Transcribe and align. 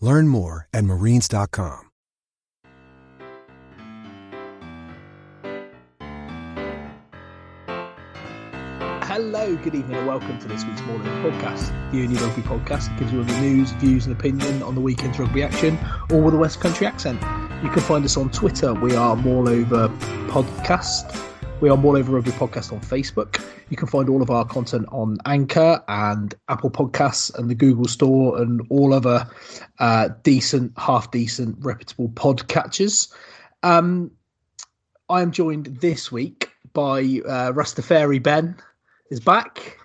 Learn 0.00 0.28
more 0.28 0.68
at 0.72 0.84
marines.com. 0.84 1.88
Hello, 9.02 9.56
good 9.56 9.74
evening, 9.74 9.96
and 9.96 10.06
welcome 10.06 10.38
to 10.38 10.46
this 10.46 10.64
week's 10.64 10.80
Morning 10.82 11.06
Podcast, 11.24 11.70
the 11.90 12.02
only 12.02 12.14
rugby 12.22 12.42
podcast 12.42 12.88
that 12.88 12.98
gives 12.98 13.12
you 13.12 13.18
all 13.18 13.24
the 13.24 13.40
news, 13.40 13.72
views, 13.72 14.06
and 14.06 14.14
opinion 14.14 14.62
on 14.62 14.76
the 14.76 14.80
weekend's 14.80 15.18
rugby 15.18 15.42
action, 15.42 15.76
all 16.12 16.20
with 16.20 16.34
a 16.34 16.36
West 16.36 16.60
Country 16.60 16.86
accent. 16.86 17.20
You 17.64 17.70
can 17.70 17.80
find 17.80 18.04
us 18.04 18.16
on 18.16 18.30
Twitter. 18.30 18.74
We 18.74 18.94
are 18.94 19.16
More 19.16 19.48
Over 19.48 19.88
Podcast. 20.28 21.37
We 21.60 21.68
are 21.70 21.76
More 21.76 21.96
Over 21.96 22.12
Rugby 22.12 22.30
Podcast 22.30 22.72
on 22.72 22.80
Facebook. 22.80 23.44
You 23.68 23.76
can 23.76 23.88
find 23.88 24.08
all 24.08 24.22
of 24.22 24.30
our 24.30 24.44
content 24.44 24.86
on 24.92 25.18
Anchor 25.26 25.82
and 25.88 26.32
Apple 26.48 26.70
Podcasts 26.70 27.36
and 27.36 27.50
the 27.50 27.54
Google 27.56 27.86
Store 27.88 28.40
and 28.40 28.64
all 28.70 28.94
other 28.94 29.28
uh, 29.80 30.10
decent, 30.22 30.72
half 30.78 31.10
decent, 31.10 31.56
reputable 31.58 32.10
podcatchers. 32.10 33.12
Um, 33.64 34.12
I 35.08 35.20
am 35.20 35.32
joined 35.32 35.66
this 35.80 36.12
week 36.12 36.48
by 36.74 37.00
uh, 37.00 37.50
Rastafari 37.50 38.22
Ben 38.22 38.54
is 39.10 39.18
back, 39.18 39.78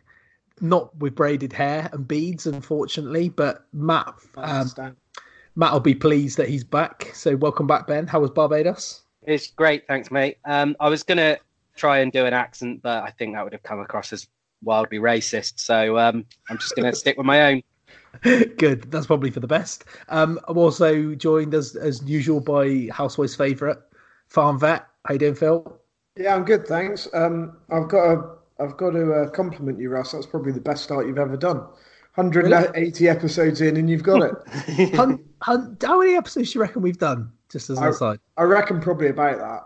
not 0.61 0.95
with 0.97 1.15
braided 1.15 1.53
hair 1.53 1.89
and 1.91 2.07
beads, 2.07 2.45
unfortunately, 2.45 3.29
but 3.29 3.65
Matt 3.73 4.13
um, 4.37 4.69
Matt 5.55 5.73
will 5.73 5.79
be 5.79 5.95
pleased 5.95 6.37
that 6.37 6.49
he's 6.49 6.63
back. 6.63 7.09
So 7.15 7.35
welcome 7.35 7.65
back, 7.65 7.87
Ben. 7.87 8.05
How 8.05 8.19
was 8.19 8.29
Barbados? 8.29 9.01
It's 9.23 9.47
great, 9.47 9.87
thanks, 9.87 10.11
mate. 10.11 10.37
Um, 10.45 10.75
I 10.79 10.89
was 10.89 11.01
gonna 11.01 11.39
try 11.75 11.99
and 11.99 12.11
do 12.11 12.25
an 12.25 12.33
accent, 12.33 12.81
but 12.81 13.03
I 13.03 13.11
think 13.11 13.33
that 13.33 13.43
would 13.43 13.53
have 13.53 13.63
come 13.63 13.79
across 13.79 14.13
as 14.13 14.27
wildly 14.63 14.99
racist. 14.99 15.59
So 15.59 15.97
um, 15.97 16.25
I'm 16.49 16.57
just 16.57 16.75
gonna 16.75 16.93
stick 16.93 17.17
with 17.17 17.25
my 17.25 17.53
own. 17.53 17.63
Good. 18.21 18.91
That's 18.91 19.07
probably 19.07 19.31
for 19.31 19.39
the 19.39 19.47
best. 19.47 19.85
Um, 20.09 20.39
I'm 20.47 20.57
also 20.57 21.15
joined 21.15 21.53
as 21.53 21.75
as 21.75 22.03
usual 22.03 22.39
by 22.39 22.89
Housewife's 22.91 23.35
favourite, 23.35 23.77
Farm 24.27 24.59
Vet. 24.59 24.85
How 25.05 25.13
you 25.13 25.19
doing, 25.19 25.35
Phil? 25.35 25.79
Yeah, 26.15 26.35
I'm 26.35 26.45
good, 26.45 26.67
thanks. 26.67 27.07
Um, 27.13 27.57
I've 27.71 27.89
got 27.89 28.13
a 28.13 28.35
I've 28.59 28.77
got 28.77 28.91
to 28.91 29.13
uh, 29.13 29.29
compliment 29.29 29.79
you, 29.79 29.89
Russ. 29.89 30.11
That's 30.11 30.25
probably 30.25 30.51
the 30.51 30.61
best 30.61 30.83
start 30.83 31.07
you've 31.07 31.17
ever 31.17 31.37
done. 31.37 31.57
180 32.15 32.79
really? 32.79 33.09
episodes 33.09 33.61
in, 33.61 33.77
and 33.77 33.89
you've 33.89 34.03
got 34.03 34.21
it. 34.21 34.93
hun, 34.95 35.23
hun, 35.41 35.75
how 35.81 35.99
many 35.99 36.15
episodes 36.15 36.51
do 36.51 36.59
you 36.59 36.61
reckon 36.61 36.83
we've 36.83 36.99
done? 36.99 37.31
Just 37.49 37.69
as 37.69 37.79
an 37.79 37.87
aside, 37.87 38.19
I 38.37 38.43
reckon 38.43 38.79
probably 38.79 39.07
about 39.07 39.39
that. 39.39 39.63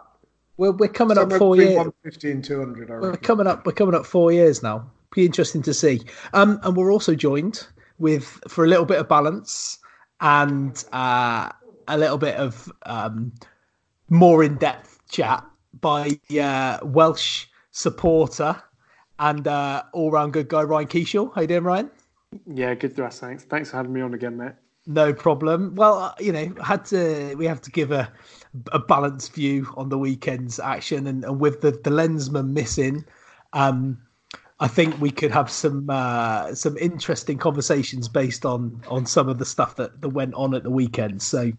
We're 0.57 0.71
we're 0.71 0.87
coming 0.87 1.15
Somewhere 1.15 1.35
up 1.35 1.39
four 1.39 1.55
years. 1.55 1.75
150 1.75 2.31
and 2.31 2.43
200. 2.43 2.89
we're 2.89 3.17
coming 3.17 3.47
up. 3.47 3.65
We're 3.65 3.73
coming 3.73 3.95
up 3.95 4.05
four 4.05 4.31
years 4.31 4.63
now. 4.63 4.89
Be 5.15 5.25
interesting 5.25 5.61
to 5.63 5.73
see. 5.73 6.01
Um, 6.33 6.59
and 6.63 6.75
we're 6.75 6.91
also 6.91 7.15
joined 7.15 7.65
with 7.99 8.25
for 8.47 8.65
a 8.65 8.67
little 8.67 8.85
bit 8.85 8.99
of 8.99 9.07
balance 9.07 9.79
and 10.19 10.83
uh, 10.91 11.49
a 11.87 11.97
little 11.97 12.17
bit 12.17 12.35
of 12.35 12.71
um, 12.85 13.31
more 14.09 14.43
in 14.43 14.55
depth 14.55 14.99
chat 15.09 15.45
by 15.79 16.19
uh, 16.39 16.79
Welsh 16.83 17.45
supporter 17.71 18.61
and 19.19 19.47
uh, 19.47 19.83
all 19.93 20.11
round 20.11 20.33
good 20.33 20.47
guy 20.47 20.63
Ryan 20.63 20.87
Keishel. 20.87 21.33
How 21.33 21.41
you 21.41 21.47
doing, 21.47 21.63
Ryan? 21.63 21.91
Yeah, 22.45 22.73
good 22.73 22.95
thrust. 22.95 23.19
Thanks. 23.19 23.43
Thanks 23.43 23.71
for 23.71 23.77
having 23.77 23.93
me 23.93 24.01
on 24.01 24.13
again, 24.13 24.37
mate. 24.37 24.53
No 24.85 25.13
problem. 25.13 25.75
Well, 25.75 25.99
uh, 25.99 26.13
you 26.19 26.31
know, 26.31 26.53
had 26.63 26.85
to 26.85 27.35
we 27.35 27.45
have 27.45 27.61
to 27.61 27.71
give 27.71 27.91
a 27.91 28.11
a 28.71 28.79
balanced 28.79 29.33
view 29.33 29.67
on 29.75 29.89
the 29.89 29.97
weekend's 29.97 30.59
action, 30.59 31.07
and, 31.07 31.23
and 31.23 31.39
with 31.39 31.61
the 31.61 31.71
the 31.71 31.89
lensman 31.89 32.49
missing, 32.49 33.05
um, 33.53 33.97
I 34.59 34.67
think 34.67 34.99
we 34.99 35.11
could 35.11 35.31
have 35.31 35.51
some 35.51 35.89
uh, 35.89 36.55
some 36.55 36.77
interesting 36.77 37.37
conversations 37.37 38.07
based 38.07 38.45
on 38.45 38.81
on 38.87 39.05
some 39.05 39.29
of 39.29 39.37
the 39.37 39.45
stuff 39.45 39.75
that, 39.75 40.01
that 40.01 40.09
went 40.09 40.33
on 40.33 40.55
at 40.55 40.63
the 40.63 40.71
weekend. 40.71 41.21
So 41.21 41.51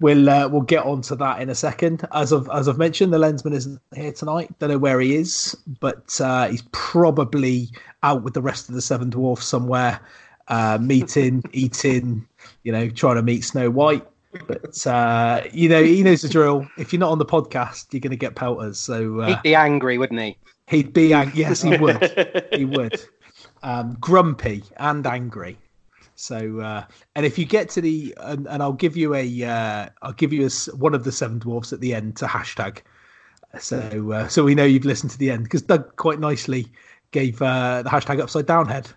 we'll 0.00 0.28
uh, 0.30 0.48
we'll 0.48 0.62
get 0.62 0.84
on 0.84 1.02
to 1.02 1.16
that 1.16 1.40
in 1.40 1.50
a 1.50 1.54
second. 1.54 2.06
As 2.12 2.30
of 2.30 2.48
as 2.52 2.68
I've 2.68 2.78
mentioned, 2.78 3.12
the 3.12 3.18
lensman 3.18 3.54
isn't 3.54 3.80
here 3.94 4.12
tonight. 4.12 4.56
Don't 4.58 4.70
know 4.70 4.78
where 4.78 5.00
he 5.00 5.16
is, 5.16 5.56
but 5.80 6.20
uh, 6.20 6.48
he's 6.48 6.62
probably 6.72 7.70
out 8.02 8.22
with 8.22 8.34
the 8.34 8.42
rest 8.42 8.68
of 8.68 8.74
the 8.74 8.82
Seven 8.82 9.10
Dwarfs 9.10 9.46
somewhere, 9.46 10.00
uh, 10.46 10.78
meeting, 10.80 11.42
eating, 11.52 12.26
you 12.62 12.70
know, 12.70 12.88
trying 12.88 13.16
to 13.16 13.22
meet 13.22 13.44
Snow 13.44 13.70
White. 13.70 14.06
But 14.46 14.86
uh, 14.86 15.42
you 15.52 15.68
know, 15.68 15.82
he 15.82 16.02
knows 16.02 16.22
the 16.22 16.28
drill. 16.28 16.66
If 16.78 16.92
you're 16.92 17.00
not 17.00 17.10
on 17.10 17.18
the 17.18 17.26
podcast, 17.26 17.92
you're 17.92 18.00
going 18.00 18.10
to 18.10 18.16
get 18.16 18.34
pelters. 18.34 18.78
So 18.78 19.20
uh, 19.20 19.26
he'd 19.28 19.42
be 19.42 19.54
angry, 19.54 19.98
wouldn't 19.98 20.20
he? 20.20 20.36
He'd 20.66 20.92
be 20.92 21.12
angry. 21.12 21.40
Yes, 21.40 21.62
he 21.62 21.76
would. 21.76 22.46
he 22.52 22.64
would. 22.64 23.00
Um, 23.62 23.96
grumpy 24.00 24.62
and 24.76 25.06
angry. 25.06 25.58
So, 26.14 26.58
uh, 26.60 26.84
and 27.14 27.24
if 27.24 27.38
you 27.38 27.44
get 27.44 27.68
to 27.70 27.80
the, 27.80 28.12
and, 28.18 28.48
and 28.48 28.60
I'll 28.60 28.72
give 28.72 28.96
you 28.96 29.14
a, 29.14 29.44
uh, 29.44 29.88
I'll 30.02 30.12
give 30.12 30.32
you 30.32 30.46
a, 30.46 30.76
one 30.76 30.92
of 30.92 31.04
the 31.04 31.12
seven 31.12 31.38
dwarfs 31.38 31.72
at 31.72 31.80
the 31.80 31.94
end 31.94 32.16
to 32.16 32.26
hashtag. 32.26 32.80
So, 33.60 34.12
uh, 34.12 34.28
so 34.28 34.42
we 34.42 34.56
know 34.56 34.64
you've 34.64 34.84
listened 34.84 35.12
to 35.12 35.18
the 35.18 35.30
end 35.30 35.44
because 35.44 35.62
Doug 35.62 35.94
quite 35.96 36.18
nicely 36.18 36.66
gave 37.12 37.40
uh, 37.40 37.82
the 37.82 37.88
hashtag 37.88 38.20
upside 38.20 38.46
down 38.46 38.66
head. 38.66 38.88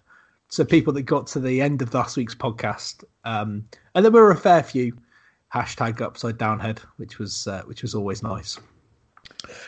So 0.50 0.66
people 0.66 0.94
that 0.94 1.03
got 1.03 1.28
to 1.28 1.40
the 1.40 1.62
end 1.62 1.81
of 1.81 1.94
last 1.94 2.18
week's 2.18 2.35
podcast, 2.35 3.03
um, 3.24 3.66
and 3.96 4.03
there 4.03 4.12
were 4.12 4.31
a 4.31 4.35
fair 4.35 4.63
few 4.63 4.97
hashtag 5.53 6.01
upside 6.01 6.38
down 6.38 6.59
head, 6.59 6.79
which 6.97 7.19
was 7.19 7.48
uh, 7.48 7.62
which 7.65 7.81
was 7.81 7.95
always 7.95 8.24
nice. 8.24 8.59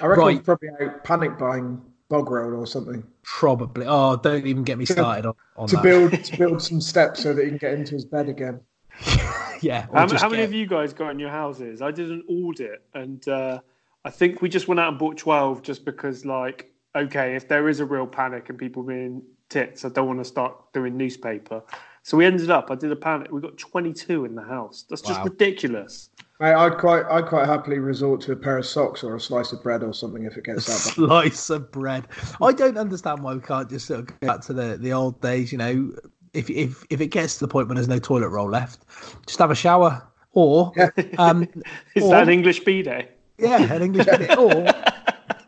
I 0.01 0.05
reckon 0.05 0.23
right. 0.23 0.43
probably 0.43 0.69
out 0.81 1.03
panic 1.03 1.37
buying 1.37 1.81
bog 2.09 2.29
roll 2.29 2.59
or 2.59 2.67
something. 2.67 3.03
Probably. 3.23 3.85
Oh, 3.87 4.15
don't 4.15 4.45
even 4.45 4.63
get 4.63 4.77
me 4.77 4.85
started 4.85 5.25
on, 5.25 5.33
on 5.57 5.67
to 5.67 5.75
that. 5.75 5.83
build 5.83 6.11
to 6.11 6.37
build 6.37 6.61
some 6.61 6.81
steps 6.81 7.23
so 7.23 7.33
that 7.33 7.43
he 7.43 7.49
can 7.49 7.57
get 7.57 7.73
into 7.73 7.95
his 7.95 8.05
bed 8.05 8.29
again. 8.29 8.59
yeah. 9.61 9.87
How, 9.93 10.07
how 10.17 10.29
many 10.29 10.43
of 10.43 10.53
you 10.53 10.67
guys 10.67 10.93
got 10.93 11.09
in 11.09 11.19
your 11.19 11.31
houses? 11.31 11.81
I 11.81 11.91
did 11.91 12.11
an 12.11 12.23
audit, 12.29 12.83
and 12.93 13.27
uh, 13.27 13.59
I 14.05 14.09
think 14.09 14.41
we 14.41 14.49
just 14.49 14.67
went 14.67 14.79
out 14.79 14.89
and 14.89 14.99
bought 14.99 15.17
twelve, 15.17 15.63
just 15.63 15.85
because, 15.85 16.25
like, 16.25 16.71
okay, 16.95 17.35
if 17.35 17.47
there 17.47 17.67
is 17.69 17.79
a 17.79 17.85
real 17.85 18.07
panic 18.07 18.49
and 18.49 18.57
people 18.57 18.83
being 18.83 19.23
tits, 19.49 19.85
I 19.85 19.89
don't 19.89 20.07
want 20.07 20.19
to 20.19 20.25
start 20.25 20.55
doing 20.73 20.95
newspaper. 20.95 21.63
So 22.03 22.17
we 22.17 22.25
ended 22.25 22.51
up. 22.51 22.69
I 22.69 22.75
did 22.75 22.91
a 22.91 22.95
panic. 22.95 23.31
We 23.31 23.41
got 23.41 23.57
twenty-two 23.57 24.25
in 24.25 24.35
the 24.35 24.43
house. 24.43 24.85
That's 24.89 25.01
just 25.01 25.19
wow. 25.19 25.25
ridiculous. 25.25 26.09
I'd 26.41 26.77
quite, 26.77 27.05
I'd 27.05 27.27
quite 27.27 27.47
happily 27.47 27.79
resort 27.79 28.19
to 28.21 28.33
a 28.33 28.35
pair 28.35 28.57
of 28.57 28.65
socks 28.65 29.01
or 29.01 29.15
a 29.15 29.19
slice 29.19 29.53
of 29.53 29.63
bread 29.63 29.81
or 29.81 29.93
something 29.93 30.25
if 30.25 30.35
it 30.35 30.43
gets 30.43 30.65
that. 30.67 30.73
slice 30.73 31.49
of 31.49 31.71
bread. 31.71 32.05
I 32.41 32.51
don't 32.51 32.77
understand 32.77 33.23
why 33.23 33.35
we 33.35 33.39
can't 33.39 33.69
just 33.69 33.85
sort 33.85 34.01
of 34.01 34.07
go 34.07 34.27
back 34.27 34.41
to 34.41 34.53
the, 34.53 34.77
the 34.77 34.91
old 34.91 35.21
days. 35.21 35.53
You 35.53 35.57
know, 35.57 35.93
if 36.33 36.49
if 36.49 36.83
if 36.89 36.99
it 36.99 37.07
gets 37.07 37.35
to 37.35 37.45
the 37.45 37.47
point 37.47 37.69
when 37.69 37.75
there's 37.75 37.87
no 37.87 37.99
toilet 37.99 38.27
roll 38.29 38.49
left, 38.49 38.83
just 39.25 39.39
have 39.39 39.51
a 39.51 39.55
shower 39.55 40.05
Or 40.33 40.73
um, 41.17 41.47
Is 41.95 42.03
or- 42.03 42.09
that 42.09 42.23
an 42.23 42.29
English 42.29 42.61
bidet? 42.61 43.17
yeah, 43.37 43.71
an 43.73 43.81
English 43.81 44.05
bidet. 44.07 44.37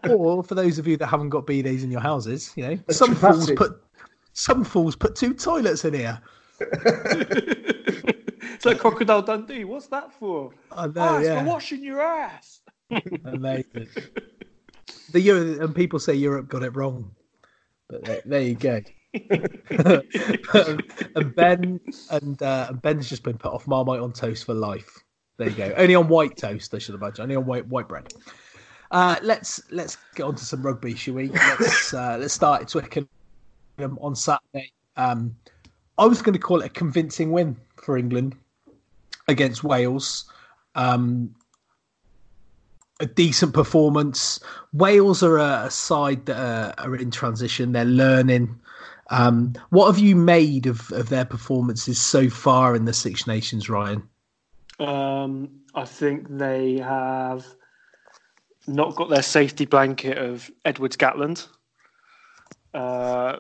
Or 0.08 0.16
or 0.16 0.44
for 0.44 0.54
those 0.54 0.78
of 0.78 0.86
you 0.88 0.98
that 0.98 1.08
haven't 1.08 1.30
got 1.30 1.48
bidets 1.48 1.84
in 1.84 1.90
your 1.92 2.00
houses, 2.00 2.54
you 2.56 2.64
know, 2.64 2.80
some 2.92 3.16
fools 3.16 3.52
put 3.52 3.82
some 4.34 4.64
fools 4.64 4.96
put 4.96 5.16
two 5.16 5.34
toilets 5.34 5.84
in 5.84 5.94
here. 5.96 6.22
It's 8.56 8.66
like 8.66 8.80
Crocodile 8.80 9.22
Dundee. 9.22 9.66
What's 9.66 9.88
that 9.88 10.12
for? 10.14 10.52
I 10.72 10.88
know, 10.88 10.94
oh, 10.98 11.18
it's 11.18 11.28
yeah. 11.28 11.44
for 11.44 11.50
washing 11.50 11.84
your 11.84 12.02
ass. 12.02 12.62
Amazing. 13.26 13.88
the 15.12 15.22
Euro- 15.22 15.64
and 15.64 15.76
people 15.76 16.00
say 16.00 16.14
Europe 16.14 16.48
got 16.48 16.64
it 16.64 16.76
wrong, 16.76 17.12
but 17.90 18.04
there, 18.06 18.22
there 18.26 18.42
you 18.42 18.56
go. 18.56 18.82
and 21.16 21.36
Ben 21.36 21.80
and, 22.12 22.42
uh, 22.42 22.68
and 22.70 22.82
Ben's 22.82 23.10
just 23.10 23.24
been 23.24 23.38
put 23.38 23.54
off 23.54 23.68
Marmite 23.68 24.00
on 24.00 24.14
toast 24.14 24.46
for 24.46 24.54
life. 24.54 25.04
There 25.38 25.50
you 25.50 25.56
go. 25.56 25.74
Only 25.78 25.96
on 25.96 26.08
white 26.08 26.38
toast, 26.38 26.74
I 26.74 26.80
should 26.80 26.96
imagine. 26.96 27.24
Only 27.24 27.36
on 27.36 27.46
white 27.46 27.68
white 27.68 27.88
bread. 27.88 28.14
Uh, 28.92 29.18
let's 29.22 29.62
let's 29.72 29.98
get 30.16 30.24
on 30.24 30.36
to 30.36 30.46
some 30.46 30.62
rugby, 30.62 30.96
shall 30.96 31.16
we? 31.16 31.28
Let's 31.30 31.94
uh, 31.94 32.18
let's 32.20 32.34
start 32.34 32.62
at 32.64 32.68
Twickenham 32.70 33.10
on 34.00 34.16
Saturday. 34.16 34.72
Um, 34.98 35.36
I 35.98 36.06
was 36.06 36.22
going 36.22 36.34
to 36.34 36.40
call 36.40 36.62
it 36.62 36.66
a 36.66 36.70
convincing 36.70 37.32
win 37.32 37.58
for 37.78 37.98
England 37.98 38.36
against 39.28 39.64
Wales. 39.64 40.26
Um, 40.76 41.34
a 43.00 43.06
decent 43.06 43.54
performance. 43.54 44.40
Wales 44.74 45.22
are 45.24 45.38
a, 45.38 45.66
a 45.66 45.72
side 45.72 46.26
that 46.28 46.38
are, 46.38 46.74
are 46.78 46.96
in 46.96 47.12
transition. 47.12 47.72
They're 47.72 47.86
learning. 47.86 48.60
Um, 49.10 49.54
what 49.70 49.88
have 49.88 50.00
you 50.00 50.16
made 50.16 50.66
of, 50.66 50.92
of 50.92 51.10
their 51.10 51.26
performances 51.26 52.00
so 52.00 52.30
far 52.30 52.76
in 52.76 52.86
the 52.86 52.94
Six 52.94 53.28
Nations, 53.28 53.70
Ryan? 53.70 54.08
Um, 54.80 55.50
I 55.74 55.86
think 55.86 56.28
they 56.30 56.78
have 56.80 57.46
not 58.68 58.96
got 58.96 59.10
their 59.10 59.22
safety 59.22 59.66
blanket 59.66 60.18
of 60.18 60.50
Edwards 60.64 60.98
Gatland. 60.98 61.48
Uh, 62.74 63.38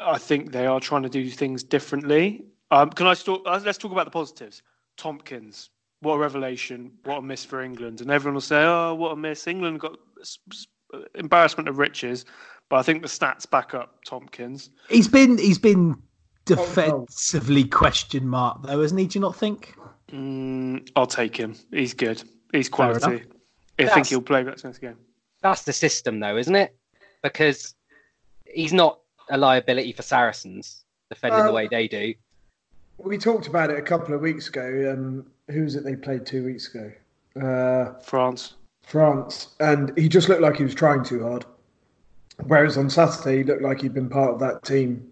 I 0.00 0.18
think 0.18 0.52
they 0.52 0.66
are 0.66 0.80
trying 0.80 1.02
to 1.02 1.08
do 1.08 1.28
things 1.30 1.62
differently. 1.62 2.44
Um, 2.70 2.90
can 2.90 3.06
I 3.06 3.14
talk? 3.14 3.42
Uh, 3.46 3.60
let's 3.64 3.78
talk 3.78 3.92
about 3.92 4.04
the 4.04 4.10
positives. 4.10 4.62
Tompkins, 4.96 5.70
what 6.00 6.14
a 6.14 6.18
revelation! 6.18 6.92
What 7.04 7.18
a 7.18 7.22
miss 7.22 7.44
for 7.44 7.62
England, 7.62 8.00
and 8.00 8.10
everyone 8.10 8.34
will 8.34 8.40
say, 8.40 8.62
"Oh, 8.62 8.94
what 8.94 9.12
a 9.12 9.16
miss!" 9.16 9.46
England 9.46 9.80
got 9.80 9.96
s- 10.20 10.38
s- 10.52 10.66
embarrassment 11.14 11.68
of 11.68 11.78
riches, 11.78 12.24
but 12.68 12.76
I 12.76 12.82
think 12.82 13.02
the 13.02 13.08
stats 13.08 13.48
back 13.48 13.74
up 13.74 14.04
Tompkins. 14.04 14.70
He's 14.88 15.08
been 15.08 15.38
he's 15.38 15.58
been 15.58 15.96
defensively 16.44 17.64
question 17.64 18.28
mark 18.28 18.62
though, 18.62 18.80
hasn't 18.80 19.00
he? 19.00 19.06
Do 19.06 19.18
you 19.18 19.20
not 19.20 19.36
think? 19.36 19.74
Mm, 20.12 20.88
I'll 20.96 21.06
take 21.06 21.36
him. 21.36 21.54
He's 21.70 21.94
good. 21.94 22.22
He's 22.52 22.68
quality. 22.68 23.22
I 23.78 23.82
enough. 23.82 23.94
think 23.94 24.06
he'll 24.08 24.20
play 24.20 24.42
that 24.42 24.62
next 24.64 24.78
game. 24.78 24.96
That's 25.42 25.62
the 25.62 25.72
system, 25.72 26.20
though, 26.20 26.36
isn't 26.36 26.54
it? 26.54 26.76
Because 27.22 27.74
he's 28.52 28.72
not 28.72 28.98
a 29.30 29.38
liability 29.38 29.92
for 29.92 30.02
Saracens 30.02 30.84
defending 31.08 31.40
the 31.40 31.48
Um, 31.48 31.54
way 31.54 31.68
they 31.68 31.88
do. 31.88 32.14
We 32.98 33.16
talked 33.16 33.46
about 33.46 33.70
it 33.70 33.78
a 33.78 33.82
couple 33.82 34.14
of 34.14 34.20
weeks 34.20 34.48
ago. 34.48 34.92
Um, 34.92 35.26
who 35.50 35.64
was 35.64 35.74
it 35.74 35.84
they 35.84 35.96
played 35.96 36.26
two 36.26 36.44
weeks 36.44 36.72
ago? 36.72 36.92
Uh, 37.40 37.98
France. 38.00 38.54
France, 38.82 39.54
and 39.60 39.96
he 39.96 40.08
just 40.08 40.28
looked 40.28 40.42
like 40.42 40.56
he 40.56 40.64
was 40.64 40.74
trying 40.74 41.04
too 41.04 41.22
hard. 41.22 41.44
Whereas 42.46 42.76
on 42.76 42.90
Saturday, 42.90 43.38
he 43.38 43.44
looked 43.44 43.62
like 43.62 43.80
he'd 43.82 43.94
been 43.94 44.08
part 44.08 44.32
of 44.34 44.40
that 44.40 44.64
team. 44.64 45.06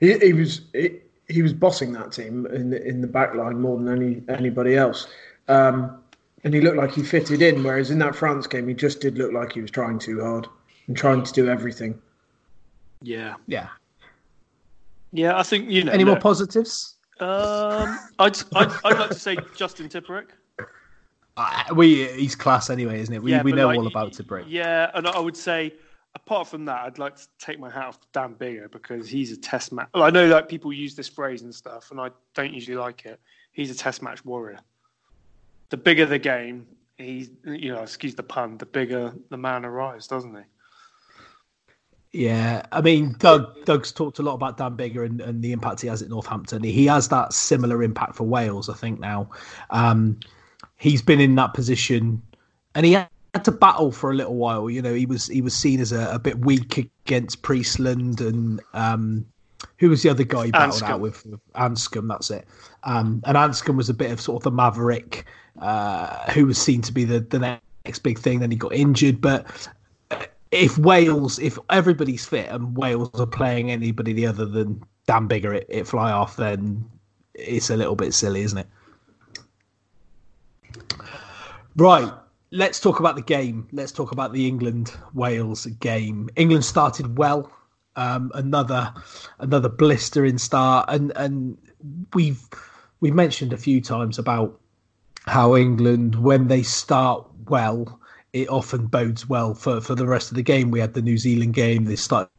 He, 0.00 0.18
he 0.18 0.32
was 0.32 0.62
he, 0.72 1.00
he 1.28 1.42
was 1.42 1.52
bossing 1.52 1.92
that 1.92 2.12
team 2.12 2.46
in 2.46 2.70
the, 2.70 2.82
in 2.86 3.00
the 3.00 3.06
back 3.06 3.34
line 3.34 3.60
more 3.60 3.76
than 3.76 3.88
any 3.88 4.22
anybody 4.28 4.76
else, 4.76 5.06
um, 5.48 6.00
and 6.44 6.54
he 6.54 6.60
looked 6.60 6.76
like 6.78 6.92
he 6.92 7.02
fitted 7.02 7.42
in. 7.42 7.62
Whereas 7.62 7.90
in 7.90 7.98
that 7.98 8.14
France 8.14 8.46
game, 8.46 8.66
he 8.68 8.74
just 8.74 9.00
did 9.00 9.18
look 9.18 9.32
like 9.32 9.52
he 9.52 9.60
was 9.60 9.70
trying 9.70 9.98
too 9.98 10.22
hard 10.22 10.46
and 10.86 10.96
trying 10.96 11.22
to 11.22 11.32
do 11.32 11.48
everything. 11.48 12.00
Yeah. 13.02 13.34
Yeah. 13.46 13.68
Yeah, 15.12 15.38
I 15.38 15.42
think 15.42 15.68
you 15.70 15.84
know. 15.84 15.92
Any 15.92 16.04
more 16.04 16.18
positives? 16.18 16.96
um, 17.20 17.98
I'd, 18.18 18.38
I'd 18.54 18.72
I'd 18.84 18.98
like 18.98 19.10
to 19.10 19.18
say 19.18 19.36
Justin 19.56 19.88
Tipuric. 19.88 20.28
Uh, 21.36 21.62
we 21.74 22.06
he's 22.12 22.36
class 22.36 22.70
anyway, 22.70 23.00
isn't 23.00 23.14
it? 23.14 23.22
We 23.22 23.32
yeah, 23.32 23.42
we 23.42 23.52
know 23.52 23.66
like, 23.66 23.78
all 23.78 23.86
about 23.86 24.12
Tipuric. 24.12 24.44
Yeah, 24.48 24.90
and 24.94 25.06
I 25.06 25.18
would 25.18 25.36
say 25.36 25.74
apart 26.14 26.48
from 26.48 26.64
that, 26.66 26.84
I'd 26.84 26.98
like 26.98 27.16
to 27.16 27.26
take 27.38 27.58
my 27.58 27.70
hat 27.70 27.86
off 27.86 28.00
to 28.00 28.06
Dan 28.12 28.34
Biggar 28.34 28.70
because 28.70 29.08
he's 29.08 29.32
a 29.32 29.36
test 29.36 29.72
match. 29.72 29.88
Well, 29.94 30.02
I 30.02 30.10
know 30.10 30.26
like 30.26 30.48
people 30.48 30.72
use 30.72 30.94
this 30.94 31.08
phrase 31.08 31.42
and 31.42 31.54
stuff, 31.54 31.90
and 31.90 32.00
I 32.00 32.10
don't 32.34 32.52
usually 32.52 32.76
like 32.76 33.04
it. 33.06 33.20
He's 33.52 33.70
a 33.70 33.74
test 33.74 34.02
match 34.02 34.24
warrior. 34.24 34.58
The 35.70 35.76
bigger 35.76 36.06
the 36.06 36.18
game, 36.18 36.66
he's 36.98 37.30
you 37.44 37.72
know, 37.72 37.82
excuse 37.82 38.14
the 38.14 38.22
pun, 38.22 38.58
the 38.58 38.66
bigger 38.66 39.12
the 39.30 39.36
man 39.36 39.64
arrives, 39.64 40.06
doesn't 40.06 40.34
he? 40.34 40.42
Yeah, 42.12 42.62
I 42.72 42.80
mean, 42.80 43.14
Doug 43.18 43.64
Doug's 43.64 43.92
talked 43.92 44.18
a 44.18 44.22
lot 44.22 44.34
about 44.34 44.56
Dan 44.56 44.76
Biggar 44.76 45.06
and, 45.06 45.20
and 45.20 45.42
the 45.42 45.52
impact 45.52 45.80
he 45.80 45.88
has 45.88 46.02
at 46.02 46.08
Northampton. 46.08 46.62
He 46.64 46.86
has 46.86 47.08
that 47.08 47.32
similar 47.32 47.84
impact 47.84 48.16
for 48.16 48.24
Wales, 48.24 48.68
I 48.68 48.74
think. 48.74 48.98
Now, 48.98 49.30
um, 49.70 50.18
he's 50.76 51.02
been 51.02 51.20
in 51.20 51.36
that 51.36 51.54
position, 51.54 52.20
and 52.74 52.84
he 52.84 52.92
had 52.92 53.08
to 53.44 53.52
battle 53.52 53.92
for 53.92 54.10
a 54.10 54.14
little 54.14 54.34
while. 54.34 54.68
You 54.68 54.82
know, 54.82 54.92
he 54.92 55.06
was 55.06 55.28
he 55.28 55.40
was 55.40 55.54
seen 55.54 55.78
as 55.78 55.92
a, 55.92 56.10
a 56.12 56.18
bit 56.18 56.38
weak 56.40 56.78
against 56.78 57.42
Priestland 57.42 58.20
and 58.20 58.60
um, 58.74 59.24
who 59.78 59.88
was 59.88 60.02
the 60.02 60.08
other 60.08 60.24
guy 60.24 60.46
he 60.46 60.50
battled 60.50 60.82
Anscombe. 60.82 60.88
out 60.88 61.00
with? 61.00 61.26
Anscombe, 61.54 62.08
that's 62.08 62.30
it. 62.30 62.46
Um, 62.82 63.22
and 63.24 63.36
Anscombe 63.36 63.76
was 63.76 63.88
a 63.88 63.94
bit 63.94 64.10
of 64.10 64.20
sort 64.20 64.40
of 64.40 64.42
the 64.42 64.50
maverick 64.50 65.26
uh, 65.60 66.30
who 66.32 66.46
was 66.46 66.58
seen 66.58 66.82
to 66.82 66.92
be 66.92 67.04
the 67.04 67.20
the 67.20 67.38
next 67.38 68.00
big 68.00 68.18
thing. 68.18 68.40
Then 68.40 68.50
he 68.50 68.56
got 68.56 68.72
injured, 68.72 69.20
but 69.20 69.46
if 70.50 70.76
Wales, 70.78 71.38
if 71.38 71.58
everybody's 71.70 72.26
fit 72.26 72.48
and 72.48 72.76
Wales 72.76 73.18
are 73.20 73.26
playing 73.26 73.70
anybody 73.70 74.12
the 74.12 74.26
other 74.26 74.44
than 74.44 74.82
Dan 75.06 75.28
Biggar, 75.28 75.54
it, 75.54 75.66
it 75.68 75.86
fly 75.86 76.10
off, 76.10 76.36
then 76.36 76.84
it's 77.34 77.70
a 77.70 77.76
little 77.76 77.96
bit 77.96 78.14
silly, 78.14 78.42
isn't 78.42 78.58
it? 78.58 78.68
Right. 81.76 82.12
Let's 82.50 82.80
talk 82.80 82.98
about 82.98 83.14
the 83.14 83.22
game. 83.22 83.68
Let's 83.70 83.92
talk 83.92 84.10
about 84.10 84.32
the 84.32 84.48
England 84.48 84.92
Wales 85.14 85.66
game. 85.66 86.28
England 86.34 86.64
started 86.64 87.16
well. 87.16 87.50
Um, 87.96 88.32
another 88.34 88.92
another 89.38 89.68
blistering 89.68 90.38
start, 90.38 90.86
and 90.88 91.12
and 91.16 91.58
we've 92.14 92.42
we've 93.00 93.14
mentioned 93.14 93.52
a 93.52 93.56
few 93.56 93.80
times 93.80 94.18
about 94.18 94.58
how 95.26 95.54
England, 95.54 96.16
when 96.16 96.48
they 96.48 96.62
start 96.62 97.26
well, 97.48 97.99
it 98.32 98.48
often 98.48 98.86
bodes 98.86 99.28
well 99.28 99.54
for, 99.54 99.80
for 99.80 99.94
the 99.94 100.06
rest 100.06 100.30
of 100.30 100.36
the 100.36 100.42
game. 100.42 100.70
We 100.70 100.80
had 100.80 100.94
the 100.94 101.02
New 101.02 101.18
Zealand 101.18 101.54
game. 101.54 101.84
They 101.84 101.96
started 101.96 102.30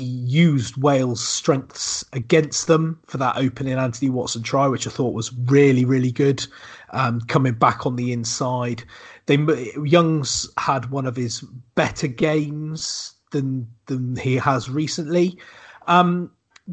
used 0.00 0.76
Wales' 0.76 1.26
strengths 1.26 2.04
against 2.12 2.66
them 2.66 3.00
for 3.06 3.18
that 3.18 3.36
opening 3.36 3.74
Anthony 3.78 4.10
Watson 4.10 4.42
try, 4.42 4.66
which 4.66 4.86
I 4.86 4.90
thought 4.90 5.14
was 5.14 5.32
really, 5.46 5.84
really 5.84 6.12
good. 6.12 6.46
Um, 6.90 7.20
coming 7.22 7.54
back 7.54 7.86
on 7.86 7.96
the 7.96 8.12
inside, 8.12 8.84
they 9.26 9.36
Youngs 9.84 10.48
had 10.58 10.90
one 10.90 11.06
of 11.06 11.16
his 11.16 11.40
better 11.74 12.06
games 12.06 13.14
than 13.30 13.68
than 13.86 14.16
he 14.16 14.36
has 14.36 14.70
recently. 14.70 15.38
Um, 15.86 16.30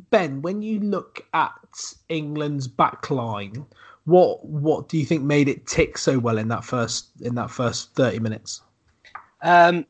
ben, 0.09 0.41
when 0.41 0.61
you 0.61 0.79
look 0.79 1.25
at 1.33 1.93
England's 2.09 2.67
back 2.67 3.09
line, 3.09 3.65
what 4.05 4.45
what 4.45 4.87
do 4.87 4.97
you 4.97 5.05
think 5.05 5.23
made 5.23 5.47
it 5.47 5.67
tick 5.67 5.97
so 5.97 6.17
well 6.17 6.37
in 6.37 6.47
that 6.47 6.63
first 6.63 7.09
in 7.21 7.35
that 7.35 7.51
first 7.51 7.93
thirty 7.95 8.19
minutes? 8.19 8.61
Um, 9.41 9.85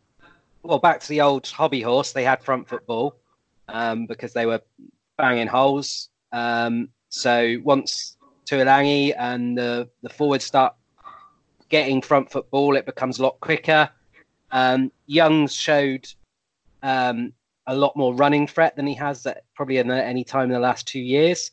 well, 0.64 0.80
back 0.80 1.00
to 1.02 1.08
the 1.08 1.22
old 1.22 1.48
hobby 1.48 1.82
horse. 1.82 2.12
They 2.12 2.24
had 2.24 2.44
front 2.44 2.68
football 2.68 3.16
um, 3.70 4.06
because 4.08 4.34
they 4.34 4.46
were 4.46 4.62
banging 5.18 5.48
holes. 5.48 6.10
Um, 6.32 6.90
so 7.10 7.58
once 7.64 8.18
Tuilagi 8.46 9.14
and 9.18 9.58
the, 9.58 9.90
the 10.02 10.10
forwards 10.10 10.46
start 10.46 10.76
getting 11.70 12.02
front 12.02 12.32
football, 12.32 12.76
it 12.76 12.86
becomes 12.86 13.20
a 13.20 13.24
lot 13.24 13.40
quicker. 13.40 13.90
Um, 14.52 14.92
Youngs 15.08 15.54
showed 15.54 16.08
um, 16.84 17.34
a 17.68 17.76
lot 17.76 17.96
more 17.96 18.14
running 18.14 18.48
threat 18.48 18.76
than 18.76 18.88
he 18.88 18.94
has 18.96 19.26
probably 19.56 19.78
in 19.78 19.88
the, 19.88 20.04
any 20.04 20.24
time 20.24 20.46
in 20.46 20.52
the 20.52 20.60
last 20.60 20.88
two 20.88 21.00
years, 21.00 21.52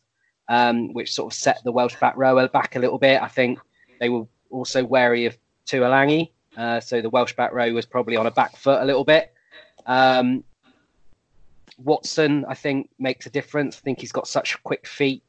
um, 0.48 0.92
which 0.92 1.12
sort 1.12 1.32
of 1.32 1.38
set 1.38 1.62
the 1.64 1.72
Welsh 1.72 1.96
back 1.96 2.16
row 2.16 2.46
back 2.48 2.76
a 2.76 2.78
little 2.78 2.98
bit. 2.98 3.22
I 3.22 3.28
think 3.28 3.58
they 4.00 4.08
were 4.08 4.26
also 4.50 4.84
wary 4.84 5.26
of 5.26 5.36
Tuilagi. 5.66 6.30
Uh, 6.56 6.80
so 6.80 7.00
the 7.00 7.10
Welsh 7.10 7.34
back 7.34 7.52
row 7.52 7.72
was 7.72 7.86
probably 7.86 8.16
on 8.16 8.26
a 8.26 8.30
back 8.30 8.56
foot 8.56 8.82
a 8.82 8.84
little 8.84 9.04
bit. 9.04 9.32
Um, 9.86 10.44
Watson, 11.78 12.44
I 12.46 12.54
think, 12.54 12.90
makes 12.98 13.26
a 13.26 13.30
difference. 13.30 13.78
I 13.78 13.80
think 13.80 14.00
he's 14.00 14.12
got 14.12 14.28
such 14.28 14.62
quick 14.62 14.86
feet. 14.86 15.22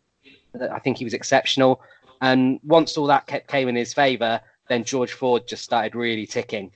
That 0.54 0.72
I 0.72 0.80
think 0.80 0.98
he 0.98 1.04
was 1.04 1.14
exceptional. 1.14 1.82
And 2.22 2.60
once 2.64 2.98
all 2.98 3.08
that 3.08 3.26
kept, 3.28 3.48
came 3.48 3.68
in 3.68 3.76
his 3.76 3.94
favour, 3.94 4.40
then 4.68 4.84
George 4.84 5.14
Ford 5.14 5.48
just 5.48 5.64
started 5.64 5.96
really 5.96 6.26
ticking. 6.26 6.72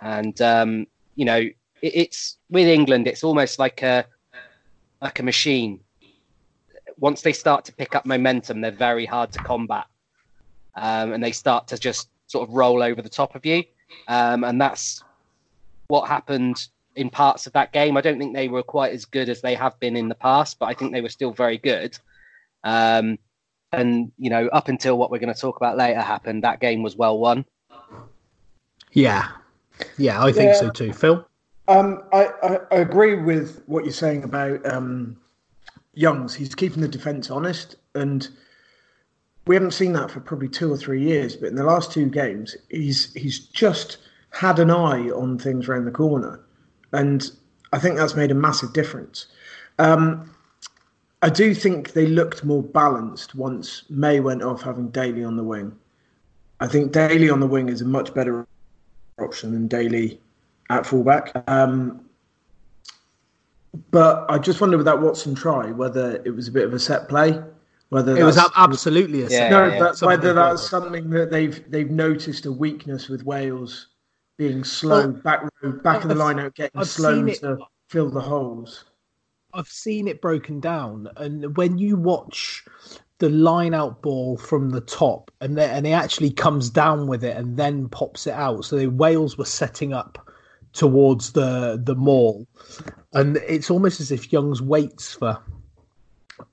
And 0.00 0.40
um, 0.40 0.86
you 1.14 1.24
know, 1.24 1.38
it, 1.38 1.54
it's 1.82 2.38
with 2.50 2.66
England, 2.66 3.06
it's 3.06 3.24
almost 3.24 3.58
like 3.58 3.82
a 3.82 4.06
like 5.00 5.18
a 5.20 5.22
machine. 5.22 5.80
Once 7.00 7.22
they 7.22 7.32
start 7.32 7.64
to 7.64 7.72
pick 7.72 7.94
up 7.96 8.06
momentum, 8.06 8.60
they're 8.60 8.70
very 8.70 9.06
hard 9.06 9.32
to 9.32 9.38
combat, 9.40 9.86
um, 10.76 11.12
and 11.12 11.24
they 11.24 11.32
start 11.32 11.66
to 11.68 11.78
just 11.78 12.08
sort 12.26 12.48
of 12.48 12.54
roll 12.54 12.82
over 12.82 13.02
the 13.02 13.08
top 13.08 13.34
of 13.34 13.44
you, 13.44 13.64
um, 14.06 14.44
and 14.44 14.60
that's 14.60 15.02
what 15.88 16.06
happened 16.06 16.68
in 16.94 17.10
parts 17.10 17.46
of 17.46 17.52
that 17.54 17.72
game. 17.72 17.96
I 17.96 18.00
don't 18.00 18.18
think 18.18 18.34
they 18.34 18.48
were 18.48 18.62
quite 18.62 18.92
as 18.92 19.04
good 19.04 19.28
as 19.28 19.40
they 19.40 19.54
have 19.54 19.78
been 19.80 19.96
in 19.96 20.08
the 20.08 20.14
past, 20.14 20.58
but 20.58 20.66
I 20.66 20.74
think 20.74 20.92
they 20.92 21.00
were 21.00 21.08
still 21.08 21.32
very 21.32 21.58
good. 21.58 21.98
Um, 22.62 23.18
and 23.72 24.12
you 24.18 24.30
know, 24.30 24.48
up 24.48 24.68
until 24.68 24.98
what 24.98 25.10
we're 25.10 25.18
going 25.18 25.32
to 25.32 25.40
talk 25.40 25.56
about 25.56 25.76
later 25.76 26.00
happened, 26.00 26.44
that 26.44 26.60
game 26.60 26.82
was 26.82 26.96
well 26.96 27.18
won. 27.18 27.44
Yeah, 28.92 29.28
yeah, 29.96 30.22
I 30.22 30.32
think 30.32 30.50
Yeah. 30.50 30.58
so 30.58 30.70
too. 30.70 30.92
Phil, 30.92 31.24
Um, 31.68 32.02
I, 32.12 32.26
I, 32.42 32.58
I 32.72 32.76
agree 32.76 33.14
with 33.14 33.62
what 33.66 33.84
you're 33.84 33.92
saying 33.92 34.24
about 34.24 34.66
um, 34.70 35.16
Youngs. 36.00 36.34
He's 36.34 36.54
keeping 36.54 36.80
the 36.80 36.88
defence 36.88 37.30
honest, 37.30 37.76
and 37.94 38.26
we 39.46 39.54
haven't 39.54 39.72
seen 39.72 39.92
that 39.94 40.10
for 40.10 40.20
probably 40.20 40.48
two 40.48 40.72
or 40.72 40.76
three 40.76 41.02
years. 41.02 41.36
But 41.36 41.48
in 41.48 41.56
the 41.56 41.64
last 41.64 41.92
two 41.92 42.08
games, 42.08 42.56
he's 42.70 43.12
he's 43.14 43.38
just 43.38 43.98
had 44.30 44.58
an 44.58 44.70
eye 44.70 45.10
on 45.10 45.38
things 45.38 45.68
around 45.68 45.84
the 45.84 45.90
corner, 45.90 46.40
and 46.92 47.30
I 47.72 47.78
think 47.78 47.96
that's 47.96 48.16
made 48.16 48.30
a 48.30 48.34
massive 48.34 48.72
difference. 48.72 49.26
Um, 49.78 50.34
I 51.22 51.28
do 51.28 51.54
think 51.54 51.92
they 51.92 52.06
looked 52.06 52.44
more 52.44 52.62
balanced 52.62 53.34
once 53.34 53.84
May 53.90 54.20
went 54.20 54.42
off 54.42 54.62
having 54.62 54.88
Daly 54.88 55.22
on 55.22 55.36
the 55.36 55.44
wing. 55.44 55.76
I 56.60 56.66
think 56.66 56.92
Daly 56.92 57.28
on 57.28 57.40
the 57.40 57.46
wing 57.46 57.68
is 57.68 57.82
a 57.82 57.86
much 57.86 58.14
better 58.14 58.46
option 59.18 59.52
than 59.52 59.68
Daly 59.68 60.20
at 60.70 60.86
fullback. 60.86 61.32
Um, 61.46 62.04
but 63.90 64.26
I 64.28 64.38
just 64.38 64.60
wonder 64.60 64.76
with 64.76 64.86
that 64.86 65.00
Watson 65.00 65.34
try 65.34 65.70
whether 65.70 66.20
it 66.24 66.30
was 66.34 66.48
a 66.48 66.52
bit 66.52 66.64
of 66.64 66.72
a 66.74 66.78
set 66.78 67.08
play, 67.08 67.40
whether 67.90 68.16
it 68.16 68.24
was 68.24 68.38
absolutely 68.56 69.20
a 69.22 69.28
Yeah, 69.28 69.28
set 69.28 69.50
no, 69.50 69.66
yeah. 69.66 69.78
but 69.78 69.96
Something 69.98 70.06
whether 70.18 70.28
they've 70.28 70.34
that's 70.34 70.68
something 70.68 71.10
that 71.10 71.30
they've 71.30 71.70
they've 71.70 71.90
noticed 71.90 72.46
a 72.46 72.52
weakness 72.52 73.08
with 73.08 73.24
Wales 73.24 73.88
being 74.38 74.64
slow 74.64 75.08
Well, 75.08 75.22
back 75.22 75.42
row, 75.62 75.72
back 75.72 76.02
of 76.02 76.08
the 76.08 76.14
I've- 76.14 76.18
line 76.18 76.38
out, 76.40 76.54
getting 76.54 76.80
I've 76.80 76.88
slow 76.88 77.14
seen 77.14 77.28
it- 77.28 77.40
to 77.40 77.58
fill 77.88 78.10
the 78.10 78.20
holes. 78.20 78.84
I've 79.52 79.68
seen 79.68 80.06
it 80.06 80.20
broken 80.22 80.60
down, 80.60 81.08
and 81.16 81.56
when 81.56 81.76
you 81.76 81.96
watch 81.96 82.64
the 83.18 83.28
line 83.28 83.74
out 83.74 84.00
ball 84.00 84.36
from 84.38 84.70
the 84.70 84.80
top, 84.80 85.30
and 85.40 85.58
then 85.58 85.70
and 85.70 85.86
he 85.86 85.92
actually 85.92 86.30
comes 86.30 86.70
down 86.70 87.06
with 87.08 87.22
it 87.24 87.36
and 87.36 87.56
then 87.56 87.88
pops 87.88 88.26
it 88.28 88.32
out. 88.34 88.64
So 88.64 88.76
the 88.76 88.86
Wales 88.86 89.36
were 89.36 89.44
setting 89.44 89.92
up 89.92 90.18
towards 90.72 91.32
the 91.32 91.80
the 91.84 91.96
maul, 91.96 92.46
and 93.12 93.36
it's 93.48 93.70
almost 93.70 94.00
as 94.00 94.12
if 94.12 94.32
Youngs 94.32 94.62
waits 94.62 95.14
for 95.14 95.40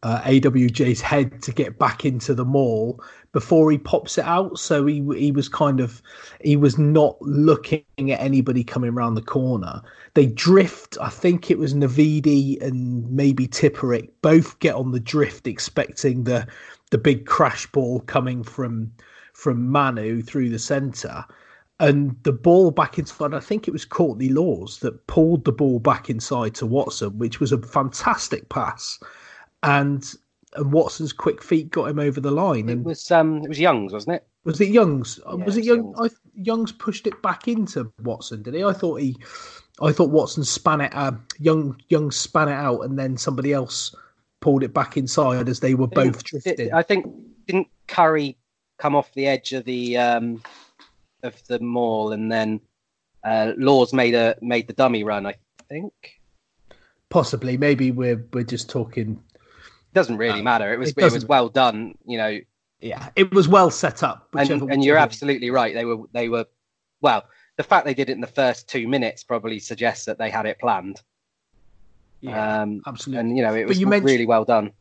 uh, 0.03 0.21
AWJ's 0.21 1.01
head 1.01 1.41
to 1.43 1.51
get 1.51 1.77
back 1.79 2.05
into 2.05 2.33
the 2.33 2.45
maul 2.45 3.01
before 3.31 3.71
he 3.71 3.77
pops 3.77 4.17
it 4.17 4.25
out. 4.25 4.57
So 4.57 4.85
he 4.85 5.05
he 5.15 5.31
was 5.31 5.47
kind 5.49 5.79
of 5.79 6.01
he 6.41 6.55
was 6.55 6.77
not 6.77 7.21
looking 7.21 7.83
at 7.99 8.19
anybody 8.19 8.63
coming 8.63 8.91
around 8.91 9.15
the 9.15 9.21
corner. 9.21 9.81
They 10.13 10.25
drift. 10.25 10.97
I 11.01 11.09
think 11.09 11.51
it 11.51 11.57
was 11.57 11.73
Navidi 11.73 12.61
and 12.61 13.09
maybe 13.09 13.47
Tipuric 13.47 14.09
both 14.21 14.59
get 14.59 14.75
on 14.75 14.91
the 14.91 14.99
drift, 14.99 15.47
expecting 15.47 16.23
the 16.23 16.47
the 16.89 16.97
big 16.97 17.25
crash 17.25 17.67
ball 17.67 18.01
coming 18.01 18.43
from 18.43 18.91
from 19.33 19.69
Manu 19.69 20.21
through 20.21 20.49
the 20.49 20.59
centre. 20.59 21.23
And 21.79 22.15
the 22.23 22.31
ball 22.31 22.71
back 22.71 22.97
inside, 22.97 23.33
I 23.33 23.39
think 23.39 23.67
it 23.67 23.71
was 23.71 23.85
Courtney 23.85 24.29
Lawes 24.29 24.79
that 24.79 25.05
pulled 25.07 25.45
the 25.45 25.51
ball 25.51 25.79
back 25.79 26.09
inside 26.09 26.55
to 26.55 26.65
Watson, 26.65 27.17
which 27.19 27.39
was 27.39 27.51
a 27.51 27.61
fantastic 27.61 28.49
pass. 28.49 28.99
And, 29.61 30.03
and 30.55 30.71
Watson's 30.71 31.13
quick 31.13 31.43
feet 31.43 31.69
got 31.69 31.89
him 31.89 31.99
over 31.99 32.19
the 32.19 32.31
line. 32.31 32.69
And 32.69 32.81
It 32.81 32.87
was 32.87 33.11
um, 33.11 33.43
it 33.43 33.49
was 33.49 33.59
Youngs, 33.59 33.93
wasn't 33.93 34.15
it? 34.15 34.27
was 34.47 34.61
it 34.61 34.69
Youngs? 34.69 35.19
Yeah, 35.27 35.33
was 35.33 35.57
it 35.57 35.59
it's 35.59 35.67
Young? 35.67 35.93
Youngs. 35.93 35.97
I, 35.99 36.09
Youngs 36.35 36.71
pushed 36.71 37.05
it 37.05 37.21
back 37.21 37.47
into 37.47 37.91
Watson, 38.01 38.41
did 38.41 38.53
he? 38.53 38.63
I 38.63 38.73
thought 38.73 39.01
he, 39.01 39.17
I 39.81 39.91
thought 39.91 40.09
Watson 40.09 40.45
span 40.45 40.81
it. 40.81 40.95
Uh, 40.95 41.11
Young 41.37 41.79
Young 41.89 42.09
span 42.11 42.47
it 42.47 42.53
out, 42.53 42.79
and 42.81 42.97
then 42.97 43.17
somebody 43.17 43.53
else 43.53 43.93
pulled 44.39 44.63
it 44.63 44.73
back 44.73 44.95
inside 44.97 45.49
as 45.49 45.59
they 45.59 45.73
were 45.73 45.87
both 45.87 46.23
drifting. 46.23 46.73
I 46.73 46.81
think 46.81 47.05
didn't 47.45 47.67
Curry 47.87 48.37
come 48.77 48.95
off 48.95 49.13
the 49.13 49.27
edge 49.27 49.51
of 49.51 49.65
the 49.65 49.97
um, 49.97 50.41
of 51.23 51.41
the 51.47 51.59
maul, 51.59 52.11
and 52.11 52.31
then 52.31 52.59
uh, 53.23 53.53
Lawes 53.57 53.93
made 53.93 54.15
a 54.15 54.35
made 54.41 54.67
the 54.67 54.73
dummy 54.73 55.03
run. 55.03 55.25
I 55.25 55.35
think 55.69 55.93
Possibly, 57.09 57.57
maybe 57.57 57.91
we're 57.91 58.25
we're 58.33 58.43
just 58.43 58.69
talking. 58.69 59.21
doesn't 59.93 60.17
really 60.17 60.41
matter. 60.41 60.73
It 60.73 60.77
was 60.77 60.89
it 60.89 60.97
it, 60.97 61.13
was 61.13 61.25
well 61.25 61.47
done, 61.47 61.95
you 62.05 62.17
know. 62.17 62.39
Yeah, 62.81 63.09
it 63.15 63.33
was 63.33 63.47
well 63.47 63.71
set 63.71 64.03
up. 64.03 64.27
And, 64.37 64.61
and 64.69 64.83
you're 64.83 64.97
absolutely 64.97 65.49
right. 65.49 65.73
They 65.73 65.85
were 65.85 66.03
they 66.11 66.27
were 66.27 66.45
well. 67.01 67.23
The 67.55 67.63
fact 67.63 67.85
they 67.85 67.93
did 67.93 68.09
it 68.09 68.13
in 68.13 68.21
the 68.21 68.27
first 68.27 68.67
two 68.67 68.87
minutes 68.87 69.23
probably 69.23 69.57
suggests 69.59 70.05
that 70.05 70.19
they 70.19 70.29
had 70.29 70.45
it 70.45 70.59
planned. 70.59 71.01
Yeah, 72.19 72.61
um, 72.61 72.81
absolutely. 72.85 73.21
and 73.21 73.37
you 73.37 73.43
know 73.43 73.55
it 73.55 73.67
was 73.67 73.79
you 73.79 73.87
really 73.87 74.25
well 74.25 74.43
done. 74.43 74.71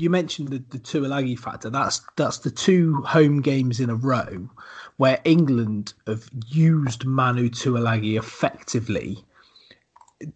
You 0.00 0.08
mentioned 0.08 0.48
the, 0.48 0.62
the 0.70 1.36
factor. 1.36 1.68
That's 1.68 2.00
that's 2.16 2.38
the 2.38 2.50
two 2.50 3.02
home 3.02 3.42
games 3.42 3.80
in 3.80 3.90
a 3.90 3.94
row 3.94 4.48
where 4.96 5.20
England 5.24 5.92
have 6.06 6.30
used 6.48 7.04
Manu 7.04 7.50
Tuilagi 7.50 8.18
effectively 8.18 9.22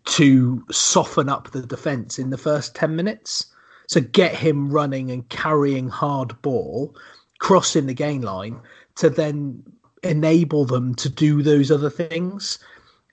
to 0.05 0.65
soften 0.71 1.31
up 1.31 1.51
the 1.51 1.63
defence 1.63 2.19
in 2.19 2.29
the 2.29 2.37
first 2.37 2.75
ten 2.75 2.95
minutes. 2.95 3.47
So 3.87 4.03
get 4.03 4.35
him 4.35 4.71
running 4.71 5.11
and 5.11 5.27
carrying 5.31 5.89
hard 5.89 6.41
ball, 6.43 6.95
crossing 7.39 7.87
the 7.87 7.95
gain 7.95 8.21
line 8.21 8.61
to 8.97 9.09
then 9.09 9.63
enable 10.03 10.67
them 10.67 10.95
to 10.97 11.09
do 11.09 11.43
those 11.43 11.71
other 11.71 11.91
things. 11.91 12.59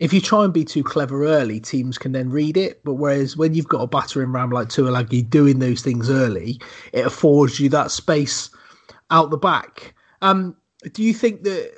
If 0.01 0.12
you 0.13 0.20
try 0.20 0.43
and 0.43 0.51
be 0.51 0.65
too 0.65 0.84
clever 0.84 1.24
early, 1.25 1.60
teams 1.60 2.00
can 2.00 2.12
then 2.12 2.31
read 2.31 2.58
it. 2.58 2.84
But 2.84 2.96
whereas 2.96 3.38
when 3.38 3.53
you've 3.53 3.67
got 3.67 3.84
a 3.84 3.88
battering 3.88 4.31
ram 4.31 4.50
like 4.50 4.70
Tuilagi 4.70 5.29
doing 5.29 5.60
those 5.60 5.84
things 5.84 6.10
early, 6.10 6.60
it 6.91 7.05
affords 7.05 7.60
you 7.60 7.70
that 7.70 7.91
space 7.91 8.50
out 9.12 9.29
the 9.29 9.38
back. 9.38 9.93
Um, 10.24 10.58
do 10.91 11.03
you 11.03 11.13
think 11.13 11.43
that? 11.43 11.72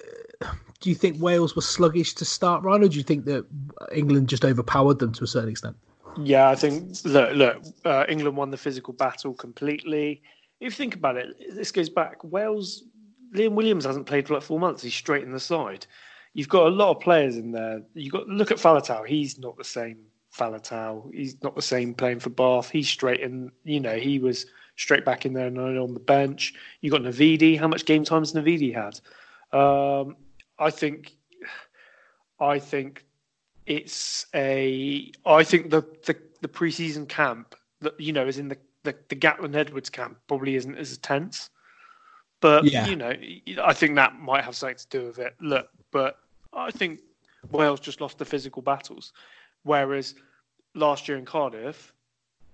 Do 0.79 0.89
you 0.89 0.95
think 0.95 1.21
Wales 1.21 1.53
were 1.55 1.61
sluggish 1.61 2.13
to 2.15 2.25
start, 2.25 2.63
Ryan, 2.63 2.83
or 2.83 2.87
do 2.87 2.97
you 2.97 3.03
think 3.03 3.25
that 3.25 3.45
England 3.93 4.29
just 4.29 4.45
overpowered 4.45 4.99
them 4.99 5.11
to 5.13 5.25
a 5.25 5.27
certain 5.27 5.49
extent? 5.49 5.75
Yeah, 6.17 6.49
I 6.49 6.55
think 6.55 6.95
look, 7.03 7.35
look, 7.35 7.63
uh, 7.83 8.05
England 8.07 8.37
won 8.37 8.51
the 8.51 8.57
physical 8.57 8.93
battle 8.93 9.33
completely. 9.33 10.21
If 10.61 10.65
you 10.65 10.71
think 10.71 10.95
about 10.95 11.17
it, 11.17 11.35
this 11.53 11.71
goes 11.73 11.89
back. 11.89 12.23
Wales, 12.23 12.83
Liam 13.35 13.51
Williams 13.51 13.85
hasn't 13.85 14.05
played 14.05 14.27
for 14.27 14.35
like 14.35 14.43
four 14.43 14.59
months. 14.59 14.81
He's 14.81 14.93
straight 14.93 15.23
in 15.23 15.33
the 15.33 15.39
side. 15.41 15.85
You've 16.33 16.49
got 16.49 16.67
a 16.67 16.69
lot 16.69 16.89
of 16.89 16.99
players 16.99 17.37
in 17.37 17.51
there. 17.51 17.81
You 17.93 18.09
got 18.09 18.27
look 18.27 18.51
at 18.51 18.57
Faletau. 18.57 19.05
He's 19.05 19.37
not 19.37 19.57
the 19.57 19.63
same 19.63 19.99
Faletau. 20.35 21.13
He's 21.13 21.41
not 21.43 21.55
the 21.55 21.61
same 21.61 21.93
playing 21.93 22.19
for 22.19 22.29
Bath. 22.31 22.69
He's 22.69 22.89
straight 22.89 23.19
in. 23.19 23.51
You 23.63 23.79
know, 23.79 23.97
he 23.97 24.19
was 24.19 24.45
straight 24.75 25.05
back 25.05 25.25
in 25.25 25.33
there 25.33 25.47
and 25.47 25.57
on 25.59 25.93
the 25.93 25.99
bench. 25.99 26.53
You 26.81 26.89
got 26.89 27.01
Navidi. 27.01 27.57
How 27.57 27.67
much 27.67 27.85
game 27.85 28.03
time 28.03 28.21
has 28.21 28.33
Navidi 28.33 28.73
had? 28.73 28.99
Um, 29.57 30.15
I 30.59 30.69
think. 30.71 31.15
I 32.39 32.59
think 32.59 33.05
it's 33.65 34.25
a 34.33 35.11
I 35.25 35.43
think 35.43 35.69
the 35.69 35.81
the, 36.05 36.17
the 36.41 36.47
preseason 36.47 37.07
camp 37.07 37.55
that 37.81 37.97
you 37.99 38.11
know 38.11 38.27
is 38.27 38.37
in 38.37 38.47
the, 38.49 38.57
the 38.83 38.95
the 39.09 39.15
Gatland 39.15 39.55
Edwards 39.55 39.89
camp 39.89 40.17
probably 40.27 40.55
isn't 40.55 40.75
as 40.75 40.97
tense. 40.97 41.49
But 42.41 42.65
Yeah. 42.65 42.87
you 42.87 42.95
know, 42.97 43.13
I 43.63 43.73
think 43.73 43.95
that 43.95 44.19
might 44.19 44.43
have 44.43 44.55
something 44.55 44.75
to 44.77 44.87
do 44.89 45.05
with 45.05 45.19
it. 45.19 45.35
Look, 45.39 45.69
but 45.91 46.17
I 46.55 46.71
think 46.71 46.99
Wales 47.51 47.79
just 47.79 48.01
lost 48.01 48.17
the 48.17 48.25
physical 48.25 48.61
battles, 48.61 49.13
whereas 49.63 50.15
last 50.75 51.07
year 51.07 51.17
in 51.17 51.25
Cardiff, 51.25 51.93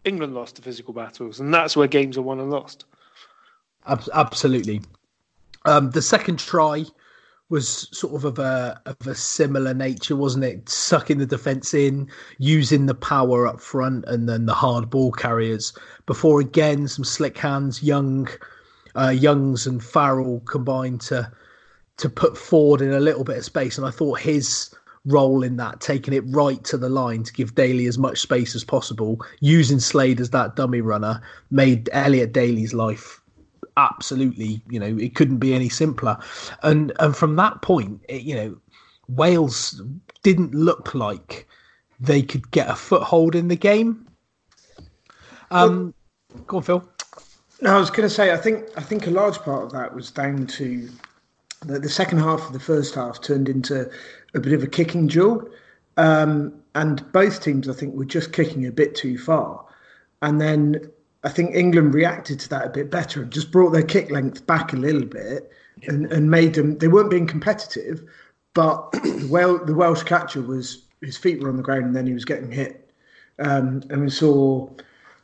England 0.06 0.34
lost 0.34 0.56
the 0.56 0.62
physical 0.62 0.94
battles, 0.94 1.40
and 1.40 1.54
that's 1.54 1.76
where 1.76 1.88
games 1.88 2.18
are 2.18 2.22
won 2.22 2.40
and 2.40 2.50
lost. 2.50 2.86
Ab- 3.86 4.10
absolutely. 4.14 4.82
Um, 5.66 5.92
the 5.92 6.02
second 6.02 6.40
try 6.40 6.86
was 7.50 7.90
sort 7.98 8.14
of 8.14 8.26
of 8.26 8.40
a 8.40 8.80
of 8.86 9.08
a 9.08 9.16
similar 9.16 9.74
nature, 9.74 10.16
wasn't 10.16 10.46
it? 10.46 10.70
Sucking 10.70 11.18
the 11.18 11.26
defence 11.26 11.74
in, 11.74 12.08
using 12.38 12.86
the 12.86 12.96
power 12.96 13.48
up 13.48 13.60
front, 13.60 14.06
and 14.08 14.30
then 14.30 14.46
the 14.46 14.54
hard 14.54 14.90
ball 14.90 15.12
carriers. 15.12 15.74
Before 16.06 16.40
again, 16.40 16.88
some 16.88 17.04
slick 17.04 17.38
hands, 17.38 17.84
young, 17.84 18.30
uh, 18.96 19.10
Youngs 19.10 19.68
and 19.68 19.84
Farrell 19.84 20.42
combined 20.42 21.02
to 21.02 21.32
to 22.00 22.10
put 22.10 22.38
forward 22.38 22.82
in 22.82 22.92
a 22.92 23.00
little 23.00 23.24
bit 23.24 23.38
of 23.38 23.46
space, 23.46 23.78
and 23.78 23.86
I 23.86 23.92
thought 23.92 24.20
his 24.20 24.74
role 25.06 25.44
in 25.44 25.58
that, 25.58 25.80
taking 25.80 26.14
it 26.14 26.24
right 26.28 26.64
to 26.66 26.78
the 26.78 26.90
line 26.90 27.24
to 27.24 27.34
give 27.34 27.56
Daly 27.56 27.88
as 27.88 27.98
much 27.98 28.20
space 28.20 28.56
as 28.56 28.64
possible, 28.64 29.20
using 29.40 29.80
Slade 29.80 30.20
as 30.20 30.32
that 30.32 30.56
dummy 30.56 30.82
runner, 30.82 31.22
made 31.52 31.90
Elliot 31.94 32.34
Daly's 32.34 32.74
life 32.74 33.22
absolutely, 33.78 34.62
you 34.70 34.80
know, 34.80 34.98
it 34.98 35.16
couldn't 35.16 35.38
be 35.38 35.54
any 35.54 35.70
simpler. 35.70 36.18
And 36.64 36.92
and 37.00 37.16
from 37.16 37.36
that 37.38 37.62
point, 37.62 38.02
it, 38.10 38.24
you 38.24 38.36
know, 38.36 38.58
Wales 39.08 39.82
didn't 40.24 40.54
look 40.54 40.94
like 40.94 41.48
they 42.00 42.22
could 42.22 42.52
get 42.52 42.70
a 42.70 42.76
foothold 42.76 43.36
in 43.36 43.48
the 43.48 43.56
game. 43.56 44.08
Um, 45.52 45.94
go 46.48 46.58
on, 46.58 46.64
Phil. 46.64 46.90
No, 47.62 47.76
I 47.76 47.80
was 47.80 47.90
going 47.90 48.08
to 48.08 48.14
say 48.14 48.32
I 48.32 48.38
think 48.38 48.66
I 48.78 48.82
think 48.82 49.08
a 49.08 49.12
large 49.12 49.40
part 49.40 49.64
of 49.64 49.72
that 49.72 49.94
was 49.94 50.12
down 50.12 50.48
to 50.48 50.90
the, 51.62 51.80
the 51.80 51.90
second 51.90 52.20
half 52.20 52.48
of 52.48 52.54
the 52.54 52.60
first 52.60 52.96
half 52.96 53.22
turned 53.22 53.50
into 53.50 53.90
a 54.34 54.40
bit 54.40 54.54
of 54.54 54.64
a 54.64 54.68
kicking 54.68 55.08
duel, 55.08 55.48
um, 55.98 56.54
and 56.76 57.10
both 57.12 57.44
teams 57.44 57.68
I 57.68 57.74
think 57.74 57.96
were 57.96 58.06
just 58.06 58.34
kicking 58.34 58.66
a 58.66 58.72
bit 58.72 58.96
too 58.96 59.18
far, 59.18 59.66
and 60.22 60.40
then 60.40 60.90
I 61.24 61.30
think 61.30 61.56
England 61.56 61.94
reacted 61.94 62.40
to 62.42 62.50
that 62.50 62.66
a 62.66 62.70
bit 62.70 62.90
better 62.90 63.22
and 63.22 63.32
just 63.32 63.52
brought 63.52 63.72
their 63.72 63.84
kick 63.84 64.10
length 64.10 64.48
back 64.48 64.72
a 64.72 64.78
little 64.78 65.06
bit 65.06 65.52
and, 65.88 66.12
and 66.12 66.32
made 66.32 66.54
them. 66.54 66.78
They 66.78 66.88
weren't 66.88 67.10
being 67.10 67.28
competitive, 67.28 68.04
but 68.54 68.94
well, 69.28 69.58
the 69.58 69.74
Welsh 69.74 70.04
catcher 70.04 70.42
was 70.42 70.84
his 71.02 71.18
feet 71.18 71.42
were 71.42 71.50
on 71.50 71.58
the 71.58 71.64
ground 71.64 71.86
and 71.86 71.96
then 71.96 72.08
he 72.08 72.14
was 72.14 72.26
getting 72.26 72.52
hit, 72.52 72.90
um, 73.40 73.84
and 73.90 74.02
we 74.02 74.10
saw 74.10 74.70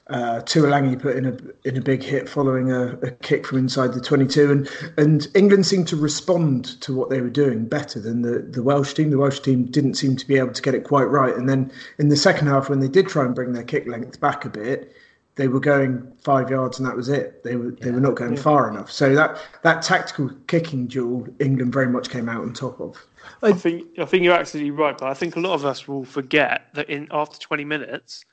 uh, 0.07 0.39
Tuilagi 0.41 1.01
put 1.01 1.15
in 1.15 1.25
a 1.25 1.67
in 1.67 1.77
a 1.77 1.81
big 1.81 2.03
hit 2.03 2.29
following 2.29 2.71
a, 2.71 2.89
a, 3.00 3.12
kick 3.12 3.47
from 3.47 3.57
inside 3.57 3.93
the 3.93 4.00
22, 4.00 4.51
and 4.51 4.69
and 4.97 5.27
England 5.33 5.65
seemed 5.65 5.88
to 5.88 5.95
respond 5.95 6.79
to 6.81 6.93
what 6.93 7.09
they 7.09 7.21
were 7.21 7.29
doing 7.29 7.65
better 7.65 8.00
than 8.00 8.21
the 8.21 8.39
the 8.39 8.62
Welsh 8.62 8.93
team. 8.93 9.09
The 9.09 9.17
Welsh 9.17 9.39
team 9.39 9.65
didn't 9.65 9.95
seem 9.95 10.15
to 10.15 10.27
be 10.27 10.38
able 10.38 10.53
to 10.53 10.62
get 10.62 10.75
it 10.75 10.83
quite 10.83 11.05
right, 11.05 11.35
and 11.35 11.50
then 11.50 11.71
in 11.97 12.09
the 12.09 12.15
second 12.15 12.47
half, 12.47 12.69
when 12.69 12.81
they 12.81 12.88
did 12.88 13.07
try 13.07 13.25
and 13.25 13.33
bring 13.33 13.53
their 13.53 13.63
kick 13.63 13.88
length 13.88 14.19
back 14.19 14.45
a 14.45 14.50
bit, 14.50 14.93
they 15.35 15.47
were 15.47 15.59
going 15.59 16.12
five 16.21 16.51
yards 16.51 16.77
and 16.77 16.88
that 16.88 16.95
was 16.95 17.09
it. 17.09 17.43
They 17.43 17.55
were 17.55 17.71
they 17.71 17.89
were 17.89 18.00
not 18.00 18.13
going 18.13 18.35
yeah. 18.35 18.41
far 18.41 18.69
enough. 18.69 18.91
So 18.91 19.15
that 19.15 19.39
that 19.63 19.81
tactical 19.81 20.29
kicking 20.45 20.85
duel, 20.85 21.27
England 21.39 21.74
very 21.74 21.89
much 21.89 22.12
came 22.12 22.29
out 22.29 22.41
on 22.41 22.53
top 22.53 22.79
of. 22.79 22.95
I 23.41 23.53
think 23.53 23.88
I 23.97 24.05
think 24.05 24.24
you're 24.24 24.35
absolutely 24.35 24.69
right, 24.69 24.95
but 24.95 25.07
I 25.07 25.15
think 25.15 25.35
a 25.35 25.39
lot 25.39 25.55
of 25.55 25.65
us 25.65 25.88
will 25.88 26.05
forget 26.05 26.67
that 26.75 26.91
in 26.91 27.07
after 27.09 27.39
20 27.39 27.65
minutes 27.65 28.24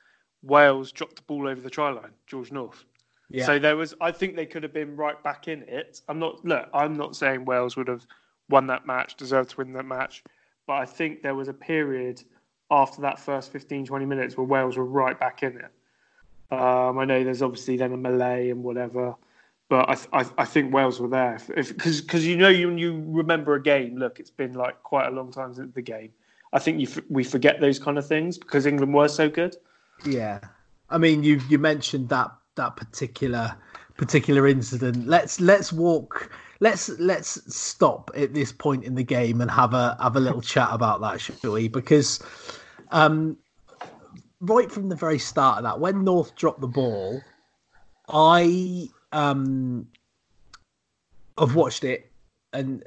Wales 0.43 0.91
dropped 0.91 1.15
the 1.15 1.21
ball 1.23 1.47
over 1.47 1.61
the 1.61 1.69
try 1.69 1.89
line, 1.89 2.11
George 2.27 2.51
North. 2.51 2.83
Yeah. 3.29 3.45
So 3.45 3.59
there 3.59 3.75
was, 3.75 3.95
I 4.01 4.11
think 4.11 4.35
they 4.35 4.45
could 4.45 4.61
have 4.63 4.73
been 4.73 4.95
right 4.95 5.21
back 5.23 5.47
in 5.47 5.63
it. 5.63 6.01
I'm 6.07 6.19
not, 6.19 6.43
look, 6.45 6.69
I'm 6.73 6.95
not 6.95 7.15
saying 7.15 7.45
Wales 7.45 7.75
would 7.75 7.87
have 7.87 8.05
won 8.49 8.67
that 8.67 8.85
match, 8.85 9.15
deserved 9.15 9.51
to 9.51 9.57
win 9.57 9.73
that 9.73 9.85
match, 9.85 10.23
but 10.67 10.73
I 10.73 10.85
think 10.85 11.23
there 11.23 11.33
was 11.33 11.47
a 11.47 11.53
period 11.53 12.21
after 12.69 13.01
that 13.01 13.19
first 13.19 13.51
15, 13.51 13.85
20 13.85 14.05
minutes 14.05 14.37
where 14.37 14.45
Wales 14.45 14.77
were 14.77 14.85
right 14.85 15.19
back 15.19 15.43
in 15.43 15.57
it. 15.57 15.71
Um, 16.51 16.99
I 16.99 17.05
know 17.05 17.23
there's 17.23 17.41
obviously 17.41 17.77
then 17.77 17.93
a 17.93 17.97
melee 17.97 18.49
and 18.49 18.63
whatever, 18.63 19.15
but 19.69 19.89
I, 19.89 20.19
I, 20.19 20.25
I 20.39 20.45
think 20.45 20.71
Wales 20.73 20.99
were 20.99 21.07
there 21.07 21.39
because 21.47 22.01
because 22.01 22.27
you 22.27 22.37
know 22.37 22.49
you 22.49 22.69
you 22.75 23.03
remember 23.07 23.55
a 23.55 23.63
game. 23.63 23.97
Look, 23.97 24.19
it's 24.19 24.29
been 24.29 24.53
like 24.53 24.83
quite 24.83 25.07
a 25.07 25.11
long 25.11 25.31
time 25.31 25.53
since 25.55 25.73
the 25.73 25.81
game. 25.81 26.11
I 26.51 26.59
think 26.59 26.79
you 26.79 26.87
we 27.09 27.23
forget 27.23 27.59
those 27.59 27.79
kind 27.79 27.97
of 27.97 28.05
things 28.05 28.37
because 28.37 28.67
England 28.67 28.93
were 28.93 29.07
so 29.07 29.29
good. 29.29 29.55
Yeah, 30.05 30.39
I 30.89 30.97
mean, 30.97 31.23
you 31.23 31.41
you 31.49 31.57
mentioned 31.57 32.09
that 32.09 32.31
that 32.55 32.75
particular 32.75 33.55
particular 33.97 34.47
incident. 34.47 35.07
Let's 35.07 35.39
let's 35.39 35.71
walk. 35.71 36.31
Let's 36.59 36.89
let's 36.99 37.55
stop 37.55 38.11
at 38.15 38.33
this 38.33 38.51
point 38.51 38.83
in 38.83 38.95
the 38.95 39.03
game 39.03 39.41
and 39.41 39.49
have 39.51 39.73
a 39.73 39.97
have 40.01 40.15
a 40.15 40.19
little 40.19 40.41
chat 40.53 40.69
about 40.71 41.01
that, 41.01 41.19
shall 41.21 41.51
we? 41.51 41.67
Because 41.67 42.21
um, 42.91 43.37
right 44.39 44.71
from 44.71 44.89
the 44.89 44.95
very 44.95 45.19
start 45.19 45.57
of 45.57 45.63
that, 45.63 45.79
when 45.79 46.03
North 46.03 46.35
dropped 46.35 46.61
the 46.61 46.67
ball, 46.67 47.21
I 48.07 48.87
um, 49.11 49.87
I've 51.37 51.55
watched 51.55 51.83
it, 51.83 52.11
and 52.51 52.83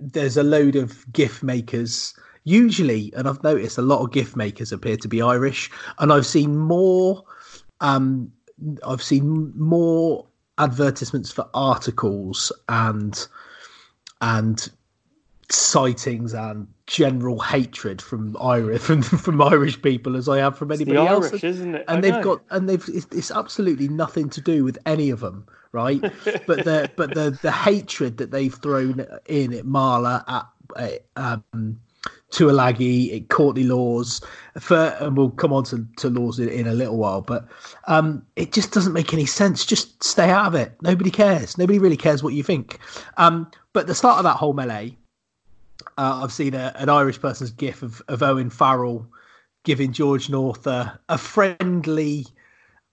there's 0.00 0.36
a 0.36 0.42
load 0.42 0.76
of 0.76 1.10
GIF 1.12 1.42
makers 1.42 2.14
usually, 2.44 3.12
and 3.16 3.28
I've 3.28 3.42
noticed 3.42 3.78
a 3.78 3.82
lot 3.82 4.02
of 4.02 4.12
gift 4.12 4.36
makers 4.36 4.72
appear 4.72 4.96
to 4.98 5.08
be 5.08 5.22
Irish, 5.22 5.70
and 5.98 6.12
I've 6.12 6.26
seen 6.26 6.56
more. 6.56 7.24
Um, 7.80 8.32
I've 8.86 9.02
seen 9.02 9.52
more 9.56 10.26
advertisements 10.58 11.32
for 11.32 11.48
articles 11.54 12.52
and 12.68 13.26
and 14.20 14.68
sightings 15.50 16.34
and 16.34 16.68
general 16.86 17.40
hatred 17.40 18.00
from 18.00 18.36
Irish 18.40 18.82
from, 18.82 19.02
from 19.02 19.42
Irish 19.42 19.80
people 19.80 20.16
as 20.16 20.28
I 20.28 20.38
have 20.38 20.56
from 20.56 20.72
anybody 20.72 20.98
else. 20.98 21.28
Irish, 21.28 21.44
isn't 21.44 21.74
it? 21.74 21.84
And 21.88 21.98
I 21.98 22.00
they've 22.00 22.12
know. 22.12 22.22
got 22.22 22.42
and 22.50 22.68
they've 22.68 22.88
it's, 22.88 23.06
it's, 23.12 23.30
absolutely 23.30 23.88
nothing 23.88 24.28
to 24.30 24.40
do 24.40 24.64
with 24.64 24.78
any 24.86 25.10
of 25.10 25.20
them, 25.20 25.46
right? 25.72 26.00
but 26.46 26.64
the 26.64 26.90
but 26.96 27.14
the 27.14 27.38
the 27.42 27.52
hatred 27.52 28.18
that 28.18 28.30
they've 28.30 28.54
thrown 28.54 29.06
in 29.26 29.54
at 29.54 29.64
Marler 29.64 30.22
at 30.28 31.02
um, 31.16 31.80
Tuilagi, 32.30 33.28
Courtney 33.28 33.64
Lawes, 33.64 34.20
for, 34.58 34.96
and 35.00 35.16
we'll 35.16 35.30
come 35.30 35.52
on 35.52 35.64
to, 35.64 35.86
to 35.96 36.08
Lawes 36.08 36.38
in, 36.38 36.48
in 36.48 36.66
a 36.66 36.74
little 36.74 36.96
while, 36.96 37.20
but 37.20 37.48
um, 37.88 38.24
it 38.36 38.52
just 38.52 38.72
doesn't 38.72 38.92
make 38.92 39.12
any 39.12 39.26
sense. 39.26 39.66
Just 39.66 40.02
stay 40.02 40.30
out 40.30 40.46
of 40.46 40.54
it. 40.54 40.72
Nobody 40.80 41.10
cares. 41.10 41.58
Nobody 41.58 41.78
really 41.78 41.96
cares 41.96 42.22
what 42.22 42.34
you 42.34 42.42
think. 42.42 42.78
Um, 43.16 43.50
but 43.72 43.86
the 43.86 43.94
start 43.94 44.18
of 44.18 44.24
that 44.24 44.36
whole 44.36 44.52
melee, 44.52 44.96
uh, 45.98 46.20
I've 46.22 46.32
seen 46.32 46.54
a, 46.54 46.72
an 46.76 46.88
Irish 46.88 47.20
person's 47.20 47.50
gif 47.50 47.82
of, 47.82 48.00
of 48.08 48.22
Owen 48.22 48.50
Farrell 48.50 49.06
giving 49.64 49.92
George 49.92 50.30
North 50.30 50.66
a, 50.66 50.98
a 51.08 51.18
friendly 51.18 52.26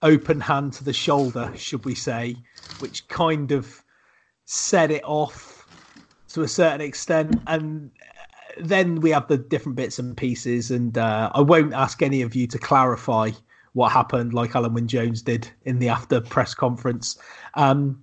open 0.02 0.40
hand 0.40 0.72
to 0.74 0.84
the 0.84 0.92
shoulder, 0.92 1.52
should 1.56 1.84
we 1.84 1.94
say, 1.94 2.36
which 2.80 3.06
kind 3.08 3.52
of 3.52 3.82
set 4.44 4.90
it 4.90 5.02
off 5.04 5.66
to 6.28 6.42
a 6.42 6.48
certain 6.48 6.80
extent. 6.80 7.40
And 7.46 7.90
then 8.60 9.00
we 9.00 9.10
have 9.10 9.28
the 9.28 9.38
different 9.38 9.76
bits 9.76 9.98
and 9.98 10.16
pieces, 10.16 10.70
and 10.70 10.96
uh, 10.96 11.30
I 11.34 11.40
won't 11.40 11.74
ask 11.74 12.02
any 12.02 12.22
of 12.22 12.34
you 12.34 12.46
to 12.48 12.58
clarify 12.58 13.30
what 13.72 13.92
happened, 13.92 14.34
like 14.34 14.52
Alun 14.52 14.72
Wyn 14.72 14.88
Jones 14.88 15.22
did 15.22 15.50
in 15.64 15.78
the 15.78 15.88
after 15.88 16.20
press 16.20 16.54
conference. 16.54 17.18
Um, 17.54 18.02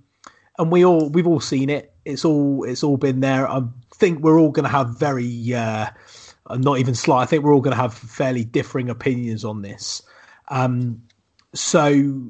and 0.58 0.72
we 0.72 0.86
all 0.86 1.10
we've 1.10 1.28
all 1.28 1.40
seen 1.40 1.70
it. 1.70 1.94
It's 2.06 2.24
all 2.24 2.64
it's 2.64 2.84
all 2.84 2.98
been 2.98 3.20
there. 3.20 3.50
I 3.50 3.62
think 3.96 4.20
we're 4.20 4.40
all 4.40 4.52
going 4.52 4.64
to 4.66 4.70
have 4.70 4.98
very 4.98 5.54
uh, 5.54 5.90
not 6.50 6.80
even 6.80 6.96
slight. 6.96 7.24
I 7.24 7.26
think 7.26 7.44
we're 7.44 7.54
all 7.54 7.62
going 7.62 7.76
to 7.76 7.82
have 7.82 7.94
fairly 7.94 8.46
differing 8.46 8.90
opinions 8.90 9.44
on 9.44 9.62
this. 9.62 10.02
Um, 10.50 11.02
so 11.54 12.22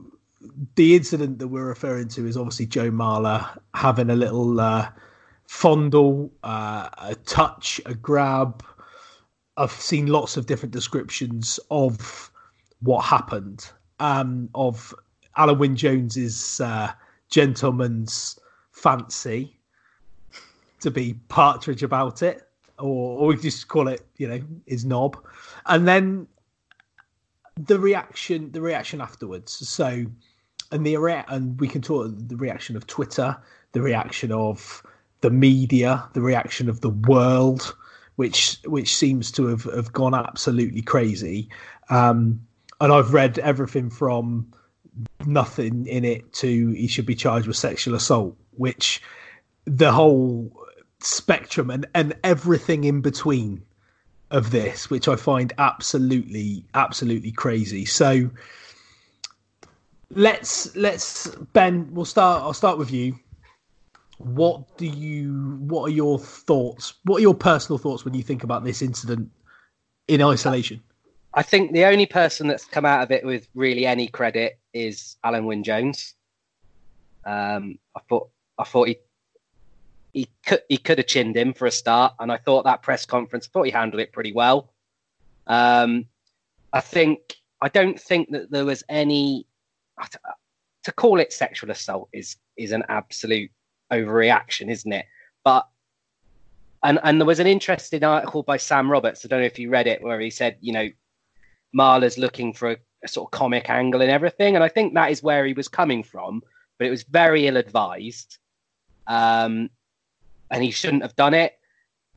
the 0.75 0.95
incident 0.95 1.39
that 1.39 1.47
we're 1.47 1.67
referring 1.67 2.07
to 2.09 2.27
is 2.27 2.38
obviously 2.38 2.65
Joe 2.65 2.91
Marler 2.91 3.47
having 3.73 4.09
a 4.09 4.15
little 4.15 4.59
uh, 4.59 4.89
fondle, 5.47 6.31
uh, 6.43 6.89
a 6.97 7.15
touch, 7.15 7.79
a 7.86 7.93
grab. 7.93 8.63
I've 9.58 9.71
seen 9.71 10.08
lots 10.08 10.38
of 10.38 10.45
different 10.45 10.73
descriptions 10.73 11.60
of 11.71 12.31
what 12.81 13.01
happened. 13.05 13.69
Um, 13.99 14.49
of 14.55 14.93
Alun 15.38 15.58
Wyn 15.58 15.75
Jones's 15.75 16.60
uh, 16.60 16.91
gentleman's 17.29 18.39
fancy 18.71 19.58
to 20.81 20.91
be 20.91 21.15
partridge 21.29 21.84
about 21.84 22.21
it, 22.21 22.47
or 22.77 23.19
or 23.19 23.27
we 23.27 23.38
just 23.38 23.67
call 23.67 23.88
it, 23.88 24.05
you 24.17 24.27
know, 24.27 24.41
his 24.65 24.84
knob, 24.86 25.17
and 25.67 25.88
then 25.88 26.27
the 27.58 27.79
reaction, 27.79 28.51
the 28.51 28.62
reaction 28.62 28.99
afterwards. 28.99 29.53
So, 29.53 30.05
and 30.71 30.86
the 30.86 30.95
and 31.29 31.60
we 31.60 31.67
can 31.67 31.81
talk 31.81 32.12
the 32.13 32.36
reaction 32.36 32.75
of 32.75 32.86
Twitter, 32.88 33.38
the 33.71 33.81
reaction 33.81 34.31
of 34.31 34.84
the 35.25 35.31
media, 35.31 36.07
the 36.13 36.21
reaction 36.21 36.69
of 36.69 36.81
the 36.81 36.91
world, 36.91 37.75
which 38.15 38.59
which 38.65 38.95
seems 38.95 39.31
to 39.31 39.47
have, 39.47 39.63
have 39.63 39.91
gone 39.91 40.13
absolutely 40.13 40.83
crazy. 40.83 41.49
Um, 41.89 42.45
and 42.79 42.93
I've 42.93 43.11
read 43.11 43.39
everything 43.39 43.89
from 43.89 44.53
nothing 45.25 45.88
in 45.88 46.05
it 46.05 46.31
to 46.33 46.69
he 46.73 46.85
should 46.85 47.07
be 47.07 47.15
charged 47.15 47.47
with 47.47 47.57
sexual 47.57 47.95
assault, 47.95 48.38
which 48.51 49.01
the 49.65 49.91
whole 49.91 50.55
spectrum 50.99 51.71
and, 51.71 51.88
and 51.95 52.15
everything 52.23 52.83
in 52.83 53.01
between 53.01 53.63
of 54.29 54.51
this, 54.51 54.91
which 54.91 55.07
I 55.07 55.15
find 55.15 55.53
absolutely, 55.57 56.65
absolutely 56.75 57.31
crazy. 57.31 57.85
So 57.85 58.29
let's 60.11 60.75
let's 60.75 61.29
Ben, 61.53 61.91
we'll 61.95 62.05
start 62.05 62.43
I'll 62.43 62.53
start 62.53 62.77
with 62.77 62.91
you 62.91 63.17
what 64.17 64.78
do 64.78 64.86
you 64.86 65.58
what 65.60 65.84
are 65.84 65.93
your 65.93 66.17
thoughts 66.17 66.95
what 67.04 67.17
are 67.17 67.21
your 67.21 67.34
personal 67.34 67.78
thoughts 67.78 68.06
when 68.06 68.13
you 68.13 68.23
think 68.23 68.43
about 68.43 68.63
this 68.63 68.82
incident 68.82 69.30
in 70.08 70.21
isolation? 70.21 70.82
I 71.34 71.43
think 71.43 71.73
the 71.73 71.86
only 71.86 72.06
person 72.06 72.47
that's 72.47 72.65
come 72.65 72.86
out 72.86 73.04
of 73.04 73.12
it 73.12 73.25
with 73.25 73.47
really 73.56 73.86
any 73.86 74.08
credit 74.08 74.60
is 74.73 75.17
Alun 75.25 75.45
Wyn 75.45 75.63
Jones. 75.63 76.13
Um, 77.25 77.80
i 77.95 77.99
thought 78.08 78.30
i 78.60 78.63
thought 78.63 78.88
he 78.88 78.97
he 80.13 80.30
could 80.45 80.62
he 80.69 80.78
could 80.78 80.99
have 80.99 81.08
chinned 81.08 81.36
him 81.36 81.54
for 81.54 81.65
a 81.65 81.71
start 81.71 82.13
and 82.19 82.32
i 82.32 82.38
thought 82.38 82.65
that 82.65 82.84
press 82.84 83.04
conference 83.04 83.47
i 83.47 83.49
thought 83.51 83.63
he 83.63 83.71
handled 83.71 83.99
it 83.99 84.13
pretty 84.13 84.32
well. 84.32 84.71
Um, 85.47 86.06
i 86.71 86.82
think 86.82 87.36
i 87.62 87.67
don't 87.67 87.99
think 87.99 88.30
that 88.30 88.51
there 88.51 88.63
was 88.63 88.84
any 88.89 89.47
to 90.84 90.91
call 90.91 91.19
it 91.19 91.34
sexual 91.34 91.71
assault 91.71 92.10
is 92.13 92.38
is 92.58 92.71
an 92.71 92.84
absolute 92.89 93.49
overreaction, 93.95 94.69
isn't 94.69 94.91
it? 94.91 95.05
But 95.43 95.67
and 96.84 96.99
and 97.03 97.19
there 97.19 97.25
was 97.25 97.39
an 97.39 97.47
interesting 97.47 98.03
article 98.03 98.43
by 98.43 98.58
Sam 98.58 98.91
Roberts. 98.91 99.25
I 99.25 99.27
don't 99.27 99.39
know 99.39 99.45
if 99.45 99.60
you 99.60 99.69
read 99.69 99.88
it, 99.88 100.01
where 100.01 100.19
he 100.19 100.29
said, 100.29 100.58
you 100.62 100.73
know, 100.73 100.89
Marler's 101.73 102.17
looking 102.17 102.53
for 102.53 102.71
a, 102.71 102.77
a 103.03 103.08
sort 103.08 103.27
of 103.27 103.31
comic 103.31 103.69
angle 103.69 104.01
and 104.01 104.12
everything, 104.12 104.55
and 104.55 104.63
I 104.63 104.69
think 104.69 104.93
that 104.93 105.12
is 105.12 105.23
where 105.23 105.45
he 105.45 105.53
was 105.53 105.67
coming 105.67 106.03
from. 106.03 106.41
but 106.77 106.88
it 106.88 106.91
was 106.91 107.03
very 107.03 107.47
ill 107.47 107.58
advised. 107.58 108.38
Um, 109.08 109.69
and 110.51 110.63
he 110.63 110.71
shouldn't 110.71 111.03
have 111.03 111.15
done 111.15 111.34
it. 111.34 111.58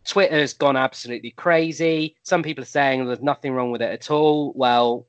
Twitter's 0.06 0.54
gone 0.54 0.76
absolutely 0.76 1.30
crazy. 1.32 2.16
Some 2.22 2.42
people 2.42 2.62
are 2.62 2.66
saying 2.66 3.04
there's 3.04 3.20
nothing 3.20 3.52
wrong 3.52 3.70
with 3.70 3.82
it 3.82 3.90
at 3.90 4.10
all. 4.10 4.52
Well, 4.54 5.06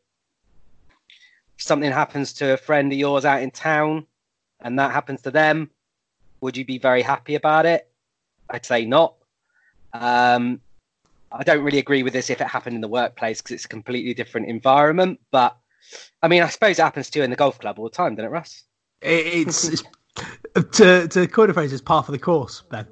something 1.57 1.91
happens 1.91 2.33
to 2.33 2.53
a 2.53 2.57
friend 2.57 2.91
of 2.91 2.97
yours 2.97 3.25
out 3.25 3.41
in 3.41 3.51
town 3.51 4.05
and 4.61 4.77
that 4.79 4.91
happens 4.91 5.21
to 5.21 5.31
them, 5.31 5.69
would 6.41 6.57
you 6.57 6.65
be 6.65 6.77
very 6.77 7.01
happy 7.01 7.35
about 7.35 7.65
it? 7.65 7.89
I'd 8.49 8.65
say 8.65 8.85
not. 8.85 9.15
Um, 9.93 10.61
I 11.31 11.43
don't 11.43 11.63
really 11.63 11.77
agree 11.77 12.03
with 12.03 12.13
this 12.13 12.29
if 12.29 12.41
it 12.41 12.47
happened 12.47 12.75
in 12.75 12.81
the 12.81 12.87
workplace 12.87 13.41
because 13.41 13.53
it's 13.53 13.65
a 13.65 13.69
completely 13.69 14.13
different 14.13 14.47
environment. 14.47 15.19
But 15.31 15.55
I 16.21 16.27
mean, 16.27 16.41
I 16.41 16.49
suppose 16.49 16.79
it 16.79 16.83
happens 16.83 17.09
to 17.11 17.19
you 17.19 17.23
in 17.23 17.29
the 17.29 17.35
golf 17.35 17.59
club 17.59 17.79
all 17.79 17.85
the 17.85 17.95
time, 17.95 18.15
doesn't 18.15 18.25
it, 18.25 18.33
Russ? 18.33 18.63
It's, 19.01 19.67
it's 19.67 19.83
to 20.73 21.07
to 21.07 21.27
coin 21.27 21.49
a 21.49 21.53
phrase, 21.53 21.71
it's 21.71 21.81
part 21.81 22.07
of 22.07 22.11
the 22.11 22.19
course, 22.19 22.63
Ben. 22.69 22.87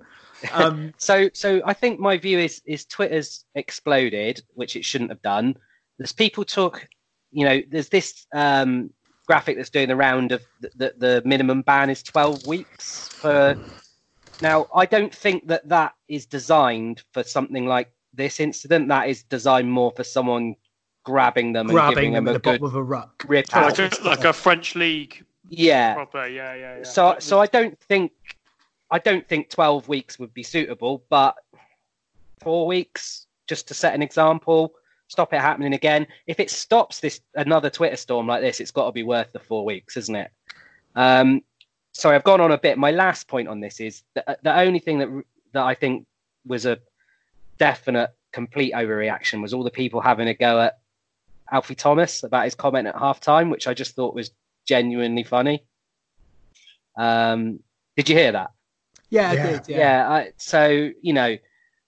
Um, 0.54 0.94
so, 0.98 1.30
so 1.34 1.62
I 1.66 1.74
think 1.74 2.00
my 2.00 2.18
view 2.18 2.40
is 2.40 2.62
is 2.66 2.86
Twitter's 2.86 3.46
exploded, 3.56 4.42
which 4.54 4.76
it 4.76 4.86
shouldn't 4.86 5.10
have 5.10 5.22
done. 5.22 5.56
There's 5.98 6.14
people 6.14 6.46
talk, 6.46 6.88
you 7.32 7.46
know, 7.46 7.62
there's 7.70 7.90
this 7.90 8.26
um, 8.34 8.92
graphic 9.28 9.58
that's 9.58 9.70
doing 9.70 9.90
the 9.90 9.96
round 9.96 10.32
of 10.32 10.42
the, 10.62 10.72
the, 10.76 10.94
the 10.98 11.22
minimum 11.26 11.62
ban 11.62 11.90
is 11.90 12.02
12 12.02 12.46
weeks 12.46 13.12
for. 13.20 13.58
Now, 14.40 14.68
I 14.74 14.86
don't 14.86 15.14
think 15.14 15.48
that 15.48 15.68
that 15.70 15.94
is 16.08 16.26
designed 16.26 17.04
for 17.12 17.24
something 17.24 17.66
like 17.66 17.92
this 18.14 18.40
incident. 18.40 18.88
That 18.88 19.10
is 19.10 19.24
designed 19.24 19.72
more 19.72 19.92
for 19.92 20.04
someone 20.04 20.56
grabbing 21.04 21.54
them 21.54 21.68
grabbing 21.68 21.88
and 21.88 21.96
giving 21.96 22.14
them 22.14 22.26
them 22.26 22.28
at 22.28 22.36
a 22.36 22.40
the 22.40 22.40
good 22.40 22.62
bottom 22.62 22.66
of 22.66 22.76
a 22.76 22.84
ruck. 22.84 23.26
rip 23.28 23.50
So 23.52 23.62
like, 23.62 23.80
a, 23.80 23.92
like 24.04 24.24
a 24.26 24.34
French 24.34 24.76
league 24.76 25.24
Yeah. 25.50 25.94
proper. 25.94 26.28
Yeah, 26.28 26.54
yeah, 26.54 26.78
yeah. 26.78 26.84
So, 26.84 27.16
so 27.20 27.40
I 27.40 27.48
don't 27.48 27.80
think, 27.80 28.12
I 28.92 29.00
don't 29.00 29.28
think 29.28 29.50
12 29.50 29.88
weeks 29.88 30.20
would 30.20 30.34
be 30.34 30.44
suitable, 30.44 31.04
but 31.10 31.36
four 32.42 32.68
weeks 32.68 33.26
just 33.48 33.68
to 33.70 33.74
set 33.74 33.96
an 33.96 34.02
example, 34.02 34.74
stop 35.08 35.34
it 35.34 35.40
happening 35.42 35.74
again. 35.74 36.08
If 36.28 36.40
it 36.40 36.50
stops 36.50 37.00
this 37.00 37.22
another 37.36 37.70
Twitter 37.70 37.96
storm 37.96 38.28
like 38.28 38.42
this, 38.42 38.60
it's 38.60 38.72
got 38.72 38.86
to 38.88 38.92
be 38.92 39.04
worth 39.04 39.32
the 39.32 39.40
four 39.40 39.66
weeks, 39.66 39.98
isn't 39.98 40.16
it? 40.16 40.32
Um, 40.96 41.42
sorry, 41.94 42.16
I've 42.16 42.24
gone 42.24 42.42
on 42.42 42.52
a 42.52 42.58
bit. 42.58 42.78
My 42.78 42.92
last 42.92 43.28
point 43.28 43.48
on 43.48 43.60
this 43.60 43.80
is 43.80 44.04
the, 44.16 44.38
the 44.44 44.58
only 44.58 44.80
thing 44.80 45.00
that 45.00 45.24
that 45.54 45.64
I 45.64 45.74
think 45.76 46.06
was 46.46 46.66
a 46.66 46.78
definite 47.58 48.12
complete 48.32 48.74
overreaction 48.74 49.42
was 49.42 49.54
all 49.54 49.64
the 49.64 49.72
people 49.72 50.02
having 50.02 50.28
a 50.28 50.34
go 50.34 50.62
at 50.62 50.80
Alfie 51.52 51.76
Thomas 51.76 52.24
about 52.24 52.44
his 52.46 52.56
comment 52.56 52.88
at 52.88 52.96
halftime, 52.96 53.50
which 53.50 53.68
I 53.68 53.74
just 53.74 53.96
thought 53.96 54.14
was 54.14 54.32
genuinely 54.68 55.24
funny. 55.24 55.64
Um, 56.98 57.60
did 57.96 58.10
you 58.10 58.16
hear 58.16 58.32
that? 58.34 58.52
Yeah, 59.10 59.30
I 59.30 59.34
Yeah. 59.34 59.52
did. 59.52 59.68
Yeah. 59.70 59.78
Yeah. 59.78 60.10
I, 60.10 60.32
so 60.38 60.90
you 61.02 61.14
know, 61.14 61.38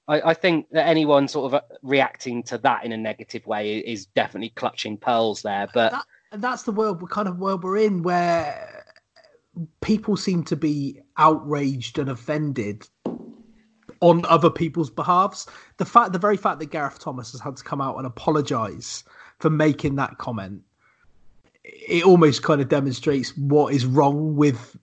I, 0.10 0.32
I 0.32 0.34
think 0.34 0.68
that 0.72 0.88
anyone 0.88 1.28
sort 1.28 1.54
of 1.54 1.54
uh, 1.54 1.62
reacting 1.84 2.44
to 2.44 2.58
that 2.58 2.84
in 2.84 2.92
a 2.92 2.98
negative 2.98 3.46
way 3.46 3.78
is 3.78 4.08
definitely 4.08 4.50
clutching 4.50 4.98
pearls 4.98 5.44
there. 5.44 5.68
But 5.74 5.92
That, 6.32 6.42
that's 6.42 6.64
the 6.64 6.72
world, 6.72 7.08
kind 7.10 7.28
of 7.28 7.38
world 7.38 7.64
we're 7.64 7.78
in, 7.78 8.02
where 8.02 8.86
people 9.82 10.18
seem 10.18 10.44
to 10.46 10.56
be 10.56 11.00
outraged 11.18 12.00
and 12.00 12.10
offended 12.10 12.88
on 14.02 14.26
other 14.26 14.50
people's 14.50 14.90
behalves. 14.90 15.46
The 15.78 15.86
fact, 15.86 16.14
the 16.14 16.20
very 16.20 16.38
fact 16.38 16.60
that 16.60 16.72
Gareth 16.72 17.00
Thomas 17.00 17.32
has 17.32 17.42
had 17.42 17.58
to 17.58 17.64
come 17.64 17.82
out 17.82 17.98
and 17.98 18.08
apologise 18.08 19.04
for 19.40 19.50
making 19.50 19.96
that 19.96 20.18
comment, 20.18 20.62
it 21.64 22.04
almost 22.04 22.42
kind 22.42 22.62
of 22.62 22.68
demonstrates 22.68 23.38
what 23.38 23.74
is 23.74 23.86
wrong 23.86 24.36
with 24.36 24.76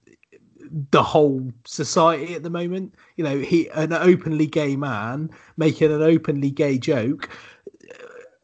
the 0.91 1.03
whole 1.03 1.53
society 1.65 2.35
at 2.35 2.43
the 2.43 2.51
moment. 2.51 2.95
You 3.17 3.25
know, 3.25 3.39
he 3.39 3.69
an 3.71 3.93
openly 3.93 4.47
gay 4.47 4.77
man 4.77 5.31
making 5.57 5.93
an 5.93 6.03
openly 6.03 6.51
gay 6.51 6.79
joke. 6.79 7.29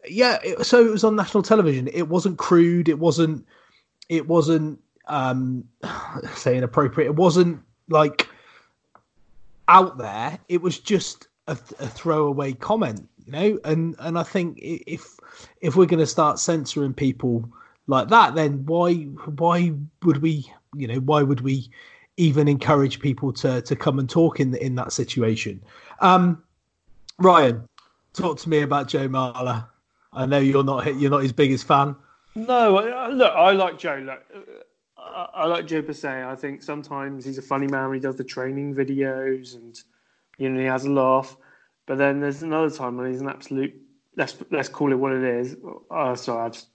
Yeah, 0.09 0.39
it, 0.43 0.65
so 0.65 0.85
it 0.85 0.91
was 0.91 1.05
on 1.05 1.17
national 1.17 1.43
television. 1.43 1.89
It 1.89 2.09
wasn't 2.09 2.39
crude. 2.39 2.89
It 2.89 2.99
wasn't. 2.99 3.47
It 4.09 4.27
wasn't 4.29 4.81
um 5.07 5.65
say 6.35 6.57
inappropriate. 6.57 7.11
It 7.11 7.17
wasn't 7.17 7.61
like 7.89 8.29
out 9.69 9.99
there. 9.99 10.39
It 10.49 10.63
was 10.63 10.79
just 10.79 11.29
a, 11.49 11.53
a 11.53 11.89
throwaway 11.89 12.53
comment, 12.53 13.09
you 13.25 13.33
know. 13.33 13.59
And 13.65 13.97
and 13.99 14.19
I 14.19 14.23
think 14.23 14.59
if 14.61 15.17
if 15.61 15.77
we're 15.77 15.87
going 15.87 16.01
to 16.01 16.07
start 16.07 16.39
censoring 16.39 16.95
people 16.95 17.49
like 17.87 18.09
that, 18.09 18.35
then 18.35 18.65
why 18.67 18.95
why 18.95 19.73
would 20.03 20.19
we 20.19 20.51
you 20.75 20.87
know 20.87 21.01
why 21.01 21.23
would 21.23 21.41
we 21.41 21.71
even 22.17 22.49
encourage 22.49 23.01
people 23.01 23.33
to 23.35 23.63
to 23.63 23.77
come 23.77 23.99
and 23.99 24.09
talk 24.09 24.41
in 24.41 24.55
in 24.57 24.75
that 24.77 24.93
situation? 24.93 25.63
Um, 26.01 26.43
Ryan, 27.19 27.69
talk 28.13 28.39
to 28.39 28.49
me 28.49 28.63
about 28.63 28.89
Joe 28.89 29.09
Marler. 29.09 29.67
I 30.13 30.27
know 30.27 30.39
you're 30.39 30.65
not 30.65 30.97
you're 30.99 31.11
not 31.11 31.23
his 31.23 31.33
biggest 31.33 31.67
fan. 31.67 31.97
No, 32.35 32.77
I- 32.79 32.89
I- 32.89 33.09
look, 33.09 33.33
I 33.35 33.51
like 33.53 33.79
Joe. 33.79 34.03
Look, 34.05 34.23
uh, 34.35 35.01
I, 35.01 35.43
I 35.43 35.47
like 35.47 35.67
Joe 35.67 35.83
per 35.83 35.93
se. 35.93 36.23
I 36.23 36.35
think 36.35 36.63
sometimes 36.63 37.25
he's 37.25 37.39
a 37.39 37.43
funny 37.43 37.67
man 37.67 37.89
when 37.89 37.95
he 37.95 38.01
does 38.01 38.17
the 38.17 38.25
training 38.25 38.75
videos 38.75 39.55
and 39.55 39.79
you 40.39 40.49
know 40.49 40.59
he 40.61 40.67
has 40.67 40.85
a 40.85 40.91
laugh. 40.91 41.37
But 41.87 41.99
then 41.99 42.21
there's 42.21 42.43
another 42.43 42.71
time 42.71 42.97
when 42.97 43.11
he's 43.11 43.21
an 43.21 43.29
absolute. 43.29 43.75
Let's 44.17 44.37
let's 44.51 44.69
call 44.69 44.93
it 44.93 44.97
what 44.97 45.13
it 45.13 45.25
is. 45.25 45.57
Oh, 45.91 46.15
sorry, 46.15 46.47
I 46.47 46.49
just 46.51 46.69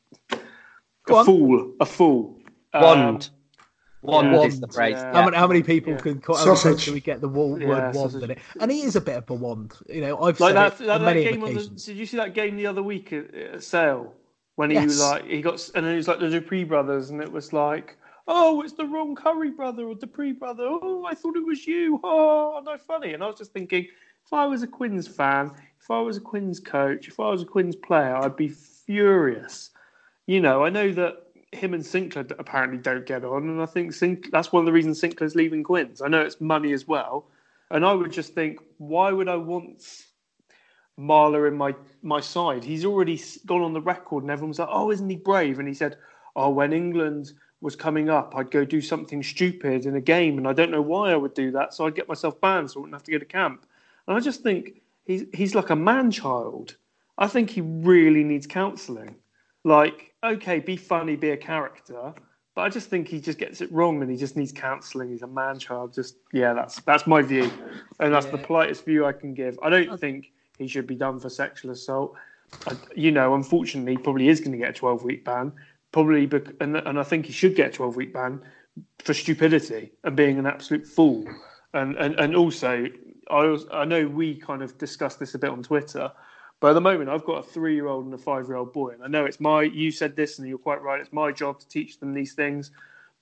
Go 1.05 1.15
a 1.15 1.19
on. 1.19 1.25
fool, 1.25 1.73
a 1.79 1.85
fool. 1.85 2.39
wand, 2.73 3.29
Um, 3.31 3.36
wand 4.01 4.31
yeah. 4.31 4.41
is 4.43 4.59
the 4.59 4.67
phrase. 4.67 4.95
Yeah. 4.95 5.13
How 5.13 5.25
many 5.25 5.37
how 5.37 5.47
many 5.47 5.63
people 5.63 5.93
Yeah. 5.93 5.99
can 5.99 6.21
call, 6.21 6.37
how 6.37 6.45
many 6.45 6.55
times 6.55 6.61
Sausage. 6.61 6.85
can 6.85 6.93
we 6.93 6.99
get 7.01 7.21
the 7.21 7.29
word, 7.29 7.61
Yeah, 7.61 7.67
wand 7.67 7.95
sausage. 7.95 8.23
in 8.23 8.31
it? 8.31 8.39
And 8.59 8.71
he 8.71 8.81
is 8.81 8.95
a 8.95 9.01
bit 9.01 9.17
of 9.17 9.29
a 9.29 9.33
wand. 9.33 9.73
You 9.89 10.01
know, 10.01 10.21
I've 10.21 10.39
like 10.39 10.53
that, 10.53 10.77
that, 10.79 10.89
on 10.89 11.01
that 11.01 11.05
many 11.05 11.23
game 11.23 11.43
on 11.43 11.53
the, 11.53 11.59
occasions. 11.59 11.85
did 11.85 11.97
you 11.97 12.05
see 12.05 12.17
that 12.17 12.33
game 12.33 12.55
the 12.55 12.67
other 12.67 12.83
week 12.83 13.11
at, 13.13 13.33
at 13.33 13.63
Sale 13.63 14.13
when 14.55 14.71
he 14.71 14.79
was 14.79 14.99
like 14.99 15.25
he 15.25 15.41
got 15.41 15.69
and 15.75 15.85
then 15.85 15.93
he 15.93 15.97
was 15.97 16.07
like 16.07 16.19
the 16.19 16.29
du 16.29 16.41
Preez 16.41 16.67
brothers 16.67 17.11
and 17.11 17.21
it 17.21 17.31
was 17.31 17.53
like 17.53 17.97
oh 18.27 18.61
it's 18.61 18.73
the 18.73 18.85
wrong 18.85 19.15
Curry 19.15 19.51
brother 19.51 19.85
or 19.87 19.95
du 19.95 20.07
Preez 20.07 20.37
brother 20.37 20.63
oh 20.67 21.05
I 21.05 21.13
thought 21.13 21.37
it 21.37 21.45
was 21.45 21.65
you 21.67 21.99
oh 22.03 22.61
no 22.65 22.77
funny 22.77 23.13
and 23.13 23.23
I 23.23 23.27
was 23.27 23.37
just 23.37 23.53
thinking 23.53 23.83
if 23.83 24.33
I 24.33 24.45
was 24.45 24.63
a 24.63 24.67
Quins 24.67 25.07
fan 25.07 25.51
if 25.79 25.91
I 25.91 26.01
was 26.01 26.17
a 26.17 26.21
Quins 26.21 26.59
coach 26.59 27.07
if 27.07 27.19
I 27.19 27.29
was 27.29 27.43
a 27.43 27.45
Quins 27.45 27.75
player 27.75 28.15
I'd 28.15 28.35
be 28.35 28.49
furious 28.49 29.69
you 30.25 30.41
know 30.41 30.65
I 30.65 30.69
know 30.69 30.91
that 30.91 31.26
him 31.51 31.73
and 31.73 31.85
Sinclair 31.85 32.25
apparently 32.39 32.77
don't 32.77 33.05
get 33.05 33.23
on 33.23 33.49
and 33.49 33.61
I 33.61 33.65
think 33.65 33.93
Sink, 33.93 34.29
that's 34.31 34.51
one 34.51 34.61
of 34.61 34.65
the 34.65 34.73
reasons 34.73 34.99
Sinclair's 34.99 35.35
leaving 35.35 35.63
Quins 35.63 36.01
I 36.01 36.07
know 36.07 36.21
it's 36.21 36.41
money 36.41 36.73
as 36.73 36.87
well 36.87 37.27
and 37.71 37.85
I 37.85 37.93
would 37.93 38.11
just 38.11 38.33
think 38.33 38.59
why 38.77 39.11
would 39.11 39.29
I 39.29 39.37
want 39.37 39.81
Marler 40.99 41.47
in 41.47 41.55
my 41.55 41.75
my 42.01 42.19
side. 42.19 42.63
He's 42.63 42.85
already 42.85 43.21
gone 43.45 43.61
on 43.61 43.73
the 43.73 43.81
record, 43.81 44.23
and 44.23 44.31
everyone's 44.31 44.59
like, 44.59 44.69
"Oh, 44.71 44.91
isn't 44.91 45.09
he 45.09 45.15
brave?" 45.15 45.59
And 45.59 45.67
he 45.67 45.73
said, 45.73 45.97
"Oh, 46.35 46.49
when 46.49 46.73
England 46.73 47.33
was 47.61 47.75
coming 47.75 48.09
up, 48.09 48.35
I'd 48.35 48.51
go 48.51 48.65
do 48.65 48.81
something 48.81 49.23
stupid 49.23 49.85
in 49.85 49.95
a 49.95 50.01
game, 50.01 50.37
and 50.37 50.47
I 50.47 50.53
don't 50.53 50.71
know 50.71 50.81
why 50.81 51.11
I 51.11 51.15
would 51.15 51.33
do 51.33 51.51
that, 51.51 51.73
so 51.73 51.85
I'd 51.85 51.95
get 51.95 52.07
myself 52.07 52.39
banned, 52.41 52.71
so 52.71 52.79
I 52.79 52.81
wouldn't 52.81 52.95
have 52.95 53.03
to 53.03 53.11
go 53.11 53.19
to 53.19 53.25
camp." 53.25 53.65
And 54.07 54.17
I 54.17 54.19
just 54.19 54.41
think 54.41 54.81
he's 55.05 55.25
he's 55.33 55.55
like 55.55 55.69
a 55.69 55.75
man 55.75 56.09
child. 56.11 56.75
I 57.17 57.27
think 57.27 57.49
he 57.51 57.61
really 57.61 58.23
needs 58.23 58.47
counselling. 58.47 59.15
Like, 59.67 60.13
okay, 60.23 60.59
be 60.59 60.77
funny, 60.77 61.17
be 61.17 61.31
a 61.31 61.37
character, 61.37 62.13
but 62.55 62.61
I 62.61 62.69
just 62.69 62.89
think 62.89 63.09
he 63.09 63.19
just 63.19 63.37
gets 63.37 63.59
it 63.59 63.69
wrong, 63.69 64.01
and 64.01 64.09
he 64.09 64.15
just 64.15 64.37
needs 64.37 64.53
counselling. 64.53 65.09
He's 65.09 65.23
a 65.23 65.27
man 65.27 65.59
child. 65.59 65.93
Just 65.93 66.15
yeah, 66.31 66.53
that's 66.53 66.79
that's 66.83 67.05
my 67.05 67.21
view, 67.21 67.51
and 67.99 68.13
that's 68.13 68.27
the 68.27 68.37
politest 68.37 68.85
view 68.85 69.05
I 69.05 69.11
can 69.11 69.33
give. 69.33 69.59
I 69.61 69.69
don't 69.69 69.99
think 69.99 70.31
he 70.57 70.69
should 70.69 70.87
be 70.87 70.95
done 70.95 71.19
for 71.19 71.29
sexual 71.29 71.71
assault. 71.71 72.15
I, 72.65 72.77
you 72.95 73.11
know, 73.11 73.35
unfortunately, 73.35 73.91
he 73.91 73.97
probably 73.97 74.29
is 74.29 74.39
going 74.39 74.53
to 74.53 74.57
get 74.57 74.69
a 74.69 74.73
12 74.73 75.03
week 75.03 75.25
ban. 75.25 75.51
Probably, 75.91 76.27
bec- 76.27 76.53
and, 76.61 76.77
and 76.77 76.97
I 76.97 77.03
think 77.03 77.25
he 77.25 77.33
should 77.33 77.53
get 77.53 77.71
a 77.71 77.73
12 77.73 77.97
week 77.97 78.13
ban 78.13 78.41
for 78.99 79.13
stupidity 79.13 79.91
and 80.05 80.15
being 80.15 80.39
an 80.39 80.45
absolute 80.45 80.87
fool. 80.87 81.25
And 81.73 81.97
and, 81.97 82.17
and 82.17 82.37
also, 82.37 82.87
I, 83.29 83.43
was, 83.43 83.65
I 83.69 83.83
know 83.83 84.07
we 84.07 84.35
kind 84.35 84.61
of 84.63 84.77
discussed 84.77 85.19
this 85.19 85.35
a 85.35 85.39
bit 85.39 85.49
on 85.49 85.61
Twitter, 85.61 86.09
but 86.59 86.69
at 86.69 86.73
the 86.73 86.81
moment, 86.81 87.09
I've 87.09 87.25
got 87.25 87.39
a 87.39 87.43
three 87.43 87.75
year 87.75 87.87
old 87.87 88.05
and 88.05 88.13
a 88.13 88.17
five 88.17 88.47
year 88.47 88.55
old 88.55 88.73
boy. 88.73 88.89
And 88.89 89.03
I 89.03 89.07
know 89.07 89.25
it's 89.25 89.39
my, 89.39 89.63
you 89.63 89.91
said 89.91 90.15
this 90.15 90.39
and 90.39 90.47
you're 90.47 90.57
quite 90.57 90.81
right, 90.81 90.99
it's 90.99 91.13
my 91.13 91.31
job 91.31 91.59
to 91.59 91.67
teach 91.67 91.99
them 91.99 92.13
these 92.13 92.33
things. 92.33 92.71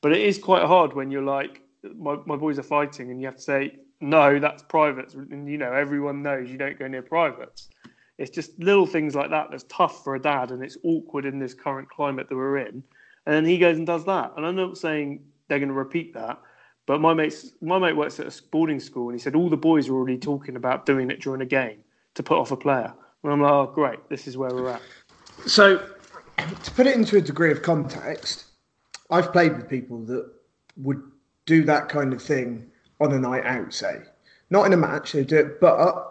But 0.02 0.14
it 0.14 0.22
is 0.22 0.38
quite 0.38 0.64
hard 0.64 0.94
when 0.94 1.12
you're 1.12 1.24
like, 1.24 1.62
my, 1.98 2.18
my 2.26 2.36
boys 2.36 2.60
are 2.60 2.64
fighting 2.64 3.12
and 3.12 3.20
you 3.20 3.28
have 3.28 3.36
to 3.36 3.42
say, 3.42 3.80
no, 4.00 4.40
that's 4.40 4.64
private. 4.64 5.14
And 5.14 5.50
you 5.50 5.58
know, 5.58 5.74
everyone 5.74 6.22
knows 6.22 6.50
you 6.50 6.58
don't 6.58 6.80
go 6.80 6.88
near 6.88 7.02
privates. 7.02 7.70
It's 8.18 8.32
just 8.32 8.58
little 8.60 8.86
things 8.86 9.16
like 9.16 9.30
that 9.32 9.48
that's 9.52 9.66
tough 9.68 10.04
for 10.04 10.16
a 10.16 10.22
dad 10.22 10.52
and 10.52 10.64
it's 10.64 10.78
awkward 10.84 11.26
in 11.26 11.38
this 11.38 11.54
current 11.54 11.90
climate 11.90 12.30
that 12.30 12.36
we're 12.36 12.60
in. 12.60 12.84
And 13.26 13.36
then 13.36 13.46
he 13.46 13.58
goes 13.58 13.78
and 13.78 13.86
does 13.86 14.06
that. 14.06 14.34
And 14.38 14.46
I'm 14.46 14.56
not 14.56 14.78
saying 14.78 15.26
they're 15.48 15.60
going 15.60 15.70
to 15.70 15.76
repeat 15.76 16.14
that, 16.14 16.40
but 16.86 17.02
my 17.02 17.14
mate's, 17.14 17.52
my 17.62 17.80
mate 17.80 17.98
works 17.98 18.20
at 18.20 18.28
a 18.28 18.42
boarding 18.52 18.80
school 18.80 19.10
and 19.10 19.20
he 19.20 19.22
said 19.22 19.36
all 19.36 19.50
the 19.50 19.58
boys 19.58 19.90
were 19.90 19.98
already 19.98 20.18
talking 20.18 20.56
about 20.56 20.86
doing 20.86 21.12
it 21.12 21.20
during 21.20 21.42
a 21.42 21.46
game 21.46 21.80
to 22.14 22.24
put 22.24 22.38
off 22.38 22.52
a 22.52 22.58
player. 22.58 22.94
And 23.26 23.34
I'm 23.34 23.42
like, 23.42 23.52
oh, 23.52 23.72
great, 23.74 24.08
this 24.08 24.28
is 24.28 24.38
where 24.38 24.54
we're 24.54 24.70
at. 24.70 24.82
So, 25.48 25.84
to 26.38 26.72
put 26.72 26.86
it 26.86 26.96
into 26.96 27.18
a 27.18 27.22
degree 27.22 27.52
of 27.52 27.64
context, 27.64 28.46
I've 29.10 29.32
played 29.32 29.58
with 29.58 29.68
people 29.68 30.06
that 30.06 30.32
would 30.78 31.02
do 31.48 31.64
that 31.64 31.90
kind 31.90 32.14
of 32.14 32.22
thing 32.22 32.68
on 33.02 33.14
a 33.14 33.20
night 33.20 33.44
out, 33.44 33.74
say. 33.74 34.04
Not 34.52 34.68
in 34.68 34.74
a 34.74 34.78
match, 34.78 35.14
they 35.14 35.24
do 35.24 35.38
it, 35.38 35.60
but 35.60 35.76
uh, 35.76 36.04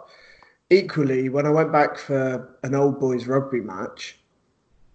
equally, 0.71 1.29
when 1.29 1.47
I 1.47 1.51
went 1.51 1.71
back 1.71 1.99
for 1.99 2.57
an 2.65 2.75
old 2.75 2.99
boys 2.99 3.29
rugby 3.29 3.61
match, 3.61 4.19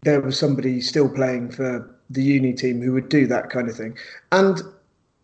there 0.02 0.20
was 0.20 0.38
somebody 0.38 0.82
still 0.82 1.08
playing 1.08 1.52
for 1.52 1.90
the 2.10 2.22
uni 2.22 2.52
team 2.52 2.82
who 2.82 2.92
would 2.92 3.08
do 3.08 3.28
that 3.28 3.50
kind 3.50 3.70
of 3.70 3.78
thing. 3.78 3.98
And 4.34 4.62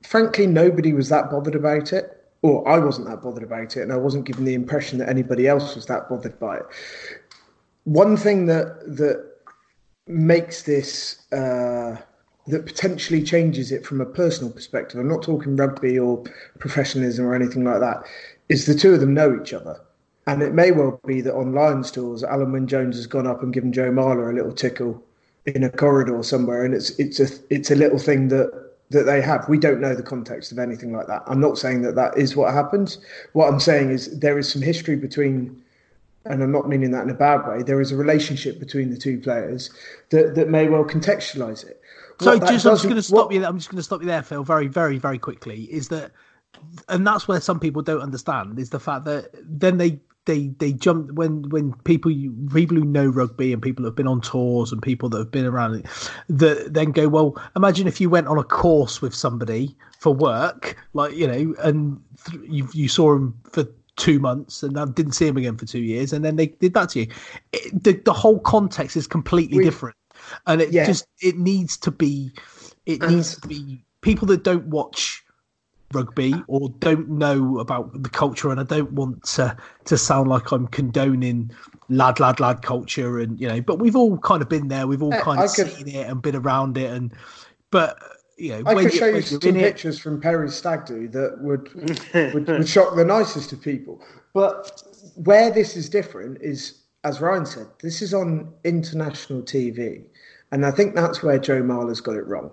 frankly, 0.01 0.47
nobody 0.47 0.93
was 0.93 1.09
that 1.09 1.29
bothered 1.29 1.55
about 1.55 1.91
it. 1.91 2.24
Or 2.45 2.67
I 2.67 2.77
wasn't 2.77 3.07
that 3.07 3.23
bothered 3.23 3.41
about 3.41 3.75
it, 3.75 3.81
and 3.81 3.91
I 3.91 3.97
wasn't 3.97 4.25
given 4.25 4.45
the 4.45 4.53
impression 4.53 4.99
that 4.99 5.09
anybody 5.09 5.47
else 5.47 5.73
was 5.73 5.87
that 5.87 6.07
bothered 6.07 6.37
by 6.39 6.57
it. 6.57 6.65
One 7.85 8.15
thing 8.15 8.45
that 8.45 8.97
that 8.97 9.25
makes 10.05 10.61
this 10.61 11.25
uh, 11.31 11.97
that 12.45 12.67
potentially 12.67 13.23
changes 13.23 13.71
it 13.71 13.83
from 13.83 13.99
a 13.99 14.05
personal 14.05 14.53
perspective. 14.53 14.99
I'm 14.99 15.07
not 15.07 15.23
talking 15.23 15.55
rugby 15.55 15.97
or 15.97 16.23
professionalism 16.59 17.25
or 17.25 17.33
anything 17.33 17.63
like 17.63 17.79
that. 17.79 18.03
Is 18.47 18.67
the 18.67 18.75
two 18.75 18.93
of 18.93 18.99
them 18.99 19.15
know 19.15 19.39
each 19.41 19.51
other, 19.51 19.81
and 20.27 20.43
it 20.43 20.53
may 20.53 20.69
well 20.69 21.01
be 21.03 21.21
that 21.21 21.33
on 21.33 21.55
Lions 21.55 21.89
tours, 21.89 22.21
Alun 22.21 22.51
Wyn 22.51 22.67
Jones 22.67 22.95
has 22.97 23.07
gone 23.07 23.25
up 23.25 23.41
and 23.41 23.55
given 23.55 23.73
Joe 23.73 23.89
Marler 23.89 24.29
a 24.29 24.35
little 24.35 24.53
tickle 24.53 25.03
in 25.47 25.63
a 25.63 25.71
corridor 25.71 26.21
somewhere, 26.21 26.63
and 26.63 26.75
it's 26.75 26.91
it's 26.99 27.19
a 27.19 27.27
it's 27.49 27.71
a 27.71 27.75
little 27.75 27.97
thing 27.97 28.27
that 28.27 28.64
that 28.91 29.03
they 29.03 29.21
have. 29.21 29.47
We 29.49 29.57
don't 29.57 29.81
know 29.81 29.95
the 29.95 30.03
context 30.03 30.51
of 30.51 30.59
anything 30.59 30.93
like 30.93 31.07
that. 31.07 31.23
I'm 31.27 31.39
not 31.39 31.57
saying 31.57 31.81
that 31.83 31.95
that 31.95 32.17
is 32.17 32.35
what 32.35 32.53
happens. 32.53 32.99
What 33.33 33.47
I'm 33.51 33.59
saying 33.59 33.89
is 33.89 34.19
there 34.19 34.37
is 34.37 34.51
some 34.51 34.61
history 34.61 34.95
between, 34.95 35.63
and 36.25 36.43
I'm 36.43 36.51
not 36.51 36.69
meaning 36.69 36.91
that 36.91 37.03
in 37.03 37.09
a 37.09 37.15
bad 37.15 37.47
way. 37.47 37.63
There 37.63 37.81
is 37.81 37.91
a 37.91 37.95
relationship 37.95 38.59
between 38.59 38.91
the 38.91 38.97
two 38.97 39.19
players 39.19 39.71
that 40.09 40.35
that 40.35 40.49
may 40.49 40.69
well 40.69 40.83
contextualize 40.83 41.65
it. 41.67 41.81
So 42.21 42.37
just 42.39 42.65
I'm 42.65 42.73
just 42.73 42.83
going 42.83 42.95
to 42.95 43.03
stop 43.03 43.25
what, 43.25 43.33
you. 43.33 43.45
I'm 43.45 43.57
just 43.57 43.69
going 43.69 43.77
to 43.77 43.83
stop 43.83 44.01
you 44.01 44.07
there, 44.07 44.23
Phil. 44.23 44.43
Very, 44.43 44.67
very, 44.67 44.97
very 44.97 45.17
quickly. 45.17 45.63
Is 45.63 45.89
that, 45.89 46.11
and 46.87 47.05
that's 47.05 47.27
where 47.27 47.41
some 47.41 47.59
people 47.59 47.81
don't 47.81 48.01
understand 48.01 48.57
is 48.59 48.69
the 48.69 48.79
fact 48.79 49.05
that 49.05 49.31
then 49.43 49.77
they 49.77 49.99
they 50.25 50.47
they 50.59 50.73
jump 50.73 51.11
when 51.13 51.47
when 51.49 51.73
people 51.83 52.11
people 52.53 52.77
who 52.77 52.85
know 52.85 53.07
rugby 53.07 53.53
and 53.53 53.61
people 53.61 53.83
who 53.83 53.87
have 53.87 53.95
been 53.95 54.07
on 54.07 54.21
tours 54.21 54.71
and 54.71 54.81
people 54.81 55.09
that 55.09 55.19
have 55.19 55.31
been 55.31 55.45
around 55.45 55.75
it 55.75 55.85
that 56.29 56.73
then 56.73 56.91
go 56.91 57.07
well 57.07 57.41
imagine 57.55 57.87
if 57.87 58.01
you 58.01 58.09
went 58.09 58.27
on 58.27 58.37
a 58.37 58.43
course 58.43 59.01
with 59.01 59.13
somebody 59.13 59.75
for 59.99 60.13
work 60.13 60.77
like 60.93 61.13
you 61.13 61.27
know 61.27 61.53
and 61.63 62.01
th- 62.25 62.41
you 62.49 62.67
you 62.73 62.87
saw 62.87 63.15
him 63.15 63.33
for 63.51 63.65
two 63.95 64.19
months 64.19 64.63
and 64.63 64.77
I 64.77 64.85
didn't 64.85 65.13
see 65.13 65.27
him 65.27 65.37
again 65.37 65.57
for 65.57 65.65
two 65.65 65.79
years 65.79 66.13
and 66.13 66.23
then 66.23 66.35
they 66.35 66.47
did 66.47 66.73
that 66.73 66.89
to 66.89 67.01
you. 67.01 67.07
It, 67.53 67.83
the, 67.83 67.93
the 67.93 68.13
whole 68.13 68.39
context 68.39 68.97
is 68.97 69.07
completely 69.07 69.59
we, 69.59 69.63
different. 69.63 69.95
And 70.47 70.61
it 70.61 70.71
yeah. 70.71 70.85
just 70.85 71.07
it 71.21 71.37
needs 71.37 71.77
to 71.77 71.91
be 71.91 72.31
it 72.85 73.01
and, 73.01 73.15
needs 73.15 73.39
to 73.39 73.47
be 73.47 73.83
people 74.01 74.27
that 74.27 74.43
don't 74.43 74.67
watch 74.67 75.23
rugby 75.93 76.33
or 76.47 76.69
don't 76.79 77.09
know 77.09 77.59
about 77.59 78.03
the 78.03 78.09
culture 78.09 78.49
and 78.49 78.59
I 78.59 78.63
don't 78.63 78.91
want 78.93 79.23
to 79.35 79.55
to 79.85 79.97
sound 79.97 80.29
like 80.29 80.51
I'm 80.51 80.67
condoning 80.67 81.51
lad 81.89 82.19
lad 82.19 82.39
lad 82.39 82.61
culture 82.61 83.19
and 83.19 83.39
you 83.39 83.47
know 83.47 83.61
but 83.61 83.79
we've 83.79 83.95
all 83.95 84.17
kind 84.17 84.41
of 84.41 84.49
been 84.49 84.67
there. 84.67 84.87
We've 84.87 85.03
all 85.03 85.13
kind 85.13 85.41
of 85.41 85.53
could, 85.53 85.71
seen 85.71 85.87
it 85.87 86.07
and 86.07 86.21
been 86.21 86.35
around 86.35 86.77
it 86.77 86.91
and 86.91 87.13
but 87.71 87.97
you 88.37 88.49
know 88.49 88.63
I 88.65 88.83
could 88.83 88.93
show 88.93 89.07
you 89.07 89.21
some 89.21 89.39
pictures 89.39 89.97
it, 89.97 90.01
from 90.01 90.19
Perry's 90.19 90.55
stag 90.55 90.85
do 90.85 91.07
that 91.09 91.39
would, 91.41 91.73
would 92.33 92.47
would 92.47 92.69
shock 92.75 92.95
the 92.95 93.05
nicest 93.05 93.53
of 93.53 93.61
people. 93.61 94.01
But 94.33 94.83
where 95.15 95.51
this 95.51 95.77
is 95.77 95.89
different 95.89 96.41
is 96.41 96.81
as 97.03 97.21
Ryan 97.21 97.45
said 97.45 97.67
this 97.81 98.01
is 98.01 98.13
on 98.13 98.51
international 98.63 99.43
TV 99.43 100.03
and 100.51 100.65
I 100.65 100.71
think 100.71 100.95
that's 100.95 101.23
where 101.23 101.37
Joe 101.37 101.61
Marler's 101.61 102.01
got 102.01 102.15
it 102.15 102.25
wrong 102.27 102.51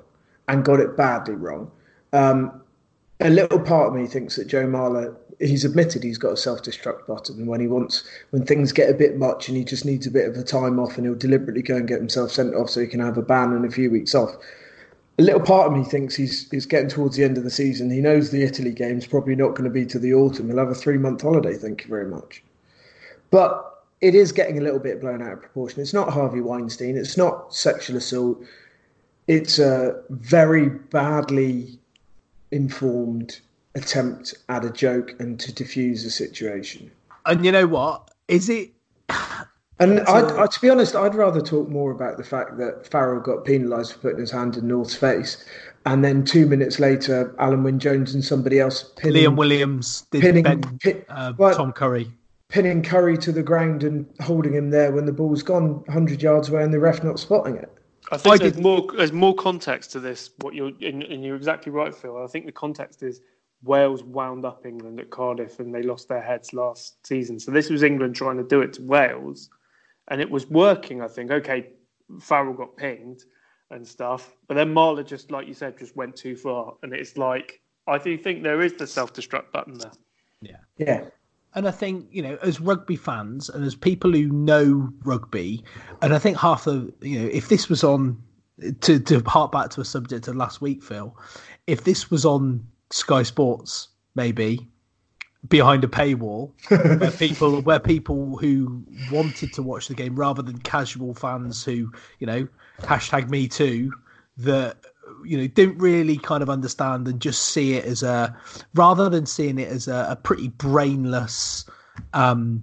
and 0.48 0.64
got 0.64 0.80
it 0.80 0.96
badly 0.96 1.34
wrong. 1.34 1.70
Um, 2.12 2.61
a 3.26 3.30
little 3.30 3.60
part 3.60 3.88
of 3.88 3.94
me 3.94 4.06
thinks 4.06 4.36
that 4.36 4.46
Joe 4.46 4.66
Marler, 4.66 5.16
he's 5.38 5.64
admitted 5.64 6.02
he's 6.02 6.18
got 6.18 6.32
a 6.32 6.36
self 6.36 6.62
destruct 6.62 7.06
button 7.06 7.46
when 7.46 7.60
he 7.60 7.66
wants, 7.66 8.04
when 8.30 8.44
things 8.44 8.72
get 8.72 8.90
a 8.90 8.94
bit 8.94 9.16
much 9.16 9.48
and 9.48 9.56
he 9.56 9.64
just 9.64 9.84
needs 9.84 10.06
a 10.06 10.10
bit 10.10 10.28
of 10.28 10.36
a 10.36 10.42
time 10.42 10.78
off 10.78 10.96
and 10.96 11.06
he'll 11.06 11.14
deliberately 11.14 11.62
go 11.62 11.76
and 11.76 11.88
get 11.88 11.98
himself 11.98 12.30
sent 12.30 12.54
off 12.54 12.70
so 12.70 12.80
he 12.80 12.86
can 12.86 13.00
have 13.00 13.16
a 13.18 13.22
ban 13.22 13.52
and 13.52 13.64
a 13.64 13.70
few 13.70 13.90
weeks 13.90 14.14
off. 14.14 14.30
A 15.18 15.22
little 15.22 15.40
part 15.40 15.66
of 15.66 15.76
me 15.76 15.84
thinks 15.84 16.14
he's, 16.14 16.50
he's 16.50 16.66
getting 16.66 16.88
towards 16.88 17.16
the 17.16 17.24
end 17.24 17.36
of 17.36 17.44
the 17.44 17.50
season. 17.50 17.90
He 17.90 18.00
knows 18.00 18.30
the 18.30 18.42
Italy 18.42 18.72
game's 18.72 19.06
probably 19.06 19.36
not 19.36 19.50
going 19.50 19.64
to 19.64 19.70
be 19.70 19.84
to 19.86 19.98
the 19.98 20.14
autumn. 20.14 20.48
He'll 20.48 20.58
have 20.58 20.70
a 20.70 20.74
three 20.74 20.98
month 20.98 21.22
holiday, 21.22 21.54
thank 21.54 21.82
you 21.82 21.88
very 21.88 22.06
much. 22.06 22.42
But 23.30 23.68
it 24.00 24.14
is 24.14 24.32
getting 24.32 24.58
a 24.58 24.62
little 24.62 24.80
bit 24.80 25.00
blown 25.00 25.22
out 25.22 25.34
of 25.34 25.40
proportion. 25.40 25.80
It's 25.80 25.94
not 25.94 26.12
Harvey 26.12 26.40
Weinstein, 26.40 26.96
it's 26.96 27.16
not 27.16 27.54
sexual 27.54 27.96
assault. 27.96 28.42
It's 29.28 29.58
a 29.58 30.02
very 30.10 30.68
badly 30.68 31.78
informed 32.52 33.40
attempt 33.74 34.34
at 34.48 34.64
a 34.64 34.70
joke 34.70 35.14
and 35.18 35.40
to 35.40 35.52
diffuse 35.52 36.04
a 36.04 36.10
situation. 36.10 36.90
And 37.26 37.44
you 37.44 37.52
know 37.52 37.66
what? 37.66 38.10
Is 38.28 38.48
it? 38.48 38.72
And 39.78 40.00
I, 40.00 40.42
I, 40.42 40.46
to 40.46 40.60
be 40.60 40.70
honest, 40.70 40.94
I'd 40.94 41.14
rather 41.14 41.40
talk 41.40 41.68
more 41.68 41.90
about 41.90 42.16
the 42.16 42.22
fact 42.22 42.56
that 42.58 42.86
Farrell 42.86 43.20
got 43.20 43.44
penalised 43.44 43.94
for 43.94 43.98
putting 43.98 44.20
his 44.20 44.30
hand 44.30 44.56
in 44.56 44.68
North's 44.68 44.94
face, 44.94 45.44
and 45.86 46.04
then 46.04 46.24
two 46.24 46.46
minutes 46.46 46.78
later, 46.78 47.34
Alun 47.40 47.64
Wyn 47.64 47.80
Jones 47.80 48.14
and 48.14 48.24
somebody 48.24 48.60
else 48.60 48.84
pinning, 48.96 49.24
Liam 49.24 49.36
Williams 49.36 50.06
did 50.12 50.20
pinning, 50.20 50.44
ben, 50.44 50.78
pin, 50.78 51.04
uh, 51.08 51.32
well, 51.36 51.54
Tom 51.54 51.72
Curry 51.72 52.12
pinning 52.52 52.82
Curry 52.82 53.16
to 53.16 53.32
the 53.32 53.42
ground 53.42 53.82
and 53.82 54.06
holding 54.20 54.52
him 54.52 54.70
there 54.70 54.92
when 54.92 55.06
the 55.06 55.12
ball's 55.12 55.42
gone 55.42 55.82
100 55.86 56.22
yards 56.22 56.50
away 56.50 56.62
and 56.62 56.72
the 56.72 56.78
ref 56.78 57.02
not 57.02 57.18
spotting 57.18 57.56
it. 57.56 57.71
I 58.12 58.16
think 58.18 58.34
I 58.34 58.38
there's 58.38 58.52
did... 58.52 58.62
more 58.62 58.86
there's 58.96 59.12
more 59.12 59.34
context 59.34 59.90
to 59.92 60.00
this. 60.00 60.30
What 60.40 60.54
you're 60.54 60.72
and, 60.82 61.02
and 61.02 61.24
you're 61.24 61.36
exactly 61.36 61.72
right, 61.72 61.94
Phil. 61.94 62.22
I 62.22 62.26
think 62.26 62.46
the 62.46 62.52
context 62.52 63.02
is 63.02 63.20
Wales 63.62 64.02
wound 64.02 64.44
up 64.44 64.66
England 64.66 65.00
at 65.00 65.10
Cardiff 65.10 65.60
and 65.60 65.74
they 65.74 65.82
lost 65.82 66.08
their 66.08 66.20
heads 66.20 66.52
last 66.52 67.04
season. 67.06 67.40
So 67.40 67.50
this 67.50 67.70
was 67.70 67.82
England 67.82 68.14
trying 68.14 68.36
to 68.36 68.44
do 68.44 68.60
it 68.60 68.74
to 68.74 68.82
Wales, 68.82 69.48
and 70.08 70.20
it 70.20 70.30
was 70.30 70.48
working. 70.48 71.00
I 71.00 71.08
think. 71.08 71.30
Okay, 71.30 71.70
Farrell 72.20 72.52
got 72.52 72.76
pinged 72.76 73.22
and 73.70 73.86
stuff, 73.86 74.36
but 74.48 74.54
then 74.54 74.74
Marler 74.74 75.06
just, 75.06 75.30
like 75.30 75.48
you 75.48 75.54
said, 75.54 75.78
just 75.78 75.96
went 75.96 76.14
too 76.14 76.36
far, 76.36 76.74
and 76.82 76.92
it's 76.92 77.16
like 77.16 77.62
I 77.86 77.98
do 77.98 78.18
think 78.18 78.42
there 78.42 78.60
is 78.60 78.74
the 78.74 78.86
self 78.86 79.12
destruct 79.12 79.52
button 79.52 79.78
there. 79.78 79.92
Yeah. 80.40 80.56
Yeah. 80.76 81.04
And 81.54 81.68
I 81.68 81.70
think, 81.70 82.06
you 82.10 82.22
know, 82.22 82.38
as 82.42 82.60
rugby 82.60 82.96
fans 82.96 83.48
and 83.48 83.64
as 83.64 83.74
people 83.74 84.12
who 84.12 84.28
know 84.28 84.90
rugby, 85.04 85.62
and 86.00 86.14
I 86.14 86.18
think 86.18 86.38
half 86.38 86.64
the, 86.64 86.92
you 87.02 87.20
know, 87.20 87.28
if 87.30 87.48
this 87.48 87.68
was 87.68 87.84
on, 87.84 88.22
to, 88.80 88.98
to 88.98 89.20
hark 89.26 89.52
back 89.52 89.70
to 89.70 89.80
a 89.80 89.84
subject 89.84 90.28
of 90.28 90.36
last 90.36 90.60
week, 90.60 90.82
Phil, 90.82 91.14
if 91.66 91.84
this 91.84 92.10
was 92.10 92.24
on 92.24 92.66
Sky 92.90 93.22
Sports, 93.22 93.88
maybe 94.14 94.66
behind 95.48 95.84
a 95.84 95.88
paywall, 95.88 96.52
where 97.00 97.10
people, 97.10 97.60
where 97.62 97.80
people 97.80 98.36
who 98.38 98.84
wanted 99.10 99.52
to 99.52 99.62
watch 99.62 99.88
the 99.88 99.94
game 99.94 100.14
rather 100.16 100.42
than 100.42 100.58
casual 100.58 101.14
fans 101.14 101.64
who, 101.64 101.92
you 102.18 102.26
know, 102.26 102.48
hashtag 102.80 103.28
me 103.28 103.48
too, 103.48 103.92
that 104.38 104.78
you 105.24 105.36
know 105.36 105.46
didn't 105.46 105.78
really 105.78 106.16
kind 106.16 106.42
of 106.42 106.50
understand 106.50 107.06
and 107.08 107.20
just 107.20 107.46
see 107.46 107.74
it 107.74 107.84
as 107.84 108.02
a 108.02 108.36
rather 108.74 109.08
than 109.08 109.26
seeing 109.26 109.58
it 109.58 109.68
as 109.68 109.88
a, 109.88 110.06
a 110.10 110.16
pretty 110.16 110.48
brainless 110.48 111.64
um 112.12 112.62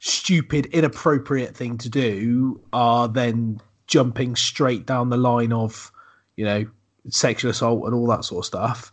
stupid 0.00 0.66
inappropriate 0.66 1.56
thing 1.56 1.78
to 1.78 1.88
do 1.88 2.60
are 2.72 3.08
then 3.08 3.60
jumping 3.86 4.36
straight 4.36 4.86
down 4.86 5.10
the 5.10 5.16
line 5.16 5.52
of 5.52 5.90
you 6.36 6.44
know 6.44 6.66
sexual 7.08 7.50
assault 7.50 7.84
and 7.84 7.94
all 7.94 8.06
that 8.06 8.24
sort 8.24 8.42
of 8.42 8.46
stuff 8.46 8.92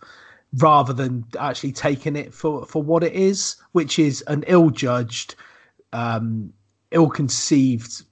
rather 0.57 0.93
than 0.93 1.25
actually 1.39 1.71
taking 1.71 2.15
it 2.15 2.33
for 2.33 2.65
for 2.65 2.81
what 2.81 3.03
it 3.03 3.13
is 3.13 3.55
which 3.71 3.97
is 3.97 4.21
an 4.27 4.43
ill-judged 4.47 5.35
um 5.93 6.53
ill-conceived 6.91 8.03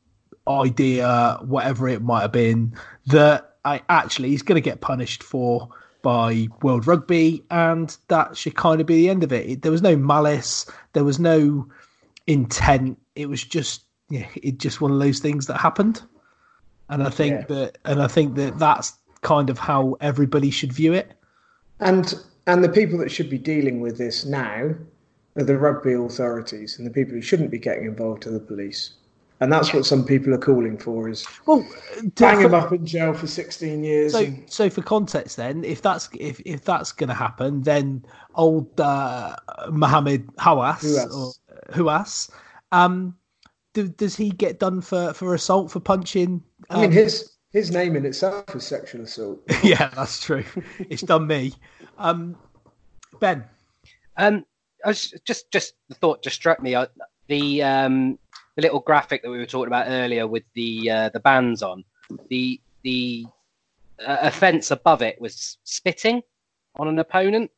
idea 0.47 1.37
whatever 1.43 1.87
it 1.87 2.01
might 2.01 2.21
have 2.21 2.31
been 2.31 2.73
that 3.05 3.50
I 3.65 3.81
actually 3.89 4.29
he's 4.29 4.41
going 4.41 4.61
to 4.61 4.69
get 4.69 4.81
punished 4.81 5.23
for 5.23 5.69
by 6.01 6.47
World 6.61 6.87
Rugby, 6.87 7.43
and 7.51 7.95
that 8.07 8.35
should 8.35 8.55
kind 8.55 8.81
of 8.81 8.87
be 8.87 8.95
the 8.95 9.09
end 9.09 9.23
of 9.23 9.31
it. 9.31 9.49
it 9.49 9.61
there 9.61 9.71
was 9.71 9.81
no 9.81 9.95
malice, 9.95 10.65
there 10.93 11.03
was 11.03 11.19
no 11.19 11.67
intent. 12.27 12.97
It 13.15 13.29
was 13.29 13.43
just 13.43 13.83
yeah, 14.09 14.27
it 14.35 14.57
just 14.57 14.81
one 14.81 14.91
of 14.91 14.99
those 14.99 15.19
things 15.19 15.47
that 15.47 15.57
happened, 15.57 16.01
and 16.89 17.03
I 17.03 17.09
think 17.09 17.41
yeah. 17.41 17.55
that 17.55 17.77
and 17.85 18.01
I 18.01 18.07
think 18.07 18.35
that 18.35 18.57
that's 18.57 18.93
kind 19.21 19.49
of 19.49 19.59
how 19.59 19.95
everybody 20.01 20.49
should 20.49 20.73
view 20.73 20.93
it. 20.93 21.13
And 21.79 22.13
and 22.47 22.63
the 22.63 22.69
people 22.69 22.97
that 22.99 23.11
should 23.11 23.29
be 23.29 23.37
dealing 23.37 23.79
with 23.81 23.97
this 23.97 24.25
now 24.25 24.73
are 25.35 25.43
the 25.43 25.57
rugby 25.57 25.93
authorities, 25.93 26.77
and 26.77 26.87
the 26.87 26.91
people 26.91 27.13
who 27.13 27.21
shouldn't 27.21 27.51
be 27.51 27.59
getting 27.59 27.85
involved 27.85 28.25
are 28.25 28.31
the 28.31 28.39
police 28.39 28.93
and 29.41 29.51
that's 29.51 29.73
what 29.73 29.85
some 29.85 30.05
people 30.05 30.33
are 30.33 30.37
calling 30.37 30.77
for 30.77 31.09
is 31.09 31.27
well 31.45 31.65
bang 32.15 32.39
him 32.39 32.53
up 32.53 32.71
in 32.71 32.85
jail 32.85 33.13
for 33.13 33.27
16 33.27 33.83
years 33.83 34.13
so, 34.13 34.19
and... 34.19 34.49
so 34.49 34.69
for 34.69 34.81
context 34.81 35.35
then 35.35 35.63
if 35.65 35.81
that's 35.81 36.07
if, 36.19 36.39
if 36.45 36.63
that's 36.63 36.91
going 36.91 37.09
to 37.09 37.13
happen 37.13 37.61
then 37.63 38.05
old 38.35 38.79
uh, 38.79 39.35
Mohammed 39.69 40.27
Haouas 40.37 41.11
or 41.13 41.33
Huas 41.73 42.29
um 42.71 43.15
do, 43.73 43.87
does 43.87 44.15
he 44.15 44.29
get 44.29 44.59
done 44.59 44.81
for 44.81 45.13
for 45.13 45.33
assault 45.33 45.71
for 45.71 45.79
punching? 45.79 46.43
Um... 46.69 46.77
I 46.77 46.81
mean 46.81 46.85
um, 46.85 46.91
his 46.91 47.31
his 47.51 47.71
name 47.71 47.95
in 47.95 48.05
itself 48.05 48.55
is 48.55 48.65
sexual 48.65 49.01
assault. 49.01 49.41
Yeah 49.63 49.89
that's 49.95 50.23
true. 50.23 50.43
It's 50.79 51.01
done 51.01 51.27
me. 51.27 51.53
Um, 51.97 52.35
ben, 53.19 53.43
Um, 54.17 54.45
I 54.83 54.89
was 54.89 55.13
just 55.25 55.51
just 55.51 55.73
the 55.89 55.95
thought 55.95 56.23
just 56.23 56.35
struck 56.35 56.61
me. 56.61 56.75
Uh, 56.75 56.87
the 57.27 57.63
um 57.63 58.19
the 58.61 58.67
little 58.67 58.79
graphic 58.79 59.23
that 59.23 59.29
we 59.29 59.37
were 59.37 59.45
talking 59.45 59.67
about 59.67 59.87
earlier 59.87 60.27
with 60.27 60.43
the 60.53 60.89
uh, 60.89 61.09
the 61.09 61.19
bands 61.19 61.63
on 61.63 61.83
the 62.29 62.59
the 62.83 63.25
uh, 64.05 64.17
offence 64.21 64.71
above 64.71 65.01
it 65.01 65.19
was 65.19 65.57
spitting 65.63 66.21
on 66.75 66.87
an 66.87 66.99
opponent, 66.99 67.51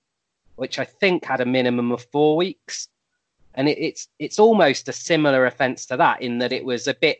which 0.56 0.80
I 0.80 0.86
think 0.86 1.26
had 1.26 1.42
a 1.42 1.46
minimum 1.46 1.92
of 1.92 2.06
four 2.12 2.36
weeks, 2.36 2.88
and 3.56 3.68
it, 3.68 3.78
it's 3.78 4.08
it's 4.20 4.40
almost 4.40 4.88
a 4.88 4.94
similar 4.94 5.46
offence 5.46 5.86
to 5.88 5.98
that 5.98 6.22
in 6.22 6.40
that 6.40 6.52
it 6.52 6.64
was 6.64 6.88
a 6.88 6.94
bit 6.94 7.20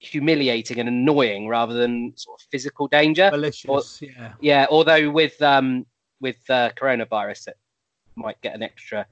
humiliating 0.00 0.78
and 0.78 0.88
annoying 0.88 1.48
rather 1.48 1.74
than 1.74 2.12
sort 2.16 2.40
of 2.40 2.46
physical 2.50 2.86
danger. 2.86 3.30
malicious, 3.32 4.00
yeah. 4.00 4.32
Yeah, 4.40 4.66
although 4.70 5.10
with 5.10 5.40
um 5.42 5.86
with 6.20 6.38
uh, 6.50 6.70
coronavirus, 6.70 7.48
it 7.48 7.58
might 8.16 8.40
get 8.40 8.54
an 8.54 8.62
extra 8.62 9.06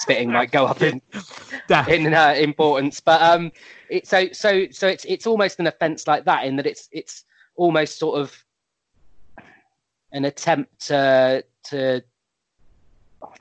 spitting 0.00 0.32
might 0.32 0.50
go 0.50 0.66
up 0.66 0.82
in 0.82 1.00
in 1.88 2.14
uh, 2.14 2.34
importance. 2.38 3.00
But 3.00 3.20
um, 3.22 3.52
it, 3.88 4.06
so 4.06 4.28
so 4.32 4.66
so 4.70 4.88
it's 4.88 5.04
it's 5.04 5.26
almost 5.26 5.60
an 5.60 5.66
offence 5.66 6.06
like 6.06 6.24
that 6.24 6.44
in 6.44 6.56
that 6.56 6.66
it's 6.66 6.88
it's 6.92 7.24
almost 7.56 7.98
sort 7.98 8.18
of 8.18 8.44
an 10.12 10.24
attempt 10.24 10.86
to 10.88 11.44
to 11.64 12.02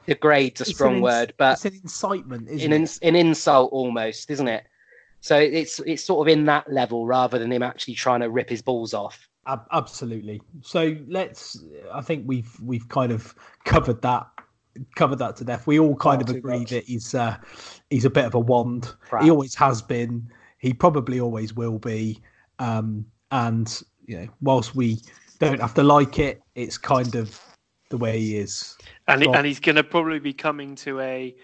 degrade's 0.05 0.61
a 0.61 0.63
It's 0.63 0.73
strong 0.73 0.95
ins- 0.95 1.03
word, 1.03 1.33
but 1.37 1.53
it's 1.53 1.65
an 1.65 1.79
incitement, 1.83 2.49
isn't 2.49 2.73
an, 2.73 2.83
it? 2.83 2.99
an 3.01 3.15
insult 3.15 3.71
almost, 3.71 4.29
isn't 4.29 4.47
it? 4.47 4.65
So 5.21 5.37
it's 5.37 5.79
it's 5.79 6.03
sort 6.03 6.27
of 6.27 6.31
in 6.31 6.45
that 6.45 6.71
level 6.71 7.05
rather 7.05 7.39
than 7.39 7.51
him 7.51 7.63
actually 7.63 7.95
trying 7.95 8.21
to 8.21 8.29
rip 8.29 8.49
his 8.49 8.61
balls 8.61 8.93
off. 8.93 9.27
Ab- 9.47 9.67
absolutely. 9.71 10.41
So 10.61 10.95
let's. 11.07 11.63
I 11.93 12.01
think 12.01 12.23
we've 12.27 12.51
we've 12.61 12.87
kind 12.87 13.11
of 13.11 13.33
covered 13.65 14.01
that 14.01 14.27
covered 14.95 15.17
that 15.19 15.35
to 15.37 15.43
death. 15.43 15.67
We 15.67 15.79
all 15.79 15.95
kind 15.95 16.21
Far 16.21 16.31
of 16.31 16.37
agree 16.37 16.59
much. 16.59 16.69
that 16.71 16.85
he's 16.85 17.13
uh, 17.15 17.37
he's 17.89 18.05
a 18.05 18.09
bit 18.09 18.25
of 18.25 18.35
a 18.35 18.39
wand. 18.39 18.93
Crap. 19.01 19.23
He 19.23 19.29
always 19.31 19.55
has 19.55 19.81
been. 19.81 20.29
He 20.59 20.73
probably 20.73 21.19
always 21.19 21.53
will 21.53 21.79
be. 21.79 22.21
Um, 22.59 23.05
and 23.31 23.81
you 24.05 24.17
know, 24.19 24.27
whilst 24.41 24.75
we 24.75 24.97
don't 25.39 25.61
have 25.61 25.73
to 25.75 25.83
like 25.83 26.19
it, 26.19 26.41
it's 26.55 26.77
kind 26.77 27.15
of 27.15 27.39
the 27.89 27.97
way 27.97 28.19
he 28.19 28.37
is. 28.37 28.75
And, 29.07 29.21
he, 29.23 29.29
and 29.29 29.45
he's 29.47 29.59
going 29.59 29.75
to 29.77 29.83
probably 29.83 30.19
be 30.19 30.33
coming 30.33 30.75
to 30.75 30.99
a 30.99 31.35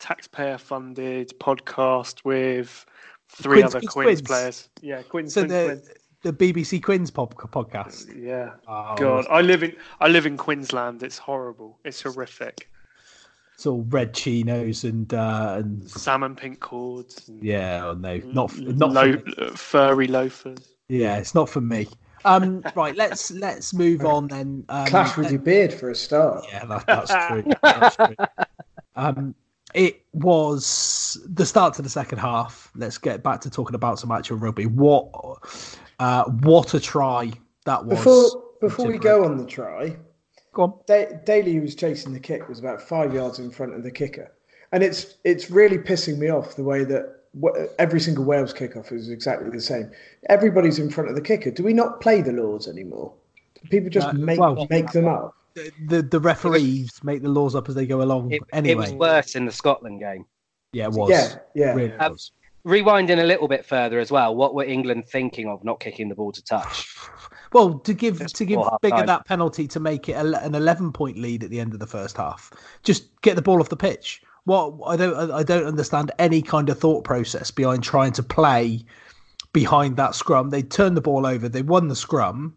taxpayer 0.00 0.58
funded 0.58 1.32
podcast 1.38 2.24
with 2.24 2.84
three 3.28 3.60
Quins- 3.60 3.74
other 3.74 3.80
Quins- 3.80 3.92
Quins, 3.92 4.06
Quins. 4.06 4.22
players. 4.22 4.68
Yeah, 4.80 5.02
Quins, 5.02 5.34
So 5.34 5.46
Quins, 5.46 5.88
the 6.22 6.30
the 6.30 6.32
BBC 6.32 6.80
Quins 6.82 7.10
pod- 7.10 7.34
podcast. 7.36 8.16
Yeah. 8.16 8.50
Oh, 8.68 8.94
God, 8.96 9.26
I 9.30 9.42
live 9.42 9.62
in 9.62 9.74
I 10.00 10.08
live 10.08 10.24
in 10.26 10.36
Queensland. 10.36 11.02
It's 11.02 11.18
horrible. 11.18 11.78
It's 11.84 12.00
horrific. 12.02 12.68
It's 13.62 13.66
all 13.68 13.86
red 13.90 14.12
chinos 14.12 14.82
and 14.82 15.14
uh, 15.14 15.54
and 15.58 15.88
Salmon 15.88 16.34
pink 16.34 16.58
cords. 16.58 17.28
And 17.28 17.40
yeah, 17.44 17.86
oh, 17.86 17.94
no, 17.94 18.16
not 18.24 18.58
not 18.58 18.90
lo- 18.90 19.12
me. 19.12 19.50
furry 19.54 20.08
loafers. 20.08 20.74
Yeah, 20.88 21.18
it's 21.18 21.32
not 21.32 21.48
for 21.48 21.60
me. 21.60 21.86
Um, 22.24 22.64
right, 22.74 22.96
let's 22.96 23.30
let's 23.30 23.72
move 23.72 24.04
on 24.04 24.26
then. 24.26 24.64
Um, 24.68 24.86
Clash 24.86 25.16
with 25.16 25.30
your 25.30 25.38
beard 25.38 25.72
for 25.72 25.90
a 25.90 25.94
start. 25.94 26.44
Yeah, 26.48 26.64
that, 26.64 26.86
that's 26.88 27.26
true. 27.28 27.52
That's 27.62 27.94
true. 27.94 28.16
Um, 28.96 29.36
it 29.74 30.04
was 30.12 31.24
the 31.24 31.46
start 31.46 31.74
to 31.74 31.82
the 31.82 31.88
second 31.88 32.18
half. 32.18 32.68
Let's 32.74 32.98
get 32.98 33.22
back 33.22 33.42
to 33.42 33.50
talking 33.50 33.76
about 33.76 34.00
some 34.00 34.10
actual 34.10 34.38
rugby. 34.38 34.66
What, 34.66 35.08
uh, 36.00 36.24
what 36.24 36.74
a 36.74 36.80
try 36.80 37.30
that 37.66 37.84
was! 37.84 37.96
Before 37.96 38.42
before 38.60 38.86
we 38.88 38.98
go 38.98 39.24
on 39.24 39.36
the 39.36 39.46
try, 39.46 39.96
Go 40.52 40.62
on. 40.64 40.74
Da- 40.86 41.12
Daly, 41.24 41.54
who 41.54 41.62
was 41.62 41.74
chasing 41.74 42.12
the 42.12 42.20
kick, 42.20 42.48
was 42.48 42.58
about 42.58 42.80
five 42.82 43.14
yards 43.14 43.38
in 43.38 43.50
front 43.50 43.74
of 43.74 43.82
the 43.82 43.90
kicker, 43.90 44.30
and 44.72 44.82
it's 44.82 45.16
it's 45.24 45.50
really 45.50 45.78
pissing 45.78 46.18
me 46.18 46.28
off 46.28 46.56
the 46.56 46.64
way 46.64 46.84
that 46.84 47.20
w- 47.40 47.68
every 47.78 48.00
single 48.00 48.24
Wales 48.24 48.52
kickoff 48.52 48.92
is 48.92 49.08
exactly 49.08 49.50
the 49.50 49.60
same. 49.60 49.90
Everybody's 50.28 50.78
in 50.78 50.90
front 50.90 51.08
of 51.10 51.16
the 51.16 51.22
kicker. 51.22 51.50
Do 51.50 51.62
we 51.64 51.72
not 51.72 52.00
play 52.00 52.20
the 52.20 52.32
laws 52.32 52.68
anymore? 52.68 53.12
Do 53.62 53.68
people 53.68 53.90
just 53.90 54.08
Uh, 54.08 54.12
make 54.12 54.38
well- 54.38 54.66
make 54.70 54.90
them 54.92 55.06
up? 55.08 55.34
The 55.86 56.02
the 56.02 56.18
referees 56.20 56.98
make 57.02 57.22
the 57.22 57.28
laws 57.28 57.54
up 57.54 57.68
as 57.68 57.74
they 57.74 57.86
go 57.86 58.00
along. 58.02 58.32
It, 58.32 58.42
anyway, 58.52 58.72
it 58.72 58.76
was 58.76 58.92
worse 58.94 59.34
in 59.36 59.44
the 59.46 59.52
Scotland 59.52 60.00
game. 60.00 60.24
yeah, 60.72 60.86
it 60.86 60.92
was. 60.92 61.10
Yeah, 61.10 61.34
yeah. 61.54 61.74
Really 61.74 61.92
Um, 61.94 62.12
was. 62.12 62.32
Rewinding 62.66 63.18
a 63.18 63.24
little 63.24 63.48
bit 63.48 63.66
further 63.66 63.98
as 63.98 64.10
well, 64.12 64.34
what 64.36 64.54
were 64.54 64.62
England 64.64 65.06
thinking 65.08 65.48
of 65.48 65.64
not 65.64 65.80
kicking 65.80 66.08
the 66.08 66.14
ball 66.14 66.30
to 66.32 66.42
touch? 66.44 66.86
Well, 67.52 67.78
to 67.80 67.94
give 67.94 68.18
Just 68.18 68.36
to 68.36 68.44
give 68.44 68.58
Biggar 68.58 68.90
time. 68.98 69.06
that 69.06 69.26
penalty 69.26 69.66
to 69.68 69.80
make 69.80 70.08
it 70.08 70.12
an 70.14 70.54
eleven 70.54 70.92
point 70.92 71.18
lead 71.18 71.44
at 71.44 71.50
the 71.50 71.60
end 71.60 71.74
of 71.74 71.80
the 71.80 71.86
first 71.86 72.16
half, 72.16 72.50
just 72.82 73.04
get 73.22 73.36
the 73.36 73.42
ball 73.42 73.60
off 73.60 73.68
the 73.68 73.76
pitch. 73.76 74.22
What 74.44 74.74
I 74.86 74.96
don't 74.96 75.30
I 75.30 75.42
don't 75.42 75.66
understand 75.66 76.10
any 76.18 76.42
kind 76.42 76.68
of 76.68 76.78
thought 76.78 77.04
process 77.04 77.50
behind 77.50 77.82
trying 77.84 78.12
to 78.12 78.22
play 78.22 78.84
behind 79.52 79.96
that 79.98 80.14
scrum. 80.14 80.50
They 80.50 80.62
turned 80.62 80.96
the 80.96 81.00
ball 81.02 81.26
over. 81.26 81.48
They 81.48 81.62
won 81.62 81.88
the 81.88 81.96
scrum. 81.96 82.56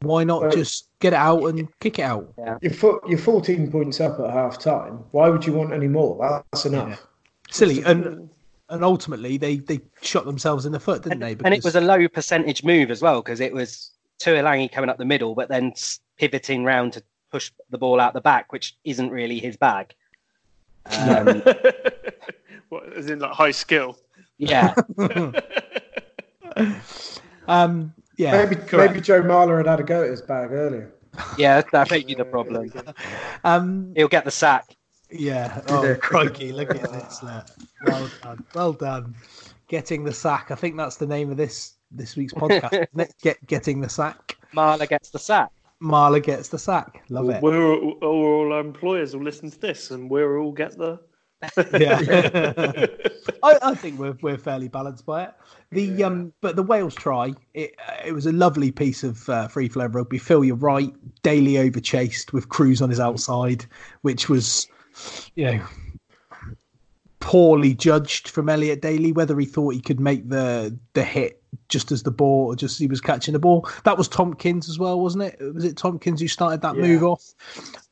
Why 0.00 0.24
not 0.24 0.42
Well- 0.42 0.50
just 0.50 0.86
get 1.00 1.12
it 1.12 1.16
out 1.16 1.44
and 1.44 1.68
kick 1.80 1.98
it 1.98 2.02
out? 2.02 2.32
You're, 2.60 2.72
fo- 2.72 3.00
you're 3.08 3.18
14 3.18 3.70
points 3.70 4.00
up 4.00 4.18
at 4.20 4.30
half 4.30 4.58
time. 4.58 5.00
Why 5.12 5.28
would 5.28 5.44
you 5.46 5.52
want 5.52 5.72
any 5.72 5.88
more? 5.88 6.42
That's 6.52 6.66
enough. 6.66 7.06
Silly 7.50 7.82
and 7.84 8.28
and 8.70 8.84
ultimately 8.84 9.38
they 9.38 9.56
they 9.56 9.80
shot 10.02 10.26
themselves 10.26 10.66
in 10.66 10.72
the 10.72 10.80
foot, 10.80 11.02
didn't 11.04 11.20
they? 11.20 11.36
And 11.44 11.54
it 11.54 11.64
was 11.64 11.74
a 11.74 11.80
low 11.80 12.06
percentage 12.08 12.62
move 12.64 12.90
as 12.90 13.00
well 13.00 13.22
because 13.22 13.40
it 13.40 13.52
was 13.54 13.92
Tuilagi 14.20 14.70
coming 14.70 14.90
up 14.90 14.98
the 14.98 15.04
middle, 15.04 15.34
but 15.34 15.48
then 15.48 15.72
pivoting 16.18 16.64
round 16.64 16.92
to 16.94 17.02
push 17.30 17.50
the 17.70 17.78
ball 17.78 18.00
out 18.00 18.14
the 18.14 18.20
back, 18.20 18.52
which 18.52 18.76
isn't 18.84 19.10
really 19.10 19.38
his 19.38 19.56
bag. 19.56 19.94
Um, 20.86 21.42
what, 22.68 22.92
as 22.94 23.08
in 23.10 23.18
like 23.18 23.32
high 23.32 23.50
skill. 23.50 23.98
yeah, 24.38 24.74
um 27.48 27.92
yeah 28.16 28.32
maybe 28.44 28.56
correct. 28.56 28.92
maybe 28.92 29.00
Joe 29.00 29.22
Marler 29.22 29.58
had 29.58 29.66
had 29.66 29.80
a 29.80 29.82
go 29.82 30.02
at 30.02 30.10
his 30.10 30.22
bag 30.22 30.50
earlier. 30.52 30.92
yeah, 31.36 31.62
that 31.72 31.90
may 31.90 32.02
be 32.02 32.14
the 32.14 32.24
problem. 32.36 32.72
um 33.44 33.92
He'll 33.96 34.08
get 34.08 34.24
the 34.24 34.30
sack. 34.30 34.76
Yeah. 35.10 35.62
Oh, 35.68 35.94
crikey! 36.00 36.52
Look 36.52 36.70
at 36.74 36.92
this. 36.92 37.22
Look. 37.22 37.46
Well 37.86 38.10
done. 38.22 38.44
Well 38.54 38.72
done. 38.74 39.14
Getting 39.66 40.04
the 40.04 40.12
sack. 40.12 40.50
I 40.50 40.54
think 40.54 40.76
that's 40.76 40.96
the 40.96 41.06
name 41.06 41.30
of 41.30 41.36
this 41.38 41.74
this 41.90 42.16
week's 42.16 42.34
podcast. 42.34 42.72
isn't 42.72 43.00
it? 43.00 43.14
Get 43.22 43.46
getting 43.46 43.80
the 43.80 43.88
sack. 43.88 44.36
Marler 44.54 44.88
gets 44.88 45.10
the 45.10 45.18
sack. 45.18 45.50
Marler 45.82 46.22
gets 46.22 46.48
the 46.48 46.58
sack. 46.58 47.04
Love 47.08 47.30
it. 47.30 47.42
We're 47.42 47.74
all, 47.74 47.92
all 48.02 48.52
our 48.52 48.60
employers 48.60 49.14
will 49.14 49.22
listen 49.22 49.50
to 49.50 49.60
this, 49.60 49.90
and 49.90 50.10
we'll 50.10 50.36
all 50.36 50.52
get 50.52 50.76
the. 50.76 51.00
Yeah. 51.78 52.00
I, 53.44 53.58
I 53.62 53.74
think 53.76 54.00
we're 54.00 54.16
we're 54.22 54.38
fairly 54.38 54.66
balanced 54.66 55.06
by 55.06 55.24
it. 55.24 55.34
The 55.70 56.02
um, 56.02 56.32
but 56.40 56.56
the 56.56 56.64
Wales 56.64 56.96
try. 56.96 57.32
It 57.54 57.76
it 58.04 58.12
was 58.12 58.26
a 58.26 58.32
lovely 58.32 58.72
piece 58.72 59.04
of 59.04 59.28
uh, 59.28 59.46
free 59.46 59.68
flow 59.68 59.86
rugby. 59.86 60.18
Phil, 60.18 60.44
you're 60.44 60.56
right. 60.56 60.92
Daly 61.22 61.52
overchased 61.52 62.32
with 62.32 62.48
Cruz 62.48 62.82
on 62.82 62.90
his 62.90 62.98
outside, 62.98 63.66
which 64.02 64.28
was, 64.28 64.66
you 65.36 65.44
know, 65.44 65.64
poorly 67.20 67.72
judged 67.72 68.28
from 68.28 68.48
Elliot 68.48 68.82
Daly. 68.82 69.12
Whether 69.12 69.38
he 69.38 69.46
thought 69.46 69.74
he 69.74 69.80
could 69.80 70.00
make 70.00 70.28
the 70.28 70.76
the 70.94 71.04
hit 71.04 71.37
just 71.68 71.92
as 71.92 72.02
the 72.02 72.10
ball, 72.10 72.46
or 72.46 72.56
just 72.56 72.74
as 72.74 72.78
he 72.78 72.86
was 72.86 73.00
catching 73.00 73.32
the 73.32 73.38
ball. 73.38 73.68
That 73.84 73.96
was 73.98 74.08
Tompkins 74.08 74.68
as 74.68 74.78
well, 74.78 75.00
wasn't 75.00 75.24
it? 75.24 75.38
Was 75.54 75.64
it 75.64 75.76
Tompkins 75.76 76.20
who 76.20 76.28
started 76.28 76.62
that 76.62 76.76
Yeah. 76.76 76.82
move 76.82 77.04
off? 77.04 77.24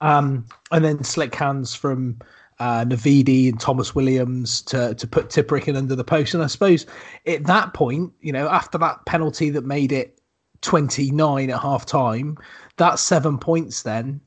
Um, 0.00 0.46
and 0.72 0.84
then 0.84 1.02
slick 1.04 1.34
hands 1.34 1.74
from 1.74 2.18
uh, 2.58 2.84
Navidi 2.84 3.48
and 3.50 3.60
Thomas 3.60 3.94
Williams 3.94 4.62
to 4.62 4.94
to 4.94 5.06
put 5.06 5.28
Tipuric 5.28 5.68
in 5.68 5.76
under 5.76 5.94
the 5.94 6.04
post. 6.04 6.34
And 6.34 6.42
I 6.42 6.46
suppose 6.46 6.86
at 7.26 7.44
that 7.44 7.74
point, 7.74 8.12
you 8.20 8.32
know, 8.32 8.48
after 8.48 8.78
that 8.78 9.04
penalty 9.04 9.50
that 9.50 9.64
made 9.64 9.92
it 9.92 10.18
29 10.62 11.50
at 11.50 11.60
half 11.60 11.84
time, 11.84 12.38
that 12.78 12.98
seven 12.98 13.36
points 13.38 13.82
then 13.82 14.20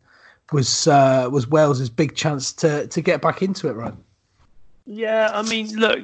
was 0.51 0.87
uh, 0.87 1.27
was 1.31 1.47
Wales's 1.47 1.89
big 1.89 2.15
chance 2.15 2.53
to 2.53 2.87
to 2.87 3.01
get 3.01 3.21
back 3.21 3.41
into 3.41 3.67
it, 3.67 3.73
right? 3.73 3.93
Yeah, 4.85 5.31
I 5.33 5.43
mean, 5.43 5.75
look, 5.75 5.99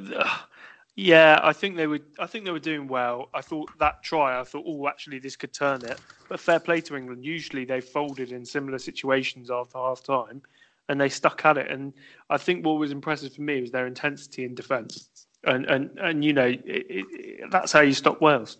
yeah, 0.96 1.38
I 1.42 1.52
think 1.52 1.76
they 1.76 1.86
were. 1.86 2.00
I 2.18 2.26
think 2.26 2.46
they 2.46 2.50
were 2.50 2.58
doing 2.58 2.88
well. 2.88 3.28
I 3.34 3.42
thought 3.42 3.70
that 3.78 4.02
try. 4.02 4.40
I 4.40 4.44
thought, 4.44 4.64
oh, 4.66 4.88
actually, 4.88 5.18
this 5.18 5.36
could 5.36 5.52
turn 5.52 5.84
it. 5.84 6.00
But 6.28 6.40
fair 6.40 6.58
play 6.58 6.80
to 6.82 6.96
England. 6.96 7.22
Usually, 7.22 7.66
they 7.66 7.82
folded 7.82 8.32
in 8.32 8.46
similar 8.46 8.78
situations 8.78 9.50
after 9.50 9.76
half 9.76 10.02
time, 10.02 10.40
and 10.88 10.98
they 10.98 11.10
stuck 11.10 11.44
at 11.44 11.58
it. 11.58 11.70
And 11.70 11.92
I 12.30 12.38
think 12.38 12.64
what 12.64 12.78
was 12.78 12.92
impressive 12.92 13.34
for 13.34 13.42
me 13.42 13.60
was 13.60 13.70
their 13.70 13.86
intensity 13.86 14.44
in 14.44 14.54
defence. 14.54 15.26
And 15.44 15.66
and 15.66 15.90
and 16.00 16.24
you 16.24 16.32
know, 16.32 16.46
it, 16.46 16.62
it, 16.64 17.50
that's 17.50 17.72
how 17.72 17.80
you 17.80 17.92
stop 17.92 18.22
Wales. 18.22 18.56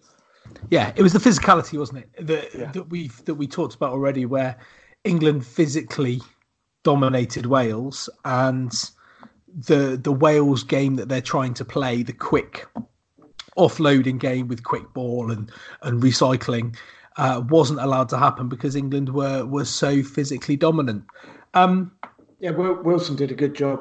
Yeah, 0.70 0.93
it 0.95 1.03
was 1.03 1.14
the 1.14 1.18
physicality, 1.18 1.78
wasn't 1.78 2.01
it? 2.01 2.26
That 2.26 2.55
Yeah. 2.55 2.70
that 2.72 2.91
we 2.91 3.09
that 3.24 3.34
we 3.34 3.47
talked 3.47 3.74
about 3.74 3.93
already, 3.93 4.26
where 4.26 4.57
England 5.05 5.47
physically 5.47 6.20
dominated 6.82 7.47
Wales, 7.47 8.11
and 8.26 8.72
the 9.55 9.99
the 10.03 10.12
Wales 10.12 10.62
game 10.62 10.97
that 10.97 11.09
they're 11.09 11.20
trying 11.20 11.55
to 11.55 11.64
play, 11.64 12.03
the 12.03 12.12
quick 12.12 12.66
offloading 13.57 14.18
game 14.18 14.49
with 14.49 14.62
quick 14.64 14.92
ball 14.92 15.30
and 15.30 15.51
and 15.82 16.03
recycling, 16.03 16.76
uh, 17.16 17.42
wasn't 17.49 17.80
allowed 17.80 18.09
to 18.11 18.18
happen 18.18 18.49
because 18.49 18.76
England 18.76 19.09
were 19.14 19.44
were 19.47 19.64
so 19.64 20.03
physically 20.03 20.57
dominant. 20.57 21.05
Um, 21.55 21.92
yeah, 22.40 22.51
Wilson 22.51 23.16
did 23.16 23.30
a 23.30 23.34
good 23.34 23.55
job 23.55 23.80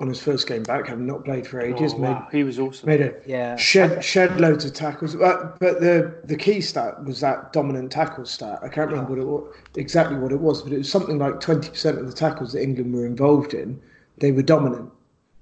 on 0.00 0.08
his 0.08 0.20
first 0.20 0.48
game 0.48 0.64
back, 0.64 0.88
having 0.88 1.06
not 1.06 1.24
played 1.24 1.46
for 1.46 1.60
ages. 1.60 1.92
Oh, 1.94 1.98
wow. 1.98 2.26
made, 2.32 2.36
he 2.36 2.42
was 2.42 2.58
awesome. 2.58 2.88
Made 2.88 3.02
a 3.02 3.14
Yeah. 3.24 3.54
shed 3.56 4.02
shed 4.02 4.40
loads 4.40 4.64
of 4.64 4.72
tackles. 4.72 5.14
But, 5.14 5.60
but 5.60 5.80
the 5.80 6.14
the 6.24 6.36
key 6.36 6.60
stat 6.60 7.04
was 7.04 7.20
that 7.20 7.52
dominant 7.52 7.92
tackle 7.92 8.24
stat. 8.24 8.58
I 8.62 8.68
can't 8.68 8.90
remember 8.90 9.10
what 9.10 9.18
it 9.20 9.26
was, 9.26 9.54
exactly 9.76 10.16
what 10.18 10.32
it 10.32 10.40
was, 10.40 10.62
but 10.62 10.72
it 10.72 10.78
was 10.78 10.90
something 10.90 11.18
like 11.18 11.38
twenty 11.40 11.68
percent 11.68 11.98
of 11.98 12.06
the 12.06 12.12
tackles 12.14 12.52
that 12.52 12.62
England 12.62 12.92
were 12.94 13.06
involved 13.06 13.54
in, 13.54 13.80
they 14.18 14.32
were 14.32 14.42
dominant. 14.42 14.90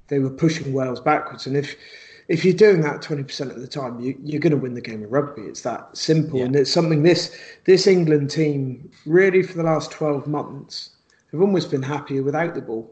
They 0.09 0.19
were 0.19 0.31
pushing 0.31 0.73
Wales 0.73 1.01
backwards, 1.01 1.47
and 1.47 1.57
if 1.57 1.77
if 2.29 2.45
you're 2.45 2.55
doing 2.55 2.81
that 2.83 3.03
twenty 3.03 3.25
percent 3.25 3.51
of 3.51 3.61
the 3.61 3.67
time, 3.67 4.01
you, 4.01 4.17
you're 4.23 4.41
going 4.41 4.53
to 4.53 4.57
win 4.57 4.75
the 4.75 4.81
game 4.81 5.03
of 5.03 5.11
rugby. 5.11 5.43
It's 5.43 5.63
that 5.63 5.97
simple, 5.97 6.43
and 6.43 6.55
it's 6.55 6.73
something 6.73 7.03
this 7.03 7.37
this 7.65 7.87
England 7.87 8.31
team 8.31 8.91
really 9.05 9.43
for 9.43 9.55
the 9.55 9.65
last 9.65 9.91
twelve 9.91 10.27
months 10.27 10.91
have 11.33 11.41
almost 11.41 11.71
been 11.71 11.83
happier 11.83 12.23
without 12.23 12.55
the 12.55 12.63
ball. 12.63 12.91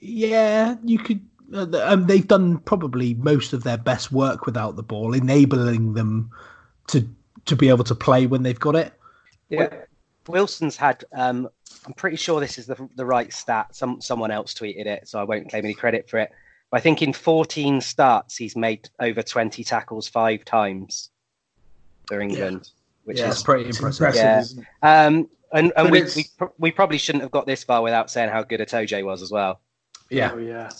Yeah, 0.00 0.76
you 0.84 0.98
could. 0.98 1.20
Uh, 1.52 1.66
um, 1.82 2.06
they've 2.06 2.26
done 2.26 2.58
probably 2.58 3.14
most 3.14 3.52
of 3.52 3.64
their 3.64 3.76
best 3.76 4.10
work 4.10 4.46
without 4.46 4.76
the 4.76 4.82
ball, 4.82 5.14
enabling 5.14 5.94
them 5.94 6.30
to 6.88 7.08
to 7.44 7.56
be 7.56 7.68
able 7.68 7.84
to 7.84 7.94
play 7.94 8.26
when 8.26 8.42
they've 8.42 8.58
got 8.58 8.76
it. 8.76 8.92
Yeah, 9.48 9.68
Wilson's 10.28 10.76
had. 10.76 11.04
Um, 11.12 11.48
I'm 11.86 11.92
pretty 11.92 12.16
sure 12.16 12.40
this 12.40 12.58
is 12.58 12.66
the 12.66 12.88
the 12.96 13.04
right 13.06 13.32
stat. 13.32 13.74
Some 13.74 14.00
someone 14.00 14.30
else 14.30 14.54
tweeted 14.54 14.86
it, 14.86 15.08
so 15.08 15.20
I 15.20 15.24
won't 15.24 15.50
claim 15.50 15.64
any 15.64 15.74
credit 15.74 16.08
for 16.08 16.18
it. 16.18 16.30
But 16.70 16.78
I 16.78 16.80
think 16.80 17.02
in 17.02 17.12
14 17.12 17.80
starts, 17.80 18.36
he's 18.36 18.56
made 18.56 18.88
over 18.98 19.22
20 19.22 19.62
tackles 19.64 20.08
five 20.08 20.44
times 20.44 21.10
for 22.08 22.20
England, 22.20 22.70
which 23.04 23.18
Yeah, 23.18 23.28
is 23.28 23.42
pretty 23.42 23.66
impressive. 23.66 24.06
impressive. 24.06 24.64
Yeah. 24.82 25.06
Um, 25.06 25.28
and, 25.52 25.72
and 25.76 25.90
But 25.90 25.92
we, 25.92 26.02
we 26.16 26.24
we 26.58 26.70
probably 26.72 26.98
shouldn't 26.98 27.22
have 27.22 27.30
got 27.30 27.46
this 27.46 27.62
far 27.62 27.82
without 27.82 28.10
saying 28.10 28.30
how 28.30 28.42
good 28.42 28.60
Itoje 28.60 29.04
was 29.04 29.22
as 29.22 29.30
well. 29.30 29.60
Yeah, 30.10 30.32
Oh, 30.34 30.38
yeah. 30.38 30.70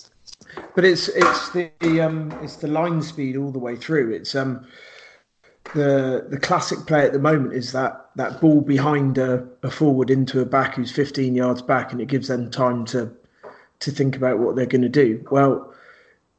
But 0.74 0.84
it's 0.84 1.09
it's 1.09 1.50
the 1.50 1.70
um 2.00 2.32
it's 2.42 2.57
the 2.57 2.68
line 2.68 3.02
speed 3.02 3.36
all 3.36 3.50
the 3.52 3.59
way 3.59 3.76
through. 3.76 4.12
It's 4.12 4.34
um 4.34 4.66
the 5.73 6.27
the 6.29 6.39
classic 6.39 6.87
play 6.87 7.05
at 7.05 7.12
the 7.12 7.19
moment 7.19 7.55
is 7.55 7.73
that 7.73 8.11
that 8.17 8.41
ball 8.41 8.61
behind 8.61 9.19
a, 9.19 9.47
a 9.62 9.71
forward 9.71 10.11
into 10.11 10.41
a 10.41 10.45
back 10.45 10.75
who's 10.75 10.93
15 10.93 11.35
yards 11.35 11.62
back, 11.62 11.93
and 11.93 12.01
it 12.01 12.07
gives 12.09 12.29
them 12.29 12.51
time 12.51 12.85
to 12.87 13.11
to 13.81 13.91
think 13.91 14.17
about 14.17 14.39
what 14.39 14.57
they're 14.57 14.67
going 14.67 14.83
to 14.83 14.89
do. 14.89 15.27
Well, 15.31 15.73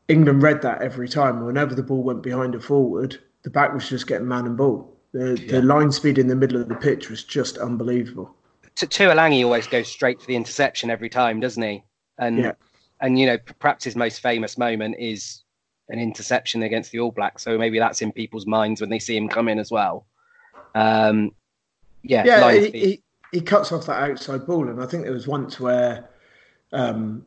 England 0.07 0.41
read 0.43 0.61
that 0.61 0.81
every 0.81 1.09
time. 1.09 1.45
Whenever 1.45 1.75
the 1.75 1.83
ball 1.83 2.03
went 2.03 2.21
behind 2.23 2.55
a 2.55 2.59
forward, 2.59 3.19
the 3.43 3.49
back 3.49 3.73
was 3.73 3.89
just 3.89 4.07
getting 4.07 4.27
man 4.27 4.45
and 4.45 4.57
ball. 4.57 4.95
The 5.11 5.35
the 5.49 5.61
line 5.61 5.91
speed 5.91 6.17
in 6.17 6.27
the 6.27 6.35
middle 6.35 6.61
of 6.61 6.69
the 6.69 6.75
pitch 6.75 7.09
was 7.09 7.23
just 7.23 7.57
unbelievable. 7.57 8.35
T- 8.75 8.87
Tuilagi 8.87 9.43
always 9.43 9.67
goes 9.67 9.87
straight 9.87 10.19
for 10.19 10.27
the 10.27 10.35
interception 10.35 10.89
every 10.89 11.09
time, 11.09 11.39
doesn't 11.39 11.63
he? 11.63 11.83
And 12.17 12.37
Yeah. 12.37 12.51
and 13.01 13.17
you 13.19 13.25
know 13.25 13.37
perhaps 13.59 13.85
his 13.85 13.95
most 13.95 14.19
famous 14.21 14.57
moment 14.57 14.95
is 14.99 15.43
an 15.89 15.99
interception 15.99 16.63
against 16.63 16.91
the 16.91 16.99
All 16.99 17.11
Blacks. 17.11 17.43
So 17.43 17.57
maybe 17.57 17.79
that's 17.79 18.01
in 18.01 18.11
people's 18.11 18.45
minds 18.45 18.81
when 18.81 18.89
they 18.89 18.99
see 18.99 19.15
him 19.15 19.29
come 19.29 19.47
in 19.47 19.59
as 19.59 19.71
well. 19.71 20.05
Um, 20.73 21.31
yeah, 22.03 22.23
yeah, 22.25 22.51
he, 22.51 22.69
he, 22.71 23.03
he 23.31 23.41
cuts 23.41 23.71
off 23.71 23.85
that 23.87 24.09
outside 24.09 24.45
ball, 24.45 24.67
and 24.67 24.81
I 24.81 24.85
think 24.85 25.03
there 25.03 25.13
was 25.13 25.27
once 25.27 25.59
where 25.59 26.07
um, 26.71 27.25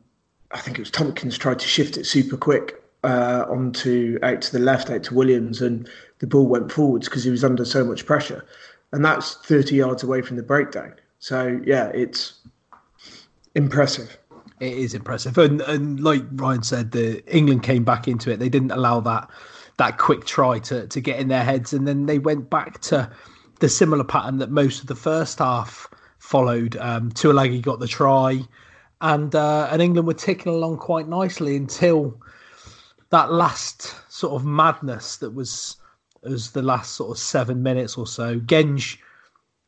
I 0.51 0.59
think 0.59 0.77
it 0.77 0.81
was 0.81 0.91
Tompkins 0.91 1.37
tried 1.37 1.59
to 1.59 1.67
shift 1.67 1.97
it 1.97 2.05
super 2.05 2.37
quick 2.37 2.81
uh, 3.03 3.45
onto 3.49 4.19
out 4.23 4.41
to 4.43 4.51
the 4.51 4.59
left, 4.59 4.89
out 4.89 5.03
to 5.03 5.15
Williams, 5.15 5.61
and 5.61 5.89
the 6.19 6.27
ball 6.27 6.47
went 6.47 6.71
forwards 6.71 7.09
because 7.09 7.23
he 7.23 7.31
was 7.31 7.43
under 7.43 7.65
so 7.65 7.83
much 7.83 8.05
pressure, 8.05 8.45
and 8.91 9.03
that's 9.03 9.35
thirty 9.35 9.75
yards 9.75 10.03
away 10.03 10.21
from 10.21 10.37
the 10.37 10.43
breakdown. 10.43 10.93
So 11.19 11.59
yeah, 11.65 11.87
it's 11.87 12.39
impressive. 13.55 14.17
It 14.59 14.73
is 14.73 14.93
impressive. 14.93 15.37
And 15.37 15.61
and 15.61 15.99
like 15.99 16.23
Ryan 16.33 16.63
said, 16.63 16.91
the 16.91 17.23
England 17.33 17.63
came 17.63 17.83
back 17.83 18.07
into 18.07 18.31
it. 18.31 18.39
They 18.39 18.49
didn't 18.49 18.71
allow 18.71 18.99
that 19.01 19.29
that 19.77 19.97
quick 19.97 20.25
try 20.25 20.59
to 20.59 20.87
to 20.87 21.01
get 21.01 21.19
in 21.19 21.27
their 21.27 21.43
heads, 21.43 21.73
and 21.73 21.87
then 21.87 22.05
they 22.05 22.19
went 22.19 22.49
back 22.49 22.81
to 22.81 23.09
the 23.59 23.69
similar 23.69 24.03
pattern 24.03 24.37
that 24.37 24.51
most 24.51 24.81
of 24.81 24.87
the 24.87 24.95
first 24.95 25.39
half 25.39 25.87
followed. 26.19 26.75
Um, 26.77 27.09
got 27.09 27.79
the 27.79 27.87
try, 27.87 28.41
and 29.01 29.33
uh, 29.33 29.67
and 29.71 29.81
England 29.81 30.07
were 30.07 30.13
ticking 30.13 30.53
along 30.53 30.77
quite 30.77 31.07
nicely 31.07 31.55
until 31.55 32.19
that 33.09 33.31
last 33.31 33.95
sort 34.11 34.33
of 34.33 34.45
madness 34.45 35.17
that 35.17 35.31
was 35.31 35.77
was 36.23 36.51
the 36.51 36.61
last 36.61 36.95
sort 36.95 37.11
of 37.11 37.17
seven 37.17 37.63
minutes 37.63 37.97
or 37.97 38.05
so. 38.05 38.39
Genge 38.39 38.97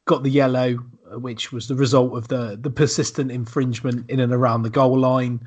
got 0.06 0.24
the 0.24 0.30
yellow, 0.30 0.80
which 1.20 1.52
was 1.52 1.68
the 1.68 1.76
result 1.76 2.16
of 2.16 2.28
the 2.28 2.58
the 2.60 2.70
persistent 2.70 3.32
infringement 3.32 4.10
in 4.10 4.20
and 4.20 4.34
around 4.34 4.64
the 4.64 4.70
goal 4.70 5.00
line. 5.00 5.40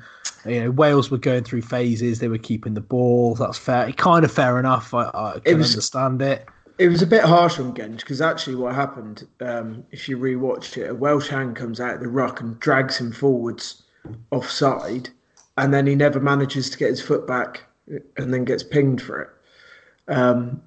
You 0.45 0.63
know, 0.65 0.71
Wales 0.71 1.09
were 1.09 1.17
going 1.17 1.43
through 1.43 1.63
phases; 1.63 2.19
they 2.19 2.27
were 2.27 2.37
keeping 2.37 2.73
the 2.73 2.81
ball. 2.81 3.35
That's 3.35 3.57
fair, 3.57 3.91
kind 3.93 4.23
of 4.23 4.31
fair 4.31 4.59
enough. 4.59 4.93
I, 4.93 5.09
I 5.13 5.39
can 5.43 5.57
was- 5.57 5.71
understand 5.71 6.21
it. 6.21 6.47
It 6.77 6.89
was 6.89 7.01
a 7.01 7.07
bit 7.07 7.23
harsh 7.23 7.57
on 7.57 7.73
Genge 7.73 8.01
because 8.01 8.19
actually 8.19 8.55
what 8.55 8.75
happened, 8.75 9.25
um, 9.39 9.85
if 9.91 10.09
you 10.09 10.17
rewatched 10.17 10.75
it, 10.75 10.89
a 10.89 10.93
Welsh 10.93 11.29
hand 11.29 11.55
comes 11.55 11.79
out 11.79 11.93
of 11.93 11.99
the 12.01 12.09
ruck 12.09 12.41
and 12.41 12.59
drags 12.59 12.97
him 12.97 13.13
forwards 13.13 13.83
offside, 14.31 15.07
and 15.57 15.73
then 15.73 15.87
he 15.87 15.95
never 15.95 16.19
manages 16.19 16.69
to 16.69 16.77
get 16.77 16.89
his 16.89 17.01
foot 17.01 17.25
back 17.25 17.63
and 18.17 18.33
then 18.33 18.43
gets 18.43 18.61
pinged 18.61 19.01
for 19.01 19.21
it. 19.21 19.29
Um, 20.13 20.61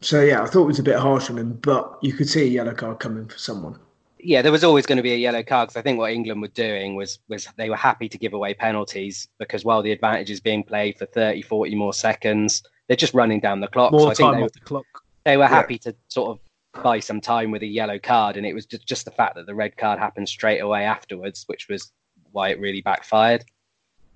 so 0.00 0.22
yeah, 0.22 0.42
I 0.42 0.46
thought 0.46 0.64
it 0.64 0.66
was 0.66 0.78
a 0.80 0.82
bit 0.84 0.98
harsh 0.98 1.30
on 1.30 1.38
him, 1.38 1.54
but 1.62 1.98
you 2.02 2.12
could 2.12 2.28
see 2.28 2.42
a 2.42 2.46
yellow 2.46 2.74
card 2.74 2.98
coming 2.98 3.28
for 3.28 3.38
someone. 3.38 3.78
Yeah, 4.24 4.42
there 4.42 4.50
was 4.52 4.64
always 4.64 4.86
going 4.86 4.96
to 4.96 5.02
be 5.02 5.12
a 5.12 5.16
yellow 5.16 5.42
card 5.42 5.68
because 5.68 5.76
I 5.78 5.82
think 5.82 5.98
what 5.98 6.10
England 6.12 6.40
were 6.40 6.48
doing 6.48 6.96
was 6.96 7.18
was 7.28 7.46
they 7.56 7.68
were 7.70 7.76
happy 7.76 8.08
to 8.08 8.18
give 8.18 8.32
away 8.32 8.54
penalties 8.54 9.28
because 9.38 9.64
while 9.64 9.82
the 9.82 9.92
advantage 9.92 10.30
is 10.30 10.40
being 10.40 10.62
played 10.62 10.96
for 10.98 11.06
30, 11.06 11.42
40 11.42 11.74
more 11.74 11.92
seconds, 11.92 12.62
they're 12.88 12.96
just 12.96 13.14
running 13.14 13.40
down 13.40 13.60
the 13.60 13.68
clock. 13.68 13.92
so 13.92 13.98
More 13.98 14.10
I 14.10 14.14
think 14.14 14.30
time 14.30 14.38
they, 14.40 14.44
off 14.44 14.52
the 14.52 14.60
clock. 14.60 14.86
they 15.24 15.36
were 15.36 15.46
happy 15.46 15.78
to 15.78 15.94
sort 16.08 16.30
of 16.30 16.82
buy 16.82 16.98
some 17.00 17.20
time 17.20 17.50
with 17.50 17.62
a 17.62 17.66
yellow 17.66 17.98
card, 17.98 18.36
and 18.36 18.44
it 18.46 18.52
was 18.54 18.66
just, 18.66 18.86
just 18.86 19.04
the 19.04 19.10
fact 19.12 19.36
that 19.36 19.46
the 19.46 19.54
red 19.54 19.76
card 19.76 19.98
happened 19.98 20.28
straight 20.28 20.58
away 20.60 20.84
afterwards, 20.84 21.44
which 21.46 21.68
was 21.68 21.92
why 22.32 22.48
it 22.48 22.58
really 22.58 22.80
backfired. 22.80 23.44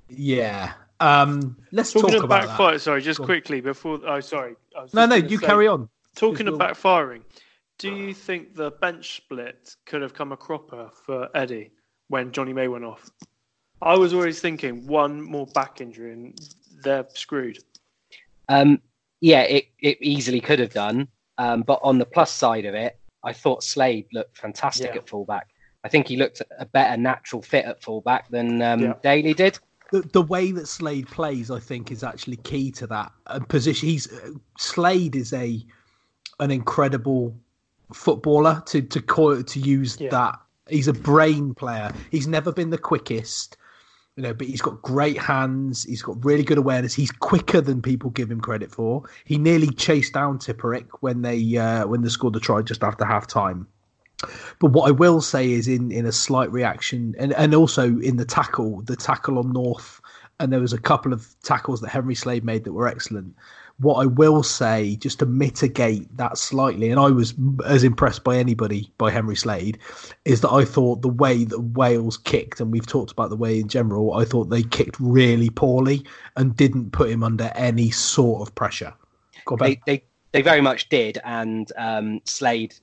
Yeah. 0.09 0.73
Um, 1.01 1.57
let's 1.71 1.93
Talking 1.93 2.09
talk 2.11 2.19
of 2.19 2.25
about 2.25 2.49
backfire, 2.49 2.73
that. 2.73 2.81
sorry, 2.81 3.03
just 3.03 3.19
Go 3.19 3.25
on. 3.25 3.29
quickly 3.29 3.61
before. 3.61 4.01
Oh, 4.07 4.21
sorry. 4.21 4.57
I 4.77 4.83
was 4.83 4.95
No, 4.95 5.07
no, 5.07 5.15
you 5.15 5.39
say- 5.39 5.47
carry 5.47 5.69
on. 5.69 5.89
Talking 6.17 6.49
of 6.49 6.59
We'll- 6.59 6.67
backfiring, 6.69 7.21
do 7.79 7.95
you 7.95 8.12
think 8.12 8.55
the 8.55 8.72
bench 8.72 9.16
split 9.16 9.74
could 9.87 10.03
have 10.03 10.14
come 10.14 10.33
a 10.33 10.37
cropper 10.37 10.91
for 11.07 11.29
Eddie 11.35 11.70
when 12.09 12.33
Johnny 12.33 12.53
May 12.53 12.68
went 12.68 12.85
off? 12.85 13.11
I 13.81 13.97
was 13.97 14.12
always 14.12 14.41
thinking 14.41 14.87
one 14.87 15.22
more 15.22 15.47
back 15.47 15.81
injury 15.81 16.12
and 16.12 16.39
they're 16.83 17.07
screwed. 17.14 17.59
Um, 18.49 18.81
yeah, 19.20 19.43
it, 19.43 19.66
it 19.81 19.99
easily 20.01 20.41
could 20.41 20.59
have 20.59 20.72
done. 20.72 21.09
Um, 21.39 21.62
but 21.62 21.79
on 21.83 21.99
the 21.99 22.05
plus 22.05 22.33
side 22.33 22.64
of 22.64 22.74
it, 22.74 22.99
I 23.22 23.33
thought 23.33 23.62
Slade 23.62 24.07
looked 24.12 24.37
fantastic 24.37 24.91
Yeah. 24.95 24.99
at 24.99 25.09
fullback. 25.09 25.49
I 25.85 25.89
think 25.89 26.09
he 26.09 26.16
looked 26.16 26.43
a 26.59 26.66
better 26.66 26.97
natural 26.97 27.41
fit 27.43 27.64
at 27.64 27.81
fullback 27.83 28.29
than 28.31 28.61
um, 28.62 28.81
Yeah. 28.81 28.95
Daly 29.03 29.35
did. 29.35 29.59
the, 29.93 30.03
the 30.12 30.22
way 30.22 30.51
that 30.51 30.66
Slade 30.66 31.07
plays, 31.07 31.51
I 31.53 31.61
think, 31.61 31.93
is 31.93 32.03
actually 32.03 32.37
key 32.39 32.72
to 32.72 32.87
that 32.89 33.12
uh, 33.29 33.39
position. 33.41 33.89
He's 33.89 34.12
uh, 34.12 34.31
Slade 34.59 35.14
is 35.14 35.33
a 35.33 35.64
an 36.41 36.51
incredible 36.51 37.35
footballer 37.93 38.62
to 38.66 38.82
to 38.82 39.01
call 39.01 39.43
to 39.43 39.59
use 39.61 39.99
Yeah. 40.01 40.11
that. 40.11 40.39
He's 40.68 40.89
a 40.89 40.93
brain 40.93 41.55
player. 41.55 41.93
He's 42.11 42.26
never 42.26 42.53
been 42.53 42.70
the 42.70 42.78
quickest, 42.78 43.57
you 44.16 44.22
know, 44.22 44.34
but 44.34 44.47
he's 44.47 44.61
got 44.61 44.82
great 44.82 45.16
hands. 45.16 45.84
He's 45.84 46.03
got 46.03 46.22
really 46.24 46.43
good 46.43 46.59
awareness. 46.59 46.93
He's 46.93 47.11
quicker 47.11 47.61
than 47.62 47.80
people 47.80 48.11
give 48.11 48.30
him 48.30 48.41
credit 48.41 48.70
for. 48.70 49.05
He 49.24 49.39
nearly 49.39 49.68
chased 49.68 50.12
down 50.12 50.39
Tipuric 50.39 50.86
when 51.01 51.22
they 51.22 51.57
uh, 51.57 51.86
when 51.86 52.03
they 52.03 52.09
scored 52.11 52.34
the 52.34 52.41
try 52.41 52.61
just 52.62 52.84
after 52.84 53.05
half 53.05 53.26
time. 53.26 53.66
But 54.59 54.72
what 54.72 54.89
I 54.89 54.91
will 54.91 55.20
say 55.20 55.51
is 55.53 55.68
in 55.68 55.91
in 55.93 56.05
a 56.05 56.12
slight 56.12 56.51
reaction 56.53 57.14
and, 57.18 57.32
and 57.34 57.55
also 57.55 57.99
in 58.01 58.16
the 58.16 58.24
tackle, 58.24 58.82
the 58.82 58.97
tackle 58.97 59.39
on 59.39 59.53
North, 59.53 60.01
and 60.41 60.53
there 60.53 60.61
was 60.61 60.72
a 60.72 60.80
couple 60.80 61.12
of 61.12 61.34
tackles 61.45 61.80
that 61.80 61.89
Henry 61.89 62.14
Slade 62.14 62.45
made 62.45 62.64
that 62.64 62.72
were 62.72 62.89
excellent. 62.89 63.34
What 63.81 64.03
I 64.03 64.07
will 64.07 64.43
say, 64.43 64.97
just 64.97 65.20
to 65.20 65.26
mitigate 65.26 66.16
that 66.16 66.37
slightly, 66.37 66.91
and 66.91 66.99
I 66.99 67.11
was 67.11 67.35
as 67.64 67.85
impressed 67.85 68.24
by 68.24 68.37
anybody 68.37 68.91
by 68.99 69.11
Henry 69.11 69.37
Slade, 69.37 69.79
is 70.24 70.41
that 70.41 70.51
I 70.51 70.64
thought 70.64 71.03
the 71.03 71.09
way 71.09 71.45
that 71.45 71.61
Wales 71.61 72.16
kicked, 72.16 72.61
and 72.61 72.72
we've 72.72 72.87
talked 72.87 73.12
about 73.12 73.31
the 73.31 73.37
way 73.37 73.61
in 73.61 73.68
general, 73.68 74.14
I 74.14 74.24
thought 74.24 74.51
they 74.51 74.64
kicked 74.64 74.97
really 74.99 75.51
poorly 75.51 76.05
and 76.37 76.57
didn't 76.57 76.91
put 76.91 77.11
him 77.11 77.22
under 77.22 77.53
any 77.55 77.91
sort 77.91 78.47
of 78.47 78.55
pressure. 78.55 78.93
They, 79.59 79.81
they 79.87 80.03
they 80.33 80.43
very 80.43 80.61
much 80.61 80.89
did, 80.89 81.18
and 81.24 81.70
um, 81.76 82.20
Slade, 82.24 82.74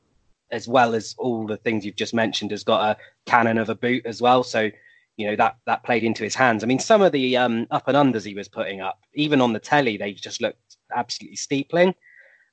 as 0.52 0.68
well 0.68 0.96
as 0.96 1.14
all 1.18 1.46
the 1.46 1.58
things 1.58 1.86
you've 1.86 1.96
just 1.96 2.14
mentioned, 2.14 2.52
has 2.52 2.64
got 2.64 2.98
a 2.98 2.98
cannon 3.26 3.58
of 3.58 3.70
a 3.70 3.76
boot 3.76 4.06
as 4.06 4.22
well. 4.22 4.44
So 4.44 4.72
you 5.18 5.28
know 5.28 5.36
that 5.36 5.58
that 5.66 5.84
played 5.84 6.04
into 6.04 6.24
his 6.24 6.36
hands. 6.36 6.64
I 6.64 6.68
mean, 6.68 6.80
some 6.80 7.02
of 7.02 7.12
the 7.12 7.38
um, 7.38 7.68
up 7.72 7.88
and 7.88 7.96
unders 7.96 8.26
he 8.26 8.34
was 8.34 8.48
putting 8.48 8.82
up, 8.82 9.00
even 9.14 9.42
on 9.42 9.54
the 9.54 9.60
telly, 9.60 9.98
they 9.98 10.14
just 10.14 10.42
looked 10.42 10.75
absolutely 10.94 11.38
steepling. 11.38 11.94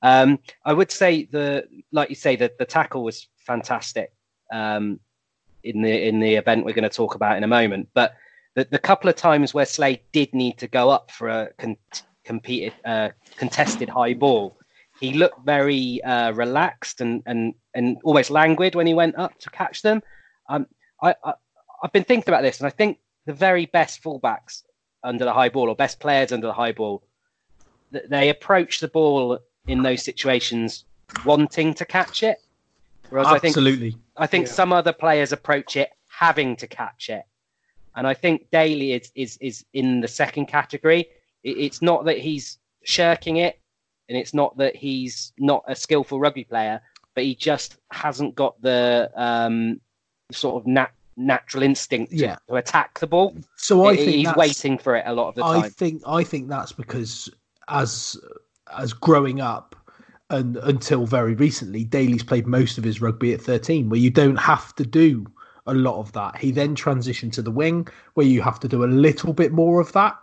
Um, 0.03 0.39
I 0.65 0.73
would 0.73 0.91
say 0.91 1.25
the, 1.25 1.67
like 1.93 2.09
you 2.09 2.17
say, 2.17 2.37
that 2.37 2.59
the 2.59 2.65
tackle 2.65 3.05
was 3.05 3.29
fantastic 3.37 4.13
um, 4.53 5.01
in 5.63 5.83
the 5.83 6.09
in 6.09 6.19
the 6.19 6.35
event 6.35 6.65
we're 6.65 6.75
going 6.75 6.89
to 6.89 6.97
talk 6.97 7.15
about 7.15 7.37
in 7.37 7.45
a 7.45 7.49
moment. 7.49 7.89
But 7.95 8.15
the, 8.55 8.67
the 8.71 8.79
couple 8.79 9.09
of 9.09 9.17
times 9.17 9.55
where 9.55 9.65
Slade 9.65 10.01
did 10.13 10.35
need 10.35 10.59
to 10.59 10.69
go 10.69 10.91
up 10.91 11.11
for 11.11 11.29
a 11.29 11.51
con- 11.59 11.77
competed 12.25 12.73
uh, 12.85 13.11
contested 13.37 13.89
high 13.89 14.15
ball, 14.15 14.59
he 15.01 15.15
looked 15.15 15.45
very 15.45 16.03
uh, 16.03 16.33
relaxed 16.33 17.01
and, 17.01 17.23
and 17.27 17.55
and 17.75 17.97
almost 18.05 18.31
languid 18.31 18.75
when 18.75 18.87
he 18.87 18.95
went 18.95 19.17
up 19.17 19.39
to 19.39 19.51
catch 19.51 19.83
them. 19.83 20.03
Um, 20.49 20.67
I, 21.01 21.15
I 21.25 21.35
I've 21.83 21.93
been 21.93 22.05
thinking 22.05 22.29
about 22.29 22.43
this, 22.43 22.59
and 22.59 22.67
I 22.67 22.71
think 22.71 22.99
the 23.27 23.33
very 23.33 23.67
best 23.67 24.03
fullbacks 24.03 24.63
under 25.05 25.25
the 25.25 25.33
high 25.33 25.49
ball 25.49 25.69
or 25.69 25.77
best 25.77 25.99
players 26.01 26.33
under 26.33 26.47
the 26.47 26.53
high 26.53 26.73
ball, 26.73 27.03
they 28.09 28.29
approach 28.29 28.81
the 28.81 28.89
ball 28.89 29.39
in 29.67 29.83
those 29.83 30.03
situations 30.03 30.85
wanting 31.25 31.75
to 31.75 31.85
catch 31.85 32.23
it. 32.23 32.39
Whereas 33.11 33.27
Absolutely. 33.27 33.89
I 33.89 33.91
think, 33.91 34.03
I 34.17 34.27
think 34.27 34.47
yeah. 34.47 34.53
some 34.53 34.73
other 34.73 34.93
players 34.93 35.33
approach 35.33 35.77
it 35.77 35.91
having 36.09 36.57
to 36.57 36.67
catch 36.67 37.11
it. 37.11 37.25
And 37.95 38.07
I 38.07 38.15
think 38.15 38.51
Daly 38.51 38.93
is, 38.93 39.13
is, 39.15 39.37
is 39.41 39.65
in 39.75 40.01
the 40.01 40.09
second 40.09 40.47
category. 40.47 41.09
it's 41.45 41.83
not 41.83 42.05
that 42.07 42.19
he's 42.19 42.59
shirking 42.85 43.37
it 43.37 43.61
and 44.09 44.17
it's 44.17 44.35
not 44.35 44.57
that 44.57 44.77
he's 44.77 45.33
not 45.39 45.63
a 45.67 45.75
skillful 45.75 46.19
rugby 46.19 46.45
player, 46.45 46.81
but 47.15 47.25
he 47.25 47.35
just 47.35 47.77
hasn't 47.91 48.35
got 48.35 48.61
the 48.63 49.11
um, 49.15 49.81
sort 50.31 50.61
of 50.61 50.67
nat- 50.67 50.93
natural 51.17 51.63
instinct 51.63 52.13
to, 52.13 52.17
yeah. 52.17 52.37
to, 52.49 52.57
attack 52.57 52.99
the 52.99 53.07
ball. 53.07 53.37
So 53.57 53.87
I 53.87 53.97
think 53.97 54.11
he's 54.11 54.35
waiting 54.35 54.79
for 54.79 54.97
it 54.97 55.05
a 55.07 55.13
lot 55.13 55.29
of 55.29 55.35
the 55.35 55.43
time. 55.43 55.63
I 55.63 55.69
think 55.69 56.03
I 56.07 56.25
think 56.25 56.49
that's 56.49 56.73
because 56.73 57.31
as 57.69 58.17
as 58.77 58.93
growing 58.93 59.41
up 59.41 59.77
and 60.33 60.57
until 60.59 61.07
very 61.07 61.35
recently, 61.35 61.85
Daly's 61.85 62.23
played 62.23 62.47
most 62.47 62.79
of 62.79 62.85
his 62.85 63.03
rugby 63.03 63.35
at 63.35 63.43
13, 63.43 63.91
where 63.91 64.01
you 64.01 64.11
don't 64.11 64.37
have 64.37 64.75
to 64.77 64.85
do 64.85 65.27
a 65.67 65.75
lot 65.75 66.01
of 66.01 66.13
that. 66.13 66.39
He 66.39 66.51
then 66.51 66.75
transitioned 66.75 67.33
to 67.33 67.43
the 67.43 67.51
wing, 67.51 67.87
where 68.15 68.27
you 68.27 68.41
have 68.41 68.59
to 68.61 68.69
do 68.69 68.83
a 68.83 68.87
little 68.87 69.35
bit 69.35 69.53
more 69.53 69.79
of 69.79 69.93
that. 69.93 70.17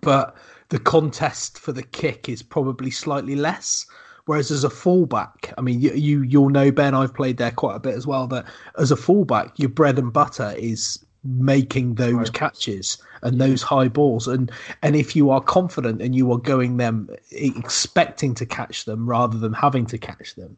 But 0.00 0.36
the 0.70 0.80
contest 0.80 1.58
for 1.58 1.72
the 1.72 1.84
kick 1.84 2.28
is 2.28 2.42
probably 2.42 2.90
slightly 2.90 3.36
less. 3.36 3.86
Whereas 4.26 4.50
as 4.50 4.64
a 4.64 4.70
fullback, 4.70 5.52
I 5.56 5.60
mean, 5.60 5.80
you, 5.80 5.92
you 5.92 6.22
you'll 6.22 6.50
know 6.50 6.70
Ben. 6.70 6.94
I've 6.94 7.14
played 7.14 7.36
there 7.36 7.50
quite 7.50 7.76
a 7.76 7.80
bit 7.80 7.94
as 7.94 8.06
well. 8.06 8.26
That 8.26 8.46
as 8.78 8.90
a 8.90 8.96
fullback, 8.96 9.58
your 9.58 9.68
bread 9.68 9.98
and 9.98 10.12
butter 10.12 10.54
is 10.56 11.04
making 11.24 11.94
those 11.94 12.30
catches 12.30 12.98
and 13.22 13.40
those 13.40 13.62
high 13.62 13.88
balls. 13.88 14.26
And 14.26 14.50
and 14.82 14.96
if 14.96 15.14
you 15.14 15.30
are 15.30 15.40
confident 15.40 16.02
and 16.02 16.14
you 16.14 16.32
are 16.32 16.38
going 16.38 16.76
them 16.76 17.08
expecting 17.30 18.34
to 18.34 18.46
catch 18.46 18.84
them 18.84 19.08
rather 19.08 19.38
than 19.38 19.52
having 19.52 19.86
to 19.86 19.98
catch 19.98 20.34
them 20.34 20.56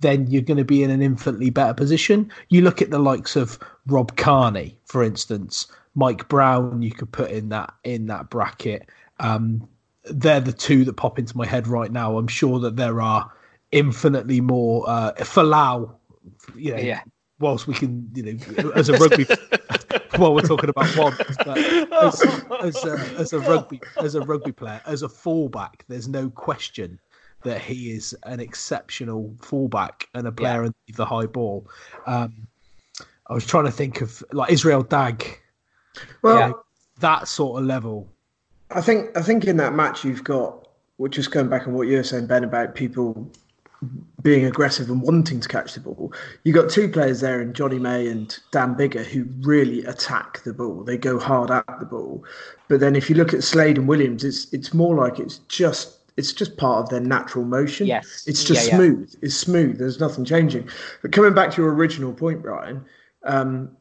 then 0.00 0.26
you're 0.26 0.42
going 0.42 0.58
to 0.58 0.64
be 0.64 0.82
in 0.82 0.90
an 0.90 1.00
infinitely 1.00 1.48
better 1.48 1.72
position. 1.72 2.30
You 2.50 2.60
look 2.60 2.82
at 2.82 2.90
the 2.90 2.98
likes 2.98 3.34
of 3.34 3.58
rob 3.86 4.16
kearney 4.16 4.76
for 4.84 5.02
instance 5.02 5.68
mike 5.96 6.28
brown 6.28 6.82
you 6.82 6.92
could 6.92 7.10
put 7.10 7.30
in 7.30 7.48
that 7.48 7.74
in 7.82 8.06
that 8.06 8.30
bracket. 8.30 8.88
Um, 9.18 9.66
they're 10.04 10.40
the 10.40 10.52
two 10.52 10.84
that 10.84 10.92
pop 10.92 11.18
into 11.18 11.36
my 11.36 11.46
head 11.46 11.66
right 11.66 11.90
now. 11.90 12.16
I'm 12.16 12.28
sure 12.28 12.60
that 12.60 12.76
there 12.76 13.00
are 13.00 13.30
infinitely 13.72 14.40
more 14.40 14.88
uh 14.88 15.12
Folau, 15.18 15.92
you 16.54 16.72
know, 16.72 16.78
yeah. 16.78 17.00
whilst 17.40 17.66
we 17.66 17.74
can, 17.74 18.08
you 18.14 18.22
know, 18.22 18.70
as 18.76 18.88
a 18.88 18.92
rugby, 18.92 19.26
while 20.18 20.34
we're 20.34 20.42
talking 20.42 20.70
about 20.70 20.96
one, 20.96 21.14
but 21.44 21.58
as, 21.58 22.22
as, 22.62 22.84
a, 22.84 22.98
as 23.18 23.32
a 23.32 23.40
rugby 23.40 23.80
as 24.00 24.14
a 24.14 24.20
rugby 24.20 24.52
player, 24.52 24.80
as 24.86 25.02
a 25.02 25.08
fullback, 25.08 25.84
there's 25.88 26.08
no 26.08 26.30
question 26.30 26.98
that 27.42 27.60
he 27.60 27.92
is 27.92 28.16
an 28.24 28.40
exceptional 28.40 29.34
fullback 29.40 30.08
and 30.14 30.26
a 30.26 30.32
player 30.32 30.62
yeah. 30.62 30.70
in 30.88 30.94
the 30.96 31.04
high 31.04 31.26
ball. 31.26 31.66
Um, 32.06 32.48
I 33.28 33.34
was 33.34 33.46
trying 33.46 33.64
to 33.64 33.70
think 33.70 34.00
of 34.00 34.22
like 34.32 34.50
Israel 34.50 34.82
Dagg, 34.82 35.40
well, 36.22 36.50
know, 36.50 36.60
that 37.00 37.28
sort 37.28 37.60
of 37.60 37.66
level. 37.66 38.08
I 38.70 38.80
think 38.80 39.16
I 39.16 39.22
think 39.22 39.44
in 39.44 39.56
that 39.58 39.74
match 39.74 40.04
you've 40.04 40.24
got, 40.24 40.68
well, 40.98 41.10
just 41.10 41.30
going 41.30 41.48
back 41.48 41.66
on 41.66 41.74
what 41.74 41.88
you 41.88 41.96
were 41.96 42.02
saying, 42.02 42.26
Ben, 42.26 42.44
about 42.44 42.74
people 42.74 43.30
being 44.22 44.44
aggressive 44.44 44.90
and 44.90 45.02
wanting 45.02 45.40
to 45.40 45.48
catch 45.48 45.74
the 45.74 45.80
ball. 45.80 46.12
You 46.44 46.52
got 46.52 46.70
two 46.70 46.88
players 46.88 47.20
there 47.20 47.40
in 47.40 47.52
Johnny 47.52 47.78
May 47.78 48.08
and 48.08 48.36
Dan 48.50 48.74
Biggar 48.74 49.04
who 49.04 49.26
really 49.40 49.84
attack 49.84 50.42
the 50.44 50.52
ball. 50.52 50.82
They 50.82 50.96
go 50.96 51.18
hard 51.18 51.50
at 51.50 51.64
the 51.78 51.86
ball. 51.86 52.24
But 52.68 52.80
then 52.80 52.96
if 52.96 53.08
you 53.08 53.16
look 53.16 53.34
at 53.34 53.44
Slade 53.44 53.78
and 53.78 53.86
Williams, 53.86 54.24
it's 54.24 54.52
it's 54.52 54.74
more 54.74 54.94
like 54.94 55.18
it's 55.18 55.38
just 55.48 55.98
it's 56.16 56.32
just 56.32 56.56
part 56.56 56.84
of 56.84 56.88
their 56.88 57.00
natural 57.00 57.44
motion. 57.44 57.86
Yes. 57.86 58.24
It's 58.26 58.42
just 58.42 58.68
yeah, 58.68 58.76
smooth. 58.76 59.10
Yeah. 59.12 59.18
It's 59.22 59.36
smooth. 59.36 59.78
There's 59.78 60.00
nothing 60.00 60.24
changing. 60.24 60.68
But 61.02 61.12
coming 61.12 61.34
back 61.34 61.52
to 61.52 61.62
your 61.62 61.72
original 61.72 62.12
point, 62.12 62.42
Brian, 62.42 62.84
um, 63.24 63.76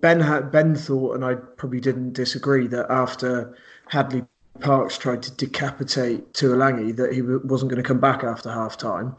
Ben 0.00 0.18
had 0.18 0.50
Ben 0.50 0.74
thought, 0.74 1.14
and 1.14 1.24
I 1.24 1.34
probably 1.34 1.80
didn't 1.80 2.14
disagree, 2.14 2.66
that 2.68 2.86
after 2.90 3.56
Hadleigh 3.86 4.26
Parkes 4.60 4.98
tried 4.98 5.22
to 5.24 5.30
decapitate 5.32 6.32
Tuilagi 6.34 6.96
that 6.96 7.12
he 7.12 7.22
wasn't 7.22 7.70
going 7.70 7.82
to 7.82 7.86
come 7.86 8.00
back 8.00 8.24
after 8.24 8.50
half 8.50 8.76
time. 8.76 9.14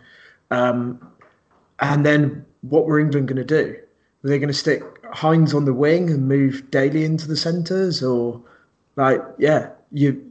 Um, 0.50 1.12
and 1.80 2.06
then 2.06 2.46
what 2.62 2.86
were 2.86 3.00
England 3.00 3.28
going 3.28 3.38
to 3.38 3.44
do? 3.44 3.78
Were 4.22 4.30
they 4.30 4.38
going 4.38 4.50
to 4.50 4.54
stick 4.54 4.84
Heinz 5.12 5.54
on 5.54 5.66
the 5.66 5.74
wing 5.74 6.10
and 6.10 6.28
move 6.28 6.70
Daly 6.72 7.04
into 7.04 7.28
the 7.28 7.36
centres, 7.36 8.04
or 8.04 8.42
like, 8.96 9.22
yeah, 9.40 9.70
you 9.92 10.24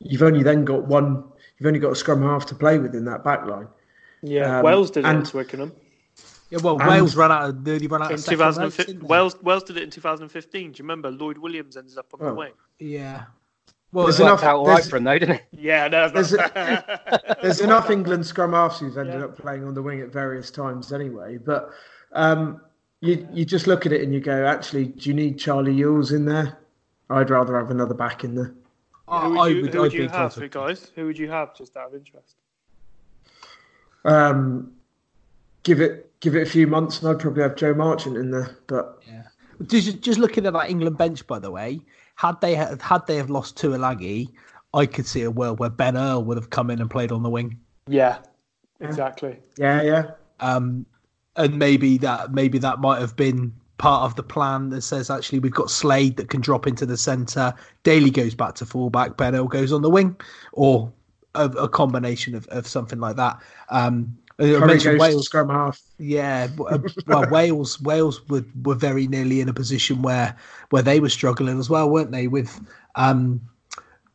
you've 0.00 0.22
only 0.22 0.42
then 0.42 0.64
got 0.64 0.86
one, 0.86 1.24
you've 1.58 1.66
only 1.66 1.78
got 1.78 1.92
a 1.92 1.96
scrum 1.96 2.22
half 2.22 2.46
to 2.46 2.54
play 2.54 2.78
with 2.78 2.94
in 2.94 3.04
that 3.06 3.24
back 3.24 3.46
line. 3.46 3.68
Yeah, 4.22 4.58
um, 4.58 4.64
Wales 4.64 4.90
did 4.90 5.04
and, 5.04 5.18
it 5.18 5.20
at 5.22 5.26
Twickenham. 5.30 5.72
Yeah, 6.50 6.58
well, 6.62 6.78
and, 6.80 6.88
Wales 6.88 7.16
ran 7.16 7.30
out 7.32 7.48
of 7.48 7.64
nearly 7.64 7.86
ran 7.86 8.02
out 8.02 8.10
in 8.10 8.18
of 8.18 8.26
2015. 8.26 9.00
Wales 9.00 9.40
Wales 9.42 9.62
did 9.62 9.76
it 9.76 9.84
in 9.84 9.90
2015. 9.90 10.72
Do 10.72 10.76
you 10.76 10.84
remember 10.84 11.10
Lloyd 11.10 11.38
Williams 11.38 11.76
ended 11.76 11.96
up 11.96 12.12
on 12.12 12.20
oh, 12.22 12.26
the 12.26 12.34
wing? 12.34 12.52
Yeah, 12.78 13.24
well, 13.92 14.06
there's 14.06 14.20
enough 14.20 14.42
out 14.42 14.56
all 14.56 14.66
right 14.66 14.84
for 14.84 14.96
him, 14.96 15.04
though, 15.04 15.18
didn't 15.18 15.36
it? 15.36 15.44
Yeah, 15.52 15.88
no, 15.88 16.08
there's, 16.08 16.32
a, 16.32 17.36
there's 17.42 17.60
enough 17.60 17.90
England 17.90 18.24
scrum 18.24 18.52
halves 18.52 18.78
who've 18.80 18.96
ended 18.96 19.16
yeah. 19.18 19.24
up 19.24 19.36
playing 19.36 19.64
on 19.64 19.74
the 19.74 19.82
wing 19.82 20.00
at 20.00 20.10
various 20.10 20.50
times 20.50 20.92
anyway. 20.92 21.36
But 21.36 21.70
um, 22.12 22.60
you 23.00 23.28
you 23.32 23.44
just 23.44 23.66
look 23.66 23.86
at 23.86 23.92
it 23.92 24.02
and 24.02 24.12
you 24.14 24.20
go, 24.20 24.46
actually, 24.46 24.86
do 24.86 25.08
you 25.08 25.14
need 25.14 25.38
Charlie 25.38 25.74
Ewels 25.74 26.12
in 26.12 26.24
there? 26.24 26.58
I'd 27.10 27.30
rather 27.30 27.58
have 27.58 27.70
another 27.70 27.94
back 27.94 28.24
in 28.24 28.34
there. 28.34 28.54
who 29.08 29.36
would 29.36 29.52
you, 29.52 29.62
would, 29.62 29.74
who 29.74 29.80
would 29.80 29.92
you 29.92 30.08
have, 30.08 30.50
guys? 30.50 30.92
Who 30.94 31.06
would 31.06 31.18
you 31.18 31.28
have, 31.30 31.54
just 31.54 31.76
out 31.76 31.88
of 31.88 31.94
interest? 31.94 32.36
Um, 34.04 34.72
give 35.62 35.80
it 35.80 36.10
give 36.20 36.36
it 36.36 36.46
a 36.46 36.50
few 36.50 36.66
months, 36.66 37.00
and 37.00 37.10
I'd 37.10 37.18
probably 37.18 37.42
have 37.42 37.56
Joe 37.56 37.74
Marchant 37.74 38.16
in 38.16 38.30
there. 38.30 38.56
But 38.66 39.02
yeah, 39.06 39.24
just 39.66 40.00
just 40.00 40.18
looking 40.18 40.46
at 40.46 40.52
that 40.52 40.70
England 40.70 40.96
bench, 40.96 41.26
by 41.26 41.38
the 41.38 41.50
way, 41.50 41.80
had 42.20 42.38
they 42.42 42.54
had, 42.54 42.82
had 42.82 43.06
they 43.06 43.16
have 43.16 43.30
lost 43.30 43.56
Tuilagi, 43.56 44.28
I 44.74 44.84
could 44.84 45.06
see 45.06 45.22
a 45.22 45.30
world 45.30 45.58
where 45.58 45.70
Ben 45.70 45.96
Earl 45.96 46.22
would 46.24 46.36
have 46.36 46.50
come 46.50 46.68
in 46.68 46.78
and 46.78 46.90
played 46.90 47.12
on 47.12 47.22
the 47.22 47.30
wing. 47.30 47.58
Yeah, 47.88 48.18
exactly. 48.80 49.38
Yeah, 49.56 49.80
yeah. 49.80 50.10
Um, 50.38 50.84
and 51.36 51.58
maybe 51.58 51.96
that 51.96 52.34
maybe 52.34 52.58
that 52.58 52.78
might 52.78 53.00
have 53.00 53.16
been 53.16 53.54
part 53.78 54.02
of 54.02 54.16
the 54.16 54.22
plan 54.22 54.68
that 54.68 54.82
says 54.82 55.08
actually 55.08 55.38
we've 55.38 55.54
got 55.54 55.70
Slade 55.70 56.18
that 56.18 56.28
can 56.28 56.42
drop 56.42 56.66
into 56.66 56.84
the 56.84 56.98
centre. 56.98 57.54
Daly 57.84 58.10
goes 58.10 58.34
back 58.34 58.54
to 58.56 58.66
fullback. 58.66 59.16
Ben 59.16 59.34
Earl 59.34 59.46
goes 59.48 59.72
on 59.72 59.80
the 59.80 59.88
wing, 59.88 60.14
or 60.52 60.92
a, 61.34 61.46
a 61.46 61.70
combination 61.70 62.34
of, 62.34 62.46
of 62.48 62.66
something 62.66 63.00
like 63.00 63.16
that. 63.16 63.40
Um, 63.70 64.18
I 64.40 64.64
mentioned 64.64 64.98
Wales 64.98 65.26
scrum 65.26 65.48
half. 65.48 65.80
Yeah, 65.98 66.48
uh, 66.68 66.78
well, 67.06 67.28
Wales 67.30 67.80
Wales 67.80 68.26
were, 68.28 68.44
were 68.62 68.74
very 68.74 69.06
nearly 69.06 69.40
in 69.40 69.48
a 69.48 69.52
position 69.52 70.02
where 70.02 70.34
where 70.70 70.82
they 70.82 71.00
were 71.00 71.10
struggling 71.10 71.58
as 71.58 71.68
well, 71.68 71.90
weren't 71.90 72.10
they? 72.10 72.26
With 72.26 72.60
um, 72.94 73.40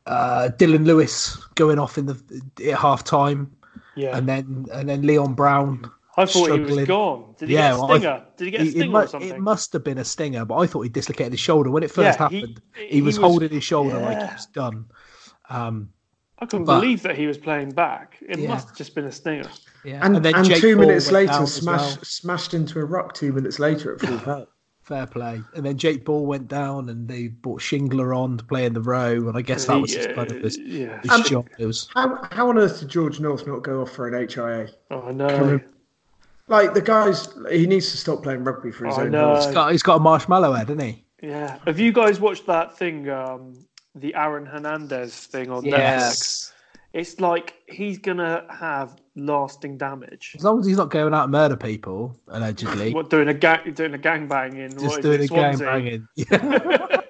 uh, 0.06 0.50
Dillon 0.50 0.86
Lewis 0.86 1.38
going 1.56 1.78
off 1.78 1.98
in 1.98 2.08
the 2.08 2.42
at 2.66 2.78
half 2.78 3.04
time, 3.04 3.56
yeah, 3.96 4.18
and 4.18 4.28
then 4.28 4.66
and 4.74 4.90
then 4.90 5.04
Leon 5.04 5.34
Brown. 5.36 5.92
I 6.18 6.26
thought 6.26 6.46
struggling. 6.46 6.70
he 6.70 6.76
was 6.76 6.88
gone. 6.88 7.36
Did 7.38 7.50
he 7.50 7.56
yeah, 7.56 7.72
get 7.72 7.80
a 7.80 7.86
stinger? 7.86 8.10
I, 8.10 8.24
Did 8.38 8.46
he 8.46 8.52
get 8.52 8.62
a 8.62 8.72
stinger 8.72 9.00
it, 9.02 9.04
or 9.04 9.08
something? 9.08 9.30
It 9.32 9.40
must 9.40 9.74
have 9.74 9.84
been 9.84 9.98
a 9.98 10.06
stinger, 10.06 10.46
but 10.46 10.56
I 10.56 10.66
thought 10.66 10.82
he 10.82 10.90
dislocated 10.90 11.34
his 11.34 11.42
shoulder 11.42 11.70
when 11.70 11.84
it 11.84 11.92
first 11.92 12.18
yeah, 12.18 12.24
happened. 12.24 12.62
He, 12.74 12.84
he, 12.84 12.88
he 12.88 13.02
was, 13.02 13.20
was, 13.20 13.30
holding 13.30 13.50
his 13.50 13.66
shoulder 13.66 14.00
yeah. 14.00 14.06
like 14.06 14.18
he 14.20 14.34
was 14.34 14.46
done. 14.46 14.86
Um, 15.50 15.90
I 16.40 16.46
couldn't 16.46 16.66
but, 16.66 16.80
believe 16.80 17.02
that 17.04 17.18
he 17.18 17.28
was 17.28 17.38
playing 17.38 17.72
back. 17.72 18.18
It 18.22 18.40
yeah. 18.40 18.48
must 18.48 18.70
have 18.70 18.78
just 18.78 18.96
been 18.96 19.06
a 19.06 19.12
stinger. 19.12 19.50
Yeah. 19.86 20.00
And, 20.02 20.18
and, 20.18 20.26
and 20.26 20.56
two 20.56 20.76
Ball 20.76 20.88
minutes 20.88 21.12
later, 21.12 21.46
smashed 21.46 21.98
well. 21.98 22.04
smashed 22.04 22.54
into 22.54 22.80
a 22.80 22.86
rock. 22.86 23.14
Two 23.14 23.32
minutes 23.32 23.60
later 23.60 23.94
at 23.94 24.02
full 24.02 24.20
power. 24.20 24.48
Fair 24.82 25.08
play. 25.08 25.42
And 25.56 25.66
then 25.66 25.78
Jake 25.78 26.06
Ball 26.06 26.26
went 26.28 26.48
down, 26.48 26.90
and 26.90 27.08
they 27.08 27.30
brought 27.30 27.60
Shingler 27.60 28.16
on 28.16 28.38
to 28.38 28.44
play 28.44 28.66
in 28.66 28.74
the 28.74 28.82
row, 28.82 29.28
and 29.28 29.36
I 29.36 29.42
guess 29.42 29.66
that 29.66 29.82
was 29.82 29.94
his 29.94 30.06
kind 30.08 30.32
of 30.32 30.44
his, 30.44 30.60
yeah. 30.60 31.02
his 31.02 31.28
job. 31.28 31.48
It 31.58 31.66
was 31.66 31.90
how, 31.96 32.28
how 32.32 32.50
on 32.50 32.60
earth 32.60 32.82
did 32.82 32.90
George 32.90 33.20
North 33.20 33.48
not 33.48 33.64
go 33.64 33.82
off 33.82 33.92
for 33.92 34.08
an 34.08 34.28
HIA? 34.30 34.68
Oh, 34.92 35.02
I 35.02 35.12
know. 35.12 35.60
Like 36.48 36.76
the 36.76 36.82
guys, 36.82 37.30
he 37.50 37.66
needs 37.66 37.90
to 37.90 37.98
stop 37.98 38.22
playing 38.22 38.44
rugby 38.44 38.72
for 38.72 38.86
his 38.86 38.96
oh, 39.00 39.02
own. 39.02 39.36
He's 39.36 39.54
got, 39.54 39.72
he's 39.72 39.82
got 39.82 39.96
a 39.96 40.00
marshmallow 40.00 40.54
head, 40.54 40.70
hasn't 40.70 40.84
he? 40.84 41.04
Yeah. 41.24 41.58
Have 41.66 41.80
you 41.80 41.92
guys 41.92 42.20
watched 42.20 42.46
that 42.46 42.78
thing, 42.78 43.10
um, 43.10 43.66
the 43.96 44.14
Aaron 44.14 44.46
Hernandez 44.46 45.16
thing 45.26 45.50
on 45.50 45.66
yes. 45.66 46.14
Netflix? 46.14 46.55
It's 46.96 47.20
like 47.20 47.56
he's 47.68 47.98
gonna 47.98 48.46
have 48.50 48.96
lasting 49.18 49.78
damage. 49.78 50.34
As 50.38 50.46
long 50.46 50.62
as 50.62 50.66
he's 50.66 50.78
not 50.78 50.90
going 50.90 51.14
out 51.14 51.24
and 51.24 51.32
murder 51.34 51.58
people, 51.58 52.16
allegedly. 52.30 52.94
What 52.94 53.10
doing 53.10 53.28
a 53.28 53.34
gang 53.34 53.74
doing 53.74 53.94
a 53.94 53.98
gangbang 53.98 54.56
in 54.56 54.72
Just 54.72 54.86
what 54.86 55.00
is 55.00 55.06
doing 55.06 55.22
it, 55.22 55.26
a 55.26 55.28
gang 55.28 55.58
Swansea? 55.58 55.66
banging. 55.68 56.08
Yeah. 56.16 57.02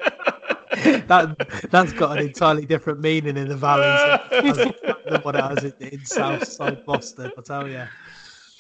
that 1.08 1.70
that's 1.70 1.94
got 1.94 2.18
an 2.18 2.26
entirely 2.26 2.66
different 2.66 3.00
meaning 3.00 3.38
in 3.38 3.48
the 3.48 3.56
valleys 3.56 4.20
than 4.32 4.74
than 5.10 5.22
what 5.22 5.36
it 5.36 5.44
has 5.44 5.64
in, 5.64 5.74
in 5.80 6.04
South 6.04 6.48
Side 6.48 6.84
Boston. 6.86 7.32
I 7.38 7.42
tell 7.42 7.68
you, 7.68 7.84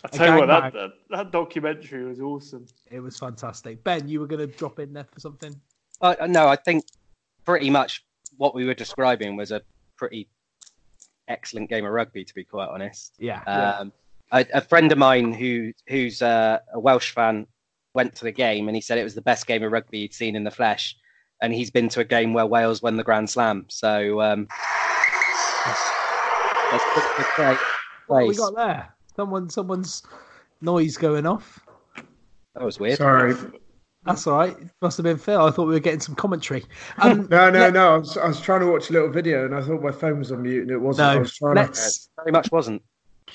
I 0.03 0.07
tell 0.07 0.33
you 0.33 0.39
what, 0.39 0.47
that, 0.47 0.73
that 0.73 0.91
that 1.09 1.31
documentary 1.31 2.05
was 2.05 2.21
awesome. 2.21 2.67
it 2.89 2.99
was 2.99 3.17
fantastic. 3.17 3.83
Ben, 3.83 4.07
you 4.07 4.19
were 4.19 4.27
going 4.27 4.47
to 4.47 4.55
drop 4.55 4.79
in 4.79 4.93
there 4.93 5.07
for 5.11 5.19
something. 5.19 5.59
Uh, 6.01 6.15
no, 6.27 6.47
I 6.47 6.55
think 6.55 6.85
pretty 7.45 7.69
much 7.69 8.05
what 8.37 8.55
we 8.55 8.65
were 8.65 8.75
describing 8.75 9.35
was 9.35 9.51
a 9.51 9.61
pretty 9.97 10.29
excellent 11.27 11.69
game 11.69 11.85
of 11.85 11.91
rugby, 11.91 12.23
to 12.23 12.33
be 12.35 12.43
quite 12.43 12.69
honest. 12.69 13.15
Yeah, 13.19 13.41
Um, 13.43 13.91
a, 14.31 14.45
a 14.53 14.61
friend 14.61 14.91
of 14.91 14.97
mine 14.97 15.33
who 15.33 15.71
who's 15.87 16.21
uh, 16.21 16.59
a 16.73 16.79
Welsh 16.79 17.11
fan 17.11 17.47
went 17.93 18.15
to 18.15 18.25
the 18.25 18.31
game 18.31 18.67
and 18.67 18.75
he 18.75 18.81
said 18.81 18.97
it 18.97 19.03
was 19.03 19.15
the 19.15 19.21
best 19.21 19.47
game 19.47 19.63
of 19.63 19.71
rugby 19.71 20.01
he'd 20.01 20.13
seen 20.13 20.35
in 20.35 20.43
the 20.43 20.51
flesh, 20.51 20.95
and 21.41 21.53
he's 21.53 21.71
been 21.71 21.89
to 21.89 21.99
a 22.01 22.05
game 22.05 22.33
where 22.33 22.45
Wales 22.45 22.81
won 22.81 22.97
the 22.97 23.03
Grand 23.03 23.29
Slam. 23.29 23.65
So 23.69 24.21
um, 24.21 24.47
that's, 25.65 25.91
that's 26.71 26.83
pretty 26.93 27.07
good 27.17 27.25
play- 27.35 27.57
what 28.07 28.19
have 28.21 28.27
we 28.29 28.35
got 28.35 28.55
there? 28.55 28.93
Someone, 29.15 29.49
someone's 29.49 30.03
noise 30.61 30.97
going 30.97 31.25
off. 31.25 31.59
That 32.53 32.63
was 32.63 32.79
weird. 32.79 32.97
Sorry. 32.97 33.33
That's 34.05 34.27
all 34.27 34.37
right. 34.37 34.57
It 34.57 34.69
Must 34.81 34.97
have 34.97 35.03
been 35.03 35.17
Phil. 35.17 35.41
I 35.41 35.51
thought 35.51 35.67
we 35.67 35.73
were 35.73 35.79
getting 35.79 35.99
some 35.99 36.15
commentary. 36.15 36.63
Um, 36.99 37.27
No, 37.31 37.49
no, 37.49 37.59
let- 37.59 37.73
no. 37.73 37.95
I 37.95 37.97
was, 37.97 38.17
I 38.17 38.27
was 38.27 38.39
trying 38.39 38.61
to 38.61 38.67
watch 38.71 38.89
a 38.89 38.93
little 38.93 39.09
video 39.09 39.45
and 39.45 39.55
I 39.55 39.61
thought 39.61 39.81
my 39.81 39.91
phone 39.91 40.19
was 40.19 40.31
on 40.31 40.43
mute 40.43 40.61
and 40.63 40.71
it 40.71 40.77
wasn't. 40.77 41.07
I 41.07 41.13
No, 41.15 41.19
was 41.21 41.33
trying 41.35 41.55
to. 41.55 41.61
let's 41.61 42.09
Very 42.17 42.31
much 42.31 42.51
wasn't. 42.51 42.81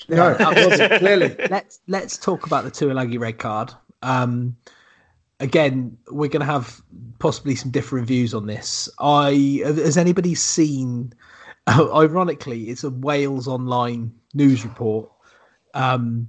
No, 0.07 0.29
it 0.39 0.39
wasn't, 0.69 0.93
clearly. 0.99 1.35
let's 1.49 1.79
let's 1.87 2.17
talk 2.17 2.45
about 2.47 2.63
the 2.63 2.71
Tuilagi 2.71 3.19
red 3.19 3.37
card. 3.37 3.73
Um, 4.01 4.55
again, 5.41 5.97
we're 6.09 6.29
going 6.29 6.39
to 6.39 6.45
have 6.51 6.81
possibly 7.19 7.55
some 7.55 7.69
different 7.71 8.07
views 8.07 8.33
on 8.33 8.47
this. 8.47 8.89
I 8.99 9.61
has 9.65 9.97
anybody 9.97 10.33
seen? 10.35 11.13
ironically, 11.69 12.69
it's 12.69 12.83
a 12.83 12.89
Wales 12.89 13.47
Online 13.47 14.11
news 14.33 14.63
report 14.63 15.11
um, 15.75 16.27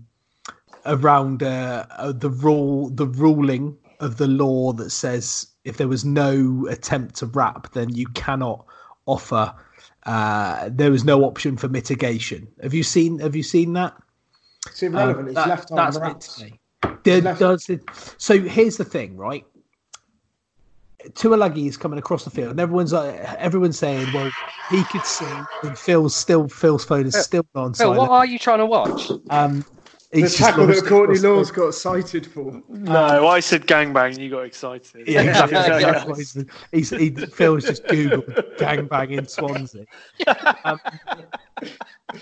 around 0.85 1.43
uh, 1.43 1.87
uh, 1.97 2.13
the 2.13 2.29
rule, 2.29 2.91
the 2.91 3.07
ruling 3.07 3.79
of 4.03 4.17
the 4.19 4.27
law 4.27 4.73
that 4.73 4.91
says 4.91 5.47
if 5.65 5.77
there 5.77 5.89
was 5.89 6.05
no 6.05 6.67
attempt 6.69 7.15
to 7.17 7.27
wrap, 7.27 7.73
then 7.73 7.95
you 7.95 8.07
cannot 8.09 8.67
offer. 9.07 9.55
Uh, 10.05 10.69
there 10.73 10.91
was 10.91 11.05
no 11.05 11.25
option 11.25 11.57
for 11.57 11.69
mitigation. 11.69 12.49
Have 12.63 12.75
you 12.75 12.83
seen? 12.83 13.21
Have 13.21 13.37
you 13.37 13.43
seen 13.45 13.73
that? 13.75 13.95
It's 14.67 14.83
irrelevant. 14.83 15.21
Um, 15.21 15.27
it's 15.29 15.35
that- 15.37 15.49
left 15.49 15.71
arm 15.71 15.77
that's 15.77 15.99
wraps. 15.99 16.41
meant 16.41 16.51
to 16.51 16.89
be. 16.89 16.99
Did- 17.05 17.25
left- 17.25 17.41
does 17.41 17.69
it- 17.71 17.83
so 18.19 18.39
here's 18.41 18.77
the 18.77 18.85
thing, 18.85 19.17
right? 19.17 19.47
Tuilagi 21.15 21.67
is 21.67 21.77
coming 21.77 21.99
across 21.99 22.25
the 22.25 22.31
field, 22.31 22.51
and 22.53 22.61
everyone's 22.61 22.93
uh, 22.93 23.35
everyone's 23.39 23.77
saying, 23.79 24.07
"Well, 24.15 24.31
he 24.71 24.85
could 24.85 25.05
see." 25.05 25.27
And 25.65 25.77
Phil's 25.77 26.15
still 26.15 26.49
Phil's 26.49 26.85
phone 26.85 27.07
is 27.07 27.17
still 27.17 27.45
on 27.57 27.75
Phil, 27.75 27.87
silent. 27.87 27.99
what 27.99 28.11
are 28.11 28.27
you 28.27 28.39
trying 28.39 28.59
to 28.59 28.67
watch? 28.67 29.11
Um, 29.31 29.65
The 30.13 30.21
he's 30.21 30.37
just 30.37 30.39
tackle 30.43 30.67
that 30.67 30.85
Courtney 30.85 31.17
across 31.17 31.23
the 31.23 31.29
Lawes 31.31 31.51
got 31.53 31.75
cited 31.75 32.27
for. 32.27 32.63
No, 32.69 33.27
I 33.29 33.41
said 33.41 33.67
gangbang. 33.67 34.11
And 34.11 34.19
you 34.19 34.29
got 34.29 34.41
excited. 34.45 35.09
Yeah, 35.09 35.23
exactly. 35.47 35.55
Yeah, 35.55 35.79
yeah. 35.79 35.93
That's 35.93 36.05
what 36.05 36.19
he's, 36.19 36.45
he's, 36.71 36.91
he, 36.91 37.11
Phil's 37.11 37.65
just 37.65 37.85
googled 37.85 38.57
gangbang 38.59 39.17
in 39.19 39.27
Swansea. 39.27 39.87
Um, 40.65 40.81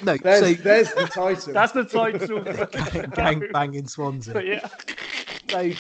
no, 0.03 0.16
There's, 0.18 0.41
so 0.41 0.62
there's 0.62 0.93
the 0.93 1.07
title. 1.07 1.53
That's 1.53 1.72
the 1.72 1.84
title. 1.84 2.43
gang, 2.43 3.41
gangbang 3.41 3.74
in 3.74 3.86
Swansea. 3.86 4.34
But 4.34 4.47
yeah, 4.47 4.68
So, 5.49 5.72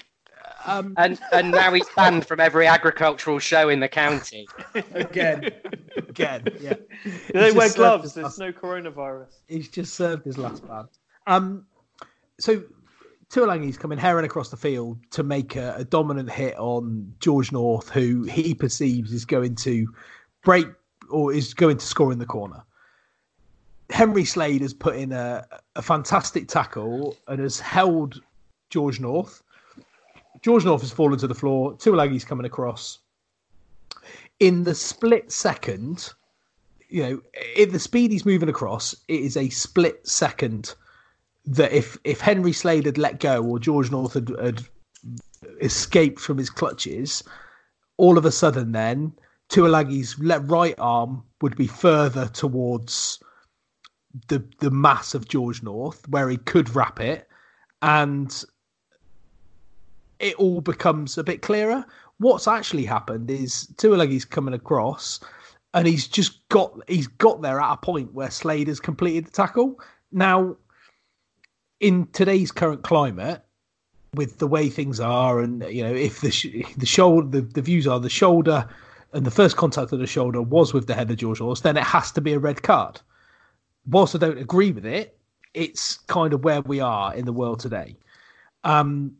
um, 0.66 0.94
And 0.96 1.18
and 1.32 1.50
now 1.50 1.72
he's 1.72 1.88
banned 1.94 2.26
from 2.26 2.40
every 2.40 2.66
agricultural 2.66 3.38
show 3.38 3.68
in 3.68 3.78
the 3.80 3.88
county. 3.88 4.48
Again. 4.94 5.50
again, 5.96 6.44
yeah. 6.60 6.74
they 7.34 7.52
wear 7.52 7.70
gloves. 7.72 8.14
There's 8.14 8.24
last- 8.24 8.38
no 8.38 8.52
coronavirus. 8.52 9.28
he's 9.46 9.68
just 9.68 9.94
served 9.94 10.24
his 10.24 10.38
last 10.38 10.66
ban. 10.66 10.88
Um, 11.26 11.66
so 12.40 12.62
Tuilagi's 13.30 13.78
coming 13.78 13.98
herring 13.98 14.24
across 14.24 14.50
the 14.50 14.56
field 14.56 14.98
to 15.10 15.22
make 15.22 15.54
a, 15.56 15.74
a 15.76 15.84
dominant 15.84 16.30
hit 16.30 16.58
on 16.58 17.14
George 17.20 17.52
North, 17.52 17.88
who 17.88 18.24
he 18.24 18.54
perceives 18.54 19.12
is 19.12 19.24
going 19.24 19.54
to 19.56 19.86
break 20.44 20.66
or 21.08 21.32
is 21.32 21.54
going 21.54 21.76
to 21.76 21.86
score 21.86 22.12
in 22.12 22.18
the 22.18 22.26
corner. 22.26 22.62
Henry 23.90 24.24
Slade 24.24 24.62
has 24.62 24.74
put 24.74 24.96
in 24.96 25.12
a, 25.12 25.44
a 25.76 25.82
fantastic 25.82 26.48
tackle 26.48 27.16
and 27.28 27.40
has 27.40 27.60
held 27.60 28.20
George 28.70 29.00
North. 29.00 29.42
George 30.42 30.64
North 30.64 30.80
has 30.80 30.90
fallen 30.90 31.18
to 31.18 31.26
the 31.26 31.34
floor. 31.34 31.74
Tuilagi's 31.74 32.24
coming 32.24 32.46
across. 32.46 32.98
In 34.38 34.64
the 34.64 34.74
split 34.74 35.30
second, 35.30 36.12
you 36.88 37.02
know, 37.02 37.22
if 37.34 37.72
the 37.72 37.78
speed 37.78 38.10
he's 38.10 38.24
moving 38.24 38.48
across, 38.48 38.94
it 39.08 39.20
is 39.20 39.36
a 39.36 39.48
split 39.50 40.06
second 40.06 40.74
that 41.46 41.72
if 41.72 41.98
if 42.04 42.20
Henry 42.20 42.52
Slade 42.52 42.86
had 42.86 42.98
let 42.98 43.20
go 43.20 43.42
or 43.42 43.58
George 43.58 43.90
North 43.90 44.14
had, 44.14 44.28
had 44.40 44.62
escaped 45.60 46.20
from 46.20 46.38
his 46.38 46.50
clutches, 46.50 47.22
all 47.96 48.18
of 48.18 48.24
a 48.24 48.32
sudden 48.32 48.72
then 48.72 49.12
Tuilagi's 49.48 50.18
le- 50.18 50.40
right 50.40 50.74
arm 50.78 51.22
would 51.42 51.56
be 51.56 51.66
further 51.66 52.28
towards 52.28 53.22
the 54.28 54.44
the 54.58 54.70
mass 54.70 55.14
of 55.14 55.28
George 55.28 55.62
North 55.62 56.06
where 56.08 56.28
he 56.28 56.36
could 56.36 56.74
wrap 56.74 57.00
it 57.00 57.28
and 57.82 58.44
it 60.18 60.34
all 60.34 60.60
becomes 60.60 61.16
a 61.16 61.24
bit 61.24 61.42
clearer. 61.42 61.84
What's 62.18 62.46
actually 62.46 62.84
happened 62.84 63.30
is 63.30 63.72
Tuilagi's 63.78 64.26
coming 64.26 64.52
across 64.52 65.20
and 65.74 65.86
he's 65.86 66.06
just 66.06 66.46
got 66.48 66.78
he's 66.88 67.06
got 67.06 67.42
there 67.42 67.60
at 67.60 67.72
a 67.72 67.76
point 67.76 68.12
where 68.12 68.30
Slade 68.30 68.68
has 68.68 68.80
completed 68.80 69.26
the 69.26 69.30
tackle. 69.30 69.80
Now, 70.12 70.56
in 71.80 72.06
today's 72.12 72.52
current 72.52 72.82
climate, 72.82 73.42
with 74.14 74.38
the 74.38 74.46
way 74.46 74.68
things 74.68 75.00
are, 75.00 75.40
and 75.40 75.62
you 75.64 75.82
know, 75.82 75.94
if 75.94 76.20
the 76.20 76.30
sh- 76.30 76.64
the 76.76 76.86
shoulder 76.86 77.40
the, 77.40 77.40
the 77.40 77.62
views 77.62 77.86
are 77.86 78.00
the 78.00 78.10
shoulder 78.10 78.68
and 79.12 79.24
the 79.24 79.30
first 79.30 79.56
contact 79.56 79.92
of 79.92 79.98
the 79.98 80.06
shoulder 80.06 80.40
was 80.42 80.72
with 80.72 80.86
the 80.86 80.94
head 80.94 81.10
of 81.10 81.16
George 81.16 81.38
Horse, 81.38 81.60
then 81.60 81.76
it 81.76 81.84
has 81.84 82.12
to 82.12 82.20
be 82.20 82.32
a 82.32 82.38
red 82.38 82.62
card. 82.62 83.00
Whilst 83.86 84.14
I 84.14 84.18
don't 84.18 84.38
agree 84.38 84.72
with 84.72 84.86
it, 84.86 85.18
it's 85.54 85.98
kind 85.98 86.32
of 86.32 86.44
where 86.44 86.60
we 86.60 86.80
are 86.80 87.14
in 87.14 87.24
the 87.24 87.32
world 87.32 87.60
today. 87.60 87.96
Um, 88.62 89.16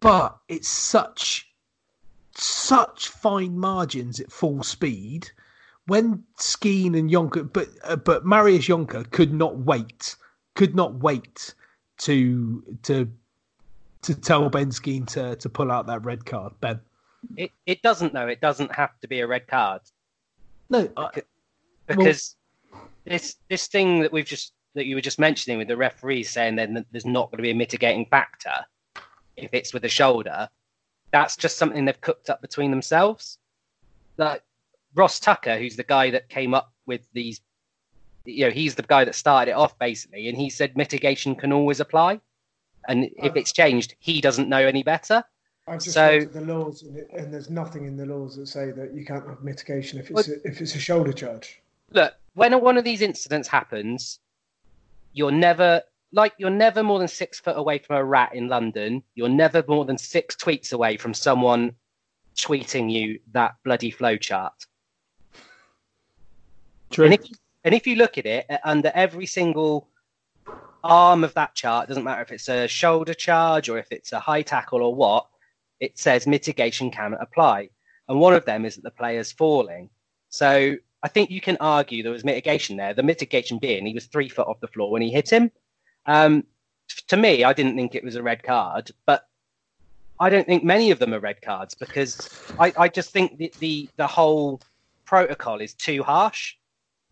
but 0.00 0.36
it's 0.48 0.68
such 0.68 1.48
such 2.34 3.08
fine 3.08 3.58
margins 3.58 4.18
at 4.18 4.32
full 4.32 4.62
speed 4.62 5.30
when 5.86 6.24
Skeen 6.38 6.98
and 6.98 7.10
Jonker, 7.10 7.50
but 7.52 7.68
uh, 7.84 7.96
but 7.96 8.24
Marius 8.24 8.66
Jonker 8.66 9.10
could 9.10 9.32
not 9.32 9.58
wait, 9.58 10.16
could 10.54 10.74
not 10.74 10.94
wait 10.94 11.54
to 12.02 12.62
to 12.82 13.10
to 14.02 14.14
tell 14.14 14.48
Ben 14.48 14.70
Skeen 14.70 15.06
to 15.08 15.36
to 15.36 15.48
pull 15.48 15.70
out 15.70 15.86
that 15.86 16.04
red 16.04 16.24
card. 16.24 16.52
Ben, 16.60 16.80
It 17.36 17.50
it 17.66 17.82
doesn't 17.82 18.12
though. 18.12 18.28
It 18.28 18.40
doesn't 18.40 18.74
have 18.74 18.98
to 19.00 19.08
be 19.08 19.20
a 19.20 19.26
red 19.26 19.46
card 19.46 19.80
no, 20.72 20.88
I, 20.96 21.10
because 21.86 22.36
this 23.04 23.36
this 23.50 23.66
thing 23.66 24.00
that 24.00 24.10
we've 24.10 24.24
just 24.24 24.54
that 24.74 24.86
you 24.86 24.94
were 24.94 25.02
just 25.02 25.18
mentioning 25.18 25.58
with 25.58 25.68
the 25.68 25.76
referees 25.76 26.30
saying 26.30 26.56
then 26.56 26.72
that 26.74 26.86
there's 26.90 27.04
not 27.04 27.30
going 27.30 27.36
to 27.36 27.42
be 27.42 27.50
a 27.50 27.54
mitigating 27.54 28.06
factor 28.06 28.54
if 29.36 29.52
it's 29.52 29.74
with 29.74 29.82
the 29.82 29.88
shoulder. 29.88 30.48
That's 31.10 31.36
just 31.36 31.58
something 31.58 31.84
they've 31.84 32.00
cooked 32.00 32.30
up 32.30 32.40
between 32.40 32.70
themselves. 32.70 33.38
Like 34.16 34.42
Ross 34.94 35.20
Tucker, 35.20 35.58
who's 35.58 35.76
the 35.76 35.84
guy 35.84 36.10
that 36.10 36.30
came 36.30 36.54
up 36.54 36.72
with 36.86 37.02
these, 37.12 37.42
you 38.24 38.44
know, 38.44 38.50
he's 38.50 38.74
the 38.74 38.82
guy 38.82 39.04
that 39.04 39.14
started 39.14 39.50
it 39.50 39.54
off 39.54 39.78
basically, 39.78 40.28
and 40.28 40.36
he 40.36 40.50
said 40.50 40.76
mitigation 40.76 41.34
can 41.34 41.52
always 41.52 41.80
apply, 41.80 42.20
and 42.88 43.10
if 43.16 43.36
it's 43.36 43.52
changed, 43.52 43.94
he 43.98 44.20
doesn't 44.20 44.48
know 44.48 44.58
any 44.58 44.82
better. 44.82 45.24
I 45.66 45.74
just 45.76 45.92
So- 45.92 46.18
looked 46.18 46.24
at 46.24 46.32
the 46.32 46.52
laws, 46.54 46.82
and, 46.82 46.96
it, 46.96 47.08
and 47.16 47.32
there's 47.32 47.50
nothing 47.50 47.84
in 47.84 47.96
the 47.96 48.06
laws 48.06 48.36
that 48.36 48.46
say 48.48 48.72
that 48.72 48.94
you 48.94 49.04
can't 49.04 49.26
have 49.28 49.42
mitigation 49.44 50.00
if 50.00 50.10
it's 50.10 50.28
a, 50.28 50.46
if 50.46 50.60
it's 50.60 50.74
a 50.74 50.78
shoulder 50.80 51.12
charge. 51.12 51.60
look, 51.92 52.14
when 52.34 52.58
one 52.60 52.78
of 52.78 52.84
these 52.84 53.00
incidents 53.02 53.46
happens, 53.46 54.18
you're 55.12 55.30
never 55.30 55.82
like 56.14 56.32
you're 56.38 56.50
never 56.50 56.82
more 56.82 56.98
than 56.98 57.08
six 57.08 57.40
foot 57.40 57.56
away 57.56 57.78
from 57.78 57.96
a 57.96 58.04
rat 58.04 58.34
in 58.34 58.48
London. 58.48 59.02
You're 59.14 59.28
never 59.28 59.62
more 59.68 59.84
than 59.84 59.98
six 59.98 60.34
tweets 60.36 60.72
away 60.72 60.96
from 60.96 61.14
someone 61.14 61.74
tweeting 62.36 62.90
you 62.90 63.20
that 63.32 63.54
bloody 63.64 63.92
flowchart. 63.92 64.66
true. 66.90 67.06
And 67.06 67.14
if, 67.14 67.24
and 67.64 67.74
if 67.74 67.86
you 67.86 67.96
look 67.96 68.18
at 68.18 68.26
it 68.26 68.46
uh, 68.50 68.58
under 68.64 68.90
every 68.94 69.26
single 69.26 69.88
arm 70.84 71.24
of 71.24 71.34
that 71.34 71.54
chart, 71.54 71.88
doesn't 71.88 72.04
matter 72.04 72.22
if 72.22 72.32
it's 72.32 72.48
a 72.48 72.66
shoulder 72.66 73.14
charge 73.14 73.68
or 73.68 73.78
if 73.78 73.86
it's 73.90 74.12
a 74.12 74.20
high 74.20 74.42
tackle 74.42 74.82
or 74.82 74.94
what, 74.94 75.26
it 75.80 75.98
says 75.98 76.26
mitigation 76.26 76.90
can 76.90 77.14
apply. 77.14 77.68
And 78.08 78.20
one 78.20 78.34
of 78.34 78.44
them 78.44 78.64
is 78.64 78.76
that 78.76 78.82
the 78.82 78.90
player's 78.90 79.32
falling. 79.32 79.90
So 80.28 80.76
I 81.02 81.08
think 81.08 81.30
you 81.30 81.40
can 81.40 81.56
argue 81.60 82.02
there 82.02 82.12
was 82.12 82.24
mitigation 82.24 82.76
there. 82.76 82.94
The 82.94 83.02
mitigation 83.02 83.58
being 83.58 83.86
he 83.86 83.94
was 83.94 84.06
three 84.06 84.28
foot 84.28 84.46
off 84.46 84.60
the 84.60 84.68
floor 84.68 84.90
when 84.90 85.02
he 85.02 85.10
hit 85.10 85.30
him. 85.30 85.50
Um, 86.06 86.44
to 87.08 87.16
me, 87.16 87.44
I 87.44 87.52
didn't 87.52 87.76
think 87.76 87.94
it 87.94 88.04
was 88.04 88.16
a 88.16 88.22
red 88.22 88.42
card, 88.42 88.90
but 89.06 89.26
I 90.20 90.30
don't 90.30 90.46
think 90.46 90.62
many 90.62 90.90
of 90.90 90.98
them 90.98 91.14
are 91.14 91.20
red 91.20 91.42
cards 91.42 91.74
because 91.74 92.30
I, 92.58 92.72
I 92.76 92.88
just 92.88 93.10
think 93.10 93.38
the, 93.38 93.52
the 93.58 93.88
the 93.96 94.06
whole 94.06 94.60
protocol 95.04 95.60
is 95.60 95.74
too 95.74 96.02
harsh, 96.02 96.56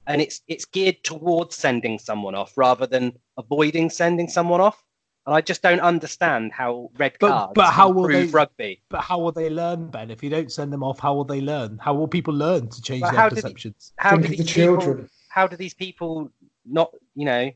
and 0.07 0.20
it's 0.20 0.40
it's 0.48 0.64
geared 0.64 1.03
towards 1.05 1.57
sending 1.57 1.98
someone 1.98 2.34
off 2.34 2.53
rather 2.57 2.86
than 2.86 3.12
avoiding 3.38 3.90
sending 3.90 4.28
someone 4.28 4.61
off. 4.61 4.82
And 5.26 5.34
I 5.34 5.42
just 5.42 5.61
don't 5.62 5.80
understand 5.80 6.51
how 6.53 6.90
red 6.96 7.12
But- 7.20 7.28
cards 7.28 7.53
but 7.55 7.70
how 7.72 7.90
will 7.90 8.09
they- 8.09 8.24
rugby. 8.26 8.80
But 8.88 9.03
how 9.03 9.18
will 9.18 9.32
they 9.32 9.51
learn, 9.51 9.88
Ben? 9.90 10.11
If 10.11 10.22
you 10.22 10.30
don't 10.30 10.51
send 10.51 10.72
them 10.72 10.82
off, 10.82 10.98
how 10.98 11.14
will 11.14 11.24
they 11.24 11.42
learn? 11.42 11.78
How 11.78 11.92
will 11.92 12.09
people 12.09 12.32
learn 12.34 12.68
to 12.70 12.80
change 12.82 13.03
But 13.03 13.11
their 13.12 13.20
how 13.20 13.28
did 13.28 13.36
he- 13.36 13.42
perceptions? 13.42 13.92
How 13.96 14.11
Think 14.12 14.22
do 14.22 14.24
of 14.26 14.30
the 14.30 14.36
these 14.44 14.53
people? 14.55 14.76
children. 14.78 15.11
How 15.28 15.46
do 15.46 15.57
these 15.57 15.74
people 15.74 16.32
not? 16.64 16.90
You 17.14 17.26
know, 17.26 17.51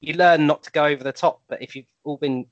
you 0.00 0.14
learn 0.14 0.46
not 0.46 0.62
to 0.64 0.70
go 0.70 0.84
over 0.84 1.02
the 1.02 1.12
top. 1.12 1.40
But 1.48 1.62
if 1.62 1.74
you've 1.74 1.86
all 2.04 2.18
been 2.18 2.46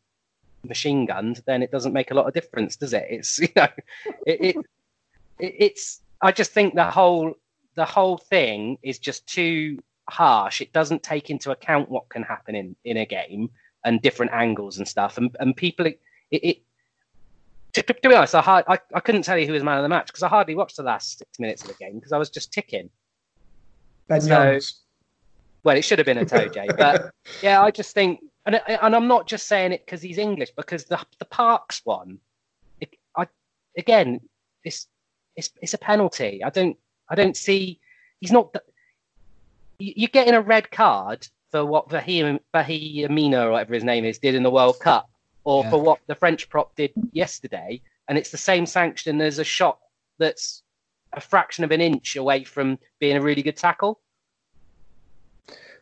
machine 0.64 1.04
gunned, 1.06 1.42
then 1.46 1.62
it 1.62 1.70
doesn't 1.70 1.92
make 1.92 2.10
a 2.10 2.14
lot 2.14 2.26
of 2.26 2.32
difference, 2.34 2.76
does 2.76 2.92
it? 2.94 3.06
It's 3.10 3.38
you 3.44 3.48
know, 3.54 3.68
it, 4.26 4.40
it, 4.40 4.56
it 5.38 5.54
it's. 5.58 6.00
I 6.22 6.32
just 6.32 6.52
think 6.52 6.74
the 6.74 6.90
whole 6.90 7.34
the 7.80 7.86
whole 7.86 8.18
thing 8.18 8.76
is 8.82 8.98
just 8.98 9.26
too 9.26 9.78
harsh. 10.10 10.60
It 10.60 10.70
doesn't 10.74 11.02
take 11.02 11.30
into 11.30 11.50
account 11.50 11.88
what 11.88 12.10
can 12.10 12.22
happen 12.22 12.54
in 12.54 12.76
in 12.84 12.98
a 12.98 13.06
game 13.06 13.48
and 13.86 14.02
different 14.02 14.32
angles 14.32 14.76
and 14.76 14.86
stuff. 14.86 15.16
And 15.16 15.34
and 15.40 15.56
people, 15.56 15.86
it, 15.86 15.98
it 16.30 16.58
to, 17.72 17.82
to 17.82 18.08
be 18.10 18.14
honest, 18.14 18.34
I, 18.34 18.42
hard, 18.42 18.66
I 18.68 18.78
I 18.92 19.00
couldn't 19.00 19.22
tell 19.22 19.38
you 19.38 19.46
who 19.46 19.54
was 19.54 19.62
man 19.64 19.78
of 19.78 19.82
the 19.82 19.88
match 19.88 20.08
because 20.08 20.22
I 20.22 20.28
hardly 20.28 20.54
watched 20.54 20.76
the 20.76 20.82
last 20.82 21.16
six 21.20 21.38
minutes 21.38 21.62
of 21.62 21.68
the 21.68 21.74
game 21.82 21.94
because 21.94 22.12
I 22.12 22.18
was 22.18 22.28
just 22.28 22.52
ticking. 22.52 22.90
Ben 24.08 24.20
So- 24.20 24.28
Well, 25.64 25.76
it 25.78 25.84
should 25.86 25.98
have 25.98 26.06
been 26.10 26.18
a 26.18 26.26
Toje, 26.26 26.76
but 26.76 27.14
yeah, 27.42 27.62
I 27.62 27.70
just 27.70 27.94
think, 27.94 28.20
and 28.44 28.60
and 28.84 28.94
I'm 28.94 29.08
not 29.08 29.26
just 29.26 29.46
saying 29.46 29.72
it 29.72 29.86
because 29.86 30.02
he's 30.02 30.18
English, 30.18 30.50
because 30.54 30.84
the 30.84 30.98
the 31.18 31.24
Parkes 31.24 31.80
one, 31.84 32.18
it, 32.82 32.90
I 33.16 33.26
again, 33.78 34.20
it's 34.64 34.86
it's 35.36 35.50
it's 35.62 35.72
a 35.74 35.78
penalty. 35.78 36.44
I 36.44 36.50
don't 36.50 36.76
I 37.10 37.14
don't 37.16 37.36
see 37.36 37.80
he's 38.20 38.32
not. 38.32 38.52
the- 38.52 38.62
you- 39.78 39.94
You're 39.96 40.08
getting 40.08 40.34
a 40.34 40.40
red 40.40 40.70
card 40.70 41.26
for 41.50 41.66
what 41.66 41.88
Vahim 41.88 42.38
Vahi 42.54 43.04
Amina 43.04 43.48
or 43.48 43.50
whatever 43.50 43.74
his 43.74 43.84
name 43.84 44.04
is 44.04 44.18
did 44.18 44.34
in 44.36 44.44
the 44.44 44.50
World 44.50 44.78
Cup, 44.78 45.10
or 45.44 45.64
Yeah. 45.64 45.70
for 45.70 45.82
what 45.82 45.98
the 46.06 46.14
French 46.14 46.48
prop 46.48 46.74
did 46.76 46.92
yesterday, 47.12 47.82
and 48.08 48.16
it's 48.16 48.30
the 48.30 48.36
same 48.38 48.66
sanction 48.66 49.20
as 49.20 49.38
a 49.40 49.44
shot 49.44 49.80
that's 50.18 50.62
a 51.12 51.20
fraction 51.20 51.64
of 51.64 51.72
an 51.72 51.80
inch 51.80 52.14
away 52.14 52.44
from 52.44 52.78
being 53.00 53.16
a 53.16 53.20
really 53.20 53.42
good 53.42 53.56
tackle. 53.56 54.00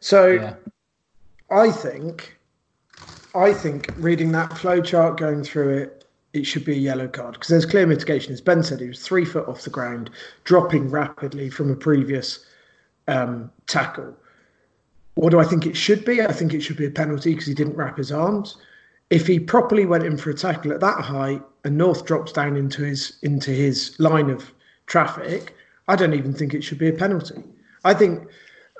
So 0.00 0.30
Yeah. 0.30 0.54
I 1.50 1.70
think, 1.70 2.38
I 3.34 3.52
think 3.52 3.92
reading 3.98 4.32
that 4.32 4.56
flow 4.56 4.80
chart, 4.80 5.18
going 5.18 5.42
through 5.44 5.76
it, 5.78 5.97
it 6.32 6.44
should 6.44 6.64
be 6.64 6.72
a 6.72 6.76
yellow 6.76 7.08
card 7.08 7.34
because 7.34 7.48
there's 7.48 7.66
clear 7.66 7.86
mitigation. 7.86 8.32
As 8.32 8.40
Ben 8.40 8.62
said, 8.62 8.80
he 8.80 8.88
was 8.88 9.00
three 9.00 9.24
foot 9.24 9.48
off 9.48 9.62
the 9.62 9.70
ground, 9.70 10.10
dropping 10.44 10.90
rapidly 10.90 11.50
from 11.50 11.70
a 11.70 11.76
previous 11.76 12.44
um, 13.06 13.50
tackle. 13.66 14.14
What 15.14 15.30
do 15.30 15.40
I 15.40 15.44
think 15.44 15.66
it 15.66 15.76
should 15.76 16.04
be? 16.04 16.22
I 16.22 16.32
think 16.32 16.54
it 16.54 16.60
should 16.60 16.76
be 16.76 16.86
a 16.86 16.90
penalty 16.90 17.32
because 17.32 17.46
he 17.46 17.54
didn't 17.54 17.76
wrap 17.76 17.96
his 17.96 18.12
arms. 18.12 18.56
If 19.10 19.26
he 19.26 19.40
properly 19.40 19.86
went 19.86 20.04
in 20.04 20.16
for 20.16 20.30
a 20.30 20.34
tackle 20.34 20.72
at 20.72 20.80
that 20.80 21.00
height 21.00 21.42
and 21.64 21.78
North 21.78 22.04
drops 22.04 22.32
down 22.32 22.56
into 22.56 22.82
his 22.82 23.18
into 23.22 23.50
his 23.50 23.98
line 23.98 24.30
of 24.30 24.52
traffic, 24.86 25.54
I 25.88 25.96
don't 25.96 26.14
even 26.14 26.34
think 26.34 26.54
it 26.54 26.62
should 26.62 26.78
be 26.78 26.88
a 26.88 26.92
penalty. 26.92 27.42
I 27.84 27.94
think 27.94 28.28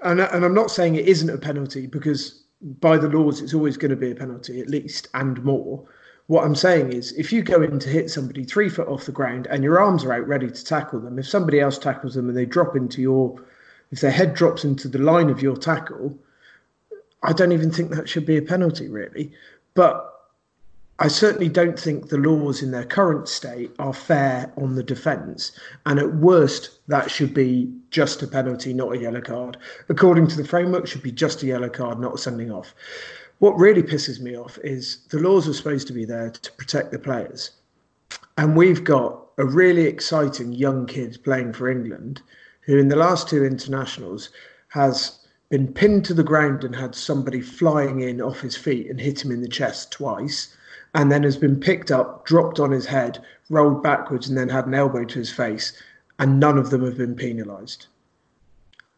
and, 0.03 0.21
and 0.21 0.45
I'm 0.45 0.55
not 0.55 0.71
saying 0.71 0.95
it 0.95 1.09
isn't 1.09 1.31
a 1.31 1.39
penalty 1.39 1.87
because 1.87 2.45
by 2.81 2.99
the 2.99 3.09
laws 3.09 3.41
it's 3.41 3.55
always 3.55 3.77
going 3.77 3.91
to 3.91 3.97
be 3.97 4.11
a 4.11 4.15
penalty 4.15 4.61
at 4.61 4.69
least 4.69 5.09
and 5.15 5.43
more. 5.45 5.85
What 6.29 6.45
I'm 6.45 6.55
saying 6.55 6.93
is 6.93 7.13
if 7.13 7.33
you 7.33 7.43
go 7.43 7.63
in 7.63 7.79
to 7.79 7.89
hit 7.89 8.11
somebody 8.11 8.45
three 8.45 8.69
foot 8.69 8.87
off 8.87 9.07
the 9.07 9.13
ground 9.13 9.47
and 9.51 9.65
your 9.65 9.81
arms 9.81 10.05
are 10.05 10.13
out 10.13 10.29
ready 10.29 10.51
to 10.51 10.65
tackle 10.65 11.01
them, 11.01 11.19
if 11.19 11.27
somebody 11.27 11.59
else 11.59 11.79
tackles 11.79 12.15
them 12.15 12.29
and 12.29 12.37
they 12.37 12.45
drop 12.45 12.77
into 12.77 13.01
your, 13.01 13.43
if 13.91 14.03
their 14.03 14.11
head 14.11 14.35
drops 14.35 14.63
into 14.63 14.89
the 14.89 14.99
line 14.99 15.31
of 15.31 15.41
your 15.41 15.57
tackle, 15.57 16.17
I 17.23 17.33
don't 17.33 17.53
even 17.53 17.71
think 17.71 17.91
that 17.91 18.11
should 18.11 18.27
be 18.27 18.37
a 18.37 18.43
penalty 18.43 18.89
really. 18.89 19.33
But 19.73 20.05
I 20.99 21.09
certainly 21.09 21.49
don't 21.49 21.79
think 21.79 22.09
the 22.09 22.19
laws 22.19 22.63
in 22.63 22.73
their 22.73 22.85
current 22.85 23.27
state 23.29 23.71
are 23.79 23.95
fair 23.95 24.53
on 24.59 24.75
the 24.75 24.83
defence. 24.83 25.53
And 25.87 25.99
at 25.99 26.17
worst, 26.17 26.71
that 26.89 27.11
should 27.11 27.33
be 27.33 27.73
just 27.91 28.23
a 28.23 28.27
penalty, 28.27 28.75
not 28.75 28.93
a 28.93 28.99
yellow 28.99 29.23
card. 29.23 29.57
According 29.89 30.27
to 30.27 30.37
the 30.37 30.47
framework, 30.47 30.87
should 30.89 31.03
be 31.03 31.13
just 31.13 31.43
a 31.43 31.47
yellow 31.47 31.71
card, 31.71 31.99
not 31.99 32.17
a 32.17 32.19
sending 32.19 32.51
off. 32.51 32.75
What 33.39 33.59
really 33.59 33.83
pisses 33.83 34.21
me 34.21 34.37
off 34.37 34.59
is 34.65 35.07
the 35.11 35.21
laws 35.21 35.49
are 35.49 35.53
supposed 35.53 35.87
to 35.89 35.93
be 35.93 36.05
there 36.05 36.31
to 36.31 36.53
protect 36.53 36.91
the 36.91 36.99
players. 36.99 37.53
And 38.37 38.57
we've 38.57 38.83
got 38.83 39.27
a 39.39 39.45
really 39.45 39.85
exciting 39.85 40.53
young 40.53 40.87
kid 40.87 41.19
playing 41.23 41.53
for 41.53 41.69
England 41.69 42.21
who, 42.63 42.77
in 42.77 42.89
the 42.89 42.97
last 42.97 43.29
two 43.29 43.45
internationals, 43.45 44.31
has 44.69 45.21
been 45.51 45.73
pinned 45.73 46.05
to 46.07 46.15
the 46.15 46.25
ground 46.25 46.65
and 46.65 46.75
had 46.75 46.95
somebody 46.95 47.41
flying 47.41 48.01
in 48.01 48.21
off 48.21 48.41
his 48.41 48.57
feet 48.57 48.91
and 48.91 49.01
hit 49.01 49.25
him 49.25 49.31
in 49.31 49.41
the 49.41 49.49
chest 49.49 49.93
twice 49.93 50.55
and 50.95 51.13
then 51.13 51.23
has 51.23 51.37
been 51.37 51.61
picked 51.61 51.91
up, 51.91 52.27
dropped 52.27 52.59
on 52.59 52.71
his 52.71 52.87
head, 52.87 53.23
rolled 53.51 53.83
backwards, 53.83 54.29
and 54.29 54.37
then 54.37 54.49
had 54.49 54.67
an 54.67 54.75
elbow 54.75 55.05
to 55.05 55.19
his 55.19 55.31
face, 55.31 55.73
and 56.19 56.41
none 56.41 56.59
of 56.59 56.71
them 56.71 56.85
have 56.85 56.97
been 56.97 57.15
penalised. 57.15 57.87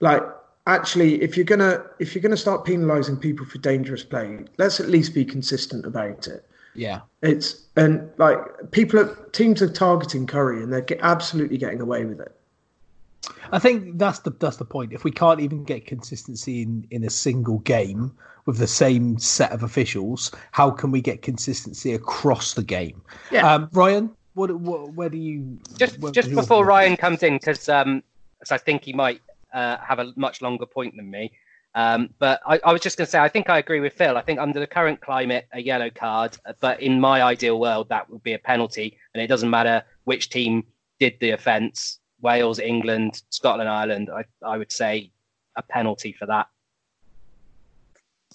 Like, 0.01 0.23
actually, 0.67 1.23
if 1.23 1.37
you're 1.37 1.45
gonna 1.45 1.85
if 1.99 2.15
you're 2.15 2.23
gonna 2.23 2.37
start 2.37 2.65
penalising 2.65 3.21
people 3.21 3.47
for 3.47 3.59
dangerous 3.59 4.05
play, 4.05 4.45
let's 4.59 4.81
at 4.81 4.89
least 4.89 5.15
be 5.15 5.25
consistent 5.25 5.87
about 5.87 6.27
it. 6.27 6.47
Yeah. 6.75 7.01
It's 7.23 7.67
and 7.77 8.11
like 8.19 8.39
people 8.71 9.01
are 9.01 9.15
teams 9.33 9.63
are 9.63 9.71
targeting 9.71 10.27
Curry, 10.27 10.63
and 10.63 10.73
they're 10.73 10.81
get, 10.81 11.01
absolutely 11.03 11.59
getting 11.59 11.81
away 11.81 12.05
with 12.05 12.21
it. 12.21 12.35
I 13.53 13.59
think 13.59 13.99
that's 13.99 14.21
the 14.21 14.31
that's 14.31 14.57
the 14.57 14.65
point. 14.65 14.93
If 14.93 15.05
we 15.05 15.11
can't 15.11 15.41
even 15.41 15.65
get 15.65 15.87
consistency 15.87 16.63
in, 16.63 16.87
in 16.91 17.05
a 17.05 17.11
single 17.11 17.59
game 17.61 18.13
with 18.47 18.59
the 18.59 18.67
same 18.67 19.19
set 19.19 19.53
of 19.53 19.63
officials, 19.63 20.31
how 20.53 20.71
can 20.71 20.91
we 20.91 21.01
get 21.01 21.23
consistency 21.23 21.93
across 21.93 22.55
the 22.55 22.63
game? 22.63 23.03
Yeah. 23.31 23.53
Um, 23.53 23.69
Ryan, 23.73 24.11
what, 24.35 24.55
what 24.55 24.95
where 24.95 25.11
do 25.11 25.19
you 25.19 25.59
just 25.77 25.99
where- 25.99 26.13
just 26.13 26.31
before 26.31 26.65
Ryan 26.65 26.97
comes 26.97 27.23
in, 27.23 27.35
because 27.35 27.69
um, 27.69 27.89
um, 27.89 28.03
'cause 28.39 28.53
I 28.53 28.59
think 28.59 28.85
he 28.85 28.93
might 28.93 29.21
uh, 29.53 29.77
have 29.79 29.99
a 29.99 30.13
much 30.17 30.43
longer 30.43 30.67
point 30.67 30.97
than 30.97 31.11
me. 31.11 31.33
Um, 31.75 32.11
but 32.19 32.41
I, 32.47 32.61
I 32.65 32.73
was 32.73 32.81
just 32.81 32.99
going 32.99 33.07
to 33.07 33.11
say, 33.11 33.21
I 33.21 33.29
think 33.29 33.49
I 33.49 33.59
agree 33.59 33.81
with 33.81 33.93
Phil. 33.93 34.17
I 34.17 34.23
think 34.23 34.41
under 34.41 34.59
the 34.59 34.67
current 34.67 35.01
climate, 35.01 35.47
a 35.53 35.61
yellow 35.61 35.91
card, 35.91 36.37
but 36.61 36.83
in 36.83 37.01
my 37.01 37.23
ideal 37.23 37.61
world, 37.61 37.89
that 37.91 38.11
would 38.11 38.23
be 38.23 38.33
a 38.33 38.39
penalty, 38.39 38.99
and 39.15 39.23
it 39.23 39.29
doesn't 39.29 39.51
matter 39.51 39.85
which 40.05 40.31
team 40.31 40.65
did 40.99 41.15
the 41.21 41.31
offence. 41.31 41.99
Wales, 42.21 42.59
England, 42.59 43.23
Scotland, 43.31 43.69
Ireland. 43.69 44.11
I, 44.13 44.25
I 44.45 44.59
would 44.59 44.73
say 44.73 45.11
a 45.57 45.63
penalty 45.63 46.13
for 46.13 46.27
that. 46.27 46.49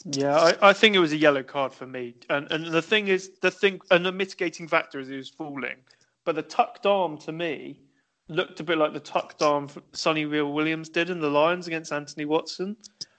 Yeah, 0.05 0.35
I, 0.35 0.69
I 0.69 0.73
think 0.73 0.95
it 0.95 0.99
was 0.99 1.13
a 1.13 1.17
yellow 1.17 1.43
card 1.43 1.73
for 1.73 1.85
me. 1.85 2.15
And 2.29 2.51
and 2.51 2.65
the 2.65 2.81
thing 2.81 3.07
is, 3.07 3.31
the 3.41 3.51
thing 3.51 3.79
and 3.91 4.05
the 4.05 4.11
mitigating 4.11 4.67
factor 4.67 4.99
is 4.99 5.07
he 5.07 5.15
was 5.15 5.29
falling, 5.29 5.77
but 6.25 6.35
the 6.35 6.41
tucked 6.41 6.85
arm 6.85 7.17
to 7.19 7.31
me 7.31 7.79
looked 8.27 8.59
a 8.59 8.63
bit 8.63 8.77
like 8.77 8.93
the 8.93 8.99
tucked 8.99 9.41
arm 9.41 9.69
Sonny 9.93 10.25
Bill 10.25 10.51
Williams 10.51 10.89
did 10.89 11.09
in 11.09 11.19
the 11.19 11.29
Lions 11.29 11.67
against 11.67 11.91
Anthony 11.91 12.25
Watson. 12.25 12.75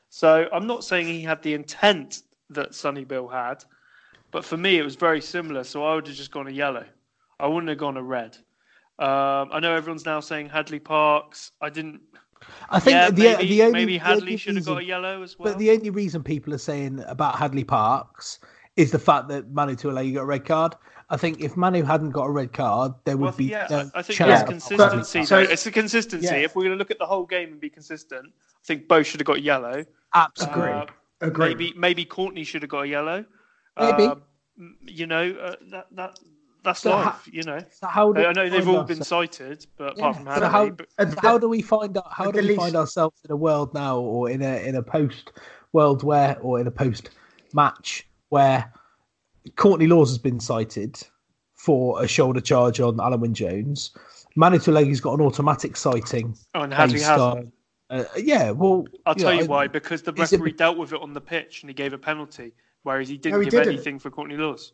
So 0.09 0.49
I'm 0.53 0.67
not 0.67 0.85
saying 0.85 1.07
he 1.07 1.23
had 1.23 1.43
the 1.43 1.55
intent 1.55 2.23
that 2.51 2.75
Sonny 2.75 3.05
Bill 3.05 3.29
had, 3.29 3.65
but 4.31 4.45
for 4.45 4.57
me 4.57 4.79
it 4.79 4.83
was 4.83 4.97
very 4.97 5.21
similar. 5.21 5.65
So 5.65 5.85
I 5.85 5.95
would 5.95 6.07
have 6.07 6.17
just 6.17 6.31
gone 6.31 6.49
a 6.49 6.53
yellow. 6.53 6.85
I 7.39 7.47
wouldn't 7.47 7.69
have 7.69 7.79
gone 7.79 7.97
a 7.97 8.03
red. 8.03 8.37
Um, 8.99 9.51
I 9.53 9.61
know 9.61 9.75
everyone's 9.75 10.07
now 10.07 10.21
saying 10.21 10.49
Hadleigh 10.49 10.81
Parkes. 10.81 11.53
I 11.61 11.69
didn't. 11.69 12.01
I 12.71 12.81
think 12.81 12.95
yeah, 12.95 13.11
the, 13.11 13.23
maybe, 13.23 13.49
the 13.49 13.63
only, 13.63 13.73
maybe 13.73 13.99
Hadleigh 13.99 14.39
should 14.39 14.57
have 14.57 14.65
got 14.65 14.79
a 14.79 14.85
yellow 14.85 15.23
as 15.23 15.39
well. 15.39 15.53
But 15.53 15.59
the 15.59 15.71
only 15.71 15.91
reason 15.91 16.23
people 16.23 16.55
are 16.55 16.59
saying 16.59 17.03
about 17.07 17.37
Hadleigh 17.37 17.67
Parkes 17.67 18.39
is 18.77 18.91
the 18.91 18.99
fact 18.99 19.29
that 19.29 19.51
Manu 19.51 19.75
Tuilagi 19.75 20.15
got 20.15 20.23
a 20.23 20.27
red 20.27 20.45
card. 20.45 20.75
I 21.09 21.17
think 21.17 21.41
if 21.41 21.57
Manu 21.57 21.83
hadn't 21.85 22.11
got 22.11 22.25
a 22.25 22.31
red 22.31 22.53
card, 22.53 22.93
there 23.05 23.17
would 23.17 23.25
Well, 23.27 23.33
be 23.37 23.45
yeah, 23.47 23.67
no 23.71 23.91
I 23.95 23.99
I 24.01 24.03
think 24.03 24.19
chance 24.19 24.31
that's 24.31 24.43
of- 24.43 24.49
consistency. 24.49 25.25
So- 25.25 25.39
It's 25.39 25.65
the 25.65 25.71
consistency. 25.71 26.27
Yeah. 26.27 26.35
If 26.47 26.57
we're 26.57 26.65
going 26.65 26.73
to 26.75 26.79
look 26.79 26.91
at 26.91 26.99
the 26.99 27.07
whole 27.07 27.25
game 27.27 27.53
and 27.53 27.61
be 27.61 27.71
consistent, 27.71 28.27
I 28.27 28.65
think 28.65 28.89
both 28.89 29.07
should 29.07 29.21
have 29.21 29.27
got 29.27 29.43
yellow. 29.43 29.85
Absolutely. 30.15 30.63
Uh, 30.63 30.87
Agree. 31.23 31.49
maybe 31.49 31.73
maybe 31.77 32.05
Courtney 32.05 32.45
should 32.45 32.63
have 32.63 32.71
got 32.71 32.81
a 32.83 32.89
yellow. 32.89 33.25
Maybe. 33.81 34.05
Uh, 34.07 34.17
you 34.87 35.07
know 35.07 35.31
uh, 35.41 35.57
that 35.71 35.87
that 35.93 36.19
that's 36.65 36.81
So 36.81 36.91
life. 36.91 37.05
ha- 37.05 37.23
you 37.31 37.43
know. 37.45 37.59
So 37.71 37.87
how 37.87 38.13
do 38.13 38.21
I 38.23 38.27
I 38.31 38.33
know 38.33 38.45
we 38.45 38.51
they've 38.51 38.65
find 38.65 38.77
all 38.77 38.85
been 38.85 38.99
ourselves- 38.99 39.37
cited, 39.37 39.67
but 39.79 39.97
Yeah, 39.97 40.03
apart 40.11 40.17
from 40.17 40.25
so 40.25 40.31
Hadleigh, 40.33 40.51
how- 40.51 40.71
but- 40.71 40.89
At 40.99 41.19
how 41.21 41.39
do 41.39 41.49
we 41.49 41.63
find 41.63 41.97
out? 41.97 42.09
How 42.11 42.31
do 42.31 42.43
the 42.43 42.49
we 42.49 42.57
find 42.57 42.75
ourselves 42.77 43.17
in 43.25 43.31
a 43.31 43.37
world 43.37 43.73
now, 43.75 43.99
or 43.99 44.29
in 44.29 44.43
a 44.43 44.67
in 44.67 44.75
a 44.75 44.83
post 44.83 45.33
world 45.73 46.03
where, 46.03 46.37
or 46.41 46.59
in 46.61 46.67
a 46.67 46.71
post 46.71 47.11
match 47.55 48.07
where 48.31 48.73
Courtney 49.57 49.87
Lawes 49.87 50.11
has 50.11 50.19
been 50.19 50.41
cited 50.41 51.01
for 51.55 52.03
a 52.03 52.09
shoulder 52.09 52.41
charge 52.41 52.81
on 52.81 52.97
Alun 52.99 53.21
Wyn 53.21 53.35
Jones. 53.35 53.93
Manu 54.37 54.59
Tuilagi's 54.59 55.01
got 55.01 55.15
an 55.19 55.25
automatic 55.25 55.77
citing 55.77 56.37
oh, 56.55 56.63
and 56.63 56.73
Hadleigh 56.73 57.01
Parkes 57.01 57.05
hasn't. 57.05 57.53
on 57.91 58.01
Uh, 58.01 58.05
yeah, 58.19 58.51
well, 58.51 58.85
I'll 59.07 59.15
tell 59.15 59.33
know, 59.33 59.41
you 59.41 59.47
why. 59.47 59.67
Because 59.69 60.03
the 60.03 60.13
is 60.15 60.33
it 60.33 60.37
referee 60.37 60.53
dealt 60.53 60.77
with 60.77 60.93
it 60.93 61.01
on 61.01 61.13
the 61.15 61.21
pitch 61.21 61.63
and 61.63 61.71
he 61.71 61.75
gave 61.75 61.93
a 61.93 61.99
penalty, 61.99 62.53
whereas 62.83 63.09
he 63.09 63.17
didn't 63.17 63.35
No, 63.35 63.41
he 63.41 63.45
give 63.47 63.53
didn't. 63.61 63.75
anything 63.75 63.99
for 63.99 64.11
Courtney 64.11 64.37
Lawes. 64.37 64.73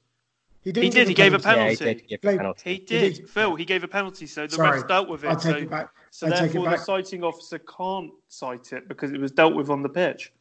He 0.65 0.71
He 0.71 0.89
did. 0.91 1.09
He 1.09 1.15
gave 1.15 1.35
a 1.35 1.39
Yeah, 1.39 1.69
he 1.71 1.77
penalty. 1.77 1.85
did 1.85 2.09
give 2.09 2.21
a 2.25 2.37
penalty. 2.39 2.71
He 2.71 2.77
He 2.77 2.85
did, 2.85 3.15
did. 3.17 3.29
Phil. 3.31 3.55
He 3.57 3.65
gave 3.65 3.85
a 3.85 3.89
penalty, 3.89 4.27
so 4.27 4.47
the 4.47 4.57
Sorry, 4.57 4.81
refs 4.81 4.89
dealt 4.89 5.09
with 5.09 5.25
it. 5.25 5.29
I'll 5.29 5.37
take 5.37 5.53
so, 5.53 5.59
it 5.59 5.71
back. 5.71 5.89
so 6.11 6.27
I 6.27 6.31
take 6.31 6.39
it 6.39 6.43
therefore, 6.45 6.65
the 6.65 6.71
back. 6.77 6.81
citing 6.87 7.23
officer 7.25 7.59
can't 7.59 8.11
cite 8.29 8.73
it 8.73 8.89
because 8.89 9.13
it 9.13 9.21
was 9.21 9.33
dealt 9.33 9.55
with 9.55 9.71
on 9.71 9.83
the 9.83 9.89
pitch. 9.89 10.33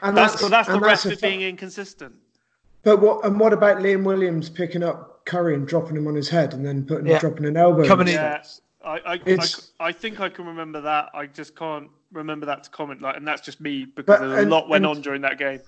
And 0.00 0.16
That's 0.16 0.34
that's, 0.34 0.48
that's 0.48 0.68
the 0.68 0.74
and 0.74 0.82
ref 0.82 1.04
a 1.04 1.10
for 1.10 1.16
fa- 1.16 1.26
being 1.26 1.42
inconsistent. 1.42 2.14
But 2.84 3.00
what 3.00 3.24
and 3.24 3.38
what 3.38 3.52
about 3.52 3.78
Liam 3.78 4.04
Williams 4.04 4.48
picking 4.50 4.82
up 4.82 5.24
Curry 5.24 5.54
and 5.54 5.66
dropping 5.66 5.96
him 5.96 6.06
on 6.06 6.14
his 6.14 6.28
head 6.28 6.52
and 6.52 6.64
then 6.66 6.84
putting 6.84 7.06
Yeah. 7.06 7.18
dropping 7.18 7.46
an 7.46 7.56
elbow? 7.56 7.86
Coming 7.86 8.08
in? 8.08 8.14
in. 8.14 8.20
Yeah, 8.20 8.42
I, 8.84 8.98
I, 9.06 9.20
I, 9.26 9.38
I 9.80 9.92
think 9.92 10.20
I 10.20 10.28
can 10.28 10.46
remember 10.46 10.80
that. 10.80 11.10
I 11.14 11.26
just 11.26 11.54
can't 11.54 11.88
remember 12.10 12.46
that 12.46 12.64
to 12.64 12.70
comment. 12.70 13.00
Like, 13.00 13.16
and 13.16 13.26
that's 13.26 13.40
just 13.42 13.60
me 13.60 13.84
because 13.84 14.04
But- 14.18 14.28
there's 14.28 14.46
a 14.46 14.48
lot 14.48 14.68
went 14.68 14.84
and- 14.84 14.96
on 14.96 15.02
during 15.02 15.22
that 15.22 15.38
game. 15.38 15.60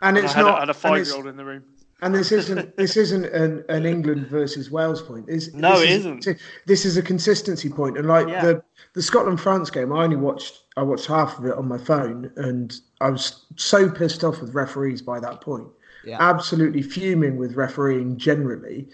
And 0.00 0.16
And 0.16 0.24
it's 0.24 0.34
I 0.34 0.38
had, 0.38 0.42
not. 0.46 0.56
a, 0.56 0.60
had 0.60 0.70
a 0.70 0.74
five-year-old 0.74 1.26
in 1.28 1.36
the 1.36 1.44
room. 1.44 1.62
And 2.00 2.12
this 2.12 2.32
isn't 2.32 2.76
this 2.76 2.96
isn't 2.96 3.26
an, 3.26 3.64
an 3.68 3.86
England 3.86 4.26
versus 4.26 4.72
Wales 4.72 5.00
point. 5.00 5.28
Is 5.28 5.54
No, 5.54 5.78
this 5.78 5.82
it 5.82 5.90
is- 5.90 5.98
isn't. 6.00 6.28
This 6.66 6.84
is 6.84 6.96
a 6.96 7.02
consistency 7.02 7.68
point. 7.68 7.94
point, 7.94 7.98
and 7.98 8.08
like 8.08 8.26
Yeah. 8.26 8.44
the 8.44 8.62
the 8.94 9.02
Scotland 9.02 9.40
France 9.40 9.70
game, 9.70 9.92
I 9.92 10.02
only 10.02 10.16
watched 10.16 10.64
I 10.76 10.82
watched 10.82 11.06
half 11.06 11.38
of 11.38 11.44
it 11.46 11.52
on 11.52 11.68
my 11.68 11.78
phone, 11.78 12.32
and 12.36 12.74
I 13.00 13.10
was 13.10 13.44
so 13.56 13.88
pissed 13.88 14.24
off 14.24 14.40
with 14.40 14.52
referees 14.54 15.00
by 15.02 15.20
that 15.20 15.40
point. 15.42 15.68
Yeah. 16.04 16.18
Absolutely 16.20 16.82
fuming 16.82 17.36
with 17.36 17.54
refereeing 17.54 18.16
generally, 18.16 18.88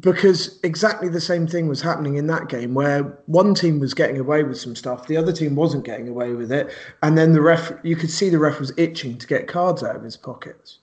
because 0.00 0.58
exactly 0.62 1.08
the 1.08 1.20
same 1.20 1.46
thing 1.46 1.68
was 1.68 1.80
happening 1.80 2.16
in 2.16 2.26
that 2.26 2.48
game, 2.48 2.74
where 2.74 3.02
one 3.26 3.54
team 3.54 3.80
was 3.80 3.94
getting 3.94 4.18
away 4.18 4.42
with 4.42 4.58
some 4.58 4.76
stuff, 4.76 5.06
the 5.06 5.16
other 5.16 5.32
team 5.32 5.54
wasn't 5.54 5.84
getting 5.84 6.08
away 6.08 6.32
with 6.32 6.52
it, 6.52 6.70
and 7.02 7.16
then 7.16 7.32
the 7.32 7.40
ref 7.40 7.72
you 7.82 7.96
could 7.96 8.10
see 8.10 8.28
the 8.28 8.38
ref 8.38 8.60
was 8.60 8.72
itching 8.76 9.16
to 9.18 9.26
get 9.26 9.48
cards 9.48 9.82
out 9.82 9.96
of 9.96 10.02
his 10.02 10.16
pockets. 10.16 10.78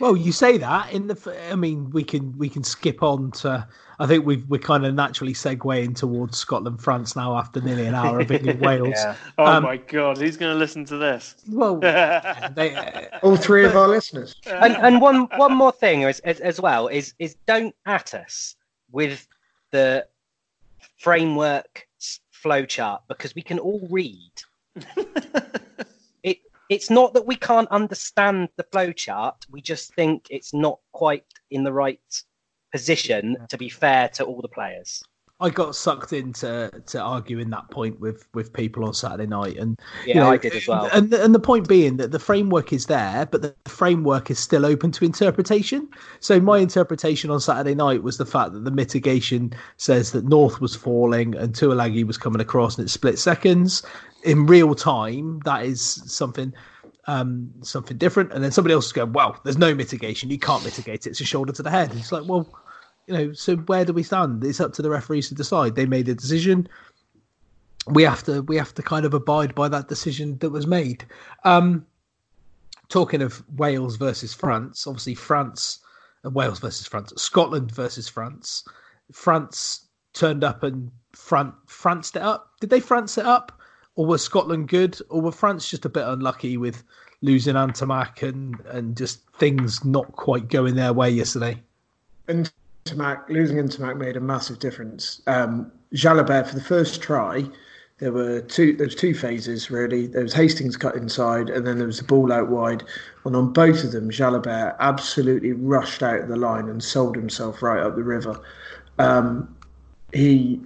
Well, 0.00 0.16
you 0.16 0.32
say 0.32 0.58
that 0.58 0.92
in 0.92 1.06
the. 1.08 1.36
I 1.50 1.56
mean, 1.56 1.90
we 1.90 2.04
can 2.04 2.36
we 2.38 2.48
can 2.48 2.62
skip 2.62 3.02
on 3.02 3.30
to. 3.32 3.66
I 3.98 4.06
think 4.06 4.24
we've 4.24 4.46
we're 4.48 4.60
kind 4.60 4.86
of 4.86 4.94
naturally 4.94 5.32
segueing 5.32 5.96
towards 5.96 6.38
Scotland 6.38 6.80
France 6.80 7.16
now 7.16 7.36
after 7.36 7.60
nearly 7.60 7.86
an 7.86 7.94
hour 7.96 8.20
of 8.20 8.30
England 8.30 8.60
Wales. 8.68 8.90
Yeah. 8.96 9.16
Oh 9.38 9.44
Um, 9.46 9.62
my 9.64 9.76
god, 9.78 10.18
who's 10.18 10.36
going 10.36 10.52
to 10.52 10.58
listen 10.58 10.84
to 10.84 10.98
this? 10.98 11.34
Well, 11.50 11.76
they, 11.80 12.74
uh, 12.76 13.18
All 13.22 13.36
three 13.36 13.64
of 13.64 13.74
our 13.76 13.88
listeners. 13.88 14.36
and 14.46 14.76
and 14.76 15.00
one 15.00 15.26
one 15.36 15.54
more 15.54 15.72
thing 15.72 16.04
as, 16.04 16.20
as 16.20 16.38
as 16.40 16.60
well 16.60 16.86
is 16.88 17.14
is 17.18 17.34
don't 17.46 17.74
at 17.86 18.14
us 18.14 18.54
with 18.92 19.26
the 19.72 20.06
framework 20.98 21.88
s- 22.00 22.20
flowchart 22.44 23.00
because 23.08 23.34
we 23.34 23.42
can 23.42 23.58
all 23.58 23.86
read. 23.90 24.32
it 26.68 26.78
it's 26.78 26.90
not 26.90 27.14
that 27.14 27.26
we 27.26 27.36
can't 27.36 27.68
understand 27.70 28.48
the 28.56 28.64
flowchart. 28.64 29.34
We 29.50 29.60
just 29.60 29.94
think 29.94 30.26
it's 30.30 30.54
not 30.54 30.78
quite 30.92 31.24
in 31.50 31.64
the 31.64 31.72
right 31.72 32.00
position 32.72 33.36
to 33.48 33.58
be 33.58 33.68
fair 33.68 34.08
to 34.10 34.24
all 34.24 34.40
the 34.40 34.48
players. 34.48 35.02
I 35.40 35.50
got 35.50 35.76
sucked 35.76 36.12
into 36.12 36.68
to 36.86 37.00
arguing 37.00 37.50
that 37.50 37.70
point 37.70 38.00
with 38.00 38.26
with 38.34 38.52
people 38.52 38.84
on 38.84 38.92
Saturday 38.92 39.26
night, 39.26 39.56
and 39.56 39.78
Yeah, 40.04 40.14
you 40.14 40.20
know, 40.20 40.30
I 40.30 40.36
did 40.36 40.52
as 40.52 40.66
well. 40.66 40.90
And 40.92 41.14
and 41.14 41.32
the 41.32 41.38
point 41.38 41.68
being 41.68 41.96
that 41.98 42.10
the 42.10 42.18
framework 42.18 42.72
is 42.72 42.86
there, 42.86 43.24
but 43.24 43.42
the 43.42 43.54
framework 43.66 44.32
is 44.32 44.40
still 44.40 44.66
open 44.66 44.90
to 44.92 45.04
interpretation. 45.04 45.88
So 46.18 46.40
my 46.40 46.58
interpretation 46.58 47.30
on 47.30 47.40
Saturday 47.40 47.76
night 47.76 48.02
was 48.02 48.18
the 48.18 48.26
fact 48.26 48.52
that 48.52 48.64
the 48.64 48.72
mitigation 48.72 49.52
says 49.76 50.10
that 50.10 50.24
North 50.24 50.60
was 50.60 50.74
falling 50.74 51.36
and 51.36 51.54
Tuilagi 51.54 52.04
was 52.04 52.18
coming 52.18 52.40
across, 52.40 52.76
and 52.76 52.88
it 52.88 52.90
split 52.90 53.16
seconds 53.16 53.84
in 54.22 54.46
real 54.46 54.74
time. 54.74 55.40
That 55.44 55.64
is 55.64 55.80
something. 55.82 56.52
Um, 57.06 57.50
something 57.62 57.96
different, 57.96 58.34
and 58.34 58.44
then 58.44 58.50
somebody 58.50 58.74
else 58.74 58.84
is 58.84 58.92
going, 58.92 59.14
"Well, 59.14 59.40
there's 59.42 59.56
no 59.56 59.74
mitigation. 59.74 60.28
You 60.28 60.38
can't 60.38 60.62
mitigate 60.62 61.06
it. 61.06 61.10
It's 61.10 61.20
a 61.22 61.24
shoulder 61.24 61.54
to 61.54 61.62
the 61.62 61.70
head." 61.70 61.90
It's 61.94 62.12
like, 62.12 62.26
well, 62.26 62.46
you 63.06 63.14
know, 63.14 63.32
so 63.32 63.56
where 63.56 63.86
do 63.86 63.94
we 63.94 64.02
stand? 64.02 64.44
It's 64.44 64.60
up 64.60 64.74
to 64.74 64.82
the 64.82 64.90
referees 64.90 65.28
to 65.28 65.34
decide. 65.34 65.74
They 65.74 65.86
made 65.86 66.08
a 66.10 66.14
decision. 66.14 66.68
We 67.86 68.02
have 68.02 68.22
to 68.24 68.42
we 68.42 68.56
have 68.56 68.74
to 68.74 68.82
kind 68.82 69.06
of 69.06 69.14
abide 69.14 69.54
by 69.54 69.68
that 69.68 69.88
decision 69.88 70.36
that 70.38 70.50
was 70.50 70.66
made. 70.66 71.06
Um, 71.44 71.86
talking 72.88 73.22
of 73.22 73.42
Wales 73.56 73.96
versus 73.96 74.34
France, 74.34 74.86
obviously 74.86 75.14
France, 75.14 75.78
uh, 76.24 76.30
Wales 76.30 76.58
versus 76.58 76.86
France, 76.86 77.12
Scotland 77.16 77.72
versus 77.72 78.08
France. 78.08 78.64
France 79.12 79.88
turned 80.12 80.44
up 80.44 80.62
and 80.62 80.90
Fran- 81.12 81.54
France 81.66 82.10
it 82.14 82.22
up. 82.22 82.52
Did 82.60 82.70
they 82.70 82.80
France 82.80 83.16
it 83.16 83.24
up, 83.24 83.57
or 83.98 84.06
was 84.06 84.22
Scotland 84.22 84.68
good, 84.68 84.96
or 85.08 85.20
were 85.20 85.32
France 85.32 85.68
just 85.68 85.84
a 85.84 85.88
bit 85.88 86.06
unlucky 86.06 86.56
with 86.56 86.84
losing 87.20 87.56
Ntamack 87.56 88.22
and 88.22 88.54
and 88.66 88.96
just 88.96 89.28
things 89.38 89.84
not 89.84 90.12
quite 90.12 90.48
going 90.48 90.76
their 90.76 90.92
way 90.92 91.10
yesterday? 91.10 91.60
Ntamack, 92.28 93.28
losing 93.28 93.56
Ntamack 93.56 93.96
made 93.96 94.16
a 94.16 94.20
massive 94.20 94.60
difference. 94.60 95.20
Um, 95.26 95.72
Jalibert 95.92 96.46
for 96.46 96.54
the 96.54 96.62
first 96.62 97.02
try, 97.02 97.44
there 97.98 98.12
were 98.12 98.40
two. 98.40 98.76
There 98.76 98.86
was 98.86 98.94
two 98.94 99.14
phases 99.14 99.68
really. 99.68 100.06
There 100.06 100.22
was 100.22 100.32
Hastings 100.32 100.76
cut 100.76 100.94
inside, 100.94 101.50
and 101.50 101.66
then 101.66 101.78
there 101.78 101.88
was 101.88 101.98
the 101.98 102.04
ball 102.04 102.32
out 102.32 102.50
wide. 102.50 102.84
And 103.24 103.34
on 103.34 103.52
both 103.52 103.82
of 103.82 103.90
them, 103.90 104.10
Jalibert 104.10 104.76
absolutely 104.78 105.54
rushed 105.54 106.04
out 106.04 106.20
of 106.20 106.28
the 106.28 106.36
line 106.36 106.68
and 106.68 106.84
sold 106.84 107.16
himself 107.16 107.62
right 107.62 107.82
up 107.82 107.96
the 107.96 108.04
river. 108.04 108.40
Um, 109.00 109.56
he 110.12 110.60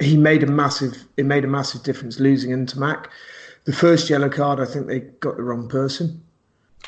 he 0.00 0.16
made 0.16 0.42
a 0.42 0.46
massive. 0.46 0.96
It 1.16 1.24
made 1.26 1.44
a 1.44 1.48
massive 1.48 1.82
difference 1.82 2.20
losing 2.20 2.50
Ntamack. 2.50 3.06
The 3.64 3.72
first 3.72 4.08
yellow 4.08 4.28
card, 4.28 4.60
I 4.60 4.64
think 4.64 4.86
they 4.86 5.00
got 5.00 5.36
the 5.36 5.42
wrong 5.42 5.68
person. 5.68 6.22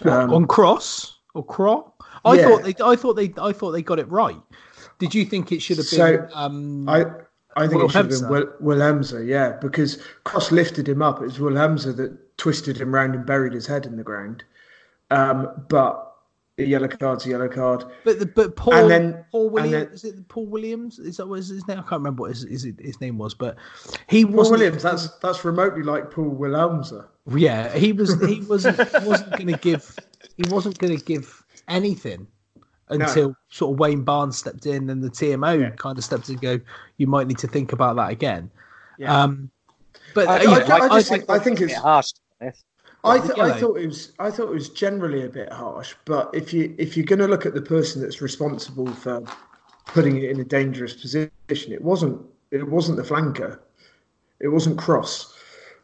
Um, 0.02 0.32
on 0.32 0.46
cross 0.46 1.18
or 1.34 1.44
craw? 1.44 1.90
I 2.24 2.34
Yeah. 2.34 2.48
thought 2.48 2.62
they. 2.62 2.74
I 2.84 2.94
thought 2.96 3.14
they. 3.14 3.32
I 3.40 3.52
thought 3.52 3.72
they 3.72 3.82
got 3.82 3.98
it 3.98 4.08
right. 4.10 4.40
Did 4.98 5.14
you 5.14 5.24
think 5.24 5.50
it 5.52 5.60
should 5.60 5.78
have 5.78 5.90
been? 5.90 5.98
So, 5.98 6.28
um, 6.34 6.88
I 6.88 7.04
I 7.56 7.66
think 7.66 7.82
it 7.82 7.90
should 7.90 8.04
have 8.04 8.06
Willemse. 8.06 8.20
been 8.20 8.28
Wil- 8.60 8.76
Willemse, 8.76 9.26
yeah, 9.26 9.56
because 9.60 10.00
Cros 10.24 10.52
lifted 10.52 10.88
him 10.88 11.02
up. 11.02 11.20
It 11.20 11.24
was 11.24 11.38
Wilhelmsa 11.38 11.96
that 11.96 12.36
twisted 12.38 12.76
him 12.76 12.94
round 12.94 13.14
and 13.14 13.26
buried 13.26 13.52
his 13.52 13.66
head 13.66 13.86
in 13.86 13.96
the 13.96 14.04
ground. 14.04 14.44
Um, 15.10 15.48
but 15.68 16.07
a 16.58 16.64
yellow 16.64 16.88
card's 16.88 17.24
a 17.26 17.30
yellow 17.30 17.48
card. 17.48 17.84
but 18.04 18.18
the, 18.18 18.26
but 18.26 18.56
Paul 18.56 18.74
and 18.74 18.90
then- 18.90 19.24
Paul 19.30 19.44
and 19.46 19.52
Williams 19.54 19.72
then- 20.02 20.12
is 20.12 20.18
it 20.20 20.28
Paul 20.28 20.46
Williams? 20.46 20.98
Is 20.98 21.16
that 21.18 21.26
what 21.28 21.36
his 21.36 21.50
name? 21.68 21.78
I 21.78 21.82
can't 21.82 21.92
remember 21.92 22.22
what 22.22 22.30
his 22.30 22.42
his, 22.42 22.66
his 22.78 23.00
name 23.00 23.18
was, 23.18 23.34
but 23.34 23.56
he 24.08 24.24
wasn't. 24.24 24.58
Williams, 24.60 24.82
that's 24.82 25.08
that's 25.18 25.44
remotely 25.44 25.82
like 25.82 26.10
Paul 26.10 26.34
Willemse. 26.34 27.06
Yeah, 27.34 27.72
he 27.76 27.92
was. 27.92 28.20
He 28.26 28.40
wasn't. 28.48 28.78
Wasn't 29.04 29.30
going 29.32 29.46
to 29.48 29.58
give. 29.58 29.96
He 30.36 30.44
wasn't 30.50 30.78
going 30.78 30.96
to 30.98 31.04
give 31.04 31.44
anything 31.68 32.26
until 32.88 33.36
sort 33.50 33.74
of 33.74 33.78
Wayne 33.78 34.02
Barnes 34.02 34.38
stepped 34.38 34.64
in 34.66 34.88
and 34.88 35.02
the 35.04 35.10
TMO 35.10 35.76
kind 35.76 35.98
of 35.98 36.04
stepped 36.04 36.28
in 36.28 36.34
and 36.36 36.42
go. 36.42 36.60
You 36.96 37.06
might 37.06 37.26
need 37.26 37.38
to 37.38 37.48
think 37.48 37.72
about 37.72 37.96
that 37.96 38.10
again. 38.10 38.50
Um, 39.06 39.50
but 40.14 40.26
I- 40.26 40.38
uh, 40.38 40.42
yeah, 40.42 40.48
I- 40.74 40.78
I 40.78 40.84
I, 40.86 40.88
just 40.98 41.08
think 41.10 41.26
think- 41.26 41.30
I 41.30 41.38
think 41.44 41.60
it's- 41.60 41.78
harsh. 41.80 42.12
To 43.04 43.12
be 43.12 43.18
honest. 43.18 43.30
I, 43.30 43.34
th- 43.34 43.56
I 43.56 43.60
thought 43.60 43.76
it 43.76 43.86
was 43.86 44.12
I 44.18 44.30
thought 44.30 44.48
it 44.48 44.54
was 44.54 44.68
generally 44.70 45.24
a 45.24 45.28
bit 45.28 45.52
harsh, 45.52 45.94
but 46.04 46.30
if 46.32 46.52
you 46.52 46.74
if 46.78 46.96
you're 46.96 47.06
going 47.06 47.20
to 47.20 47.28
look 47.28 47.46
at 47.46 47.54
the 47.54 47.62
person 47.62 48.02
that's 48.02 48.20
responsible 48.20 48.92
for 48.92 49.22
putting 49.86 50.16
it 50.16 50.30
in 50.30 50.40
a 50.40 50.44
dangerous 50.44 50.94
position, 50.94 51.30
it 51.72 51.82
wasn't 51.82 52.20
it 52.50 52.68
wasn't 52.68 52.96
the 52.96 53.04
flanker, 53.04 53.58
it 54.40 54.48
wasn't 54.48 54.78
Cros, 54.78 55.34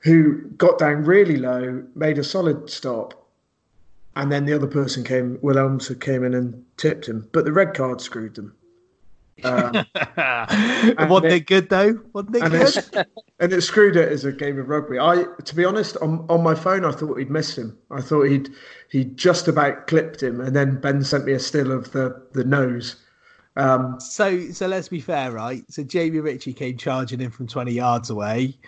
who 0.00 0.42
got 0.56 0.78
down 0.78 1.04
really 1.04 1.36
low, 1.36 1.84
made 1.94 2.18
a 2.18 2.24
solid 2.24 2.68
stop, 2.68 3.28
and 4.16 4.30
then 4.32 4.44
the 4.44 4.54
other 4.54 4.66
person 4.66 5.04
came, 5.04 5.38
Will 5.40 5.58
Elmsford 5.58 6.00
came 6.00 6.24
in 6.24 6.34
and 6.34 6.64
tipped 6.76 7.06
him, 7.06 7.28
but 7.32 7.44
the 7.44 7.52
red 7.52 7.74
card 7.74 8.00
screwed 8.00 8.34
them. 8.34 8.54
Um, 9.44 9.84
wasn't 11.08 11.26
it- 11.26 11.32
it 11.32 11.46
good 11.46 11.68
though? 11.68 12.00
Wasn't 12.12 12.36
it 12.36 12.42
and 12.42 12.52
good? 12.52 12.62
it's, 12.62 12.90
and 13.40 13.52
it 13.52 13.60
screwed 13.62 13.96
it 13.96 14.10
as 14.10 14.24
a 14.24 14.32
game 14.32 14.58
of 14.58 14.68
rugby. 14.68 14.98
I, 14.98 15.24
to 15.44 15.54
be 15.54 15.64
honest, 15.64 15.96
on, 15.98 16.24
on 16.28 16.42
my 16.42 16.54
phone, 16.54 16.84
I 16.84 16.92
thought 16.92 17.18
he'd 17.18 17.30
missed 17.30 17.58
him. 17.58 17.76
I 17.90 18.00
thought 18.00 18.24
he'd 18.24 18.48
he 18.90 19.04
just 19.04 19.48
about 19.48 19.86
clipped 19.86 20.22
him, 20.22 20.40
and 20.40 20.54
then 20.54 20.80
Ben 20.80 21.02
sent 21.04 21.24
me 21.26 21.32
a 21.32 21.38
still 21.38 21.72
of 21.72 21.92
the 21.92 22.22
the 22.32 22.44
nose. 22.44 22.96
Um, 23.56 24.00
So, 24.00 24.50
so 24.50 24.66
let's 24.66 24.88
be 24.88 25.00
fair, 25.00 25.30
right? 25.30 25.64
So 25.70 25.84
Jamie 25.84 26.18
Ritchie 26.20 26.54
came 26.54 26.76
charging 26.76 27.20
in 27.20 27.30
from 27.30 27.46
twenty 27.46 27.72
yards 27.72 28.10
away, 28.10 28.58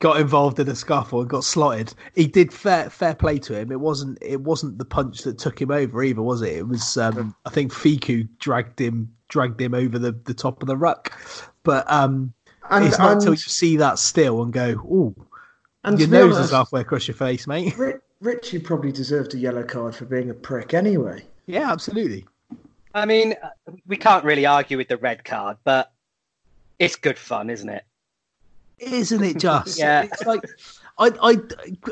got 0.00 0.20
involved 0.20 0.58
in 0.58 0.68
a 0.68 0.74
scuffle 0.74 1.20
and 1.20 1.30
got 1.30 1.44
slotted. 1.44 1.94
He 2.16 2.26
did 2.26 2.52
fair 2.52 2.90
fair 2.90 3.14
play 3.14 3.38
to 3.40 3.56
him. 3.58 3.70
It 3.70 3.80
wasn't 3.80 4.18
it 4.20 4.40
wasn't 4.40 4.78
the 4.78 4.84
punch 4.84 5.22
that 5.22 5.38
took 5.38 5.60
him 5.60 5.70
over 5.70 6.02
either, 6.02 6.22
was 6.22 6.42
it? 6.42 6.56
It 6.56 6.66
was 6.68 6.96
um, 6.96 7.34
I 7.46 7.50
think 7.50 7.72
Fiku 7.72 8.28
dragged 8.40 8.80
him 8.80 9.12
dragged 9.32 9.60
him 9.60 9.74
over 9.74 9.98
the, 9.98 10.12
the 10.12 10.34
top 10.34 10.62
of 10.62 10.68
the 10.68 10.76
ruck. 10.76 11.12
But 11.64 11.90
um, 11.90 12.32
and 12.70 12.84
it's 12.84 12.98
not 12.98 13.12
until 13.12 13.32
you 13.32 13.38
see 13.38 13.76
that 13.78 13.98
still 13.98 14.42
and 14.42 14.52
go, 14.52 14.80
oh, 14.88 15.14
and 15.84 15.98
your 15.98 16.06
to 16.06 16.12
be 16.12 16.18
nose 16.18 16.38
is 16.38 16.50
halfway 16.52 16.82
across 16.82 17.08
your 17.08 17.16
face, 17.16 17.46
mate. 17.46 17.76
Ri- 17.76 17.94
Ritchie 18.20 18.60
probably 18.60 18.92
deserved 18.92 19.34
a 19.34 19.38
yellow 19.38 19.64
card 19.64 19.96
for 19.96 20.04
being 20.04 20.30
a 20.30 20.34
prick 20.34 20.74
anyway. 20.74 21.24
yeah, 21.46 21.72
absolutely. 21.72 22.24
I 22.94 23.06
mean, 23.06 23.34
uh, 23.42 23.48
we 23.86 23.96
can't 23.96 24.24
really 24.24 24.44
argue 24.44 24.76
with 24.76 24.88
the 24.88 24.98
red 24.98 25.24
card, 25.24 25.56
but 25.64 25.92
it's 26.78 26.94
good 26.94 27.18
fun, 27.18 27.48
isn't 27.48 27.68
it? 27.68 27.84
Isn't 28.78 29.24
it 29.24 29.38
just? 29.38 29.78
Yeah. 29.78 30.02
It's 30.02 30.26
like 30.26 30.42
I 30.98 31.10
I 31.22 31.36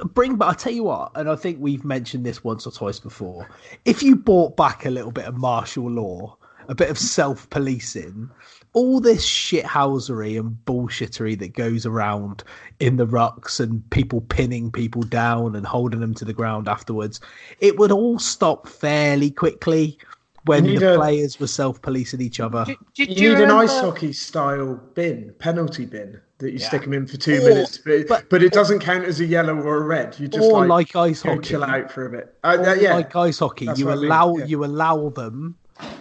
bring 0.05 0.36
but 0.36 0.49
I 0.49 0.55
tell 0.55 0.72
you 0.72 0.84
what, 0.84 1.12
and 1.14 1.28
I 1.28 1.36
think 1.36 1.59
we've 1.61 1.84
mentioned 1.84 2.26
this 2.26 2.45
once 2.45 2.66
or 2.66 2.70
twice 2.70 2.99
before. 2.99 3.49
If 3.84 4.03
you 4.03 4.14
brought 4.14 4.57
back 4.57 4.84
a 4.84 4.91
little 4.91 5.12
bit 5.12 5.24
of 5.24 5.36
martial 5.36 5.91
law, 5.91 6.36
a 6.71 6.75
bit 6.75 6.89
of 6.89 6.97
self 6.99 7.51
policing, 7.51 8.31
all 8.75 9.01
this 9.01 9.27
shithousery 9.27 10.39
and 10.39 10.57
bullshittery 10.64 11.37
that 11.41 11.53
goes 11.53 11.85
around 11.85 12.45
in 12.79 12.97
the 12.97 13.07
rucks 13.07 13.59
and 13.61 13.89
people 13.91 14.21
pinning 14.23 14.71
people 14.71 15.03
down 15.03 15.57
and 15.57 15.66
holding 15.66 15.99
them 16.01 16.14
to 16.14 16.25
the 16.25 16.33
ground 16.33 16.68
afterwards, 16.68 17.21
it 17.59 17.77
would 17.79 17.91
all 17.91 18.18
stop 18.21 18.68
fairly 18.68 19.31
quickly 19.33 19.99
when 20.47 20.62
the 20.64 20.95
a- 20.95 20.97
players 20.97 21.41
were 21.41 21.49
self 21.49 21.83
policing 21.83 22.21
each 22.21 22.39
other. 22.41 22.64
Do, 22.64 22.77
do, 22.95 23.07
do 23.07 23.12
You 23.12 23.35
need 23.35 23.43
an 23.45 23.51
ice 23.51 23.79
hockey 23.81 24.12
style 24.12 24.81
bin, 24.95 25.35
penalty 25.41 25.85
bin 25.87 26.21
that 26.39 26.53
you 26.53 26.59
Yeah. 26.61 26.68
stick 26.68 26.83
them 26.83 26.93
in 26.95 27.07
for 27.09 27.16
two 27.18 27.35
Or- 27.43 27.49
minutes, 27.49 27.79
but, 27.85 28.07
but- 28.09 28.31
but 28.31 28.43
it 28.45 28.53
doesn't 28.53 28.79
count 28.79 29.05
as 29.05 29.18
a 29.21 29.27
yellow 29.27 29.57
or 29.57 29.79
a 29.79 29.83
red. 29.85 30.16
You 30.21 30.29
just 30.29 30.49
or 30.49 30.61
like, 30.66 30.95
like 30.95 31.11
ice 31.11 31.23
hockey. 31.23 31.41
chill 31.49 31.64
out 31.64 31.91
for 31.91 32.07
a 32.07 32.11
bit. 32.11 32.35
Uh, 32.45 32.57
Or 32.61 32.77
yeah, 32.77 32.95
like 32.95 33.14
ice 33.16 33.41
hockey, 33.41 33.66
That's 33.66 33.81
you 33.81 33.87
what 33.87 33.93
I 33.93 33.97
mean, 33.97 34.05
allow 34.07 34.37
yeah. 34.37 34.45
you 34.47 34.64
allow 34.64 35.09
them 35.11 35.57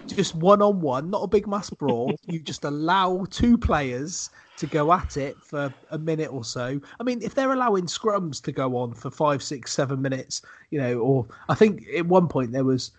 just 0.07 0.35
one 0.35 0.61
on 0.61 0.81
one, 0.81 1.09
not 1.09 1.23
a 1.23 1.27
big 1.27 1.47
mass 1.47 1.69
brawl. 1.69 2.13
you 2.27 2.39
just 2.39 2.65
allow 2.65 3.25
two 3.29 3.57
players 3.57 4.29
to 4.57 4.67
go 4.67 4.91
at 4.91 5.17
it 5.17 5.37
for 5.37 5.73
a 5.91 5.97
minute 5.97 6.31
or 6.31 6.43
so. 6.43 6.79
I 6.99 7.03
mean, 7.03 7.21
if 7.21 7.35
they're 7.35 7.53
allowing 7.53 7.85
scrums 7.85 8.41
to 8.43 8.51
go 8.51 8.75
on 8.75 8.93
for 8.93 9.09
five, 9.09 9.41
six, 9.41 9.71
seven 9.71 10.01
minutes, 10.01 10.41
you 10.71 10.79
know, 10.79 10.99
or 10.99 11.25
I 11.47 11.55
think 11.55 11.85
at 11.95 12.05
one 12.05 12.27
point 12.27 12.51
there 12.51 12.65
was 12.65 12.91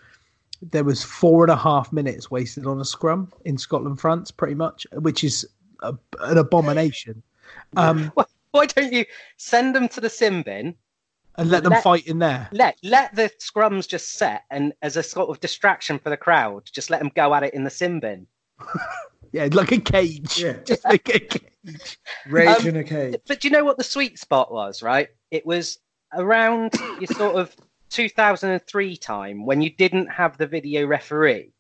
there 0.63 0.85
was 0.85 1.03
four 1.03 1.45
and 1.45 1.51
a 1.51 1.57
half 1.57 1.93
minutes 1.93 2.31
wasted 2.31 2.67
on 2.67 2.81
a 2.81 2.85
scrum 2.85 3.33
in 3.45 3.57
Scotland, 3.57 4.01
France, 4.01 4.31
pretty 4.31 4.55
much, 4.55 4.87
which 4.93 5.25
is 5.25 5.49
a, 5.83 5.95
an 6.21 6.39
abomination. 6.39 7.23
Um, 7.77 8.13
Why, 8.15 8.25
why 8.53 8.67
don't 8.67 8.93
you 8.93 9.05
send 9.37 9.75
them 9.75 9.89
to 9.89 10.01
the 10.01 10.09
sin 10.09 10.43
bin? 10.43 10.77
And 11.41 11.51
let 11.51 11.63
them 11.65 11.73
Let- 11.73 11.83
fight 11.83 12.07
in 12.07 12.19
there. 12.19 12.49
Let 12.53 12.77
let 12.83 13.15
the 13.15 13.31
scrums 13.41 13.89
just 13.89 14.13
set, 14.13 14.45
and 14.51 14.75
as 14.83 14.97
a 14.97 15.03
sort 15.03 15.31
of 15.31 15.41
distraction 15.41 15.99
for 15.99 16.11
the 16.11 16.17
crowd, 16.17 16.69
just 16.71 16.91
let 16.91 16.99
them 17.01 17.11
go 17.17 17.35
at 17.35 17.43
it 17.43 17.55
in 17.55 17.65
the 17.65 17.71
sin 17.71 17.99
bin. 18.01 18.27
Yeah, 19.33 19.49
like 19.53 19.71
a 19.71 19.79
cage. 19.79 20.41
Yeah. 20.43 20.55
Just 20.67 20.85
like 20.85 21.09
a 21.09 21.21
cage. 21.21 21.99
rage 22.27 22.49
Um, 22.63 22.67
in 22.67 22.77
a 22.79 22.83
cage. 22.83 23.15
But 23.29 23.39
do 23.41 23.47
you 23.47 23.53
know 23.53 23.65
what 23.65 23.79
the 23.79 23.85
sweet 23.85 24.19
spot 24.19 24.53
was? 24.53 24.83
Right, 24.83 25.09
it 25.31 25.47
was 25.47 25.79
around 26.13 26.73
your 26.99 27.07
sort 27.07 27.37
of 27.37 27.55
2003 27.91 28.97
time 28.97 29.47
when 29.47 29.61
you 29.63 29.71
didn't 29.71 30.09
have 30.09 30.37
the 30.37 30.49
video 30.49 30.85
referee, 30.85 31.53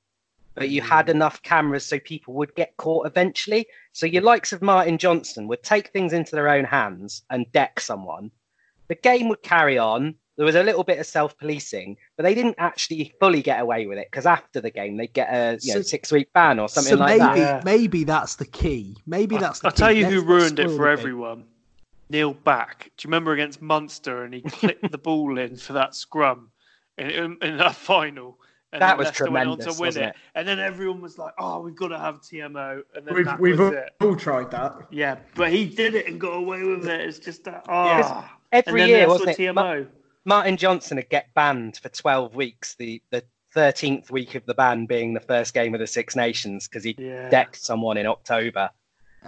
but 0.54 0.68
you 0.68 0.80
had 0.82 1.08
enough 1.08 1.42
cameras 1.42 1.86
so 1.86 2.00
people 2.00 2.34
would 2.34 2.52
get 2.56 2.76
caught 2.76 3.06
eventually. 3.06 3.66
So 3.92 4.04
your 4.04 4.22
likes 4.22 4.52
of 4.52 4.62
Martin 4.62 4.98
Johnson 4.98 5.46
would 5.46 5.62
take 5.62 5.90
things 5.90 6.12
into 6.12 6.34
their 6.34 6.48
own 6.48 6.64
hands 6.64 7.22
and 7.30 7.50
deck 7.52 7.78
someone. 7.78 8.32
The 8.90 8.96
game 8.96 9.28
would 9.28 9.42
carry 9.42 9.78
on. 9.78 10.16
There 10.36 10.44
was 10.44 10.56
a 10.56 10.62
little 10.64 10.82
bit 10.82 10.98
of 10.98 11.06
self-policing, 11.06 11.96
but 12.16 12.24
they 12.24 12.34
didn't 12.34 12.56
actually 12.58 13.12
fully 13.20 13.40
get 13.40 13.60
away 13.60 13.86
with 13.86 13.98
it 13.98 14.08
because 14.10 14.26
after 14.26 14.60
the 14.60 14.70
game 14.70 14.96
they'd 14.96 15.12
get 15.12 15.28
a 15.32 15.58
you 15.62 15.74
know, 15.74 15.80
So- 15.80 15.82
six-week 15.82 16.32
ban 16.32 16.58
or 16.58 16.68
something 16.68 16.94
so 16.94 16.98
like 16.98 17.18
maybe 17.20 17.24
that. 17.24 17.36
Yeah. 17.38 17.62
maybe 17.64 18.02
that's 18.04 18.34
the 18.34 18.46
key. 18.46 18.96
Maybe 19.06 19.36
that's 19.38 19.60
the 19.60 19.68
I'll 19.68 19.72
key. 19.72 19.78
tell 19.78 19.92
you 19.92 20.02
Let's 20.04 20.14
who 20.14 20.22
ruined 20.22 20.58
it 20.58 20.70
for 20.76 20.88
everyone. 20.88 21.44
Neil 22.08 22.32
Back. 22.34 22.90
Do 22.96 23.06
you 23.06 23.08
remember 23.08 23.32
against 23.32 23.62
Munster 23.62 24.24
and 24.24 24.34
he 24.34 24.40
clipped 24.58 24.90
the 24.90 24.98
ball 24.98 25.38
in 25.38 25.54
for 25.56 25.74
that 25.74 25.94
scrum 25.94 26.50
in, 26.98 27.10
in, 27.10 27.38
in 27.42 27.56
that 27.58 27.76
final? 27.76 28.36
And 28.72 28.82
That 28.82 28.88
then 28.90 28.98
was 28.98 29.06
Leicester 29.06 29.30
went 29.30 29.48
on 29.50 29.58
to 29.58 29.70
win 29.70 29.78
wasn't 29.78 30.06
it. 30.06 30.08
it? 30.08 30.14
And 30.34 30.48
then 30.48 30.58
everyone 30.58 31.00
was 31.00 31.18
like, 31.18 31.34
"Oh, 31.38 31.60
we've 31.60 31.74
got 31.76 31.88
to 31.88 31.98
have 31.98 32.20
TMO." 32.22 32.82
And 32.94 33.04
then 33.06 33.14
We've, 33.14 33.24
that 33.26 33.40
we've 33.40 33.58
was 33.58 33.68
all, 33.72 33.74
it. 33.76 33.90
all 34.00 34.16
tried 34.16 34.50
that. 34.52 34.74
Yeah, 34.90 35.16
but 35.34 35.50
he 35.52 35.66
did 35.66 35.94
it 35.96 36.06
and 36.06 36.20
got 36.20 36.34
away 36.34 36.62
with 36.62 36.86
it. 36.88 37.00
It's 37.00 37.18
just 37.18 37.42
that. 37.44 37.64
Oh. 37.68 38.28
Every 38.52 38.84
year, 38.84 39.06
wasn't 39.08 39.28
what 39.28 39.38
it? 39.40 39.54
Ma- 39.54 39.84
Martin 40.24 40.56
Johnson 40.56 40.96
would 40.96 41.08
get 41.08 41.32
banned 41.34 41.76
for 41.78 41.88
12 41.88 42.34
weeks, 42.34 42.74
the, 42.74 43.02
the 43.10 43.24
13th 43.54 44.10
week 44.10 44.34
of 44.34 44.44
the 44.46 44.54
ban 44.54 44.86
being 44.86 45.14
the 45.14 45.20
first 45.20 45.54
game 45.54 45.74
of 45.74 45.80
the 45.80 45.86
Six 45.86 46.14
Nations 46.16 46.68
because 46.68 46.84
he 46.84 46.94
Yeah. 46.98 47.28
decked 47.30 47.56
someone 47.56 47.96
in 47.96 48.06
October. 48.06 48.70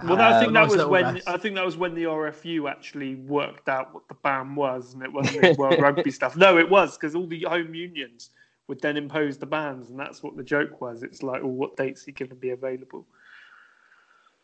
Well, 0.04 0.20
I 0.20 0.32
Uh, 0.32 0.40
think 0.40 0.52
that 0.52 0.60
nice 0.60 0.70
was 0.76 0.86
when 0.86 1.14
rest. 1.14 1.28
I 1.28 1.36
think 1.36 1.54
that 1.54 1.64
was 1.64 1.76
when 1.76 1.94
the 1.94 2.04
RFU 2.06 2.68
actually 2.68 3.16
worked 3.16 3.68
out 3.68 3.92
what 3.94 4.08
the 4.08 4.14
ban 4.14 4.54
was, 4.54 4.94
and 4.94 5.02
it 5.02 5.12
wasn't 5.12 5.40
the 5.42 5.54
World 5.58 5.80
Rugby 5.80 6.10
stuff. 6.10 6.36
No, 6.36 6.58
it 6.58 6.68
was 6.68 6.96
because 6.96 7.14
all 7.14 7.26
the 7.26 7.42
home 7.42 7.74
unions 7.74 8.30
would 8.68 8.80
then 8.80 8.96
impose 8.96 9.38
the 9.38 9.46
bans, 9.46 9.90
and 9.90 9.98
that's 9.98 10.22
what 10.22 10.36
the 10.36 10.42
joke 10.42 10.80
was. 10.80 11.02
It's 11.02 11.22
like, 11.22 11.42
well, 11.42 11.52
what 11.52 11.76
dates 11.76 12.08
are 12.08 12.12
going 12.12 12.30
to 12.30 12.34
be 12.34 12.50
available? 12.50 13.06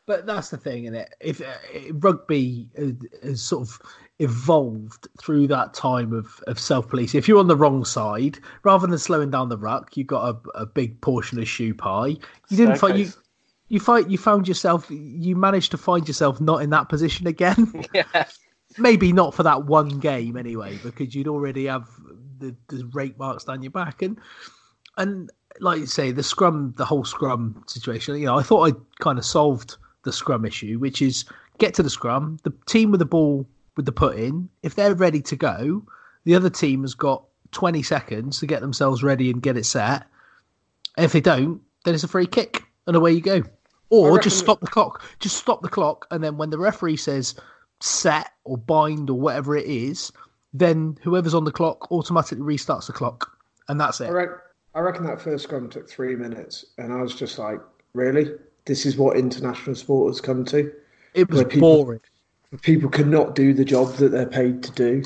But 0.06 0.26
that's 0.26 0.50
the 0.50 0.56
thing, 0.56 0.86
is 0.86 0.94
it? 0.94 1.14
If 1.20 1.40
uh, 1.40 1.92
rugby 1.94 2.68
has, 2.76 2.94
has 3.22 3.42
sort 3.42 3.68
of 3.68 3.80
evolved 4.18 5.06
through 5.20 5.46
that 5.46 5.74
time 5.74 6.12
of, 6.12 6.42
of 6.46 6.58
self 6.58 6.88
police, 6.88 7.14
if 7.14 7.28
you're 7.28 7.38
on 7.38 7.48
the 7.48 7.56
wrong 7.56 7.84
side, 7.84 8.38
rather 8.62 8.86
than 8.86 8.98
slowing 8.98 9.30
down 9.30 9.48
the 9.48 9.58
ruck, 9.58 9.96
you 9.96 10.04
got 10.04 10.34
a, 10.34 10.60
a 10.60 10.66
big 10.66 11.00
portion 11.00 11.38
of 11.38 11.48
shoe 11.48 11.74
pie. 11.74 12.16
You 12.48 12.56
didn't 12.56 12.76
find 12.76 12.98
you. 12.98 13.10
You 13.68 13.80
fight. 13.80 14.08
You 14.08 14.18
found 14.18 14.48
yourself. 14.48 14.86
You 14.90 15.36
managed 15.36 15.70
to 15.72 15.78
find 15.78 16.06
yourself 16.06 16.40
not 16.40 16.62
in 16.62 16.70
that 16.70 16.88
position 16.88 17.26
again. 17.26 17.84
Yeah. 17.94 18.24
Maybe 18.76 19.14
not 19.14 19.34
for 19.34 19.42
that 19.44 19.64
one 19.64 19.98
game 19.98 20.36
anyway, 20.36 20.78
because 20.82 21.14
you'd 21.14 21.26
already 21.26 21.66
have 21.66 21.88
the, 22.38 22.54
the 22.68 22.84
rake 22.92 23.18
marks 23.18 23.44
down 23.44 23.62
your 23.62 23.72
back 23.72 24.02
and 24.02 24.18
and 24.98 25.30
like 25.60 25.80
you 25.80 25.86
say, 25.86 26.12
the 26.12 26.22
scrum, 26.22 26.74
the 26.76 26.84
whole 26.84 27.04
scrum 27.04 27.64
situation. 27.66 28.16
You 28.16 28.26
know, 28.26 28.38
I 28.38 28.42
thought 28.42 28.70
I 28.70 28.76
kind 29.00 29.18
of 29.18 29.24
solved 29.24 29.76
the 30.04 30.12
scrum 30.12 30.44
issue, 30.44 30.78
which 30.78 31.00
is 31.02 31.24
get 31.58 31.74
to 31.74 31.82
the 31.82 31.90
scrum. 31.90 32.38
The 32.42 32.52
team 32.66 32.90
with 32.90 33.00
the 33.00 33.06
ball 33.06 33.46
with 33.78 33.86
the 33.86 33.92
put 33.92 34.18
in, 34.18 34.48
if 34.64 34.74
they're 34.74 34.92
ready 34.92 35.22
to 35.22 35.36
go, 35.36 35.84
the 36.24 36.34
other 36.34 36.50
team 36.50 36.82
has 36.82 36.94
got 36.94 37.22
20 37.52 37.80
seconds 37.84 38.40
to 38.40 38.46
get 38.46 38.60
themselves 38.60 39.04
ready 39.04 39.30
and 39.30 39.40
get 39.40 39.56
it 39.56 39.64
set. 39.64 40.04
If 40.98 41.12
they 41.12 41.20
don't, 41.20 41.62
then 41.84 41.94
it's 41.94 42.02
a 42.02 42.08
free 42.08 42.26
kick 42.26 42.64
and 42.88 42.96
away 42.96 43.12
you 43.12 43.20
go. 43.20 43.44
Or 43.88 44.18
just 44.18 44.40
stop 44.40 44.60
the 44.60 44.66
clock. 44.66 45.02
Just 45.20 45.36
stop 45.36 45.62
the 45.62 45.68
clock, 45.68 46.08
and 46.10 46.22
then 46.22 46.36
when 46.36 46.50
the 46.50 46.58
referee 46.58 46.96
says 46.96 47.36
set 47.80 48.32
or 48.42 48.58
bind 48.58 49.08
or 49.10 49.18
whatever 49.18 49.56
it 49.56 49.66
is, 49.66 50.12
then 50.52 50.98
whoever's 51.02 51.32
on 51.32 51.44
the 51.44 51.52
clock 51.52 51.90
automatically 51.92 52.44
restarts 52.44 52.88
the 52.88 52.92
clock, 52.92 53.30
and 53.68 53.80
that's 53.80 54.00
I, 54.00 54.06
it. 54.08 54.30
I 54.74 54.80
reckon 54.80 55.06
that 55.06 55.22
first 55.22 55.44
scrum 55.44 55.70
took 55.70 55.88
three 55.88 56.16
minutes, 56.16 56.66
and 56.78 56.92
I 56.92 57.00
was 57.00 57.14
just 57.14 57.38
like, 57.38 57.60
really? 57.94 58.32
This 58.66 58.84
is 58.84 58.96
what 58.96 59.16
international 59.16 59.76
sport 59.76 60.12
has 60.12 60.20
come 60.20 60.44
to? 60.46 60.70
It 61.14 61.30
was 61.30 61.44
people- 61.44 61.84
boring. 61.84 62.00
People 62.62 62.88
cannot 62.88 63.34
do 63.34 63.52
the 63.52 63.64
job 63.64 63.94
that 63.94 64.08
they're 64.10 64.26
paid 64.26 64.62
to 64.62 64.72
do. 64.72 65.02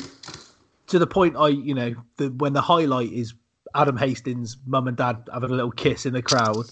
to 0.87 0.99
the 0.99 1.07
point 1.07 1.37
I, 1.37 1.49
you 1.49 1.75
know, 1.75 1.95
the, 2.17 2.29
when 2.29 2.53
the 2.53 2.61
highlight 2.61 3.13
is 3.13 3.35
Adam 3.75 3.97
Hastings' 3.97 4.57
mum 4.67 4.87
and 4.87 4.97
dad 4.97 5.29
having 5.33 5.51
a 5.51 5.55
little 5.55 5.73
kiss 5.73 6.07
in 6.07 6.13
the 6.13 6.23
crowd, 6.23 6.67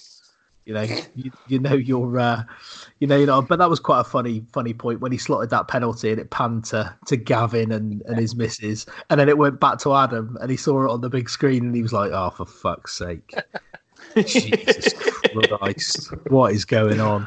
you 0.64 0.74
know, 0.74 0.82
you, 1.14 1.32
you 1.48 1.58
know 1.58 1.74
you're, 1.74 2.18
uh, 2.18 2.44
you 3.00 3.08
know, 3.08 3.16
you 3.16 3.26
know. 3.26 3.42
But 3.42 3.58
that 3.58 3.68
was 3.68 3.80
quite 3.80 4.00
a 4.00 4.04
funny, 4.04 4.44
funny 4.52 4.72
point 4.72 5.00
when 5.00 5.10
he 5.10 5.18
slotted 5.18 5.50
that 5.50 5.66
penalty 5.66 6.10
and 6.10 6.20
it 6.20 6.30
panned 6.30 6.66
to 6.66 6.94
to 7.06 7.16
Gavin 7.16 7.72
and, 7.72 8.02
and 8.06 8.18
his 8.18 8.36
missus, 8.36 8.86
and 9.08 9.18
then 9.18 9.28
it 9.28 9.38
went 9.38 9.58
back 9.58 9.78
to 9.80 9.94
Adam 9.94 10.38
and 10.40 10.50
he 10.50 10.56
saw 10.56 10.84
it 10.84 10.90
on 10.90 11.00
the 11.00 11.10
big 11.10 11.28
screen 11.28 11.64
and 11.64 11.74
he 11.74 11.82
was 11.82 11.92
like, 11.92 12.12
"Oh, 12.12 12.30
for 12.30 12.44
fuck's 12.46 12.96
sake, 12.96 13.34
Jesus 14.14 14.92
Christ, 14.92 16.12
what 16.28 16.52
is 16.52 16.64
going 16.64 17.00
on?" 17.00 17.26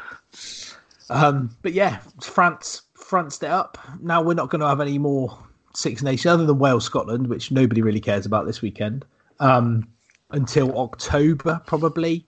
Um, 1.10 1.54
but 1.60 1.74
yeah, 1.74 1.98
France 2.22 2.82
France 3.14 3.40
it 3.42 3.48
up. 3.48 3.78
Now 4.00 4.20
we're 4.22 4.34
not 4.34 4.50
going 4.50 4.60
to 4.60 4.66
have 4.66 4.80
any 4.80 4.98
more 4.98 5.38
Six 5.72 6.02
Nations 6.02 6.26
other 6.26 6.46
than 6.46 6.58
Wales 6.58 6.84
Scotland, 6.84 7.28
which 7.28 7.52
nobody 7.52 7.80
really 7.80 8.00
cares 8.00 8.26
about 8.26 8.44
this 8.44 8.60
weekend. 8.60 9.04
Um, 9.38 9.86
until 10.30 10.76
October 10.76 11.62
probably. 11.64 12.26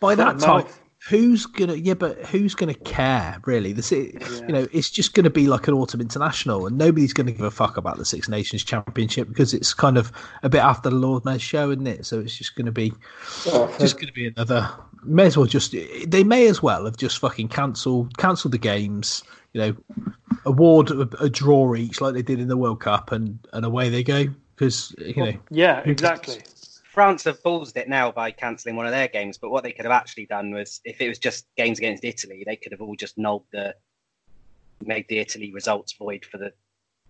By 0.00 0.14
that 0.14 0.38
time, 0.38 0.64
who's 1.10 1.44
gonna? 1.44 1.74
Yeah, 1.74 1.92
but 1.92 2.18
who's 2.24 2.54
gonna 2.54 2.72
care 2.72 3.38
really? 3.44 3.74
This, 3.74 3.92
you 3.92 4.48
know, 4.48 4.66
it's 4.72 4.88
just 4.88 5.12
gonna 5.12 5.28
be 5.28 5.46
like 5.46 5.68
an 5.68 5.74
autumn 5.74 6.00
international, 6.00 6.66
and 6.66 6.78
nobody's 6.78 7.12
gonna 7.12 7.32
give 7.32 7.44
a 7.44 7.50
fuck 7.50 7.76
about 7.76 7.98
the 7.98 8.06
Six 8.06 8.26
Nations 8.26 8.64
Championship 8.64 9.28
because 9.28 9.52
it's 9.52 9.74
kind 9.74 9.98
of 9.98 10.10
a 10.42 10.48
bit 10.48 10.62
after 10.62 10.88
the 10.88 10.96
Lord 10.96 11.26
Mayor's 11.26 11.42
show, 11.42 11.70
isn't 11.70 11.86
it? 11.86 12.06
So 12.06 12.20
it's 12.20 12.34
just 12.34 12.56
gonna 12.56 12.72
be 12.72 12.94
Oh, 13.46 13.74
just 13.78 13.96
going 13.96 14.06
to 14.06 14.12
be 14.14 14.26
another. 14.26 14.70
May 15.04 15.26
as 15.26 15.36
well 15.36 15.46
just. 15.46 15.74
They 16.06 16.24
may 16.24 16.46
as 16.46 16.62
well 16.62 16.86
have 16.86 16.96
just 16.96 17.18
fucking 17.18 17.48
cancelled 17.48 18.16
cancelled 18.16 18.52
the 18.52 18.58
games. 18.58 19.22
You 19.52 19.60
know, 19.60 19.76
award 20.44 20.90
a, 20.90 21.08
a 21.20 21.28
draw 21.28 21.74
each 21.74 22.00
like 22.00 22.14
they 22.14 22.22
did 22.22 22.40
in 22.40 22.48
the 22.48 22.56
World 22.56 22.80
Cup, 22.80 23.12
and 23.12 23.38
and 23.52 23.64
away 23.64 23.88
they 23.88 24.02
go. 24.02 24.26
Because 24.54 24.94
you 24.98 25.16
know, 25.16 25.32
Yeah, 25.50 25.80
exactly. 25.80 26.42
France 26.92 27.24
have 27.24 27.42
ballsed 27.42 27.76
it 27.76 27.88
now 27.88 28.12
by 28.12 28.30
cancelling 28.30 28.76
one 28.76 28.86
of 28.86 28.92
their 28.92 29.08
games, 29.08 29.36
but 29.36 29.50
what 29.50 29.64
they 29.64 29.72
could 29.72 29.84
have 29.84 29.92
actually 29.92 30.26
done 30.26 30.52
was 30.52 30.80
if 30.84 31.00
it 31.00 31.08
was 31.08 31.18
just 31.18 31.46
games 31.56 31.78
against 31.78 32.04
Italy, 32.04 32.44
they 32.46 32.54
could 32.54 32.70
have 32.70 32.80
all 32.80 32.94
just 32.94 33.18
nulled 33.18 33.44
the 33.52 33.74
made 34.84 35.06
the 35.08 35.18
Italy 35.18 35.52
results 35.52 35.92
void 35.94 36.24
for 36.24 36.38
the 36.38 36.52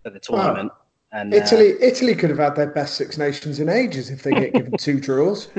for 0.02 0.10
the 0.10 0.20
tournament. 0.20 0.72
and 1.12 1.34
uh, 1.34 1.36
Italy, 1.36 1.74
Italy 1.80 2.14
could 2.14 2.30
have 2.30 2.38
had 2.38 2.56
their 2.56 2.70
best 2.70 2.94
Six 2.94 3.18
Nations 3.18 3.60
in 3.60 3.68
ages 3.68 4.10
if 4.10 4.22
they 4.22 4.32
get 4.32 4.54
given 4.54 4.76
two 4.78 5.00
draws. 5.00 5.48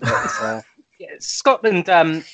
It's, 0.00 0.40
uh, 0.40 0.62
yeah, 0.98 1.14
Scotland. 1.20 1.88
Um, 1.88 2.24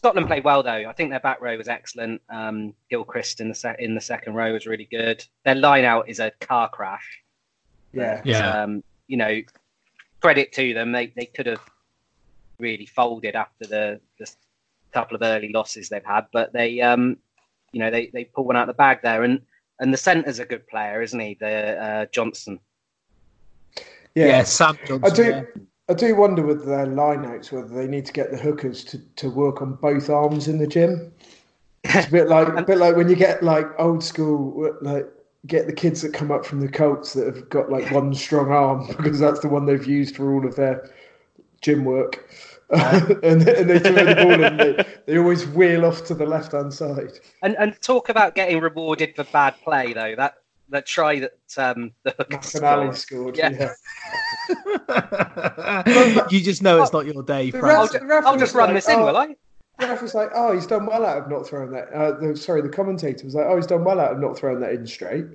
Scotland 0.00 0.28
played 0.28 0.44
well 0.44 0.62
though. 0.62 0.88
I 0.88 0.94
think 0.94 1.10
their 1.10 1.20
back 1.20 1.42
row 1.42 1.58
was 1.58 1.68
excellent. 1.68 2.22
Um, 2.30 2.72
Gilchrist 2.88 3.38
in 3.42 3.50
the 3.50 3.54
se- 3.54 3.76
in 3.80 3.94
the 3.94 4.00
second 4.00 4.32
row 4.32 4.50
was 4.54 4.66
really 4.66 4.88
good. 4.90 5.22
Their 5.44 5.56
line 5.56 5.84
out 5.84 6.08
is 6.08 6.20
a 6.20 6.30
car 6.40 6.70
crash. 6.70 7.22
Yeah. 7.92 8.22
Yeah. 8.24 8.62
Um, 8.62 8.82
you 9.08 9.18
know, 9.18 9.42
credit 10.22 10.52
to 10.52 10.72
them. 10.72 10.92
They 10.92 11.08
they 11.08 11.26
could 11.26 11.44
have 11.44 11.60
really 12.58 12.86
folded 12.86 13.36
after 13.36 13.66
the, 13.66 14.00
the 14.18 14.26
couple 14.90 15.16
of 15.16 15.22
early 15.22 15.52
losses 15.52 15.90
they've 15.90 16.02
had, 16.02 16.28
but 16.32 16.50
they 16.54 16.80
um, 16.80 17.18
you 17.72 17.80
know, 17.80 17.90
they 17.90 18.06
they 18.14 18.24
pull 18.24 18.44
one 18.44 18.56
out 18.56 18.62
of 18.62 18.68
the 18.68 18.78
bag 18.78 19.00
there. 19.02 19.24
And 19.24 19.42
and 19.80 19.92
the 19.92 19.98
centre's 19.98 20.38
a 20.38 20.46
good 20.46 20.66
player, 20.66 21.02
isn't 21.02 21.20
he? 21.20 21.36
The 21.38 21.78
uh, 21.78 22.06
Johnson. 22.06 22.58
Yeah. 24.14 24.28
Yeah, 24.28 24.44
Sam 24.44 24.78
Johnson. 24.86 25.04
I 25.04 25.14
do. 25.14 25.46
I 25.90 25.92
do 25.92 26.14
wonder 26.14 26.42
with 26.42 26.66
their 26.66 26.86
lineouts 26.86 27.50
whether 27.50 27.66
they 27.66 27.88
need 27.88 28.06
to 28.06 28.12
get 28.12 28.30
the 28.30 28.36
hookers 28.36 28.84
to, 28.84 28.98
to 29.16 29.28
work 29.28 29.60
on 29.60 29.74
both 29.74 30.08
arms 30.08 30.46
in 30.46 30.58
the 30.58 30.66
gym. 30.66 31.12
It's 31.82 32.06
a 32.06 32.10
bit 32.10 32.28
like 32.28 32.46
a 32.46 32.62
bit 32.62 32.78
like 32.78 32.94
when 32.94 33.08
you 33.08 33.16
get 33.16 33.42
like 33.42 33.66
old 33.76 34.04
school 34.04 34.72
like 34.82 35.08
get 35.48 35.66
the 35.66 35.72
kids 35.72 36.02
that 36.02 36.14
come 36.14 36.30
up 36.30 36.46
from 36.46 36.60
the 36.60 36.68
Colts 36.68 37.14
that 37.14 37.26
have 37.26 37.48
got 37.48 37.72
like 37.72 37.90
one 37.90 38.14
strong 38.14 38.52
arm 38.52 38.86
because 38.98 39.18
that's 39.18 39.40
the 39.40 39.48
one 39.48 39.66
they've 39.66 39.84
used 39.84 40.14
for 40.14 40.32
all 40.32 40.46
of 40.46 40.54
their 40.54 40.88
gym 41.60 41.84
work. 41.84 42.30
and, 42.70 43.48
and 43.48 43.68
they 43.68 43.80
throw 43.80 44.04
the 44.04 44.14
ball 44.14 44.44
and 44.44 44.60
they, 44.60 44.84
they 45.06 45.18
always 45.18 45.44
wheel 45.48 45.84
off 45.84 46.04
to 46.04 46.14
the 46.14 46.26
left 46.26 46.52
hand 46.52 46.72
side. 46.72 47.18
And 47.42 47.56
and 47.56 47.74
talk 47.80 48.08
about 48.08 48.36
getting 48.36 48.60
rewarded 48.60 49.16
for 49.16 49.24
bad 49.24 49.56
play 49.64 49.92
though. 49.92 50.14
That 50.14 50.34
that 50.70 50.86
try 50.86 51.20
that 51.20 51.32
um, 51.56 51.92
the 52.02 52.10
hooker 52.10 52.36
McInally 52.36 52.96
scored. 52.96 53.36
scored. 53.36 53.36
Yeah. 53.36 53.72
Yeah. 54.88 56.22
you 56.30 56.40
just 56.40 56.62
know 56.62 56.82
it's 56.82 56.92
not 56.92 57.06
your 57.06 57.22
day, 57.22 57.50
The 57.50 57.58
Frank. 57.58 57.78
I'll, 57.78 57.88
ref- 57.88 57.92
ju- 57.92 58.28
I'll 58.28 58.38
just 58.38 58.54
run 58.54 58.68
like, 58.68 58.76
this 58.76 58.88
in, 58.88 58.98
oh, 58.98 59.06
will 59.06 59.16
I? 59.16 59.36
The 59.78 59.86
ref 59.86 60.02
was 60.02 60.14
like, 60.14 60.30
"Oh, 60.34 60.52
he's 60.52 60.66
done 60.66 60.86
well 60.86 61.04
out 61.04 61.18
of 61.18 61.30
not 61.30 61.46
throwing 61.46 61.70
that." 61.72 61.92
Uh, 61.92 62.18
the, 62.18 62.36
sorry, 62.36 62.62
the 62.62 62.68
commentator 62.68 63.24
was 63.24 63.34
like, 63.34 63.46
"Oh, 63.46 63.56
he's 63.56 63.66
done 63.66 63.84
well 63.84 64.00
out 64.00 64.12
of 64.12 64.20
not 64.20 64.38
throwing 64.38 64.60
that 64.60 64.72
in 64.72 64.86
straight." 64.86 65.26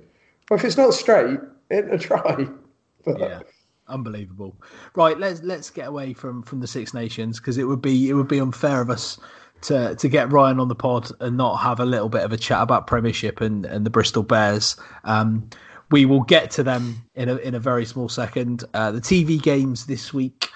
Well, 0.50 0.58
if 0.58 0.64
it's 0.64 0.76
not 0.76 0.94
straight, 0.94 1.40
it 1.70 1.92
a 1.92 1.98
try. 1.98 2.46
But, 3.04 3.20
yeah 3.20 3.40
unbelievable 3.88 4.56
right 4.94 5.18
let's 5.18 5.42
let's 5.42 5.70
get 5.70 5.86
away 5.86 6.12
from 6.12 6.42
from 6.42 6.58
the 6.60 6.66
six 6.66 6.92
nations 6.92 7.38
because 7.38 7.56
it 7.56 7.64
would 7.64 7.80
be 7.80 8.08
it 8.08 8.14
would 8.14 8.28
be 8.28 8.40
unfair 8.40 8.80
of 8.80 8.90
us 8.90 9.18
to 9.62 9.94
to 9.96 10.08
get 10.08 10.30
ryan 10.30 10.60
on 10.60 10.68
the 10.68 10.74
pod 10.74 11.10
and 11.20 11.36
not 11.36 11.56
have 11.56 11.80
a 11.80 11.84
little 11.84 12.08
bit 12.08 12.22
of 12.22 12.32
a 12.32 12.36
chat 12.36 12.62
about 12.62 12.86
premiership 12.86 13.40
and 13.40 13.64
and 13.66 13.84
the 13.86 13.90
bristol 13.90 14.22
bears 14.22 14.76
um 15.04 15.48
we 15.90 16.04
will 16.04 16.22
get 16.22 16.50
to 16.50 16.62
them 16.62 17.02
in 17.14 17.28
a 17.28 17.36
in 17.36 17.54
a 17.54 17.60
very 17.60 17.84
small 17.84 18.08
second 18.08 18.64
uh 18.74 18.90
the 18.90 19.00
tv 19.00 19.40
games 19.40 19.86
this 19.86 20.12
week 20.12 20.50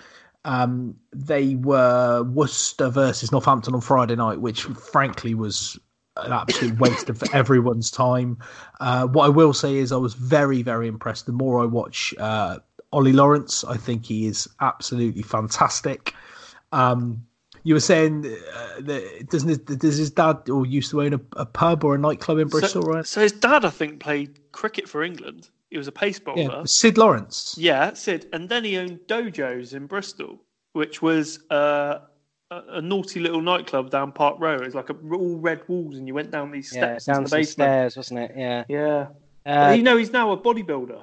um 0.44 0.94
they 1.12 1.54
were 1.56 2.22
worcester 2.22 2.88
versus 2.88 3.32
northampton 3.32 3.74
on 3.74 3.80
friday 3.80 4.16
night 4.16 4.40
which 4.40 4.64
frankly 4.64 5.34
was 5.34 5.78
an 6.16 6.32
absolute 6.32 6.78
waste 6.78 7.08
of 7.08 7.22
everyone's 7.32 7.90
time. 7.90 8.38
Uh, 8.80 9.06
what 9.06 9.26
I 9.26 9.28
will 9.28 9.52
say 9.52 9.76
is 9.76 9.92
I 9.92 9.96
was 9.96 10.14
very, 10.14 10.62
very 10.62 10.88
impressed. 10.88 11.26
The 11.26 11.32
more 11.32 11.60
I 11.60 11.66
watch 11.66 12.14
uh, 12.18 12.58
Ollie 12.92 13.12
Lawrence, 13.12 13.64
I 13.64 13.76
think 13.76 14.06
he 14.06 14.26
is 14.26 14.48
absolutely 14.60 15.22
fantastic. 15.22 16.14
Um, 16.72 17.26
you 17.62 17.74
were 17.74 17.80
saying 17.80 18.26
uh, 18.26 18.80
that 18.80 19.28
doesn't 19.30 19.48
his, 19.48 19.58
does 19.58 19.96
his 19.96 20.10
dad 20.10 20.48
or 20.48 20.66
used 20.66 20.90
to 20.90 21.02
own 21.02 21.14
a, 21.14 21.20
a 21.36 21.46
pub 21.46 21.84
or 21.84 21.94
a 21.94 21.98
nightclub 21.98 22.38
in 22.38 22.48
Bristol, 22.48 22.82
so, 22.82 22.88
right? 22.88 23.06
So 23.06 23.20
his 23.20 23.32
dad, 23.32 23.64
I 23.64 23.70
think, 23.70 24.00
played 24.00 24.52
cricket 24.52 24.88
for 24.88 25.02
England. 25.02 25.48
He 25.70 25.78
was 25.78 25.86
a 25.86 25.92
pace 25.92 26.18
bowler. 26.18 26.40
Yeah, 26.40 26.62
Sid 26.64 26.98
Lawrence. 26.98 27.54
Yeah, 27.56 27.92
Sid. 27.92 28.26
And 28.32 28.48
then 28.48 28.64
he 28.64 28.76
owned 28.76 29.00
Dojos 29.06 29.72
in 29.74 29.86
Bristol, 29.86 30.40
which 30.72 31.00
was 31.00 31.38
uh, 31.50 32.00
a, 32.50 32.62
a 32.68 32.80
naughty 32.82 33.20
little 33.20 33.40
nightclub 33.40 33.90
down 33.90 34.10
Park 34.10 34.36
Row. 34.40 34.54
It 34.56 34.64
was 34.64 34.74
like 34.74 34.90
a, 34.90 34.96
all 35.12 35.36
red 35.38 35.60
walls, 35.68 35.96
and 35.96 36.08
you 36.08 36.14
went 36.14 36.30
down 36.32 36.50
these 36.50 36.72
Yeah, 36.74 36.98
steps 36.98 37.04
down 37.04 37.18
into 37.18 37.30
the 37.30 37.36
basement. 37.36 37.68
stairs, 37.68 37.96
wasn't 37.96 38.20
it? 38.20 38.32
Yeah. 38.36 38.64
Yeah. 38.68 39.06
Uh, 39.46 39.72
you 39.76 39.82
know, 39.82 39.96
he's 39.96 40.10
now 40.12 40.32
a 40.32 40.36
bodybuilder. 40.36 41.02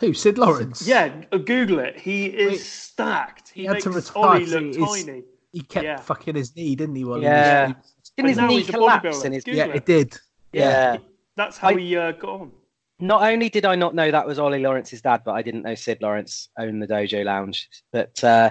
Who? 0.00 0.12
Sid 0.12 0.36
Lawrence. 0.38 0.86
Yeah, 0.86 1.22
uh, 1.32 1.38
Google 1.38 1.78
it. 1.78 1.98
He 1.98 2.26
is 2.26 2.50
Wait, 2.52 2.60
stacked. 2.60 3.48
He, 3.50 3.60
he 3.62 3.66
had 3.66 3.72
makes 3.74 3.84
to 3.84 3.90
retire 3.90 4.24
Ollie 4.24 4.46
look 4.46 4.64
his- 4.74 5.04
tiny. 5.06 5.22
He 5.52 5.60
kept 5.62 5.84
Yeah. 5.84 5.96
fucking 5.98 6.34
his 6.34 6.54
knee, 6.54 6.74
didn't 6.76 6.96
he? 6.96 7.04
While 7.04 7.22
Yeah. 7.22 7.68
He 7.68 7.72
was, 7.72 8.12
Didn't 8.16 8.28
his 8.28 8.38
knee 8.38 8.64
collapse 8.64 9.24
in 9.24 9.32
his 9.32 9.42
Google 9.44 9.58
yeah, 9.68 9.72
it 9.74 9.86
did. 9.86 10.14
Yeah. 10.52 10.98
That's 11.36 11.56
how 11.56 11.68
I- 11.68 11.74
he 11.78 11.96
uh, 11.96 12.12
got 12.12 12.40
on. 12.40 12.52
Not 12.98 13.22
only 13.22 13.48
did 13.50 13.64
I 13.66 13.74
not 13.74 13.94
know 13.94 14.10
that 14.10 14.26
was 14.26 14.38
Ollie 14.38 14.58
Lawrence's 14.62 15.02
dad, 15.02 15.22
but 15.24 15.32
I 15.32 15.42
didn't 15.42 15.62
know 15.62 15.74
Sid 15.74 16.00
Lawrence 16.02 16.48
owned 16.58 16.82
the 16.82 16.86
Dojo 16.86 17.24
Lounge. 17.24 17.68
But 17.92 18.22
uh, 18.24 18.50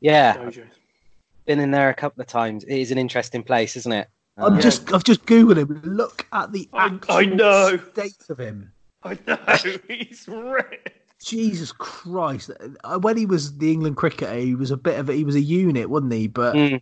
yeah, 0.00 0.36
Dojos. 0.36 0.64
been 1.46 1.58
in 1.58 1.70
there 1.70 1.88
a 1.90 1.94
couple 1.94 2.20
of 2.20 2.26
times. 2.28 2.64
It 2.64 2.76
is 2.78 2.90
an 2.90 2.98
interesting 2.98 3.42
place, 3.42 3.76
isn't 3.76 3.92
it? 3.92 4.08
I'm 4.38 4.54
Um, 4.54 4.60
just, 4.60 4.92
I've 4.92 5.04
just 5.04 5.24
googled 5.26 5.56
him. 5.58 5.80
Look 5.84 6.26
at 6.32 6.52
the 6.52 6.68
I- 6.74 6.86
actual 6.86 7.14
I 7.14 7.24
know. 7.26 7.78
state 7.92 8.14
of 8.30 8.38
him. 8.38 8.72
I 9.04 9.18
know. 9.26 9.38
he's 9.88 10.26
ripped. 10.28 10.90
Jesus 11.24 11.70
Christ! 11.72 12.50
Uh, 12.84 12.98
When 12.98 13.16
he 13.16 13.26
was 13.26 13.56
the 13.58 13.70
England 13.70 13.96
cricketer, 13.96 14.34
he 14.34 14.54
was 14.56 14.70
a 14.72 14.76
bit 14.76 14.98
of 14.98 15.08
a, 15.08 15.12
he 15.12 15.22
was 15.24 15.36
a 15.36 15.40
unit, 15.40 15.88
wasn't 15.88 16.12
he? 16.12 16.26
But 16.26 16.54
Mm. 16.56 16.80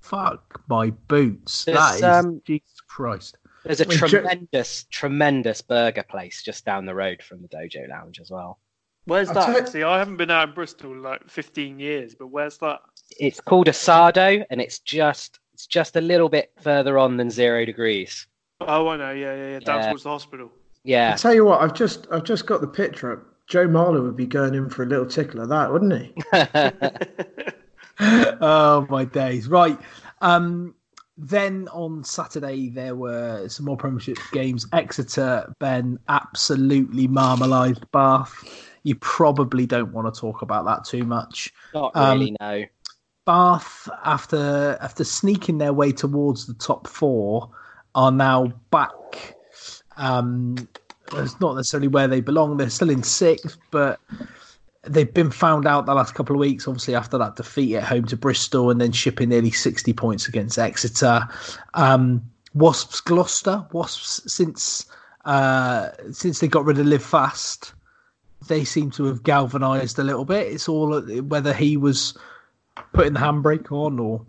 fuck 0.00 0.62
my 0.68 0.90
boots. 0.90 1.64
There's, 1.64 1.78
that 1.78 1.96
is 1.96 2.02
um, 2.02 2.40
Jesus 2.46 2.80
Christ. 2.88 3.36
There's 3.64 3.80
a 3.80 3.84
Wait, 3.86 3.98
Jo- 3.98 4.08
tremendous, 4.08 4.86
tremendous 4.90 5.60
burger 5.62 6.02
place 6.02 6.42
just 6.42 6.64
down 6.64 6.86
the 6.86 6.94
road 6.94 7.22
from 7.22 7.42
the 7.42 7.48
Dojo 7.48 7.88
Lounge 7.88 8.18
as 8.18 8.30
well. 8.30 8.58
Where's 9.04 9.28
I'll 9.28 9.34
that? 9.34 9.46
tell 9.46 9.66
See, 9.66 9.82
I 9.82 9.98
haven't 9.98 10.16
been 10.16 10.30
out 10.30 10.48
in 10.48 10.54
Bristol 10.54 10.96
like 10.96 11.28
15 11.28 11.78
years, 11.78 12.14
but 12.14 12.28
where's 12.28 12.56
that? 12.58 12.80
It's 13.20 13.40
called 13.40 13.66
Asado, 13.66 14.44
and 14.50 14.60
it's 14.60 14.78
just 14.78 15.38
it's 15.52 15.66
just 15.66 15.96
a 15.96 16.00
little 16.00 16.30
bit 16.30 16.50
further 16.62 16.98
on 16.98 17.18
than 17.18 17.30
zero 17.30 17.64
degrees. 17.66 18.26
Oh, 18.62 18.88
I 18.88 18.96
know. 18.96 19.10
Yeah, 19.12 19.34
yeah, 19.36 19.48
yeah. 19.50 19.58
Down 19.60 19.80
Yeah. 19.80 19.88
towards 19.88 20.04
the 20.04 20.08
hospital. 20.10 20.50
I 20.84 20.88
Yeah, 20.88 21.16
tell 21.16 21.34
you 21.34 21.44
what, 21.44 21.60
I've 21.60 21.74
just 21.74 22.06
I've 22.10 22.24
just 22.24 22.46
got 22.46 22.60
the 22.60 22.68
picture 22.68 23.12
up. 23.12 23.26
Joe 23.46 23.66
Marler 23.66 24.02
would 24.02 24.16
be 24.16 24.26
going 24.26 24.54
in 24.54 24.70
for 24.70 24.82
a 24.82 24.86
little 24.86 25.06
tickle 25.06 25.40
of 25.40 25.48
that, 25.48 25.72
wouldn't 25.72 25.92
he? 25.92 26.14
oh 28.40 28.86
my 28.88 29.04
days! 29.04 29.48
Right. 29.48 29.78
Um, 30.20 30.74
then 31.18 31.68
on 31.68 32.02
Saturday 32.04 32.68
there 32.70 32.96
were 32.96 33.48
some 33.48 33.66
more 33.66 33.76
Premiership 33.76 34.18
games. 34.32 34.66
Exeter, 34.72 35.52
Ben, 35.58 35.98
absolutely 36.08 37.06
marmalised 37.06 37.84
Bath. 37.92 38.32
You 38.82 38.96
probably 38.96 39.66
don't 39.66 39.92
want 39.92 40.12
to 40.12 40.20
talk 40.20 40.42
about 40.42 40.64
that 40.64 40.84
too 40.84 41.04
much. 41.04 41.52
not 41.74 41.92
Um, 41.94 42.18
really. 42.18 42.36
No. 42.40 42.64
Bath, 43.24 43.88
after 44.04 44.76
after 44.80 45.04
sneaking 45.04 45.58
their 45.58 45.72
way 45.72 45.92
towards 45.92 46.46
the 46.46 46.54
top 46.54 46.88
four, 46.88 47.50
are 47.94 48.10
now 48.10 48.52
back. 48.70 49.36
Um, 50.02 50.68
it's 51.12 51.38
not 51.40 51.54
necessarily 51.56 51.88
where 51.88 52.08
they 52.08 52.20
belong. 52.20 52.56
They're 52.56 52.70
still 52.70 52.90
in 52.90 53.02
sixth, 53.02 53.56
but 53.70 54.00
they've 54.82 55.12
been 55.12 55.30
found 55.30 55.66
out 55.66 55.86
the 55.86 55.94
last 55.94 56.14
couple 56.14 56.34
of 56.34 56.40
weeks. 56.40 56.66
Obviously, 56.66 56.94
after 56.94 57.18
that 57.18 57.36
defeat 57.36 57.76
at 57.76 57.84
home 57.84 58.04
to 58.06 58.16
Bristol, 58.16 58.70
and 58.70 58.80
then 58.80 58.92
shipping 58.92 59.28
nearly 59.28 59.52
sixty 59.52 59.92
points 59.92 60.26
against 60.26 60.58
Exeter. 60.58 61.28
Um, 61.74 62.22
Wasps 62.54 63.00
Gloucester. 63.00 63.64
Wasps 63.72 64.20
since 64.32 64.86
uh, 65.24 65.90
since 66.10 66.40
they 66.40 66.48
got 66.48 66.64
rid 66.64 66.78
of 66.78 66.86
Live 66.86 67.04
Fast, 67.04 67.72
they 68.48 68.64
seem 68.64 68.90
to 68.92 69.04
have 69.04 69.22
galvanised 69.22 69.98
a 69.98 70.04
little 70.04 70.24
bit. 70.24 70.52
It's 70.52 70.68
all 70.68 71.00
whether 71.00 71.52
he 71.52 71.76
was 71.76 72.16
putting 72.92 73.12
the 73.12 73.20
handbrake 73.20 73.70
on 73.70 73.98
or 73.98 74.24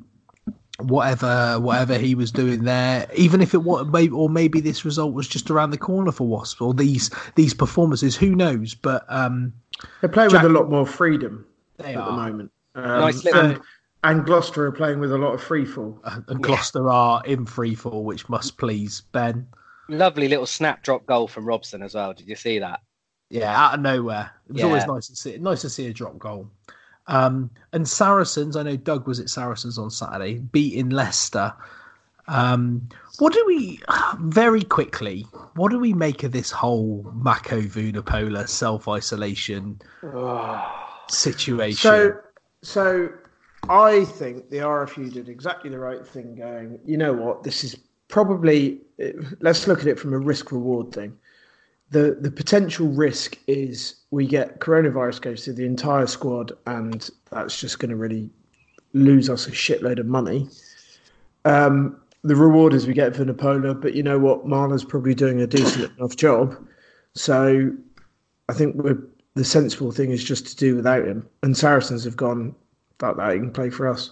whatever 0.80 1.60
whatever 1.60 1.98
he 1.98 2.16
was 2.16 2.32
doing 2.32 2.64
there 2.64 3.08
even 3.16 3.41
if 3.41 3.54
it 3.54 3.60
was 3.64 3.86
maybe 3.91 4.12
or 4.12 4.28
maybe 4.28 4.60
this 4.60 4.84
result 4.84 5.14
was 5.14 5.28
just 5.28 5.52
around 5.52 5.70
the 5.70 5.78
corner 5.78 6.12
for 6.12 6.28
wasps 6.28 6.60
or 6.60 6.74
these 6.74 7.12
these 7.36 7.54
performances 7.54 8.16
who 8.16 8.36
knows 8.36 8.74
but 8.74 9.06
um 9.08 9.54
They're 10.02 10.10
playing 10.10 10.32
Jack- 10.32 10.41
with 10.44 10.52
a 10.52 10.54
lot 10.54 10.70
more 10.72 10.88
freedom 10.88 11.45
they 11.78 11.94
at 11.95 12.06
the 12.06 12.12
moment. 12.12 12.52
Um, 12.76 12.84
Nice 13.02 13.24
little- 13.24 13.40
and, 13.41 13.62
and 14.04 14.26
Gloucester 14.26 14.66
are 14.66 14.72
playing 14.72 15.00
with 15.00 15.12
a 15.14 15.18
lot 15.18 15.34
of 15.34 15.41
free 15.44 15.66
fall. 15.66 16.00
and 16.28 16.41
gloucester 16.41 16.90
are 16.90 17.22
in 17.26 17.45
free 17.45 17.76
fall 17.76 18.04
which 18.04 18.28
must 18.28 18.58
please 18.58 19.02
ben 19.12 19.48
Lovely 19.90 20.28
little 20.28 20.45
snap 20.48 20.82
drop 20.82 21.06
goal 21.06 21.28
from 21.28 21.45
Robson 21.45 21.84
as 21.84 21.94
well. 21.94 22.14
Did 22.14 22.28
you 22.28 22.36
see 22.36 22.58
that? 22.60 22.80
yeah 23.30 23.56
out 23.56 23.76
of 23.76 23.80
nowhere 23.80 24.32
it 24.48 24.54
was 24.54 24.60
Yeah. 24.62 24.68
always 24.68 24.86
nice 24.88 25.08
to 25.08 25.16
see 25.16 25.38
nice 25.38 25.62
to 25.62 25.70
see 25.70 25.86
a 25.88 25.94
drop 25.94 26.18
goal 26.20 26.50
um 27.08 27.50
and 27.74 27.88
saracens 27.88 28.56
i 28.56 28.64
know 28.64 28.76
doug 28.76 29.08
was 29.08 29.20
at 29.20 29.30
saracens 29.30 29.78
on 29.78 29.90
saturday 29.90 30.36
beating 30.36 30.90
leicester 30.90 31.54
um 32.28 32.88
what 33.20 33.34
do 33.34 33.44
we 33.46 33.80
very 34.20 34.64
quickly 34.64 35.26
what 35.56 35.70
do 35.72 35.80
we 35.80 35.94
make 35.94 36.24
of 36.24 36.32
this 36.32 36.50
whole 36.52 37.12
mako 37.14 37.62
Vunipola 37.62 38.48
self-isolation 38.48 39.82
situation 41.10 41.90
So, 41.92 42.20
so 42.62 43.10
I 43.70 44.06
think 44.06 44.50
the 44.50 44.58
RFU 44.58 45.12
did 45.12 45.30
exactly 45.30 45.70
the 45.70 45.80
right 45.80 46.06
thing. 46.06 46.36
Going, 46.36 46.80
you 46.86 46.98
know 46.98 47.14
what? 47.14 47.44
This 47.44 47.64
is 47.64 47.78
probably. 48.08 48.80
Let's 49.40 49.68
look 49.68 49.80
at 49.82 49.88
it 49.88 50.00
from 50.00 50.14
a 50.14 50.20
risk 50.20 50.52
reward 50.52 50.94
thing. 50.94 51.18
The 51.92 52.18
the 52.20 52.32
potential 52.32 52.88
risk 52.88 53.38
is 53.48 53.96
we 54.12 54.26
get 54.28 54.60
coronavirus 54.60 55.22
goes 55.22 55.44
to 55.44 55.54
the 55.54 55.66
entire 55.66 56.08
squad, 56.08 56.52
and 56.66 57.10
that's 57.32 57.60
just 57.60 57.80
going 57.80 57.92
to 57.92 57.96
really 57.96 58.30
lose 58.94 59.30
us 59.30 59.48
a 59.48 59.52
shitload 59.52 60.00
of 60.00 60.06
money. 60.06 60.48
um, 61.46 61.98
the 62.24 62.36
reward 62.36 62.74
is 62.74 62.88
we 62.88 62.94
get 62.94 63.14
Vunipola, 63.14 63.80
but 63.80 63.96
you 63.96 64.04
know 64.04 64.18
what? 64.18 64.48
Marler's 64.48 64.86
probably 64.86 65.14
doing 65.14 65.42
a 65.42 65.48
decent 65.48 65.92
enough 65.98 66.16
job. 66.16 66.56
So 67.16 67.72
I 68.50 68.54
think 68.54 68.82
the 69.36 69.44
sensible 69.44 69.92
thing 69.92 70.12
is 70.12 70.24
just 70.24 70.48
to 70.48 70.56
do 70.56 70.76
without 70.76 71.06
him. 71.06 71.28
And 71.42 71.58
Saracens 71.58 72.04
have 72.06 72.16
gone, 72.16 72.56
fuck 73.00 73.18
that, 73.18 73.34
he 73.34 73.40
can 73.40 73.52
play 73.52 73.70
for 73.70 73.88
us. 73.88 74.12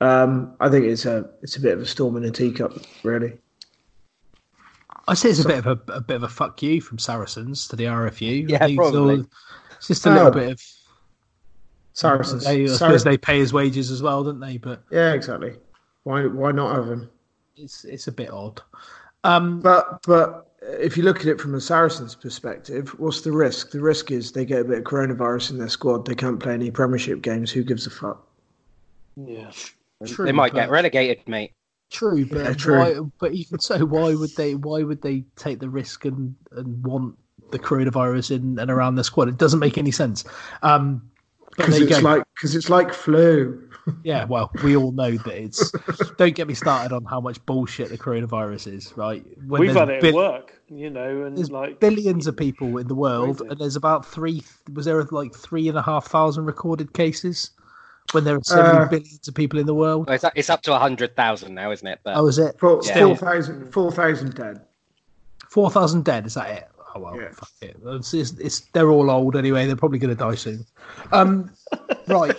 Um, 0.00 0.54
I 0.60 0.68
think 0.68 0.86
it's 0.86 1.06
a 1.06 1.28
it's 1.42 1.56
a 1.56 1.60
bit 1.60 1.74
of 1.74 1.80
a 1.80 1.86
storm 1.86 2.16
in 2.16 2.24
a 2.24 2.30
teacup, 2.30 2.78
really. 3.02 3.38
I 5.06 5.14
say 5.14 5.30
it's 5.30 5.44
a 5.44 5.46
bit 5.48 5.58
of 5.58 5.66
a, 5.66 5.92
a 5.92 6.00
bit 6.00 6.16
of 6.16 6.22
a 6.22 6.28
fuck 6.28 6.62
you 6.62 6.80
from 6.80 6.98
Saracens 6.98 7.68
to 7.68 7.76
the 7.76 7.84
RFU. 7.84 8.48
Yeah, 8.48 8.58
I 8.64 8.66
it's 8.68 8.76
probably. 8.76 9.16
all- 9.16 9.26
It's 9.76 9.88
just 9.88 10.06
a 10.06 10.10
little 10.10 10.28
Oh. 10.28 10.30
bit 10.30 10.52
of. 10.52 10.62
Saracens. 11.92 12.44
They, 12.44 12.64
I 12.64 12.66
Sar- 12.66 12.76
suppose 12.88 13.04
they 13.04 13.16
pay 13.16 13.38
his 13.38 13.52
wages 13.52 13.90
as 13.90 14.02
well, 14.02 14.24
don't 14.24 14.40
they? 14.40 14.56
But 14.56 14.82
yeah, 14.90 15.12
exactly. 15.12 15.56
Why 16.02 16.26
why 16.26 16.50
not 16.52 16.74
have 16.74 16.88
him? 16.88 17.10
it's 17.56 17.84
it's 17.84 18.08
a 18.08 18.12
bit 18.12 18.30
odd. 18.30 18.60
Um, 19.22 19.60
But 19.60 20.02
but 20.06 20.50
if 20.62 20.96
you 20.96 21.02
look 21.04 21.20
at 21.20 21.26
it 21.26 21.40
from 21.40 21.54
a 21.54 21.60
Saracens 21.60 22.14
perspective, 22.16 22.88
what's 22.98 23.20
the 23.20 23.30
risk? 23.32 23.70
The 23.70 23.80
risk 23.80 24.10
is 24.10 24.32
they 24.32 24.44
get 24.44 24.62
a 24.62 24.64
bit 24.64 24.78
of 24.78 24.84
coronavirus 24.84 25.50
in 25.52 25.58
their 25.58 25.68
squad. 25.68 26.04
They 26.06 26.14
can't 26.16 26.40
play 26.40 26.54
any 26.54 26.70
Premiership 26.70 27.22
games. 27.22 27.52
Who 27.52 27.62
gives 27.62 27.86
a 27.86 27.90
fuck? 27.90 28.26
Yeah. 29.16 29.50
true, 30.06 30.24
they 30.26 30.32
might 30.32 30.52
but- 30.52 30.62
get 30.62 30.70
relegated, 30.70 31.26
mate. 31.28 31.52
True, 31.94 32.26
but 32.26 32.38
Yeah, 32.38 32.52
true. 32.54 32.78
why? 32.78 32.94
But 33.20 33.32
even 33.34 33.60
so, 33.60 33.84
why 33.86 34.14
would 34.14 34.34
they? 34.36 34.56
Why 34.56 34.82
would 34.82 35.00
they 35.00 35.24
take 35.36 35.60
the 35.60 35.68
risk 35.70 36.04
and 36.04 36.34
and 36.50 36.84
want 36.84 37.16
the 37.52 37.58
coronavirus 37.58 38.32
in 38.32 38.58
and 38.58 38.68
around 38.70 38.96
the 38.96 39.04
squad? 39.04 39.28
It 39.28 39.38
doesn't 39.38 39.60
make 39.60 39.78
any 39.78 39.92
sense. 39.92 40.24
Um, 40.62 41.08
Because 41.56 41.78
it's 41.80 42.00
go. 42.00 42.04
like 42.04 42.24
because 42.34 42.56
it's 42.56 42.68
like 42.68 42.92
flu. 42.92 43.62
yeah, 44.02 44.24
well, 44.24 44.50
we 44.64 44.76
all 44.76 44.90
know 44.90 45.12
that 45.12 45.34
it's. 45.40 45.70
don't 46.18 46.34
get 46.34 46.48
me 46.48 46.54
started 46.54 46.92
on 46.92 47.04
how 47.04 47.20
much 47.20 47.38
bullshit 47.46 47.90
the 47.90 47.98
coronavirus 47.98 48.72
is. 48.74 48.92
Right, 48.96 49.24
when 49.46 49.60
We've 49.60 49.72
had 49.76 49.88
it 49.88 50.00
bill- 50.00 50.20
at 50.20 50.32
work, 50.32 50.60
you 50.68 50.90
know, 50.90 51.22
and 51.22 51.36
There's 51.38 51.52
like 51.52 51.78
billions 51.78 52.26
of 52.26 52.36
people 52.36 52.76
in 52.78 52.88
the 52.88 52.94
world, 52.96 53.38
Crazy. 53.38 53.50
and 53.52 53.60
there's 53.60 53.76
about 53.76 54.04
three. 54.04 54.42
Was 54.72 54.86
there 54.86 55.00
like 55.12 55.32
three 55.32 55.68
and 55.68 55.78
a 55.78 55.82
half 55.82 56.06
thousand 56.08 56.46
recorded 56.46 56.92
cases? 56.92 57.50
When 58.12 58.24
there 58.24 58.36
are 58.36 58.40
so 58.44 58.60
Uh, 58.60 58.72
many 58.74 58.88
billions 58.88 59.26
of 59.28 59.34
people 59.34 59.58
in 59.58 59.66
the 59.66 59.74
world. 59.74 60.06
Well, 60.06 60.14
it's, 60.14 60.24
it's 60.36 60.50
up 60.50 60.62
to 60.62 60.70
100,000 60.72 61.54
now, 61.54 61.70
isn't 61.72 61.86
it? 61.86 61.98
But 62.04 62.16
Oh, 62.16 62.26
is 62.28 62.38
it? 62.38 62.58
Four 62.60 62.80
Yeah. 62.84 63.00
four 63.06 63.16
thousand 63.16 63.72
four 63.72 63.90
thousand 63.92 64.34
dead. 64.34 64.60
Four 65.50 65.70
thousand 65.70 66.04
dead. 66.04 66.26
Is 66.26 66.34
that 66.34 66.50
it? 66.50 66.68
Oh 66.94 67.00
well, 67.00 67.20
Yeah. 67.20 67.30
fuck 67.32 67.48
it. 67.60 67.76
It's, 67.84 68.14
it's, 68.14 68.32
it's 68.38 68.60
they're 68.72 68.90
all 68.90 69.10
old 69.10 69.36
anyway. 69.36 69.66
They're 69.66 69.74
probably 69.76 69.98
going 69.98 70.14
to 70.16 70.22
die 70.22 70.34
soon. 70.36 70.64
Um, 71.12 71.50
right. 72.06 72.36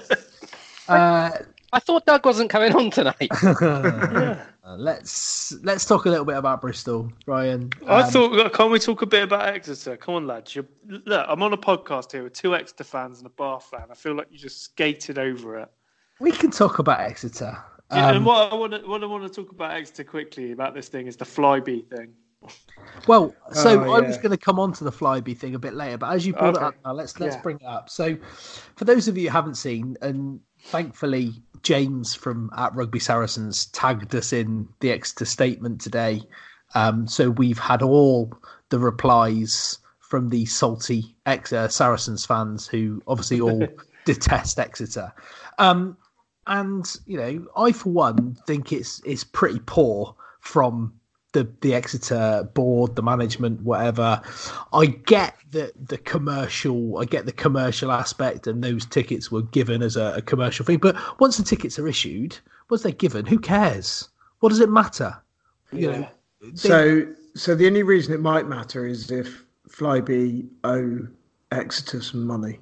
Uh, 0.87 1.31
I 1.73 1.79
thought 1.79 2.05
Doug 2.05 2.25
wasn't 2.25 2.49
coming 2.49 2.73
on 2.73 2.89
tonight. 2.91 3.29
uh, 4.65 4.75
let's 4.77 5.53
let's 5.63 5.85
talk 5.85 6.05
a 6.05 6.09
little 6.09 6.25
bit 6.25 6.37
about 6.37 6.61
Bristol, 6.61 7.11
Brian. 7.25 7.71
I 7.87 8.01
Um, 8.01 8.09
thought, 8.11 8.53
can't 8.53 8.71
we 8.71 8.79
talk 8.79 9.01
a 9.03 9.05
bit 9.05 9.23
about 9.23 9.47
Exeter? 9.47 9.95
Come 9.97 10.15
on, 10.15 10.27
lads. 10.27 10.55
You're, 10.55 10.65
look, 10.87 11.25
I'm 11.29 11.43
on 11.43 11.53
a 11.53 11.57
podcast 11.57 12.11
here 12.11 12.23
with 12.23 12.33
two 12.33 12.55
Exeter 12.55 12.83
fans 12.83 13.19
and 13.19 13.27
a 13.27 13.29
Bath 13.31 13.65
fan. 13.71 13.83
I 13.91 13.93
feel 13.93 14.15
like 14.15 14.27
you 14.31 14.37
just 14.39 14.63
skated 14.63 15.17
over 15.19 15.59
it. 15.59 15.69
we 16.19 16.31
can 16.31 16.49
talk 16.51 16.79
about 16.79 16.99
Exeter. 17.01 17.57
Yeah, 17.91 18.09
Um, 18.09 18.15
and 18.17 18.25
what 18.25 18.51
I 18.51 18.55
want 18.55 18.73
to 18.73 18.79
what 18.87 19.03
I 19.03 19.05
want 19.05 19.23
to 19.23 19.29
talk 19.29 19.51
about 19.51 19.71
Exeter 19.71 20.03
quickly 20.03 20.51
about 20.51 20.73
this 20.73 20.87
thing 20.87 21.05
is 21.07 21.15
the 21.15 21.25
Flybe 21.25 21.87
thing. 21.87 22.13
Well, 23.07 23.35
so 23.53 23.83
Oh, 23.83 23.93
I 23.93 24.01
was 24.01 24.17
going 24.17 24.31
to 24.31 24.37
come 24.37 24.59
on 24.59 24.71
to 24.73 24.83
the 24.83 24.91
Flybe 24.91 25.37
thing 25.37 25.53
a 25.55 25.59
bit 25.59 25.73
later, 25.75 25.97
but 25.97 26.13
as 26.13 26.25
you 26.25 26.33
brought 26.33 26.55
it 26.55 26.61
up 26.61 26.75
now, 26.83 26.93
let's 26.93 27.19
let's 27.19 27.35
Yeah. 27.35 27.41
bring 27.41 27.57
it 27.57 27.65
up. 27.65 27.89
So, 27.89 28.15
for 28.75 28.85
those 28.85 29.07
of 29.07 29.17
you 29.17 29.29
who 29.29 29.33
haven't 29.33 29.55
seen, 29.55 29.95
and 30.01 30.39
thankfully 30.63 31.43
James 31.65 32.13
from 32.13 32.51
at 32.55 32.75
Rugby 32.75 32.99
Saracens 32.99 33.65
tagged 33.67 34.13
us 34.13 34.31
in 34.31 34.69
the 34.81 34.91
Exeter 34.91 35.25
statement 35.25 35.81
today, 35.81 36.21
um, 36.75 37.07
so 37.07 37.31
we've 37.31 37.57
had 37.57 37.81
all 37.81 38.31
the 38.69 38.77
replies 38.77 39.79
from 39.99 40.29
the 40.29 40.45
salty 40.45 41.15
Exeter 41.25 41.67
Saracens 41.67 42.23
fans 42.23 42.67
who 42.67 43.01
obviously 43.07 43.41
all 43.41 43.67
detest 44.05 44.59
Exeter. 44.59 45.11
Um, 45.57 45.97
and 46.45 46.85
you 47.07 47.17
know, 47.17 47.47
I 47.57 47.71
for 47.71 47.89
one 47.89 48.37
think 48.45 48.71
it's 48.71 49.01
it's 49.03 49.23
pretty 49.23 49.59
poor 49.65 50.15
from 50.41 50.93
the 51.35 51.47
the 51.61 51.75
Exeter 51.75 52.49
board, 52.55 52.95
the 52.95 53.03
management, 53.03 53.61
whatever. 53.61 54.21
I 54.73 54.87
get 54.87 55.35
the 55.51 55.71
the 55.79 55.99
commercial, 55.99 56.97
I 56.97 57.05
get 57.05 57.25
the 57.27 57.31
commercial 57.31 57.91
aspect, 57.91 58.47
and 58.47 58.63
those 58.63 58.85
tickets 58.87 59.31
were 59.31 59.43
given 59.43 59.83
as 59.83 59.95
a, 59.95 60.15
a 60.17 60.21
commercial 60.21 60.65
thing. 60.65 60.79
But 60.79 60.95
once 61.19 61.37
the 61.37 61.43
tickets 61.43 61.77
are 61.77 61.87
issued, 61.87 62.39
once 62.69 62.81
they're 62.83 62.91
given, 62.93 63.25
who 63.27 63.37
cares? 63.37 64.09
What 64.39 64.49
does 64.49 64.59
it 64.61 64.69
matter? 64.69 65.15
You 65.71 65.91
know, 65.91 66.09
they- 66.41 66.55
So 66.55 67.07
so 67.35 67.53
the 67.53 67.67
only 67.67 67.83
reason 67.83 68.13
it 68.13 68.21
might 68.21 68.47
matter 68.47 68.87
is 68.87 69.11
if 69.11 69.43
Flybe 69.69 70.47
owe 70.63 71.07
Exeter 71.51 72.01
some 72.01 72.25
money. 72.25 72.59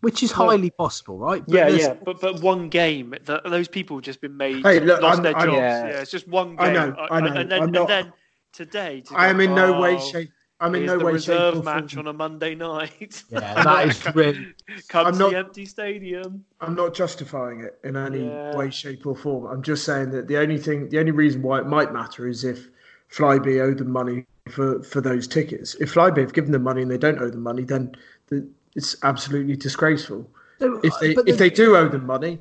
Which 0.00 0.22
is 0.22 0.30
highly 0.32 0.70
possible, 0.70 1.18
right? 1.18 1.44
But 1.46 1.54
Yeah, 1.54 1.68
yeah, 1.68 1.94
but 2.04 2.20
but 2.20 2.40
one 2.40 2.68
game, 2.68 3.14
th 3.26 3.40
those 3.44 3.68
people 3.68 3.96
have 3.96 4.04
just 4.04 4.20
been 4.20 4.36
made 4.36 4.62
Hey, 4.64 4.80
look, 4.80 5.00
lost 5.02 5.16
I'm- 5.16 5.22
their 5.24 5.36
I'm- 5.36 5.46
jobs. 5.48 5.58
Yeah. 5.58 5.86
Yeah. 5.88 6.00
it's 6.02 6.10
just 6.10 6.28
one 6.28 6.50
game. 6.56 6.60
I 6.60 6.72
know, 6.72 6.96
I 7.10 7.20
know, 7.20 7.26
And 7.26 7.50
then, 7.50 7.62
I'm 7.62 7.70
not- 7.72 7.90
and 7.90 8.06
then 8.06 8.12
today, 8.52 9.02
to 9.06 9.14
I 9.14 9.28
am 9.28 9.36
go, 9.38 9.42
in 9.44 9.54
no 9.54 9.80
way, 9.80 9.96
"Oh, 9.96 10.10
shape. 10.12 10.30
I'm 10.60 10.74
in 10.74 10.86
no 10.86 10.98
the 10.98 11.04
way, 11.04 11.12
reserve 11.12 11.54
shape, 11.54 11.62
or 11.62 11.64
match 11.64 11.94
form. 11.94 12.06
on 12.08 12.14
a 12.14 12.16
Monday 12.24 12.54
night. 12.56 13.22
Yeah, 13.30 13.62
that 13.62 13.88
is 13.88 14.14
really- 14.14 14.54
Come 14.88 15.06
I'm 15.06 15.12
to 15.12 15.18
not- 15.20 15.30
the 15.30 15.38
empty 15.38 15.66
stadium. 15.66 16.44
I'm 16.60 16.74
not 16.74 16.94
justifying 16.94 17.60
it 17.60 17.78
in 17.84 17.96
any 17.96 18.26
Yeah. 18.26 18.56
way, 18.56 18.70
shape, 18.70 19.06
or 19.06 19.14
form. 19.16 19.46
I'm 19.46 19.62
just 19.62 19.84
saying 19.84 20.10
that 20.10 20.26
the 20.26 20.36
only 20.38 20.58
thing, 20.58 20.88
the 20.88 20.98
only 20.98 21.12
reason 21.12 21.42
why 21.42 21.60
it 21.60 21.66
might 21.66 21.92
matter 21.92 22.26
is 22.26 22.42
if 22.44 22.68
Flybe 23.10 23.60
owe 23.60 23.72
them 23.72 23.90
money 23.90 24.26
for 24.50 24.82
for 24.82 25.00
those 25.00 25.26
tickets. 25.28 25.74
If 25.76 25.94
Flybe 25.94 26.18
have 26.18 26.32
given 26.34 26.50
them 26.52 26.62
money 26.64 26.82
and 26.82 26.90
they 26.90 26.98
don't 26.98 27.20
owe 27.20 27.30
them 27.30 27.42
money, 27.42 27.62
then 27.64 27.92
the, 28.28 28.46
it's 28.74 28.96
absolutely 29.02 29.56
disgraceful. 29.56 30.28
So, 30.58 30.80
If 30.82 30.94
they 31.00 31.10
if 31.30 31.38
they 31.38 31.50
do 31.50 31.76
owe 31.76 31.88
them 31.88 32.06
money, 32.06 32.38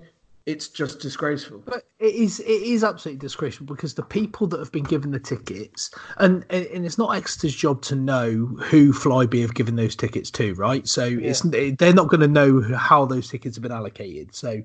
it's 0.48 0.70
just 0.70 1.02
disgraceful. 1.02 1.62
But 1.66 1.84
it 2.00 2.16
is 2.16 2.40
it 2.40 2.46
is 2.46 2.84
absolutely 2.84 3.20
disgraceful 3.20 3.66
because 3.66 3.94
the 3.94 4.04
people 4.04 4.48
that 4.48 4.60
have 4.60 4.72
been 4.72 4.86
given 4.86 5.12
the 5.12 5.20
tickets 5.20 5.92
and 6.20 6.46
and 6.50 6.86
it's 6.86 6.98
not 6.98 7.16
Exeter's 7.16 7.54
job 7.54 7.82
to 7.84 7.96
know 7.96 8.46
who 8.64 8.94
Flybe 8.94 9.42
have 9.42 9.54
given 9.54 9.76
those 9.76 9.96
tickets 9.96 10.32
to, 10.32 10.54
right? 10.56 10.88
So 10.88 11.04
it's 11.06 11.42
they're 11.42 11.94
not 11.94 12.08
going 12.08 12.22
to 12.22 12.30
know 12.30 12.62
how 12.76 13.06
those 13.06 13.28
tickets 13.30 13.58
have 13.58 13.64
been 13.64 13.74
allocated. 13.74 14.34
So 14.34 14.64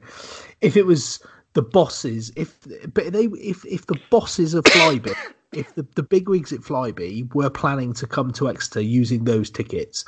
if 0.60 0.76
it 0.76 0.86
was 0.86 1.20
the 1.54 1.62
bosses, 1.62 2.32
if 2.36 2.56
but 2.94 3.12
they 3.12 3.24
if 3.24 3.66
if 3.66 3.86
the 3.86 3.96
bosses 4.08 4.54
of 4.54 4.64
Flybe, 4.64 5.12
if 5.52 5.74
the 5.74 5.84
the 5.96 6.04
big 6.04 6.28
wigs 6.28 6.52
at 6.52 6.60
Flybe 6.60 7.34
were 7.34 7.50
planning 7.50 7.92
to 7.94 8.06
come 8.06 8.32
to 8.34 8.48
Exeter 8.48 8.80
using 8.80 9.24
those 9.24 9.50
tickets, 9.50 10.04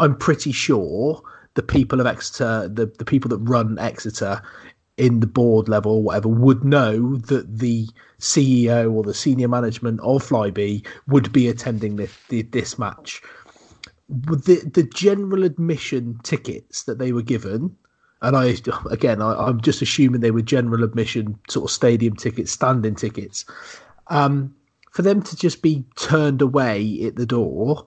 I'm 0.00 0.16
pretty 0.16 0.50
sure 0.50 1.22
the 1.54 1.62
people 1.62 2.00
of 2.00 2.06
Exeter, 2.06 2.68
the, 2.68 2.86
the 2.86 3.04
people 3.04 3.28
that 3.28 3.38
run 3.38 3.78
Exeter 3.78 4.40
in 4.96 5.20
the 5.20 5.26
board 5.26 5.68
level 5.68 5.92
or 5.92 6.02
whatever, 6.02 6.28
would 6.28 6.64
know 6.64 7.16
that 7.16 7.58
the 7.58 7.86
CEO 8.18 8.90
or 8.92 9.02
the 9.02 9.14
senior 9.14 9.48
management 9.48 10.00
of 10.00 10.26
Flybe 10.26 10.86
would 11.06 11.32
be 11.32 11.48
attending 11.48 11.96
this, 11.96 12.12
this 12.28 12.78
match. 12.78 13.20
The, 14.08 14.70
the 14.72 14.82
general 14.82 15.44
admission 15.44 16.18
tickets 16.22 16.84
that 16.84 16.98
they 16.98 17.12
were 17.12 17.22
given, 17.22 17.76
and 18.22 18.36
I 18.36 18.56
again, 18.90 19.20
I, 19.20 19.34
I'm 19.34 19.60
just 19.60 19.82
assuming 19.82 20.22
they 20.22 20.30
were 20.30 20.42
general 20.42 20.82
admission 20.82 21.38
sort 21.48 21.70
of 21.70 21.74
stadium 21.74 22.16
tickets, 22.16 22.52
standing 22.52 22.94
tickets. 22.94 23.44
Um, 24.08 24.54
for 24.92 25.02
them 25.02 25.22
to 25.22 25.36
just 25.36 25.62
be 25.62 25.84
turned 25.96 26.42
away 26.42 27.02
at 27.04 27.16
the 27.16 27.26
door 27.26 27.86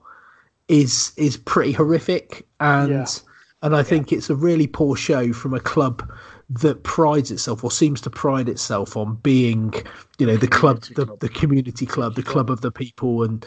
is 0.68 1.12
is 1.16 1.36
pretty 1.36 1.72
horrific. 1.72 2.46
And 2.60 2.90
Yeah. 2.90 3.06
and 3.62 3.76
I 3.76 3.82
think 3.82 4.12
it's 4.12 4.30
a 4.30 4.34
really 4.34 4.66
poor 4.66 4.96
show 4.96 5.32
from 5.32 5.54
a 5.54 5.60
club 5.60 6.08
that 6.50 6.82
prides 6.82 7.30
itself 7.30 7.64
or 7.64 7.70
seems 7.70 8.00
to 8.02 8.10
pride 8.10 8.48
itself 8.50 8.96
on 8.96 9.14
being 9.16 9.72
you 10.18 10.26
know 10.26 10.36
the 10.36 10.46
club 10.48 10.82
the, 10.94 11.06
the 11.20 11.28
community 11.28 11.86
club 11.86 12.14
the 12.14 12.22
club 12.22 12.50
of 12.50 12.60
the 12.60 12.70
people. 12.70 13.22
And 13.22 13.44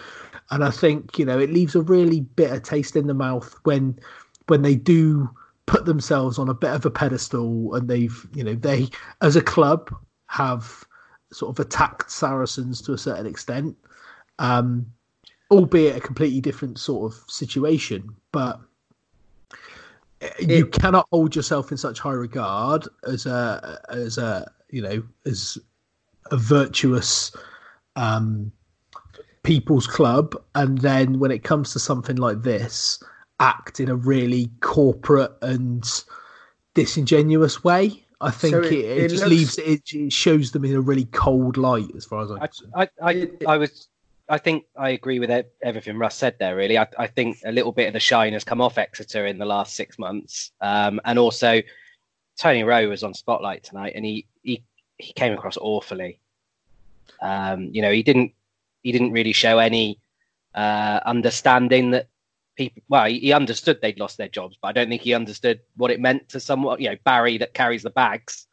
and 0.52 0.64
I 0.64 0.72
think 0.72 1.18
you 1.20 1.26
know 1.26 1.40
it 1.40 1.52
leaves 1.52 1.76
a 1.76 1.82
really 1.82 2.22
bitter 2.22 2.60
taste 2.60 2.96
in 2.96 3.08
the 3.08 3.14
mouth 3.14 3.56
when 3.64 4.00
when 4.48 4.62
they 4.62 4.76
do 4.76 5.30
put 5.66 5.86
themselves 5.86 6.40
on 6.40 6.48
a 6.50 6.54
bit 6.54 6.72
of 6.72 6.86
a 6.86 6.90
pedestal 6.90 7.76
and 7.76 7.90
they've 7.90 8.26
you 8.34 8.44
know 8.44 8.56
they 8.56 8.90
as 9.22 9.36
a 9.36 9.42
club 9.42 9.94
have 10.28 10.84
sort 11.32 11.50
of 11.50 11.60
attacked 11.66 12.10
Saracens 12.10 12.82
to 12.82 12.94
a 12.94 12.98
certain 12.98 13.26
extent. 13.26 13.76
Um 14.40 14.86
albeit 15.52 15.96
a 15.96 16.00
completely 16.00 16.42
different 16.42 16.78
sort 16.78 17.12
of 17.14 17.20
situation 17.30 18.10
but 18.32 18.60
you 20.40 20.66
cannot 20.66 21.08
hold 21.12 21.36
yourself 21.36 21.72
in 21.72 21.78
such 21.78 22.00
high 22.00 22.12
regard 22.12 22.88
as 23.08 23.26
a 23.26 23.80
as 23.90 24.18
a 24.18 24.50
you 24.72 24.82
know 24.82 25.04
as 25.26 25.58
a 26.32 26.38
virtuous 26.38 27.32
um 27.96 28.52
people's 29.44 29.88
club 29.88 30.36
and 30.56 30.80
then 30.80 31.20
when 31.20 31.32
it 31.32 31.44
comes 31.44 31.72
to 31.72 31.80
something 31.80 32.18
like 32.18 32.42
this 32.42 33.02
act 33.40 33.80
in 33.80 33.88
a 33.90 33.96
really 33.96 34.50
corporate 34.62 35.32
and 35.44 36.04
disingenuous 36.74 37.64
way 37.64 38.04
I 38.20 38.32
think 38.32 38.52
So 38.56 38.62
it, 38.62 38.74
it- 38.74 38.74
it, 38.74 38.98
it 39.04 39.10
just 39.10 39.24
looks- 39.24 39.30
leaves 39.30 39.58
it, 39.60 39.82
it 39.94 40.12
shows 40.12 40.52
them 40.52 40.66
in 40.66 40.76
a 40.76 40.82
really 40.82 41.06
cold 41.06 41.56
light, 41.56 41.92
as 41.96 42.04
far 42.04 42.24
as 42.24 42.32
I'm 42.32 42.38
I, 42.42 42.48
concerned. 42.48 42.74
I, 42.76 42.90
I, 43.02 43.30
I 43.54 43.58
was. 43.58 43.88
I 44.30 44.38
think 44.38 44.66
I 44.76 44.90
agree 44.90 45.20
with 45.20 45.46
everything 45.62 45.98
Russ 45.98 46.16
said 46.16 46.36
there. 46.38 46.56
Really, 46.56 46.78
I, 46.78 46.88
I 46.98 47.08
think 47.08 47.38
a 47.46 47.52
little 47.52 47.72
bit 47.72 47.88
of 47.88 47.94
the 47.94 48.00
shine 48.00 48.34
has 48.34 48.44
come 48.44 48.60
off 48.60 48.78
Exeter 48.78 49.26
in 49.26 49.38
the 49.38 49.46
last 49.46 49.76
six 49.76 49.98
months, 49.98 50.52
um, 50.60 51.00
and 51.06 51.18
also 51.18 51.62
Tony 52.38 52.64
Rowe 52.64 52.90
was 52.90 53.04
on 53.04 53.14
Spotlight 53.14 53.64
tonight, 53.64 53.94
and 53.96 54.04
he 54.04 54.28
he, 54.44 54.64
he 54.98 55.14
came 55.14 55.34
across 55.34 55.58
awfully. 55.58 56.20
Um, 57.22 57.70
you 57.72 57.82
know, 57.82 57.92
he 57.92 58.04
didn't 58.04 58.34
he 58.84 58.92
didn't 58.92 59.14
really 59.14 59.32
show 59.32 59.60
any 59.60 60.00
uh, 60.56 61.00
understanding 61.06 61.92
that 61.92 62.08
people. 62.58 62.84
Well, 62.90 63.06
he, 63.06 63.20
he 63.20 63.34
understood 63.34 63.80
they'd 63.82 64.00
lost 64.00 64.18
their 64.18 64.28
jobs, 64.28 64.58
but 64.62 64.68
I 64.68 64.72
don't 64.74 64.90
think 64.90 65.04
he 65.04 65.14
understood 65.14 65.62
what 65.78 65.90
it 65.90 66.02
meant 66.02 66.28
to 66.30 66.42
someone. 66.42 66.82
You 66.82 66.90
know, 66.90 66.98
Barry 67.06 67.38
that 67.38 67.54
carries 67.54 67.84
the 67.84 67.92
bags. 67.92 68.46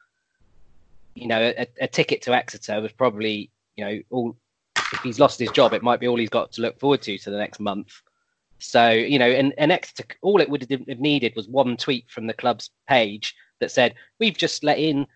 You 1.16 1.26
know, 1.26 1.52
a, 1.56 1.66
a 1.80 1.88
ticket 1.88 2.22
to 2.22 2.34
Exeter 2.34 2.80
was 2.80 2.92
probably 2.92 3.50
you 3.76 3.84
know 3.84 4.00
all 4.10 4.36
if 4.92 5.00
he's 5.00 5.18
lost 5.18 5.38
his 5.38 5.50
job, 5.50 5.72
it 5.72 5.82
might 5.82 6.00
be 6.00 6.08
all 6.08 6.16
he's 6.18 6.28
got 6.28 6.52
to 6.52 6.62
look 6.62 6.78
forward 6.78 7.02
to 7.02 7.18
to 7.18 7.30
the 7.30 7.36
next 7.38 7.60
month. 7.60 7.92
So 8.58 8.90
you 8.90 9.18
know, 9.18 9.28
and, 9.30 9.52
and 9.58 9.72
Exeter, 9.72 10.04
all 10.22 10.40
it 10.40 10.48
would 10.48 10.66
have 10.70 10.98
needed 11.00 11.34
was 11.36 11.48
one 11.48 11.76
tweet 11.76 12.10
from 12.10 12.26
the 12.26 12.32
club's 12.34 12.70
page 12.88 13.34
that 13.60 13.70
said, 13.70 13.94
"We've 14.20 14.36
just 14.36 14.64
let 14.64 14.78
in, 14.78 15.06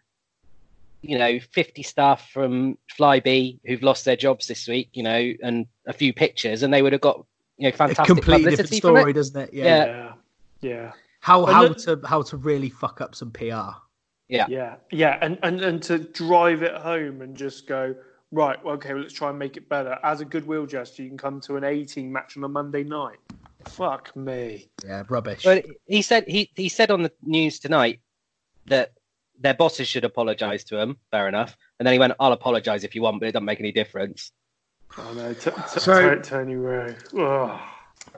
you 1.02 1.18
know, 1.18 1.38
50 1.40 1.82
staff 1.82 2.30
from 2.30 2.76
Flybe 2.98 3.58
who've 3.64 3.82
lost 3.82 4.04
their 4.04 4.16
jobs 4.16 4.46
this 4.46 4.66
week, 4.68 4.90
you 4.92 5.02
know, 5.02 5.32
and 5.42 5.66
a 5.86 5.92
few 5.92 6.12
pictures, 6.12 6.62
and 6.62 6.72
they 6.74 6.82
would 6.82 6.92
have 6.92 7.00
got 7.00 7.24
you 7.56 7.64
know 7.64 7.68
a 7.74 7.76
fantastic 7.76 8.06
completely 8.06 8.50
different 8.50 8.70
publicity 8.70 8.80
from 8.80 8.96
story, 8.96 9.10
it. 9.10 9.14
doesn't 9.14 9.40
it? 9.40 9.54
Yeah. 9.54 9.64
Yeah. 9.64 10.12
Yeah, 10.60 10.70
yeah, 10.70 10.92
How 11.20 11.44
And 11.46 11.54
how 11.54 11.62
look- 11.64 11.78
to 11.78 12.00
how 12.04 12.22
to 12.22 12.36
really 12.36 12.68
fuck 12.70 13.00
up 13.00 13.14
some 13.14 13.30
PR. 13.30 13.70
Yeah, 14.28 14.44
yeah, 14.48 14.74
yeah, 14.90 15.18
and 15.22 15.38
and 15.42 15.62
and 15.62 15.82
to 15.84 15.98
drive 16.00 16.62
it 16.62 16.74
home 16.74 17.22
and 17.22 17.34
just 17.34 17.66
go 17.66 17.94
right. 18.30 18.62
Well, 18.64 18.74
okay, 18.74 18.92
well, 18.92 19.02
let's 19.02 19.14
try 19.14 19.30
and 19.30 19.38
make 19.38 19.56
it 19.56 19.68
better. 19.68 19.98
As 20.02 20.20
a 20.20 20.24
goodwill 20.24 20.66
gesture, 20.66 21.02
you 21.02 21.08
can 21.08 21.18
come 21.18 21.40
to 21.42 21.56
an 21.56 21.64
18 21.64 22.12
match 22.12 22.36
on 22.36 22.44
a 22.44 22.48
Monday 22.48 22.84
night. 22.84 23.18
Fuck 23.66 24.14
me. 24.16 24.70
Yeah, 24.84 25.02
rubbish. 25.08 25.42
But 25.44 25.64
he 25.86 26.02
said 26.02 26.24
he 26.28 26.50
he 26.54 26.68
said 26.68 26.90
on 26.90 27.02
the 27.02 27.12
news 27.22 27.58
tonight 27.58 28.00
that 28.66 28.92
their 29.40 29.54
bosses 29.54 29.88
should 29.88 30.04
apologise 30.04 30.64
to 30.64 30.78
him. 30.80 30.96
Fair 31.10 31.28
enough. 31.28 31.56
And 31.78 31.86
then 31.86 31.92
he 31.92 31.98
went, 31.98 32.12
"I'll 32.20 32.32
apologise 32.32 32.84
if 32.84 32.94
you 32.94 33.02
want, 33.02 33.20
but 33.20 33.28
it 33.28 33.32
doesn't 33.32 33.44
make 33.44 33.60
any 33.60 33.72
difference." 33.72 34.32
Oh 34.96 35.12
no, 35.12 35.34
t- 35.34 35.50
t- 35.50 35.80
So- 35.80 36.14
t- 36.14 36.22
Tony 36.22 36.54
Rowe. 36.54 36.94
Ugh. 37.18 37.60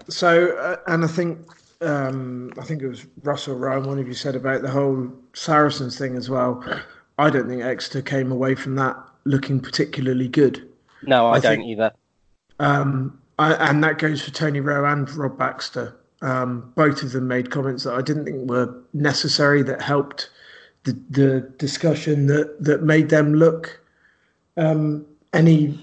So, 0.08 0.56
uh, 0.56 0.76
and 0.86 1.04
I 1.04 1.08
think 1.08 1.38
um, 1.80 2.52
I 2.58 2.62
think 2.62 2.82
it 2.82 2.88
was 2.88 3.06
Russell 3.22 3.56
Ryan, 3.56 3.84
one 3.84 3.98
of 3.98 4.06
you 4.06 4.14
said 4.14 4.36
about 4.36 4.62
the 4.62 4.70
whole 4.70 5.10
Saracens 5.34 5.98
thing 5.98 6.16
as 6.16 6.28
well. 6.28 6.62
I 7.18 7.30
don't 7.30 7.48
think 7.48 7.62
Exeter 7.62 8.02
came 8.02 8.30
away 8.30 8.54
from 8.54 8.76
that 8.76 8.96
looking 9.24 9.60
particularly 9.60 10.28
good. 10.28 10.68
No, 11.02 11.26
I, 11.26 11.34
I 11.34 11.40
don't 11.40 11.56
think- 11.58 11.68
either. 11.68 11.92
Um, 12.58 13.18
I, 13.38 13.54
and 13.70 13.82
that 13.82 13.98
goes 13.98 14.20
for 14.22 14.30
Tony 14.30 14.60
Rowe 14.60 14.84
and 14.84 15.10
Rob 15.12 15.38
Baxter. 15.38 15.96
Um, 16.20 16.72
both 16.76 17.02
of 17.02 17.12
them 17.12 17.26
made 17.26 17.50
comments 17.50 17.84
that 17.84 17.94
I 17.94 18.02
didn't 18.02 18.26
think 18.26 18.50
were 18.50 18.82
necessary 18.92 19.62
that 19.62 19.80
helped 19.80 20.28
the, 20.84 20.92
the 21.08 21.40
discussion 21.56 22.26
that, 22.26 22.62
that 22.62 22.82
made 22.82 23.08
them 23.08 23.34
look 23.34 23.80
um, 24.58 25.06
any 25.32 25.82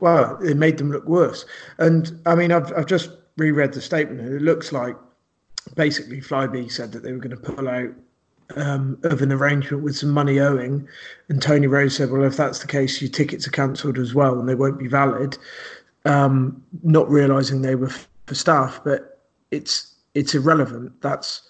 well, 0.00 0.38
it 0.42 0.56
made 0.56 0.78
them 0.78 0.90
look 0.90 1.06
worse. 1.06 1.44
And 1.78 2.20
I 2.26 2.34
mean, 2.34 2.52
I've, 2.52 2.72
I've 2.76 2.86
just 2.86 3.10
reread 3.36 3.72
the 3.72 3.80
statement, 3.80 4.20
and 4.20 4.34
it 4.34 4.42
looks 4.42 4.72
like 4.72 4.96
basically 5.74 6.20
Flybe 6.20 6.70
said 6.70 6.92
that 6.92 7.02
they 7.02 7.12
were 7.12 7.18
going 7.18 7.36
to 7.36 7.36
pull 7.36 7.68
out 7.68 7.90
um, 8.56 8.98
of 9.02 9.22
an 9.22 9.32
arrangement 9.32 9.82
with 9.82 9.96
some 9.96 10.10
money 10.10 10.38
owing, 10.38 10.86
and 11.28 11.40
Tony 11.40 11.66
Rowe 11.66 11.88
said, 11.88 12.10
"Well, 12.10 12.24
if 12.24 12.36
that's 12.36 12.60
the 12.60 12.66
case, 12.66 13.00
your 13.00 13.10
tickets 13.10 13.46
are 13.46 13.52
cancelled 13.52 13.98
as 13.98 14.14
well, 14.14 14.38
and 14.38 14.48
they 14.48 14.54
won't 14.54 14.78
be 14.78 14.88
valid." 14.88 15.38
Um, 16.04 16.62
not 16.82 17.08
realizing 17.08 17.62
they 17.62 17.74
were 17.74 17.88
f- 17.88 18.08
for 18.26 18.34
staff, 18.34 18.80
but 18.84 19.20
it's 19.50 19.94
it's 20.14 20.34
irrelevant. 20.34 21.00
That's 21.00 21.42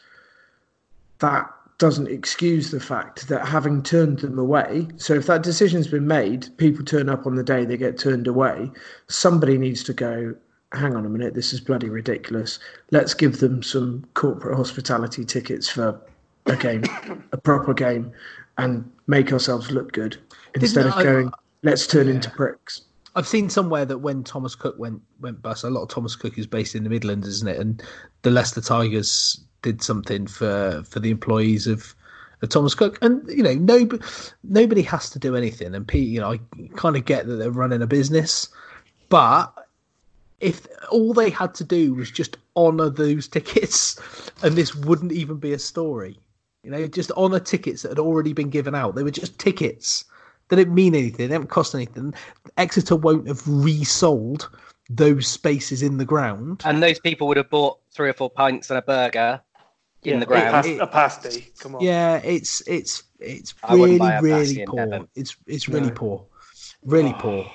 that 1.19 1.51
doesn't 1.79 2.09
excuse 2.09 2.71
the 2.71 2.81
fact 2.81 3.29
that 3.29 3.47
having 3.47 3.83
turned 3.83 4.21
them 4.21 4.39
away. 4.39 4.87
So 4.97 5.15
if 5.15 5.27
that 5.27 5.43
decision's 5.43 5.89
been 5.89 6.07
made, 6.07 6.49
people 6.57 6.85
turn 6.85 7.09
up 7.09 7.27
on 7.27 7.35
the 7.35 7.43
day 7.43 7.65
they 7.65 7.77
get 7.77 7.99
turned 7.99 8.27
away. 8.27 8.71
Somebody 9.09 9.59
needs 9.59 9.83
to 9.85 9.93
go. 9.93 10.35
Hang 10.73 10.97
on 10.97 11.07
a 11.07 11.09
minute, 11.09 11.35
this 11.35 11.53
is 11.53 11.61
bloody 11.61 11.89
ridiculous. 11.89 12.59
Let's 12.91 13.15
give 13.15 13.39
them 13.39 13.63
some 13.63 14.05
corporate 14.15 14.57
hospitality 14.57 15.25
tickets 15.25 15.69
for 15.69 16.01
a 16.47 16.57
game, 16.57 16.85
a 17.33 17.37
proper 17.37 17.75
game, 17.75 18.13
and 18.59 18.91
make 19.07 19.33
ourselves 19.33 19.71
look 19.71 19.93
good 19.93 20.17
instead 20.55 20.87
of 20.87 20.95
I- 20.95 21.03
going. 21.03 21.31
Let's 21.63 21.87
turn 21.87 22.09
into 22.09 22.31
pricks. 22.31 22.83
I've 23.17 23.27
seen 23.29 23.49
somewhere 23.49 23.85
that 23.85 23.99
when 23.99 24.25
Thomas 24.25 24.55
Cook 24.55 24.79
went 24.79 25.01
went 25.21 25.41
bust, 25.41 25.65
a 25.65 25.71
lot 25.71 25.83
of 25.83 25.89
Thomas 25.89 26.17
Cook 26.17 26.37
is 26.37 26.47
based 26.47 26.75
in 26.75 26.85
the 26.85 26.91
Midlands, 26.91 27.29
isn't 27.29 27.49
it? 27.49 27.59
And 27.59 27.83
the 28.23 28.31
Leicester 28.31 28.61
Tigers 28.61 29.41
did 29.63 29.83
something 29.83 30.27
for 30.27 30.83
for 30.87 31.01
the 31.01 31.11
employees 31.11 31.67
of, 31.67 31.95
of 32.43 32.49
Thomas 32.49 32.75
Cook, 32.75 32.99
and 33.03 33.27
you 33.29 33.43
know, 33.43 33.55
no, 33.55 33.89
nobody 34.43 34.83
has 34.83 35.11
to 35.11 35.19
do 35.19 35.37
anything. 35.37 35.75
And 35.75 35.87
Pete, 35.87 36.09
you 36.09 36.21
know, 36.21 36.33
I 36.33 36.41
kind 36.77 36.97
of 36.97 37.05
get 37.05 37.27
that 37.27 37.37
they're 37.37 37.51
running 37.51 37.83
a 37.83 37.87
business, 37.87 38.49
but 39.09 39.55
if 40.41 40.67
all 40.91 41.15
they 41.15 41.31
had 41.31 41.55
to 41.55 41.65
do 41.65 41.95
was 41.95 42.11
just 42.11 42.37
honour 42.57 42.91
those 42.91 43.29
tickets, 43.37 43.99
and 44.43 44.57
this 44.57 44.75
wouldn't 44.75 45.13
even 45.13 45.37
be 45.37 45.53
a 45.53 45.59
story. 45.59 46.19
You 46.65 46.71
know, 46.71 46.87
just 46.87 47.11
honour 47.13 47.41
tickets 47.41 47.83
that 47.83 47.91
had 47.91 47.99
already 47.99 48.33
been 48.33 48.49
given 48.51 48.75
out. 48.75 48.95
They 48.95 49.03
were 49.03 49.11
just 49.11 49.39
tickets. 49.39 50.05
They 50.49 50.57
didn't 50.57 50.75
mean 50.75 50.95
anything. 50.95 51.29
They 51.29 51.35
didn't 51.35 51.51
cost 51.51 51.75
anything. 51.75 52.15
Exeter 52.57 52.97
won't 52.97 53.29
have 53.29 53.43
resold 53.47 54.49
those 54.91 55.27
spaces 55.27 55.83
in 55.83 55.97
the 55.99 56.05
ground. 56.05 56.63
And 56.65 56.83
those 56.83 56.99
people 56.99 57.27
would 57.29 57.37
have 57.37 57.51
bought 57.51 57.79
three 57.91 58.09
or 58.09 58.13
four 58.15 58.31
pints 58.31 58.71
and 58.71 58.79
a 58.79 58.83
burger 58.83 59.41
in 60.03 60.21
the 60.21 60.27
A, 60.27 60.29
ground. 60.29 60.53
pas- 60.53 60.79
a 60.81 60.87
pasty. 60.87 61.53
Come 61.59 61.77
on. 61.77 61.83
Yeah, 61.83 62.17
it's 62.25 62.63
it's 62.67 63.05
it's 63.21 63.55
really 63.71 63.99
really 64.21 64.65
poor. 64.67 65.07
It's 65.15 65.37
it's 65.47 65.69
really 65.69 65.89
No. 65.89 65.95
poor, 65.95 66.27
really 66.85 67.13
poor, 67.19 67.47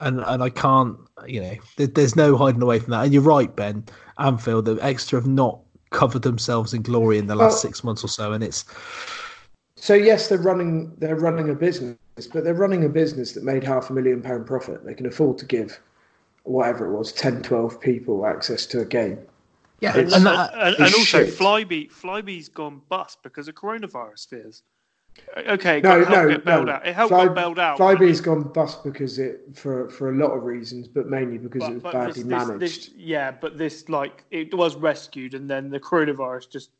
and 0.00 0.20
and 0.20 0.42
I 0.42 0.50
can't 0.50 0.96
you 1.26 1.40
know 1.40 1.54
there, 1.76 1.88
there's 1.88 2.14
no 2.14 2.36
hiding 2.36 2.62
away 2.62 2.78
from 2.78 2.92
that. 2.92 3.04
And 3.04 3.12
you're 3.12 3.22
right, 3.22 3.54
Ben 3.54 3.84
Anfield. 4.18 4.66
The 4.66 4.76
Exeter 4.76 5.16
have 5.16 5.26
not 5.26 5.58
covered 5.90 6.22
themselves 6.22 6.74
in 6.74 6.82
glory 6.82 7.18
in 7.18 7.26
the 7.26 7.34
last 7.36 7.50
Well- 7.52 7.58
six 7.58 7.84
months 7.84 8.04
or 8.04 8.08
so, 8.08 8.32
and 8.32 8.42
it's 8.44 8.64
So 9.76 9.94
yes, 9.94 10.28
they're 10.28 10.38
running 10.38 10.92
they're 10.98 11.16
running 11.16 11.50
a 11.50 11.54
business, 11.54 11.96
but 12.32 12.42
they're 12.44 12.54
running 12.54 12.84
a 12.84 12.88
business 12.88 13.32
that 13.32 13.44
made 13.44 13.62
half 13.62 13.90
a 13.90 13.92
million 13.92 14.20
pound 14.22 14.46
profit. 14.46 14.84
They 14.84 14.94
can 14.94 15.06
afford 15.06 15.38
to 15.38 15.44
give 15.46 15.78
whatever 16.44 16.86
it 16.86 16.96
was, 16.96 17.12
10, 17.12 17.42
12 17.42 17.80
people 17.80 18.26
access 18.26 18.64
to 18.66 18.80
a 18.80 18.84
game. 18.84 19.18
yeah, 19.80 19.90
And, 19.90 20.00
and 20.06 20.12
and, 20.14 20.26
that, 20.26 20.54
and, 20.54 20.74
and 20.76 20.94
also, 20.94 21.24
shit. 21.24 21.34
Flybe, 21.34 21.92
Flybe's 21.92 22.48
gone 22.48 22.80
bust 22.88 23.22
because 23.22 23.48
of 23.48 23.54
coronavirus 23.54 24.28
fears. 24.28 24.62
Okay, 25.36 25.80
No, 25.80 26.04
got, 26.04 26.44
no, 26.44 26.62
no. 26.64 26.72
out. 26.72 26.86
It 26.86 26.94
helped 26.94 27.10
Fly- 27.10 27.26
got 27.26 27.34
bailed 27.34 27.58
out. 27.58 27.78
Flybe's 27.78 28.20
gone 28.20 28.42
bust 28.42 28.82
because 28.82 29.18
it 29.18 29.42
for 29.54 29.88
for 29.90 30.10
a 30.10 30.16
lot 30.16 30.30
of 30.32 30.42
reasons, 30.44 30.88
but 30.88 31.08
mainly 31.08 31.38
because 31.38 31.68
it 31.68 31.74
was 31.74 31.82
but 31.82 31.92
badly 31.92 32.12
this- 32.14 32.22
this- 32.22 32.26
managed. 32.26 32.60
this- 32.60 32.90
yeah, 32.96 33.30
but 33.30 33.56
this 33.58 33.88
like 33.88 34.24
it 34.30 34.52
was 34.54 34.74
rescued, 34.76 35.34
and 35.34 35.48
then 35.48 35.70
the 35.70 35.78
coronavirus 35.80 36.50
just. 36.50 36.70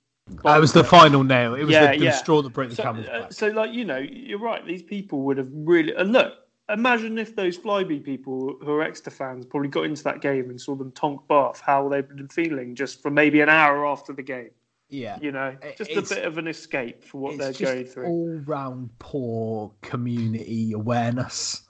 that 0.44 0.58
was 0.60 0.72
the 0.72 0.82
final 0.84 1.22
nail. 1.22 1.54
It 1.54 1.62
was 1.64 1.72
Yeah, 1.72 1.92
the, 1.92 1.98
the 1.98 2.04
yeah. 2.06 2.10
straw 2.12 2.42
that 2.42 2.50
broke 2.52 2.70
the 2.70 2.76
So, 2.76 2.82
camel's 2.82 3.06
uh, 3.08 3.20
back. 3.20 3.32
so, 3.32 3.48
like 3.48 3.72
you 3.72 3.84
know, 3.84 3.98
you're 3.98 4.38
right. 4.40 4.64
These 4.66 4.82
people 4.82 5.22
would 5.22 5.38
have 5.38 5.48
really. 5.52 5.94
And 5.94 6.12
look, 6.12 6.34
imagine 6.68 7.16
if 7.18 7.36
those 7.36 7.56
Flybe 7.58 8.02
people 8.04 8.56
who 8.62 8.72
are 8.72 8.82
Exeter 8.82 9.10
fans 9.10 9.46
probably 9.46 9.68
got 9.68 9.84
into 9.84 10.02
that 10.04 10.20
game 10.20 10.50
and 10.50 10.60
saw 10.60 10.74
them 10.74 10.90
tonk 10.92 11.20
Bath, 11.28 11.60
how 11.60 11.88
they've 11.88 12.06
been 12.08 12.28
feeling 12.28 12.74
just 12.74 13.00
for 13.02 13.10
maybe 13.10 13.40
an 13.40 13.48
hour 13.48 13.86
after 13.86 14.12
the 14.12 14.22
game. 14.22 14.50
Yeah, 14.90 15.18
You 15.20 15.32
know, 15.32 15.54
It- 15.62 15.76
just 15.76 16.12
a 16.12 16.14
bit 16.14 16.24
of 16.24 16.38
an 16.38 16.46
escape 16.46 17.04
for 17.04 17.18
what 17.18 17.36
they're 17.38 17.52
just 17.52 17.60
going 17.74 17.84
through. 17.86 18.06
all 18.06 18.40
round 18.46 18.90
poor 18.98 19.70
community 19.82 20.72
awareness. 20.72 21.62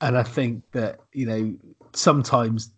And 0.00 0.18
i 0.18 0.22
think 0.22 0.62
that 0.72 1.00
you 1.12 1.24
know 1.26 1.54
sometimes 1.94 2.70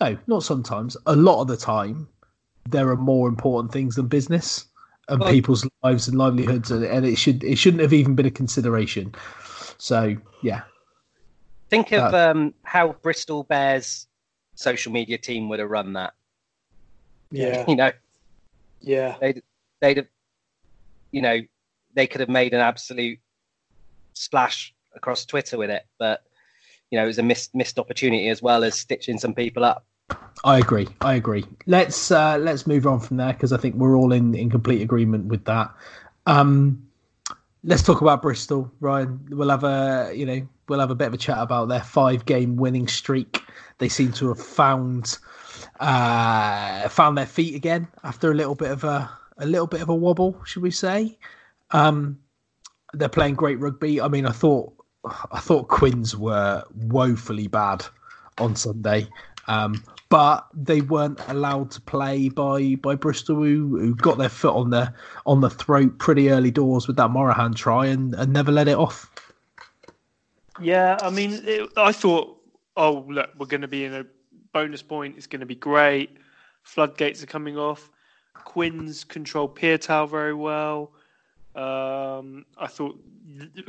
no 0.00 0.18
not 0.26 0.42
sometimes 0.42 0.96
a 1.06 1.16
lot 1.16 1.40
of 1.40 1.46
the 1.48 1.56
time 1.56 2.08
there 2.68 2.88
are 2.90 2.96
more 2.96 3.28
important 3.28 3.72
things 3.72 3.94
than 3.96 4.06
business 4.08 4.66
and 5.08 5.20
Well- 5.20 5.30
people's 5.32 5.66
lives 5.82 6.08
and 6.08 6.18
livelihoods 6.18 6.70
and, 6.70 6.84
and 6.84 7.06
it 7.06 7.16
should 7.16 7.42
it 7.44 7.56
shouldn't 7.56 7.80
have 7.82 7.92
even 7.92 8.14
been 8.14 8.26
a 8.26 8.30
consideration. 8.30 9.14
So 9.78 10.16
yeah. 10.42 10.62
Think 11.70 11.92
of 11.92 12.12
Uh, 12.14 12.30
um, 12.30 12.54
how 12.64 12.92
Bristol 13.02 13.42
Bears 13.44 14.06
social 14.54 14.92
media 14.92 15.16
team 15.18 15.48
would 15.48 15.58
have 15.60 15.70
run 15.70 15.94
that. 15.94 16.12
yeah, 17.30 17.64
You 17.68 17.76
know, 17.76 17.90
yeah. 18.86 19.16
they'd 19.20 19.42
they'd 19.80 19.96
have, 19.98 20.08
you 21.10 21.22
know, 21.22 21.40
they 21.94 22.06
could 22.06 22.20
have 22.20 22.28
made 22.28 22.52
an 22.54 22.60
absolute 22.60 23.18
splash 24.14 24.74
across 24.94 25.24
Twitter 25.24 25.58
with 25.58 25.70
it, 25.70 25.86
but 25.98 26.22
you 26.90 26.98
know, 26.98 27.04
it 27.04 27.08
was 27.08 27.18
a 27.18 27.22
missed 27.22 27.54
missed 27.54 27.78
opportunity 27.78 28.28
as 28.28 28.42
well 28.42 28.64
as 28.64 28.74
stitching 28.74 29.18
some 29.18 29.34
people 29.34 29.64
up. 29.64 29.84
I 30.44 30.58
agree. 30.58 30.88
I 31.00 31.14
agree. 31.14 31.44
Let's 31.66 32.10
uh, 32.10 32.38
let's 32.38 32.66
move 32.66 32.86
on 32.86 33.00
from 33.00 33.16
there 33.16 33.32
because 33.32 33.52
I 33.52 33.56
think 33.56 33.76
we're 33.76 33.96
all 33.96 34.12
in, 34.12 34.34
in 34.34 34.50
complete 34.50 34.82
agreement 34.82 35.26
with 35.26 35.44
that. 35.46 35.72
Um, 36.26 36.86
let's 37.62 37.82
talk 37.82 38.00
about 38.00 38.22
Bristol, 38.22 38.70
Ryan. 38.80 39.26
We'll 39.30 39.50
have 39.50 39.64
a 39.64 40.12
you 40.14 40.26
know 40.26 40.46
we'll 40.68 40.80
have 40.80 40.90
a 40.90 40.94
bit 40.94 41.08
of 41.08 41.14
a 41.14 41.18
chat 41.18 41.38
about 41.38 41.68
their 41.68 41.82
five 41.82 42.26
game 42.26 42.56
winning 42.56 42.88
streak. 42.88 43.42
They 43.78 43.88
seem 43.88 44.12
to 44.12 44.28
have 44.28 44.40
found 44.40 45.18
uh, 45.80 46.88
found 46.88 47.18
their 47.18 47.26
feet 47.26 47.54
again 47.54 47.88
after 48.02 48.30
a 48.30 48.34
little 48.34 48.54
bit 48.54 48.70
of 48.70 48.84
a 48.84 49.10
a 49.38 49.46
little 49.46 49.66
bit 49.66 49.82
of 49.82 49.88
a 49.88 49.94
wobble, 49.94 50.40
should 50.44 50.62
we 50.62 50.70
say? 50.70 51.18
Um, 51.72 52.18
they're 52.92 53.08
playing 53.08 53.34
great 53.34 53.58
rugby. 53.58 54.00
I 54.00 54.08
mean, 54.08 54.26
I 54.26 54.32
thought 54.32 54.72
I 55.32 55.40
thought 55.40 55.68
Quins 55.68 56.16
were 56.16 56.64
woefully 56.74 57.48
bad 57.48 57.84
on 58.38 58.56
Sunday. 58.56 59.08
Um, 59.46 59.82
but 60.08 60.46
they 60.54 60.80
weren't 60.80 61.20
allowed 61.28 61.70
to 61.72 61.80
play 61.80 62.28
by 62.28 62.76
by 62.76 62.94
Bristol, 62.94 63.36
who, 63.36 63.78
who 63.78 63.94
got 63.94 64.18
their 64.18 64.28
foot 64.28 64.54
on 64.54 64.70
the 64.70 64.92
on 65.26 65.40
the 65.40 65.50
throat 65.50 65.98
pretty 65.98 66.30
early 66.30 66.50
doors 66.50 66.86
with 66.86 66.96
that 66.96 67.10
Morahan 67.10 67.54
try 67.54 67.86
and, 67.86 68.14
and 68.14 68.32
never 68.32 68.52
let 68.52 68.68
it 68.68 68.76
off. 68.76 69.10
Yeah, 70.60 70.98
I 71.02 71.10
mean, 71.10 71.42
it, 71.44 71.68
I 71.76 71.90
thought, 71.90 72.40
oh 72.76 73.04
look, 73.08 73.30
we're 73.36 73.46
going 73.46 73.62
to 73.62 73.68
be 73.68 73.84
in 73.84 73.92
a 73.92 74.06
bonus 74.54 74.80
point. 74.80 75.18
is 75.18 75.26
going 75.26 75.40
to 75.40 75.46
be 75.46 75.54
great. 75.54 76.16
Floodgates 76.62 77.22
are 77.22 77.26
coming 77.26 77.58
off. 77.58 77.90
Quins 78.32 79.04
control 79.04 79.46
Piutau 79.48 80.08
very 80.08 80.34
well. 80.34 80.92
Um, 81.54 82.46
I 82.56 82.66
thought 82.66 82.98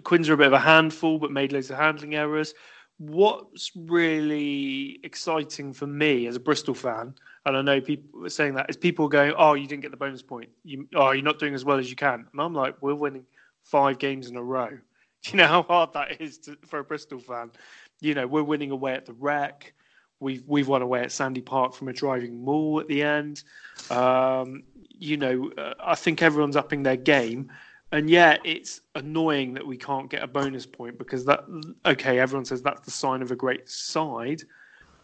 Quins 0.04 0.30
are 0.30 0.34
a 0.34 0.38
bit 0.38 0.48
of 0.48 0.54
a 0.54 0.60
handful, 0.60 1.20
but 1.20 1.32
made 1.32 1.52
loads 1.52 1.70
of 1.70 1.78
handling 1.78 2.16
errors 2.16 2.54
what's 2.98 3.72
really 3.76 5.00
exciting 5.04 5.74
for 5.74 5.88
me 5.88 6.28
as 6.28 6.36
a 6.36 6.40
Bristol 6.40 6.74
fan, 6.74 7.14
and 7.46 7.58
I 7.58 7.62
know 7.62 7.82
people 7.82 8.22
were 8.22 8.30
saying 8.30 8.56
that, 8.56 8.70
is 8.70 8.78
people 8.78 9.08
going, 9.08 9.34
"Oh, 9.38 9.54
you 9.54 9.68
didn't 9.68 9.82
get 9.82 9.92
the 9.92 9.98
bonus 9.98 10.22
point. 10.22 10.50
You, 10.64 10.88
oh, 10.96 11.12
you're 11.12 11.24
not 11.24 11.40
doing 11.40 11.54
as 11.54 11.66
well 11.66 11.78
as 11.78 11.90
you 11.90 11.96
can." 11.96 12.28
And 12.32 12.42
I'm 12.42 12.54
like, 12.54 12.76
"We're 12.82 12.96
winning 12.96 13.26
five 13.64 14.00
games 14.00 14.30
in 14.30 14.38
a 14.38 14.44
row. 14.44 14.70
Do 15.24 15.32
you 15.32 15.38
know 15.38 15.48
how 15.48 15.64
hard 15.64 15.94
that 15.94 16.22
is 16.22 16.38
to, 16.40 16.58
for 16.66 16.80
a 16.80 16.84
Bristol 16.84 17.20
fan? 17.20 17.52
You 18.00 18.14
know, 18.14 18.28
we're 18.28 18.44
winning 18.44 18.72
away 18.72 18.94
at 18.94 19.06
the 19.06 19.14
Rec. 19.14 19.74
We've 20.20 20.44
we've 20.48 20.68
won 20.68 20.82
away 20.82 21.02
at 21.02 21.12
Sandy 21.12 21.42
Park 21.42 21.74
from 21.74 21.88
a 21.88 21.94
driving 21.94 22.44
maul 22.44 22.80
at 22.80 22.88
the 22.88 23.04
end. 23.04 23.44
Um, 23.90 24.64
you 24.90 25.18
know, 25.18 25.52
uh, 25.58 25.74
I 25.80 25.96
think 25.96 26.22
everyone's 26.22 26.56
upping 26.56 26.84
their 26.84 26.96
game, 26.96 27.52
and 27.92 28.10
yet 28.10 28.40
it's 28.44 28.82
annoying 28.96 29.54
that 29.54 29.66
we 29.66 29.78
can't 29.78 30.10
get 30.10 30.24
a 30.24 30.28
bonus 30.28 30.66
point 30.66 30.98
because 30.98 31.26
that 31.26 31.46
okay 31.86 32.20
everyone 32.20 32.46
says 32.46 32.62
that's 32.62 32.82
the 32.82 32.92
sign 32.92 33.22
of 33.22 33.32
a 33.32 33.36
great 33.36 33.70
side 33.70 34.42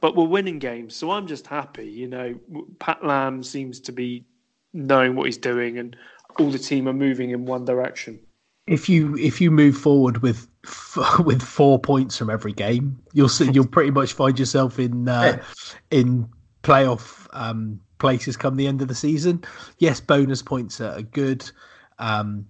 but 0.01 0.15
we're 0.15 0.25
winning 0.25 0.59
games. 0.59 0.95
So 0.95 1.11
i'm 1.11 1.27
just 1.27 1.47
happy 1.47 1.89
you 1.89 2.07
know 2.07 2.35
pat 2.79 3.05
lam 3.05 3.43
seems 3.43 3.79
to 3.81 3.91
be 3.91 4.25
knowing 4.73 5.15
what 5.15 5.25
he's 5.25 5.37
doing 5.37 5.77
and 5.77 5.95
all 6.39 6.49
the 6.49 6.59
team 6.59 6.87
are 6.87 6.93
moving 6.93 7.31
in 7.31 7.45
one 7.45 7.65
direction 7.65 8.19
if 8.71 8.87
you 8.87 9.17
if 9.17 9.41
you 9.41 9.51
move 9.51 9.77
forward 9.77 10.19
with 10.19 10.47
with 11.25 11.41
four 11.41 11.79
points 11.79 12.17
from 12.17 12.29
every 12.29 12.53
game 12.53 12.97
you'll 13.13 13.29
see 13.29 13.51
you'll 13.51 13.67
pretty 13.67 13.91
much 13.91 14.13
find 14.13 14.39
yourself 14.39 14.79
in 14.79 15.07
uh, 15.07 15.41
in 15.91 16.27
playoff 16.63 17.27
um, 17.33 17.79
places 17.99 18.37
come 18.37 18.55
the 18.55 18.67
end 18.67 18.81
of 18.81 18.87
the 18.87 18.95
season 18.95 19.43
yes 19.79 19.99
bonus 19.99 20.41
points 20.41 20.79
are 20.79 21.01
good 21.01 21.49
um, 21.99 22.47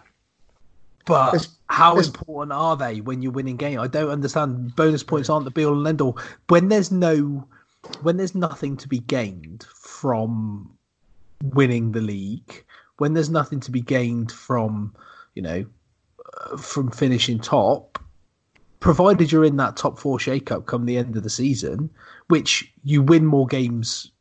but 1.06 1.34
it's, 1.34 1.50
how 1.68 1.98
it's, 1.98 2.08
important 2.08 2.54
are 2.54 2.78
they 2.78 3.02
when 3.02 3.22
you're 3.22 3.32
winning 3.32 3.58
game? 3.58 3.80
I 3.80 3.88
don't 3.88 4.10
understand. 4.10 4.76
Bonus 4.76 5.04
points 5.04 5.30
aren't 5.30 5.46
the 5.46 5.52
be 5.52 5.66
all 5.66 5.78
and 5.78 5.88
end 5.88 6.00
all. 6.00 6.18
When 6.48 6.70
there's 6.70 6.92
no, 6.92 7.48
when 8.02 8.18
there's 8.18 8.36
nothing 8.36 8.78
to 8.78 8.88
be 8.88 9.00
gained 9.00 9.66
from 9.74 10.72
winning 11.44 11.92
the 11.92 12.02
league, 12.02 12.64
when 12.98 13.14
there's 13.14 13.30
nothing 13.30 13.60
to 13.62 13.72
be 13.72 13.82
gained 13.82 14.32
from, 14.32 14.96
you 15.34 15.42
know, 15.42 15.66
from 16.58 16.92
finishing 16.92 17.40
top, 17.40 18.00
provided 18.80 19.32
you're 19.32 19.46
in 19.46 19.58
that 19.58 19.78
top 19.78 20.00
four 20.00 20.20
shake-up 20.20 20.66
come 20.66 20.86
the 20.86 20.98
end 20.98 21.16
of 21.16 21.24
the 21.24 21.30
season, 21.30 21.90
which 22.28 22.72
you 22.84 23.02
win 23.02 23.26
more 23.26 23.48
games 23.48 24.12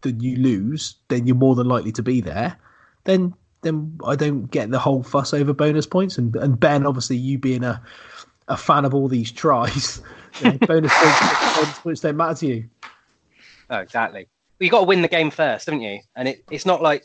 than 0.00 0.20
you 0.20 0.36
lose, 0.36 0.96
then 1.08 1.26
you're 1.26 1.36
more 1.36 1.54
than 1.54 1.68
likely 1.68 1.92
to 1.92 2.02
be 2.02 2.20
there. 2.20 2.56
Then 3.04 3.34
then 3.62 3.98
I 4.06 4.14
don't 4.14 4.46
get 4.46 4.70
the 4.70 4.78
whole 4.78 5.02
fuss 5.02 5.34
over 5.34 5.52
bonus 5.52 5.86
points. 5.86 6.18
And 6.18 6.34
and 6.36 6.58
Ben, 6.58 6.86
obviously, 6.86 7.16
you 7.16 7.38
being 7.38 7.64
a 7.64 7.80
a 8.48 8.56
fan 8.56 8.84
of 8.84 8.94
all 8.94 9.08
these 9.08 9.30
tries, 9.30 10.00
bonus 10.66 10.92
points, 10.94 11.78
points 11.80 12.00
don't 12.00 12.16
matter 12.16 12.34
to 12.40 12.46
you. 12.46 12.68
Oh, 13.70 13.78
exactly. 13.78 14.28
Well, 14.58 14.64
you 14.64 14.70
got 14.70 14.80
to 14.80 14.86
win 14.86 15.02
the 15.02 15.08
game 15.08 15.30
first, 15.30 15.66
haven't 15.66 15.82
you? 15.82 16.00
And 16.16 16.28
it, 16.28 16.44
it's 16.50 16.66
not 16.66 16.82
like 16.82 17.04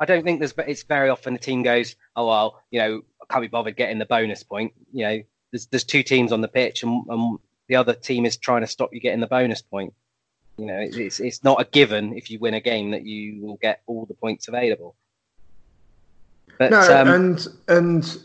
I 0.00 0.04
don't 0.04 0.24
think 0.24 0.40
there's. 0.40 0.52
But 0.52 0.68
it's 0.68 0.82
very 0.82 1.08
often 1.08 1.34
the 1.34 1.38
team 1.38 1.62
goes, 1.62 1.96
"Oh 2.16 2.26
well, 2.26 2.62
you 2.70 2.80
know, 2.80 3.02
can't 3.30 3.42
be 3.42 3.48
bothered 3.48 3.76
getting 3.76 3.98
the 3.98 4.06
bonus 4.06 4.42
point." 4.42 4.72
You 4.92 5.04
know, 5.04 5.22
there's 5.50 5.66
there's 5.66 5.84
two 5.84 6.02
teams 6.02 6.32
on 6.32 6.40
the 6.40 6.48
pitch, 6.48 6.82
and, 6.82 7.04
and 7.08 7.38
the 7.68 7.76
other 7.76 7.94
team 7.94 8.26
is 8.26 8.36
trying 8.36 8.62
to 8.62 8.66
stop 8.66 8.92
you 8.92 9.00
getting 9.00 9.20
the 9.20 9.26
bonus 9.26 9.62
point. 9.62 9.94
You 10.56 10.66
know, 10.66 10.78
it's 10.78 11.20
it's 11.20 11.42
not 11.42 11.60
a 11.60 11.64
given 11.64 12.16
if 12.16 12.30
you 12.30 12.38
win 12.38 12.54
a 12.54 12.60
game 12.60 12.90
that 12.92 13.04
you 13.04 13.42
will 13.42 13.56
get 13.56 13.82
all 13.86 14.06
the 14.06 14.14
points 14.14 14.48
available. 14.48 14.94
But, 16.58 16.70
no, 16.70 16.80
um, 16.80 17.08
and 17.08 17.46
and 17.68 18.18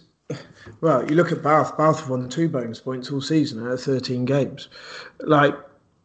well, 0.82 1.10
you 1.10 1.16
look 1.16 1.32
at 1.32 1.42
Bath. 1.42 1.78
Bath 1.78 2.02
have 2.02 2.10
won 2.10 2.30
two 2.30 2.50
bonus 2.50 2.80
points 2.80 3.12
all 3.12 3.22
season 3.22 3.66
out 3.66 3.74
of 3.74 3.82
thirteen 3.82 4.26
games, 4.26 4.70
like, 5.22 5.56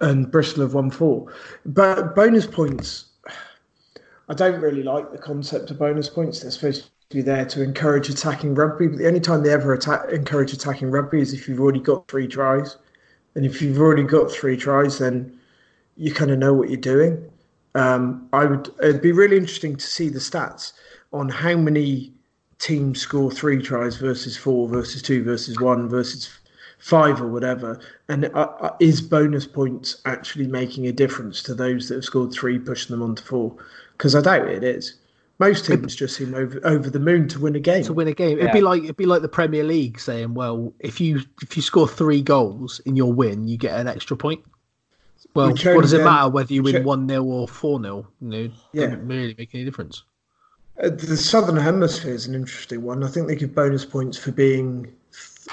and 0.00 0.30
Bristol 0.30 0.62
have 0.62 0.74
won 0.74 0.90
four. 0.90 1.32
But 1.66 2.14
bonus 2.14 2.46
points, 2.46 3.06
I 4.28 4.34
don't 4.34 4.60
really 4.60 4.82
like 4.82 5.12
the 5.12 5.18
concept 5.18 5.70
of 5.70 5.78
bonus 5.78 6.08
points. 6.08 6.40
They're 6.40 6.50
supposed 6.50 6.88
there 7.22 7.44
to 7.46 7.62
encourage 7.62 8.08
attacking 8.08 8.54
rugby, 8.54 8.86
but 8.88 8.98
the 8.98 9.06
only 9.06 9.20
time 9.20 9.42
they 9.42 9.52
ever 9.52 9.72
attack, 9.72 10.08
encourage 10.10 10.52
attacking 10.52 10.90
rugby 10.90 11.20
is 11.20 11.32
if 11.32 11.48
you've 11.48 11.60
already 11.60 11.80
got 11.80 12.08
three 12.08 12.26
tries, 12.26 12.76
and 13.34 13.44
if 13.44 13.60
you've 13.60 13.78
already 13.78 14.02
got 14.02 14.30
three 14.30 14.56
tries, 14.56 14.98
then 14.98 15.38
you 15.96 16.12
kind 16.12 16.30
of 16.30 16.38
know 16.38 16.52
what 16.52 16.70
you're 16.70 16.80
doing. 16.80 17.30
Um, 17.74 18.28
I 18.32 18.44
would. 18.44 18.72
It'd 18.80 19.02
be 19.02 19.12
really 19.12 19.36
interesting 19.36 19.76
to 19.76 19.86
see 19.86 20.08
the 20.08 20.18
stats 20.18 20.72
on 21.12 21.28
how 21.28 21.56
many 21.56 22.12
teams 22.58 23.00
score 23.00 23.30
three 23.30 23.60
tries 23.60 23.96
versus 23.96 24.36
four 24.36 24.68
versus 24.68 25.02
two 25.02 25.24
versus 25.24 25.60
one 25.60 25.88
versus 25.88 26.30
five 26.78 27.20
or 27.20 27.28
whatever, 27.28 27.80
and 28.08 28.26
uh, 28.26 28.50
uh, 28.60 28.76
is 28.78 29.00
bonus 29.00 29.46
points 29.46 30.02
actually 30.04 30.46
making 30.46 30.86
a 30.86 30.92
difference 30.92 31.42
to 31.42 31.54
those 31.54 31.88
that 31.88 31.94
have 31.94 32.04
scored 32.04 32.32
three, 32.32 32.58
pushing 32.58 32.94
them 32.94 33.02
on 33.02 33.14
to 33.14 33.22
four? 33.22 33.56
Because 33.92 34.14
I 34.14 34.20
doubt 34.20 34.48
it 34.48 34.62
is. 34.62 34.94
Most 35.38 35.66
teams 35.66 35.96
just 35.96 36.16
seem 36.16 36.34
over 36.34 36.60
over 36.64 36.88
the 36.88 37.00
moon 37.00 37.26
to 37.28 37.40
win 37.40 37.56
a 37.56 37.60
game. 37.60 37.82
To 37.84 37.92
win 37.92 38.06
a 38.06 38.14
game, 38.14 38.38
it'd 38.38 38.46
yeah. 38.46 38.52
be 38.52 38.60
like 38.60 38.84
it'd 38.84 38.96
be 38.96 39.06
like 39.06 39.22
the 39.22 39.28
Premier 39.28 39.64
League 39.64 39.98
saying, 39.98 40.34
"Well, 40.34 40.72
if 40.78 41.00
you 41.00 41.22
if 41.42 41.56
you 41.56 41.62
score 41.62 41.88
three 41.88 42.22
goals 42.22 42.80
in 42.86 42.94
your 42.94 43.12
win, 43.12 43.48
you 43.48 43.56
get 43.56 43.78
an 43.78 43.88
extra 43.88 44.16
point." 44.16 44.44
Well, 45.34 45.48
what 45.48 45.82
does 45.82 45.92
it 45.92 46.04
matter 46.04 46.30
whether 46.30 46.52
you 46.52 46.62
win 46.62 46.84
one 46.84 47.08
0 47.08 47.24
or 47.24 47.48
four 47.48 47.82
0 47.82 48.06
You 48.20 48.28
know, 48.28 48.50
yeah. 48.72 48.86
doesn't 48.86 49.08
really 49.08 49.34
make 49.36 49.52
any 49.52 49.64
difference. 49.64 50.04
Uh, 50.80 50.90
the 50.90 51.16
Southern 51.16 51.56
Hemisphere 51.56 52.14
is 52.14 52.26
an 52.26 52.34
interesting 52.34 52.82
one. 52.82 53.02
I 53.02 53.08
think 53.08 53.26
they 53.26 53.34
give 53.34 53.54
bonus 53.54 53.84
points 53.84 54.16
for 54.16 54.30
being 54.30 54.92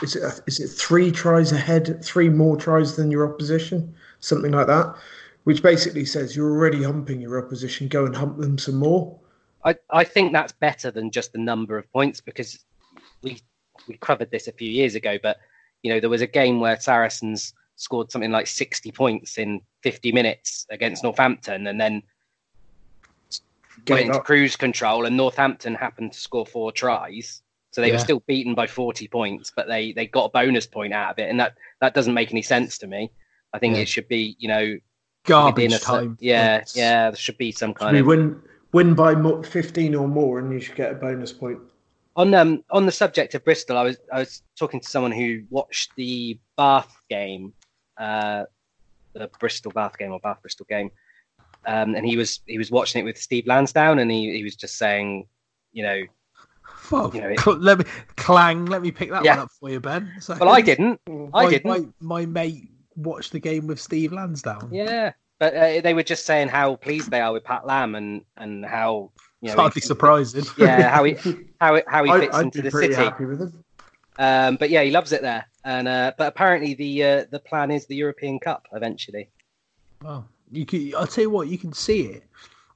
is 0.02 0.16
it 0.16 0.42
is 0.48 0.60
it 0.60 0.68
three 0.68 1.12
tries 1.12 1.52
ahead, 1.52 2.04
three 2.04 2.30
more 2.30 2.56
tries 2.58 2.96
than 2.96 3.12
your 3.12 3.32
opposition, 3.32 3.94
something 4.20 4.52
like 4.52 4.68
that, 4.68 4.96
which 5.44 5.62
basically 5.62 6.06
says 6.06 6.36
you're 6.36 6.52
already 6.52 6.84
humping 6.84 7.22
your 7.22 7.44
opposition. 7.44 7.88
Go 7.88 8.06
and 8.06 8.16
hump 8.16 8.38
them 8.38 8.58
some 8.58 8.76
more. 8.76 9.16
I, 9.64 9.76
I 9.90 10.04
think 10.04 10.34
that's 10.34 10.52
better 10.54 10.92
than 10.92 11.12
just 11.12 11.34
the 11.34 11.40
number 11.40 11.78
of 11.78 11.92
points 11.92 12.22
because 12.22 12.64
we 13.22 13.42
we 13.88 13.98
covered 13.98 14.32
this 14.32 14.48
a 14.48 14.52
few 14.52 14.70
years 14.70 14.96
ago, 14.96 15.18
but 15.22 15.38
you 15.84 15.94
know 15.94 16.00
there 16.00 16.10
was 16.10 16.22
a 16.22 16.28
game 16.28 16.60
where 16.60 16.80
Saracens 16.80 17.54
scored 17.76 18.12
something 18.12 18.32
like 18.32 18.48
60 18.48 18.92
points 18.92 19.38
in 19.38 19.62
50 19.82 20.12
minutes 20.12 20.68
against 20.70 21.04
Northampton, 21.04 21.68
and 21.68 21.80
then 21.80 22.04
went 23.88 24.08
into 24.08 24.20
cruise 24.20 24.56
control, 24.56 25.06
and 25.06 25.18
Northampton 25.18 25.76
happened 25.76 26.14
to 26.14 26.20
score 26.20 26.46
four 26.46 26.72
tries. 26.72 27.42
So 27.72 27.80
they 27.80 27.88
yeah. 27.88 27.94
were 27.94 28.00
still 28.00 28.22
beaten 28.28 28.54
by 28.54 28.68
40 28.68 29.08
points, 29.08 29.52
but 29.56 29.68
they, 29.68 29.94
they 29.94 30.06
got 30.06 30.26
a 30.26 30.30
bonus 30.30 30.68
point 30.68 30.94
out 30.94 31.12
of 31.12 31.20
it. 31.20 31.30
And 31.30 31.40
that, 31.40 31.56
that 31.80 31.94
doesn't 31.94 32.14
make 32.14 32.30
any 32.32 32.42
sense 32.42 32.78
to 32.80 32.88
me. 32.88 33.12
I 33.54 33.60
think 33.60 33.76
yeah. 33.76 33.84
it 33.84 33.88
should 33.88 34.10
be, 34.10 34.36
you 34.40 34.50
know, 34.50 34.78
garbage 35.26 35.80
time. 35.80 36.18
Yeah, 36.20 36.64
yeah, 36.76 37.12
there 37.12 37.18
should 37.18 37.38
be 37.38 37.54
some 37.54 37.74
kind 37.74 37.96
of. 37.96 38.06
Win, 38.06 38.42
win 38.74 38.94
by 38.94 39.14
15 39.44 39.96
or 39.96 40.08
more, 40.08 40.40
and 40.40 40.52
you 40.52 40.60
should 40.60 40.76
get 40.76 40.92
a 40.92 40.96
bonus 40.96 41.34
point. 41.34 41.60
On 42.18 42.34
um 42.34 42.64
on 42.72 42.86
the 42.86 42.92
subject 42.92 43.36
of 43.36 43.46
Bristol, 43.46 43.78
I 43.78 43.84
was 43.84 43.98
I 44.12 44.20
was 44.20 44.44
talking 44.58 44.82
to 44.82 44.90
someone 44.90 45.14
who 45.14 45.44
watched 45.50 45.96
the 45.96 46.38
Bath 46.58 46.94
game, 47.10 47.54
uh, 47.98 48.44
the 49.14 49.30
Bristol 49.40 49.72
Bath 49.72 49.98
game 49.98 50.12
or 50.12 50.20
Bath 50.20 50.42
Bristol 50.42 50.66
game, 50.70 50.92
um, 51.66 51.96
and 51.96 52.06
he 52.06 52.18
was 52.18 52.42
he 52.48 52.58
was 52.58 52.70
watching 52.70 53.00
it 53.02 53.06
with 53.06 53.18
Steve 53.18 53.48
Lansdown, 53.48 54.00
and 54.00 54.12
he, 54.12 54.36
he 54.36 54.44
was 54.44 54.56
just 54.56 54.78
saying, 54.78 55.26
you 55.72 55.84
know, 55.84 56.02
well, 56.92 57.12
you 57.14 57.22
know 57.22 57.30
it, 57.30 57.46
let 57.60 57.80
me 57.80 57.86
clang. 58.18 58.66
Let 58.66 58.82
me 58.82 58.92
pick 58.92 59.10
that 59.12 59.24
yeah. 59.24 59.36
one 59.36 59.46
up 59.46 59.52
for 59.60 59.70
you, 59.70 59.80
Ben. 59.80 60.12
So, 60.20 60.36
well, 60.40 60.50
I 60.50 60.62
didn't. 60.62 61.00
I 61.34 61.50
didn't. 61.50 61.66
My, 61.66 61.86
my, 62.00 62.26
mate 62.26 62.70
watched 62.96 63.32
the 63.32 63.40
game 63.40 63.68
with 63.68 63.80
Steve 63.80 64.12
Lansdown. 64.12 64.70
Yeah, 64.72 65.14
but 65.42 65.56
uh, 65.56 65.82
they 65.82 65.96
were 65.96 66.04
just 66.04 66.28
saying 66.28 66.50
how 66.50 66.76
pleased 66.76 67.10
they 67.10 67.20
are 67.20 67.34
with 67.34 67.44
Pat 67.44 67.66
Lam 67.66 67.96
and 67.96 68.24
and 68.38 68.64
how 68.64 69.10
you 69.42 69.50
know, 69.50 69.56
hardly 69.56 69.82
surprising. 69.82 70.46
Yeah, 70.58 70.88
how 70.90 71.04
he 71.04 71.16
how 71.60 71.82
how 71.88 72.04
he 72.04 72.12
fits 72.20 72.36
I, 72.36 72.42
into 72.44 72.62
the 72.62 72.70
city. 72.70 72.94
Happy 72.94 73.26
with 73.26 73.42
him. 73.42 73.64
Um, 74.20 74.58
but 74.58 74.70
yeah, 74.70 74.84
he 74.84 74.92
loves 74.92 75.12
it 75.12 75.24
there. 75.24 75.48
And 75.66 75.88
uh, 75.88 76.14
but 76.16 76.28
apparently 76.28 76.76
the 76.76 77.04
uh, 77.04 77.26
the 77.32 77.40
plan 77.40 77.72
is 77.72 77.88
the 77.88 77.96
European 77.96 78.38
Cup 78.38 78.68
eventually. 78.72 79.30
Well, 80.04 80.28
you 80.52 80.64
can. 80.64 80.94
I'll 80.96 81.08
tell 81.08 81.24
you 81.24 81.32
what. 81.32 81.48
You 81.48 81.58
can 81.58 81.74
see 81.74 82.04
it. 82.04 82.24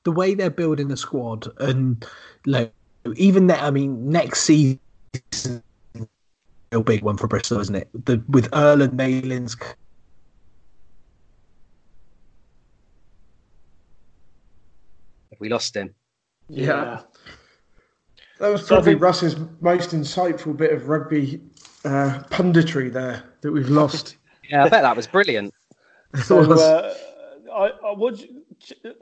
The 0.03 0.11
way 0.11 0.33
they're 0.33 0.49
building 0.49 0.87
the 0.87 0.97
squad, 0.97 1.47
and 1.59 2.03
like 2.47 2.73
even 3.15 3.45
that. 3.45 3.61
I 3.61 3.69
mean, 3.69 4.09
next 4.09 4.41
season, 4.41 4.79
a 6.71 6.81
big 6.83 7.03
one 7.03 7.17
for 7.17 7.27
Bristol, 7.27 7.59
isn't 7.59 7.75
it? 7.75 7.89
The 8.05 8.23
with 8.27 8.49
Erland 8.53 8.93
Malins. 8.93 9.55
Have 15.35 15.41
we 15.41 15.49
lost 15.49 15.75
him? 15.75 15.93
Yeah. 16.47 17.01
That 18.39 18.47
was 18.47 18.65
probably 18.65 18.93
think... 18.93 19.01
Russ's 19.01 19.35
most 19.59 19.89
insightful 19.89 20.55
bit 20.55 20.71
of 20.71 20.87
rugby 20.87 21.41
uh, 21.83 22.23
punditry 22.29 22.91
there 22.91 23.21
that 23.41 23.51
we've 23.51 23.67
lost. 23.67 24.15
yeah, 24.49 24.63
I 24.63 24.69
bet 24.69 24.83
that 24.83 24.95
was 24.95 25.07
brilliant. 25.07 25.53
So, 26.23 26.39
uh, 26.39 26.93
I, 27.53 27.65
I, 27.65 27.91
what, 27.91 28.23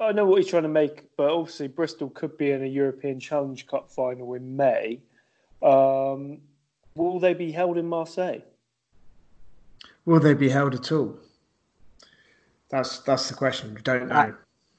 I 0.02 0.12
know 0.12 0.26
what 0.26 0.42
he's 0.42 0.50
trying 0.50 0.64
to 0.64 0.70
make, 0.70 1.04
but 1.16 1.30
obviously 1.30 1.68
Bristol 1.68 2.10
could 2.10 2.36
be 2.40 2.50
in 2.50 2.64
a 2.64 2.68
European 2.68 3.20
Challenge 3.20 3.68
Cup 3.68 3.92
final 3.92 4.34
in 4.34 4.58
May. 4.58 5.00
Um, 5.62 6.40
will 6.96 7.20
they 7.20 7.36
be 7.36 7.52
held 7.52 7.78
in 7.78 7.86
Marseille? 7.88 8.42
Will 10.06 10.20
they 10.20 10.34
be 10.34 10.50
held 10.50 10.74
at 10.74 10.92
all? 10.92 11.20
That's 12.70 12.98
that's 13.02 13.30
the 13.30 13.36
question. 13.36 13.76
We 13.76 13.84
don't 13.84 14.08
know. 14.08 14.34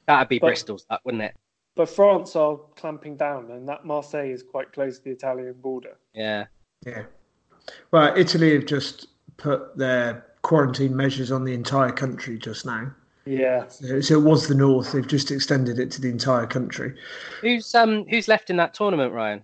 That, 0.09 0.19
would 0.19 0.29
be 0.29 0.41
but, 0.41 0.49
Bristol's, 0.49 0.87
that 0.91 1.01
wouldn't 1.05 1.23
it? 1.23 1.37
But 1.77 1.89
France 1.89 2.37
are 2.37 2.59
clamping 2.77 3.17
down, 3.17 3.51
and 3.51 3.69
that 3.69 3.85
Marseille 3.85 4.31
is 4.31 4.43
quite 4.43 4.73
close 4.73 4.99
to 4.99 5.05
the 5.05 5.11
Italian 5.11 5.55
border. 5.55 5.97
Yeah. 6.15 6.47
Yeah. 6.87 7.05
Well, 7.91 8.17
Italy 8.17 8.55
have 8.55 8.67
just 8.67 9.09
put 9.37 9.77
their 9.77 10.25
quarantine 10.43 10.95
measures 10.95 11.33
on 11.33 11.45
the 11.45 11.53
entire 11.53 11.91
country 11.91 12.39
just 12.39 12.65
now. 12.65 12.93
Yeah. 13.27 13.67
So, 13.69 14.01
so, 14.01 14.21
it 14.21 14.23
was 14.23 14.47
the 14.47 14.55
north. 14.55 14.93
They've 14.93 15.07
just 15.07 15.31
extended 15.31 15.79
it 15.79 15.91
to 15.93 16.01
the 16.01 16.11
entire 16.11 16.47
country. 16.47 16.95
Who's 17.41 17.75
um 17.75 18.05
who's 18.09 18.29
left 18.29 18.51
in 18.51 18.57
that 18.59 18.75
tournament, 18.75 19.13
Ryan? 19.13 19.43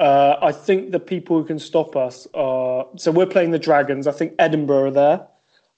Uh, 0.00 0.36
I 0.42 0.50
think 0.50 0.90
the 0.90 0.98
people 0.98 1.38
who 1.38 1.44
can 1.44 1.58
stop 1.58 1.94
us 1.94 2.26
are 2.34 2.86
so 2.96 3.10
we're 3.10 3.26
playing 3.26 3.50
the 3.50 3.58
Dragons. 3.58 4.06
I 4.06 4.12
think 4.12 4.32
Edinburgh 4.38 4.88
are 4.88 4.90
there. 4.90 5.26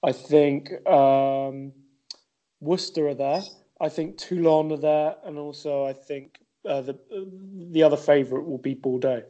I 0.03 0.11
think 0.11 0.71
um, 0.87 1.73
Worcester 2.61 3.07
are 3.09 3.15
there. 3.15 3.41
I 3.79 3.89
think 3.89 4.17
Toulon 4.17 4.71
are 4.71 4.77
there, 4.77 5.15
and 5.25 5.37
also 5.37 5.85
I 5.85 5.93
think 5.93 6.39
uh, 6.67 6.81
the 6.81 6.97
the 7.71 7.83
other 7.83 7.97
favourite 7.97 8.45
will 8.45 8.57
be 8.57 8.73
Bordeaux. 8.73 9.23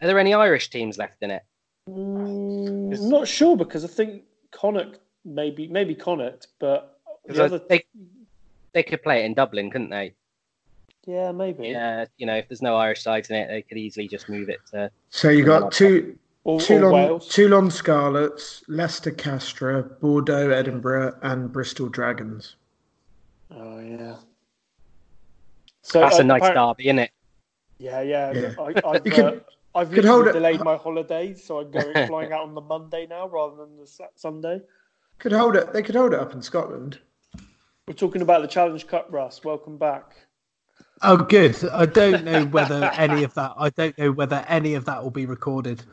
Are 0.00 0.06
there 0.06 0.18
any 0.18 0.34
Irish 0.34 0.70
teams 0.70 0.98
left 0.98 1.22
in 1.22 1.30
it? 1.30 1.42
Mm, 1.88 3.00
not 3.08 3.28
sure 3.28 3.56
because 3.56 3.84
I 3.84 3.88
think 3.88 4.24
Connacht 4.50 4.98
maybe 5.24 5.68
maybe 5.68 5.94
Connacht, 5.94 6.48
but 6.58 7.00
the 7.26 7.44
other... 7.44 7.60
they 7.68 7.84
they 8.72 8.82
could 8.82 9.02
play 9.02 9.22
it 9.22 9.26
in 9.26 9.34
Dublin, 9.34 9.70
couldn't 9.70 9.90
they? 9.90 10.14
Yeah, 11.06 11.30
maybe. 11.30 11.68
Yeah, 11.68 12.06
you 12.16 12.26
know, 12.26 12.34
if 12.34 12.48
there's 12.48 12.62
no 12.62 12.76
Irish 12.76 13.02
sides 13.02 13.30
in 13.30 13.36
it, 13.36 13.48
they 13.48 13.62
could 13.62 13.78
easily 13.78 14.08
just 14.08 14.28
move 14.28 14.48
it 14.48 14.58
to. 14.72 14.90
So 15.10 15.30
you 15.30 15.44
got 15.44 15.72
two. 15.72 16.18
Or, 16.42 16.60
Toulon, 16.60 17.10
or 17.10 17.18
Toulon 17.18 17.72
Scarlets, 17.72 18.62
Leicester 18.68 19.10
Castres, 19.10 19.84
Bordeaux 20.00 20.50
Edinburgh, 20.50 21.18
and 21.22 21.52
Bristol 21.52 21.88
Dragons. 21.88 22.54
Oh 23.50 23.78
yeah. 23.80 24.16
So 25.82 26.00
that's 26.00 26.18
uh, 26.18 26.22
a 26.22 26.24
nice 26.24 26.54
derby, 26.54 26.86
isn't 26.86 26.98
it? 26.98 27.10
Yeah, 27.78 28.00
yeah. 28.00 28.32
yeah. 28.32 28.52
I, 28.58 28.62
I've, 28.88 29.04
could, 29.04 29.24
uh, 29.24 29.40
I've 29.74 30.32
delayed 30.32 30.60
my 30.60 30.76
holidays, 30.76 31.44
so 31.44 31.60
I'm 31.60 31.70
going 31.70 31.92
flying 32.06 32.32
out 32.32 32.42
on 32.42 32.54
the 32.54 32.60
Monday 32.60 33.06
now 33.08 33.28
rather 33.28 33.56
than 33.56 33.76
the 33.76 33.86
Sunday. 34.16 34.60
Could 35.18 35.32
hold 35.32 35.56
it. 35.56 35.72
They 35.72 35.82
could 35.82 35.94
hold 35.94 36.12
it 36.12 36.20
up 36.20 36.32
in 36.32 36.42
Scotland. 36.42 36.98
We're 37.86 37.94
talking 37.94 38.22
about 38.22 38.42
the 38.42 38.48
Challenge 38.48 38.86
Cup, 38.86 39.06
Russ. 39.10 39.44
Welcome 39.44 39.78
back. 39.78 40.16
Oh, 41.02 41.16
good. 41.16 41.56
I 41.68 41.86
don't 41.86 42.24
know 42.24 42.44
whether 42.46 42.90
any 42.96 43.22
of 43.22 43.34
that. 43.34 43.52
I 43.56 43.70
don't 43.70 43.96
know 43.96 44.10
whether 44.12 44.44
any 44.48 44.74
of 44.74 44.86
that 44.86 45.02
will 45.02 45.10
be 45.10 45.26
recorded. 45.26 45.84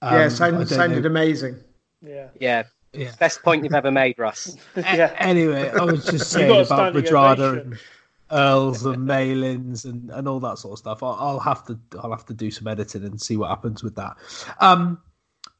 Um, 0.00 0.14
yeah, 0.14 0.28
sounded, 0.28 0.68
sounded 0.68 1.04
amazing. 1.04 1.56
Yeah. 2.00 2.28
Yeah. 2.40 2.62
Yeah. 2.92 3.12
Best 3.18 3.42
point 3.42 3.64
you've 3.64 3.74
ever 3.74 3.90
made, 3.90 4.18
Russ. 4.18 4.56
yeah. 4.76 5.14
Anyway, 5.18 5.70
I 5.70 5.84
was 5.84 6.04
just 6.04 6.30
saying 6.32 6.66
about 6.66 6.94
Radradra 6.94 7.62
and 7.62 7.78
Earls 8.30 8.84
and 8.84 9.06
Malins 9.06 9.84
and, 9.84 10.10
and 10.10 10.28
all 10.28 10.40
that 10.40 10.58
sort 10.58 10.72
of 10.72 10.78
stuff. 10.78 11.02
I'll, 11.02 11.16
I'll, 11.18 11.40
have 11.40 11.64
to 11.66 11.78
I'll 12.02 12.10
have 12.10 12.26
to 12.26 12.34
do 12.34 12.50
some 12.50 12.66
editing 12.66 13.04
and 13.04 13.20
see 13.20 13.36
what 13.36 13.48
happens 13.48 13.82
with 13.82 13.94
that. 13.96 14.16
Um, 14.60 15.00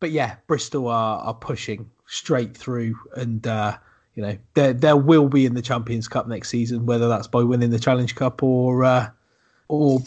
but 0.01 0.11
yeah, 0.11 0.37
Bristol 0.47 0.89
are 0.89 1.21
are 1.21 1.35
pushing 1.35 1.89
straight 2.07 2.57
through, 2.57 2.97
and 3.17 3.47
uh, 3.47 3.77
you 4.15 4.23
know 4.23 4.37
there 4.55 4.73
there 4.73 4.97
will 4.97 5.29
be 5.29 5.47
in 5.47 5.55
the 5.55 5.63
Champions 5.63 6.09
Cup 6.09 6.27
next 6.27 6.49
season, 6.49 6.87
whether 6.87 7.09
that's 7.09 7.29
by 7.29 7.43
winning 7.43 7.71
the 7.71 7.79
Challenge 7.79 8.15
Cup 8.15 8.43
or 8.43 8.85
uh, 8.85 9.09
or 9.69 10.01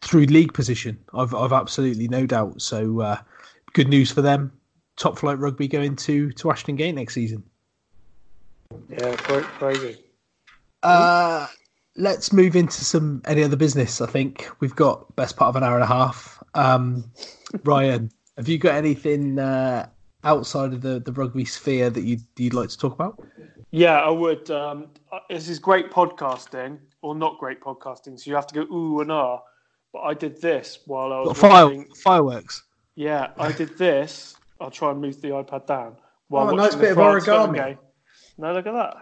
through 0.00 0.26
league 0.26 0.54
position. 0.54 0.98
I've 1.12 1.34
I've 1.34 1.52
absolutely 1.52 2.08
no 2.08 2.24
doubt. 2.24 2.62
So 2.62 3.00
uh, 3.00 3.18
good 3.72 3.88
news 3.88 4.10
for 4.12 4.22
them. 4.22 4.52
Top 4.96 5.18
flight 5.18 5.38
rugby 5.38 5.68
going 5.68 5.96
to 5.96 6.32
to 6.32 6.50
Ashton 6.50 6.76
Gate 6.76 6.94
next 6.94 7.14
season. 7.14 7.42
Yeah, 8.88 9.14
quite 9.16 9.42
crazy. 9.42 9.98
Uh, 10.82 11.46
let's 11.96 12.32
move 12.32 12.56
into 12.56 12.84
some 12.84 13.22
any 13.26 13.42
other 13.42 13.56
business. 13.56 14.00
I 14.00 14.06
think 14.06 14.48
we've 14.60 14.74
got 14.74 15.14
best 15.16 15.36
part 15.36 15.50
of 15.50 15.56
an 15.56 15.62
hour 15.62 15.74
and 15.74 15.84
a 15.84 15.86
half. 15.86 16.42
Um, 16.54 17.04
Ryan, 17.64 18.10
have 18.36 18.48
you 18.48 18.58
got 18.58 18.74
anything 18.74 19.38
uh, 19.38 19.88
outside 20.24 20.72
of 20.72 20.80
the, 20.80 21.00
the 21.00 21.12
rugby 21.12 21.44
sphere 21.44 21.90
that 21.90 22.02
you'd, 22.02 22.22
you'd 22.36 22.54
like 22.54 22.68
to 22.70 22.78
talk 22.78 22.94
about? 22.94 23.22
Yeah, 23.70 24.00
I 24.00 24.10
would. 24.10 24.50
Um, 24.50 24.88
this 25.28 25.48
is 25.48 25.58
great 25.58 25.90
podcasting, 25.90 26.78
or 27.02 27.14
not 27.14 27.38
great 27.38 27.60
podcasting. 27.60 28.18
So 28.18 28.30
you 28.30 28.36
have 28.36 28.46
to 28.46 28.54
go 28.54 28.74
ooh 28.74 29.00
and 29.00 29.10
ah. 29.10 29.40
But 29.92 30.00
I 30.00 30.14
did 30.14 30.40
this 30.40 30.80
while 30.86 31.12
I 31.12 31.20
was 31.20 31.38
Fire, 31.38 31.66
watching... 31.66 31.86
fireworks. 31.94 32.62
Yeah, 32.94 33.30
I 33.38 33.52
did 33.52 33.76
this. 33.78 34.35
I'll 34.60 34.70
try 34.70 34.90
and 34.90 35.00
move 35.00 35.20
the 35.20 35.28
iPad 35.28 35.66
down. 35.66 35.96
While 36.28 36.48
oh, 36.48 36.50
a 36.50 36.56
nice 36.56 36.74
bit 36.74 36.92
of 36.92 36.98
origami. 36.98 37.78
No, 38.38 38.52
look 38.52 38.66
at 38.66 38.72
that. 38.72 38.96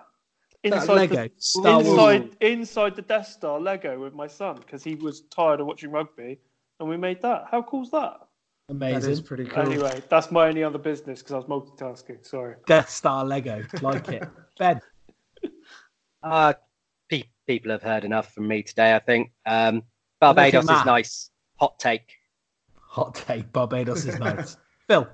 Inside 0.62 0.94
Lego, 0.94 1.14
the, 1.16 1.78
inside, 1.78 2.36
inside 2.40 2.96
the 2.96 3.02
Death 3.02 3.26
Star 3.26 3.60
Lego 3.60 4.00
with 4.00 4.14
my 4.14 4.26
son 4.26 4.56
because 4.56 4.82
he 4.82 4.94
was 4.94 5.22
tired 5.22 5.60
of 5.60 5.66
watching 5.66 5.90
rugby, 5.90 6.38
and 6.80 6.88
we 6.88 6.96
made 6.96 7.20
that. 7.20 7.44
How 7.50 7.60
cool's 7.60 7.90
that? 7.90 8.20
Amazing. 8.70 9.00
That 9.02 9.10
is 9.10 9.20
pretty 9.20 9.44
cool. 9.44 9.62
Anyway, 9.62 10.02
that's 10.08 10.30
my 10.30 10.48
only 10.48 10.64
other 10.64 10.78
business 10.78 11.20
because 11.20 11.34
I 11.34 11.36
was 11.36 11.44
multitasking. 11.46 12.26
Sorry. 12.26 12.54
Death 12.66 12.88
Star 12.88 13.26
Lego, 13.26 13.62
like 13.82 14.08
it. 14.08 14.26
Ben. 14.58 14.80
Uh, 16.22 16.54
pe- 17.10 17.24
people 17.46 17.70
have 17.70 17.82
heard 17.82 18.04
enough 18.04 18.32
from 18.32 18.48
me 18.48 18.62
today. 18.62 18.94
I 18.94 19.00
think 19.00 19.32
um, 19.44 19.82
Barbados 20.18 20.64
is 20.64 20.84
nice. 20.86 21.30
Hot 21.56 21.78
take. 21.78 22.14
Hot 22.78 23.14
take. 23.14 23.52
Barbados 23.52 24.06
is 24.06 24.18
nice. 24.18 24.56
Phil. 24.88 25.06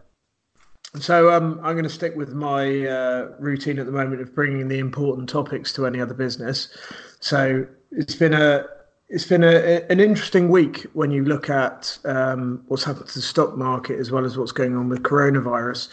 So 0.98 1.30
um, 1.30 1.60
I'm 1.62 1.74
going 1.74 1.84
to 1.84 1.88
stick 1.88 2.16
with 2.16 2.32
my 2.32 2.86
uh, 2.86 3.28
routine 3.38 3.78
at 3.78 3.86
the 3.86 3.92
moment 3.92 4.20
of 4.20 4.34
bringing 4.34 4.66
the 4.68 4.78
important 4.78 5.28
topics 5.28 5.72
to 5.74 5.86
any 5.86 6.00
other 6.00 6.14
business. 6.14 6.68
So 7.20 7.66
it's 7.92 8.14
been 8.16 8.34
a 8.34 8.66
it's 9.08 9.24
been 9.24 9.42
a, 9.42 9.84
an 9.90 9.98
interesting 9.98 10.48
week 10.48 10.86
when 10.92 11.10
you 11.10 11.24
look 11.24 11.50
at 11.50 11.98
um, 12.04 12.62
what's 12.68 12.84
happened 12.84 13.08
to 13.08 13.14
the 13.14 13.22
stock 13.22 13.56
market 13.56 13.98
as 13.98 14.12
well 14.12 14.24
as 14.24 14.38
what's 14.38 14.52
going 14.52 14.76
on 14.76 14.88
with 14.88 15.02
coronavirus. 15.02 15.88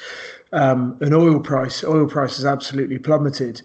Um, 0.51 0.97
an 1.01 1.13
oil 1.13 1.39
price, 1.39 1.83
oil 1.83 2.07
price 2.07 2.37
has 2.37 2.45
absolutely 2.45 2.99
plummeted, 2.99 3.61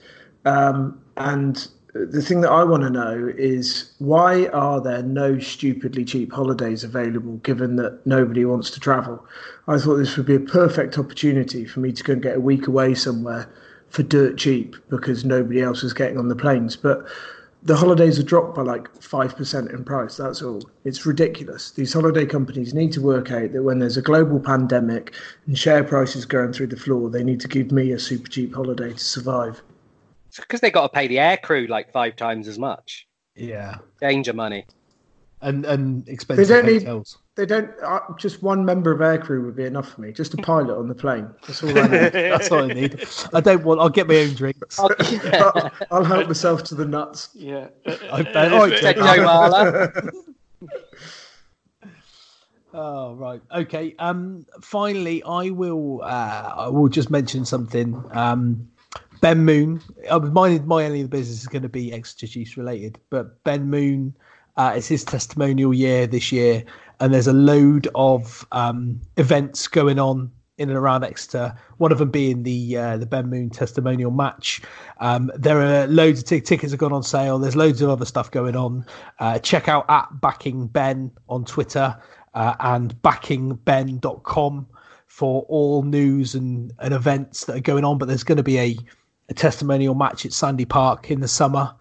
um, 0.46 1.00
and 1.18 1.68
the 1.94 2.22
thing 2.22 2.40
that 2.40 2.50
I 2.50 2.64
want 2.64 2.82
to 2.84 2.90
know 2.90 3.30
is 3.36 3.92
why 3.98 4.46
are 4.46 4.80
there 4.80 5.02
no 5.02 5.38
stupidly 5.38 6.04
cheap 6.04 6.32
holidays 6.32 6.84
available 6.84 7.36
given 7.38 7.76
that 7.76 8.06
nobody 8.06 8.46
wants 8.46 8.70
to 8.70 8.80
travel? 8.80 9.24
I 9.68 9.78
thought 9.78 9.96
this 9.96 10.16
would 10.16 10.26
be 10.26 10.34
a 10.34 10.40
perfect 10.40 10.98
opportunity 10.98 11.66
for 11.66 11.80
me 11.80 11.92
to 11.92 12.02
go 12.02 12.14
and 12.14 12.22
get 12.22 12.36
a 12.36 12.40
week 12.40 12.66
away 12.66 12.94
somewhere 12.94 13.52
for 13.90 14.02
dirt 14.02 14.38
cheap 14.38 14.74
because 14.88 15.24
nobody 15.24 15.60
else 15.60 15.82
is 15.82 15.92
getting 15.92 16.16
on 16.16 16.28
the 16.28 16.36
planes. 16.36 16.76
But 16.76 17.06
the 17.62 17.76
holidays 17.76 18.18
are 18.18 18.24
dropped 18.24 18.56
by 18.56 18.62
like 18.62 18.92
5% 18.94 19.74
in 19.74 19.84
price. 19.84 20.16
That's 20.16 20.40
all. 20.40 20.62
It's 20.84 21.04
ridiculous. 21.04 21.72
These 21.72 21.92
holiday 21.92 22.24
companies 22.24 22.72
need 22.72 22.92
to 22.92 23.02
work 23.02 23.30
out 23.30 23.52
that 23.52 23.62
when 23.62 23.80
there's 23.80 23.98
a 23.98 24.02
global 24.02 24.40
pandemic 24.40 25.12
and 25.46 25.58
share 25.58 25.84
prices 25.84 26.24
going 26.24 26.54
through 26.54 26.68
the 26.68 26.76
floor, 26.76 27.10
they 27.10 27.22
need 27.22 27.40
to 27.40 27.48
give 27.48 27.70
me 27.70 27.92
a 27.92 27.98
super 27.98 28.28
cheap 28.28 28.54
holiday 28.54 28.94
to 28.94 28.98
survive. 28.98 29.62
Because 30.36 30.60
they 30.60 30.70
got 30.70 30.82
to 30.82 30.88
pay 30.88 31.08
the 31.08 31.18
air 31.18 31.36
crew 31.36 31.66
like 31.66 31.92
five 31.92 32.16
times 32.16 32.48
as 32.48 32.58
much. 32.58 33.06
Yeah. 33.34 33.76
Danger 34.00 34.32
money. 34.32 34.66
And 35.40 35.64
and 35.64 36.08
expensive 36.08 36.46
they 36.46 36.54
don't 36.54 36.72
hotels. 36.72 37.18
Need, 37.18 37.22
they 37.34 37.46
don't. 37.46 37.70
Uh, 37.82 37.98
just 38.16 38.44
one 38.44 38.64
member 38.64 38.92
of 38.92 39.00
aircrew 39.00 39.44
would 39.44 39.56
be 39.56 39.64
enough 39.64 39.94
for 39.94 40.00
me. 40.00 40.12
Just 40.12 40.34
a 40.34 40.36
pilot 40.36 40.78
on 40.78 40.86
the 40.86 40.94
plane. 40.94 41.28
That's 41.44 41.64
all 41.64 41.76
I 41.76 41.88
need. 41.88 42.12
That's 42.12 42.52
all 42.52 42.70
I 42.70 42.74
need. 42.74 43.04
I 43.34 43.40
don't 43.40 43.64
want. 43.64 43.80
I'll 43.80 43.88
get 43.88 44.06
my 44.06 44.18
own 44.18 44.34
drinks. 44.34 44.78
I'll, 44.78 45.70
I'll 45.90 46.04
help 46.04 46.28
myself 46.28 46.62
to 46.64 46.76
the 46.76 46.84
nuts. 46.84 47.30
Yeah. 47.34 47.68
I 48.12 48.22
bet. 48.22 48.52
All 48.52 48.68
right, 48.68 48.80
Joe 48.80 48.92
Marler. 48.94 50.12
Oh 52.74 53.14
right, 53.14 53.42
okay. 53.54 53.94
Um, 53.98 54.46
finally, 54.62 55.22
I 55.24 55.50
will. 55.50 56.02
Uh, 56.02 56.52
I 56.56 56.68
will 56.68 56.88
just 56.88 57.10
mention 57.10 57.44
something. 57.44 58.02
Um, 58.12 58.68
Ben 59.22 59.44
Moon. 59.44 59.80
Uh, 60.10 60.18
my 60.18 60.58
my 60.58 60.84
only 60.84 61.04
business 61.06 61.40
is 61.40 61.46
going 61.46 61.62
to 61.62 61.68
be 61.68 61.92
Exeter 61.92 62.26
Chiefs 62.26 62.56
related, 62.56 62.98
but 63.08 63.42
Ben 63.44 63.70
Moon. 63.70 64.14
Uh, 64.58 64.74
it's 64.76 64.88
his 64.88 65.04
testimonial 65.04 65.72
year 65.72 66.06
this 66.06 66.30
year, 66.30 66.62
and 67.00 67.14
there's 67.14 67.28
a 67.28 67.32
load 67.32 67.88
of 67.94 68.46
um, 68.52 69.00
events 69.16 69.66
going 69.68 69.98
on 69.98 70.30
in 70.58 70.68
and 70.68 70.76
around 70.76 71.04
Exeter. 71.04 71.54
One 71.78 71.92
of 71.92 71.98
them 71.98 72.10
being 72.10 72.42
the 72.42 72.76
uh, 72.76 72.96
the 72.96 73.06
Ben 73.06 73.30
Moon 73.30 73.48
testimonial 73.48 74.10
match. 74.10 74.60
Um, 74.98 75.30
there 75.36 75.62
are 75.62 75.86
loads 75.86 76.18
of 76.18 76.26
t- 76.26 76.40
tickets 76.40 76.72
have 76.72 76.80
gone 76.80 76.92
on 76.92 77.04
sale. 77.04 77.38
There's 77.38 77.56
loads 77.56 77.80
of 77.80 77.90
other 77.90 78.04
stuff 78.04 78.30
going 78.30 78.56
on. 78.56 78.84
Uh, 79.20 79.38
check 79.38 79.68
out 79.68 79.86
at 79.88 80.08
backing 80.20 80.66
Ben 80.66 81.12
on 81.28 81.44
Twitter 81.44 81.96
uh, 82.34 82.54
and 82.58 83.00
backingben.com 83.02 84.66
for 85.06 85.42
all 85.48 85.82
news 85.82 86.34
and, 86.34 86.72
and 86.78 86.92
events 86.92 87.44
that 87.44 87.56
are 87.56 87.60
going 87.60 87.84
on. 87.84 87.98
But 87.98 88.08
there's 88.08 88.24
going 88.24 88.36
to 88.36 88.42
be 88.42 88.58
a, 88.58 88.76
a 89.28 89.34
testimonial 89.34 89.94
match 89.94 90.26
at 90.26 90.32
Sandy 90.32 90.64
Park 90.64 91.10
in 91.10 91.20
the 91.20 91.28
summer. 91.28 91.74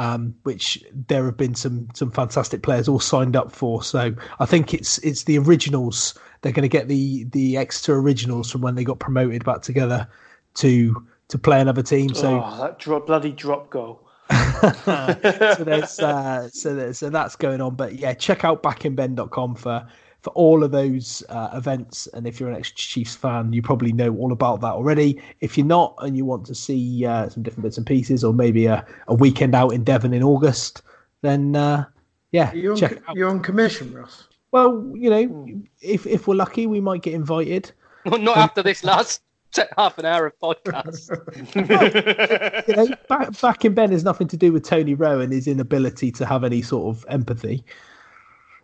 Um, 0.00 0.36
which 0.44 0.80
there 1.08 1.24
have 1.24 1.36
been 1.36 1.56
some 1.56 1.88
some 1.92 2.12
fantastic 2.12 2.62
players 2.62 2.86
all 2.86 3.00
signed 3.00 3.34
up 3.34 3.50
for. 3.50 3.82
So 3.82 4.14
I 4.38 4.46
think 4.46 4.72
it's 4.72 4.98
it's 4.98 5.24
the 5.24 5.38
originals. 5.38 6.16
They're 6.40 6.52
going 6.52 6.62
to 6.62 6.68
get 6.68 6.86
the 6.86 7.24
the 7.24 7.56
extra 7.56 8.00
originals 8.00 8.48
from 8.48 8.60
when 8.60 8.76
they 8.76 8.84
got 8.84 9.00
promoted 9.00 9.44
back 9.44 9.62
together 9.62 10.06
to 10.54 11.04
to 11.28 11.38
play 11.38 11.60
another 11.60 11.82
team. 11.82 12.14
So 12.14 12.42
oh, 12.44 12.60
that 12.60 12.78
drop, 12.78 13.06
bloody 13.06 13.32
drop 13.32 13.70
goal. 13.70 14.08
so 14.30 15.64
there's 15.64 15.98
uh, 15.98 16.48
so 16.52 16.74
there's, 16.74 16.98
so 16.98 17.10
that's 17.10 17.36
going 17.36 17.60
on. 17.60 17.74
But 17.74 17.94
yeah, 17.94 18.14
check 18.14 18.44
out 18.44 18.62
backingben.com 18.62 19.54
for 19.54 19.86
for 20.20 20.30
all 20.30 20.64
of 20.64 20.70
those 20.72 21.22
uh, 21.28 21.50
events. 21.54 22.06
And 22.08 22.26
if 22.26 22.40
you're 22.40 22.50
an 22.50 22.56
ex 22.56 22.70
Chiefs 22.72 23.14
fan, 23.14 23.52
you 23.52 23.62
probably 23.62 23.92
know 23.92 24.14
all 24.16 24.32
about 24.32 24.60
that 24.62 24.72
already. 24.72 25.20
If 25.40 25.56
you're 25.56 25.66
not, 25.66 25.94
and 25.98 26.16
you 26.16 26.24
want 26.24 26.44
to 26.46 26.54
see 26.54 27.06
uh, 27.06 27.28
some 27.28 27.42
different 27.42 27.62
bits 27.64 27.76
and 27.78 27.86
pieces, 27.86 28.24
or 28.24 28.32
maybe 28.32 28.66
a, 28.66 28.84
a 29.06 29.14
weekend 29.14 29.54
out 29.54 29.70
in 29.70 29.84
Devon 29.84 30.12
in 30.12 30.22
August, 30.22 30.82
then 31.22 31.54
uh, 31.56 31.84
yeah, 32.32 32.52
You're 32.52 32.72
on, 32.72 32.78
check 32.78 32.92
it 32.92 33.02
out. 33.08 33.16
you're 33.16 33.28
on 33.30 33.40
commission, 33.40 33.92
Ross. 33.92 34.24
Well, 34.50 34.90
you 34.94 35.10
know, 35.10 35.62
if 35.80 36.06
if 36.06 36.26
we're 36.26 36.34
lucky, 36.34 36.66
we 36.66 36.80
might 36.80 37.02
get 37.02 37.14
invited. 37.14 37.70
Well, 38.04 38.18
not 38.20 38.38
after 38.38 38.62
this 38.62 38.82
last 38.82 39.22
half 39.78 39.98
an 39.98 40.04
hour 40.04 40.26
of 40.26 40.38
podcast. 40.40 41.08
You 42.68 42.74
know, 42.76 42.88
back 43.08 43.40
back 43.40 43.64
in 43.64 43.74
Ben 43.74 43.92
has 43.92 44.04
nothing 44.04 44.28
to 44.28 44.36
do 44.36 44.52
with 44.52 44.64
Tony 44.64 44.94
Rowe 44.94 45.20
and 45.20 45.32
his 45.32 45.46
inability 45.46 46.10
to 46.12 46.26
have 46.26 46.44
any 46.44 46.60
sort 46.62 46.96
of 46.96 47.04
empathy, 47.08 47.64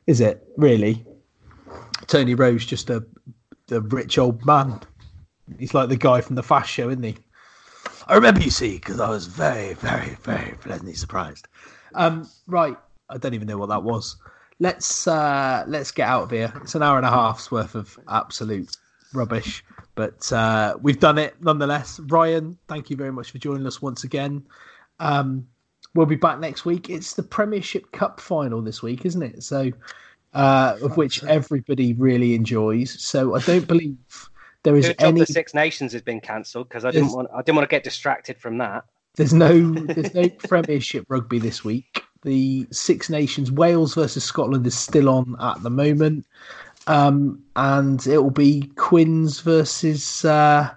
is 0.06 0.20
it? 0.20 0.47
Really, 0.56 1.05
Tony 2.06 2.34
Rowe's 2.34 2.66
just 2.66 2.90
a 2.90 3.04
a 3.70 3.80
rich 3.80 4.18
old 4.18 4.44
man. 4.44 4.80
He's 5.58 5.74
like 5.74 5.88
the 5.88 5.96
guy 5.96 6.20
from 6.20 6.36
the 6.36 6.42
Fast 6.42 6.70
Show, 6.70 6.88
isn't 6.90 7.02
he? 7.02 7.16
I 8.06 8.14
remember 8.14 8.40
you 8.40 8.50
see 8.50 8.74
because 8.74 9.00
I 9.00 9.08
was 9.08 9.26
very, 9.26 9.74
very, 9.74 10.16
very 10.22 10.56
pleasantly 10.60 10.94
surprised. 10.94 11.48
Um, 11.94 12.28
right, 12.46 12.76
I 13.08 13.18
don't 13.18 13.34
even 13.34 13.48
know 13.48 13.58
what 13.58 13.68
that 13.70 13.82
was. 13.82 14.16
Let's 14.60 15.06
uh, 15.06 15.64
let's 15.66 15.90
get 15.90 16.08
out 16.08 16.24
of 16.24 16.30
here. 16.30 16.52
It's 16.62 16.74
an 16.74 16.82
hour 16.82 16.96
and 16.96 17.06
a 17.06 17.10
half's 17.10 17.50
worth 17.50 17.74
of 17.74 17.98
absolute 18.08 18.76
rubbish, 19.12 19.64
but 19.94 20.30
uh, 20.32 20.76
we've 20.80 21.00
done 21.00 21.18
it 21.18 21.34
nonetheless. 21.40 22.00
Ryan, 22.00 22.56
thank 22.68 22.90
you 22.90 22.96
very 22.96 23.12
much 23.12 23.30
for 23.30 23.38
joining 23.38 23.66
us 23.66 23.82
once 23.82 24.04
again. 24.04 24.44
Um, 25.00 25.46
we'll 25.94 26.06
be 26.06 26.16
back 26.16 26.38
next 26.38 26.64
week. 26.64 26.88
It's 26.88 27.14
the 27.14 27.22
Premiership 27.22 27.90
Cup 27.92 28.20
final 28.20 28.60
this 28.62 28.82
week, 28.82 29.04
isn't 29.04 29.22
it? 29.22 29.42
So, 29.42 29.72
uh, 30.35 30.77
of 30.82 30.97
which 30.97 31.23
everybody 31.24 31.94
really 31.94 32.35
enjoys. 32.35 33.01
So 33.02 33.35
I 33.35 33.40
don't 33.40 33.66
believe 33.66 33.97
there 34.65 34.77
is 34.77 34.89
Good 34.89 34.98
job 34.98 35.09
any. 35.09 35.20
the 35.20 35.27
Six 35.27 35.55
Nations 35.55 35.93
has 35.93 36.02
been 36.02 36.20
cancelled 36.20 36.69
because 36.69 36.85
I 36.85 36.90
didn't 36.90 37.12
want 37.12 37.28
I 37.32 37.43
didn't 37.43 37.56
want 37.56 37.69
to 37.69 37.74
get 37.74 37.85
distracted 37.85 38.39
from 38.39 38.59
that. 38.59 38.85
There's 39.16 39.32
no 39.32 39.70
there's 39.73 40.15
no 40.15 40.28
Premiership 40.48 41.06
rugby 41.09 41.39
this 41.39 41.65
week. 41.65 42.02
The 42.23 42.66
Six 42.70 43.11
Nations 43.11 43.52
Wales 43.52 43.94
versus 43.94 44.24
Scotland 44.24 44.66
is 44.66 44.77
still 44.77 45.09
on 45.09 45.36
at 45.40 45.62
the 45.62 45.70
moment, 45.70 46.27
um, 46.86 47.43
and 47.55 48.05
it 48.06 48.19
will 48.19 48.31
be 48.31 48.73
Quins 48.77 49.40
versus 49.40 50.24
uh, 50.24 50.73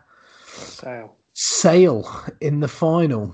Sale. 0.45 1.15
Sale 1.33 2.25
in 2.41 2.59
the 2.59 2.67
final, 2.67 3.33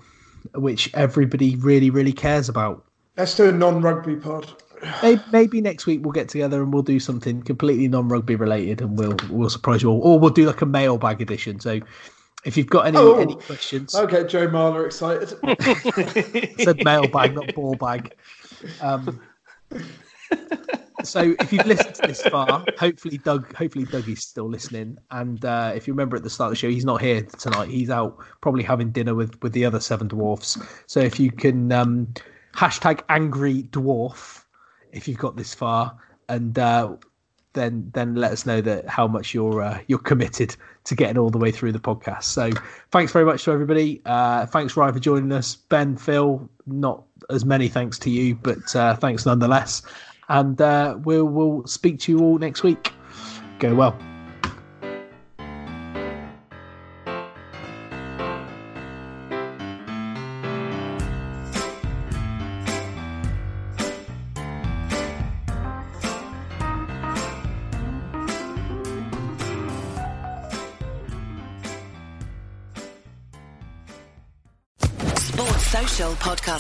which 0.54 0.94
everybody 0.94 1.56
really 1.58 1.90
really 1.90 2.14
cares 2.14 2.48
about. 2.48 2.86
Let's 3.18 3.36
do 3.36 3.50
a 3.50 3.52
non-rugby 3.52 4.18
pod. 4.18 4.62
Maybe, 5.01 5.22
maybe 5.31 5.61
next 5.61 5.85
week 5.85 6.01
we'll 6.03 6.11
get 6.11 6.30
together 6.30 6.61
and 6.61 6.73
we'll 6.73 6.84
do 6.84 6.99
something 6.99 7.41
completely 7.41 7.88
non-rugby 7.88 8.35
related, 8.35 8.81
and 8.81 8.97
we'll 8.97 9.15
we'll 9.30 9.49
surprise 9.49 9.81
you 9.84 9.89
all, 9.89 10.01
or 10.01 10.19
we'll 10.19 10.30
do 10.31 10.45
like 10.45 10.61
a 10.61 10.65
mailbag 10.65 11.22
edition. 11.22 11.60
So 11.60 11.80
if 12.45 12.57
you've 12.57 12.69
got 12.69 12.88
any 12.88 12.97
Oh. 12.97 13.15
any 13.19 13.35
questions, 13.35 13.95
Okay, 13.95 14.26
Joe 14.27 14.47
Marler 14.47 14.85
excited. 14.85 15.30
said 16.60 16.84
mailbag, 16.84 17.35
not 17.35 17.53
ball 17.55 17.76
bag. 17.76 18.14
Um, 18.81 19.22
so 21.03 21.35
if 21.39 21.51
you've 21.51 21.65
listened 21.65 21.95
to 21.95 22.07
this 22.07 22.22
far, 22.23 22.64
hopefully 22.77 23.18
Doug, 23.18 23.53
hopefully 23.55 23.85
Doug 23.85 24.07
is 24.07 24.23
still 24.23 24.49
listening. 24.49 24.97
And 25.11 25.43
uh, 25.43 25.73
if 25.76 25.88
you 25.88 25.93
remember 25.93 26.15
at 26.15 26.23
the 26.23 26.30
start 26.30 26.47
of 26.47 26.51
the 26.51 26.55
show, 26.57 26.69
he's 26.69 26.85
not 26.85 27.01
here 27.01 27.23
tonight. 27.23 27.69
He's 27.69 27.89
out 27.89 28.18
probably 28.41 28.64
having 28.64 28.91
dinner 28.91 29.15
with 29.15 29.41
with 29.41 29.53
the 29.53 29.65
other 29.65 29.80
seven 29.80 30.07
dwarfs. 30.07 30.57
So 30.88 30.99
if 30.99 31.19
you 31.19 31.31
can 31.31 31.72
um, 31.72 32.14
hashtag 32.55 33.01
angry 33.10 33.64
dwarf 33.64 34.43
if 34.94 35.07
you've 35.07 35.18
got 35.18 35.36
this 35.36 35.53
far, 35.53 35.98
and 36.30 36.57
uh, 36.57 36.95
then 37.53 37.90
then 37.94 38.15
let 38.15 38.32
us 38.32 38.45
know 38.45 38.61
that 38.61 38.88
how 38.88 39.07
much 39.07 39.34
you're 39.34 39.61
uh, 39.61 39.80
you're 39.88 39.99
committed 39.99 40.56
to 40.86 40.95
getting 40.95 41.18
all 41.18 41.30
the 41.30 41.38
way 41.38 41.52
through 41.52 41.72
the 41.72 41.80
podcast. 41.80 42.24
So 42.24 42.52
thanks 42.91 43.11
very 43.11 43.26
much 43.26 43.44
to 43.45 43.52
everybody. 43.52 44.02
Uh, 44.06 44.45
thanks 44.45 44.76
Ryan 44.76 44.94
for 44.94 44.99
joining 44.99 45.32
us. 45.32 45.56
Ben, 45.56 45.95
Phil, 45.95 46.48
not 46.65 47.03
as 47.30 47.45
many 47.45 47.68
thanks 47.68 47.98
to 47.99 48.10
you, 48.10 48.36
but 48.36 48.76
uh, 48.76 48.95
thanks 48.95 49.26
nonetheless. 49.26 49.82
And 50.30 50.60
uh, 50.61 50.98
we'll 51.03 51.26
we'll 51.26 51.65
speak 51.68 51.99
to 52.02 52.11
you 52.11 52.20
all 52.22 52.38
next 52.38 52.64
week. 52.64 52.91
Go 53.60 53.76
well. 53.76 54.12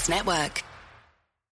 Network. 0.09 0.63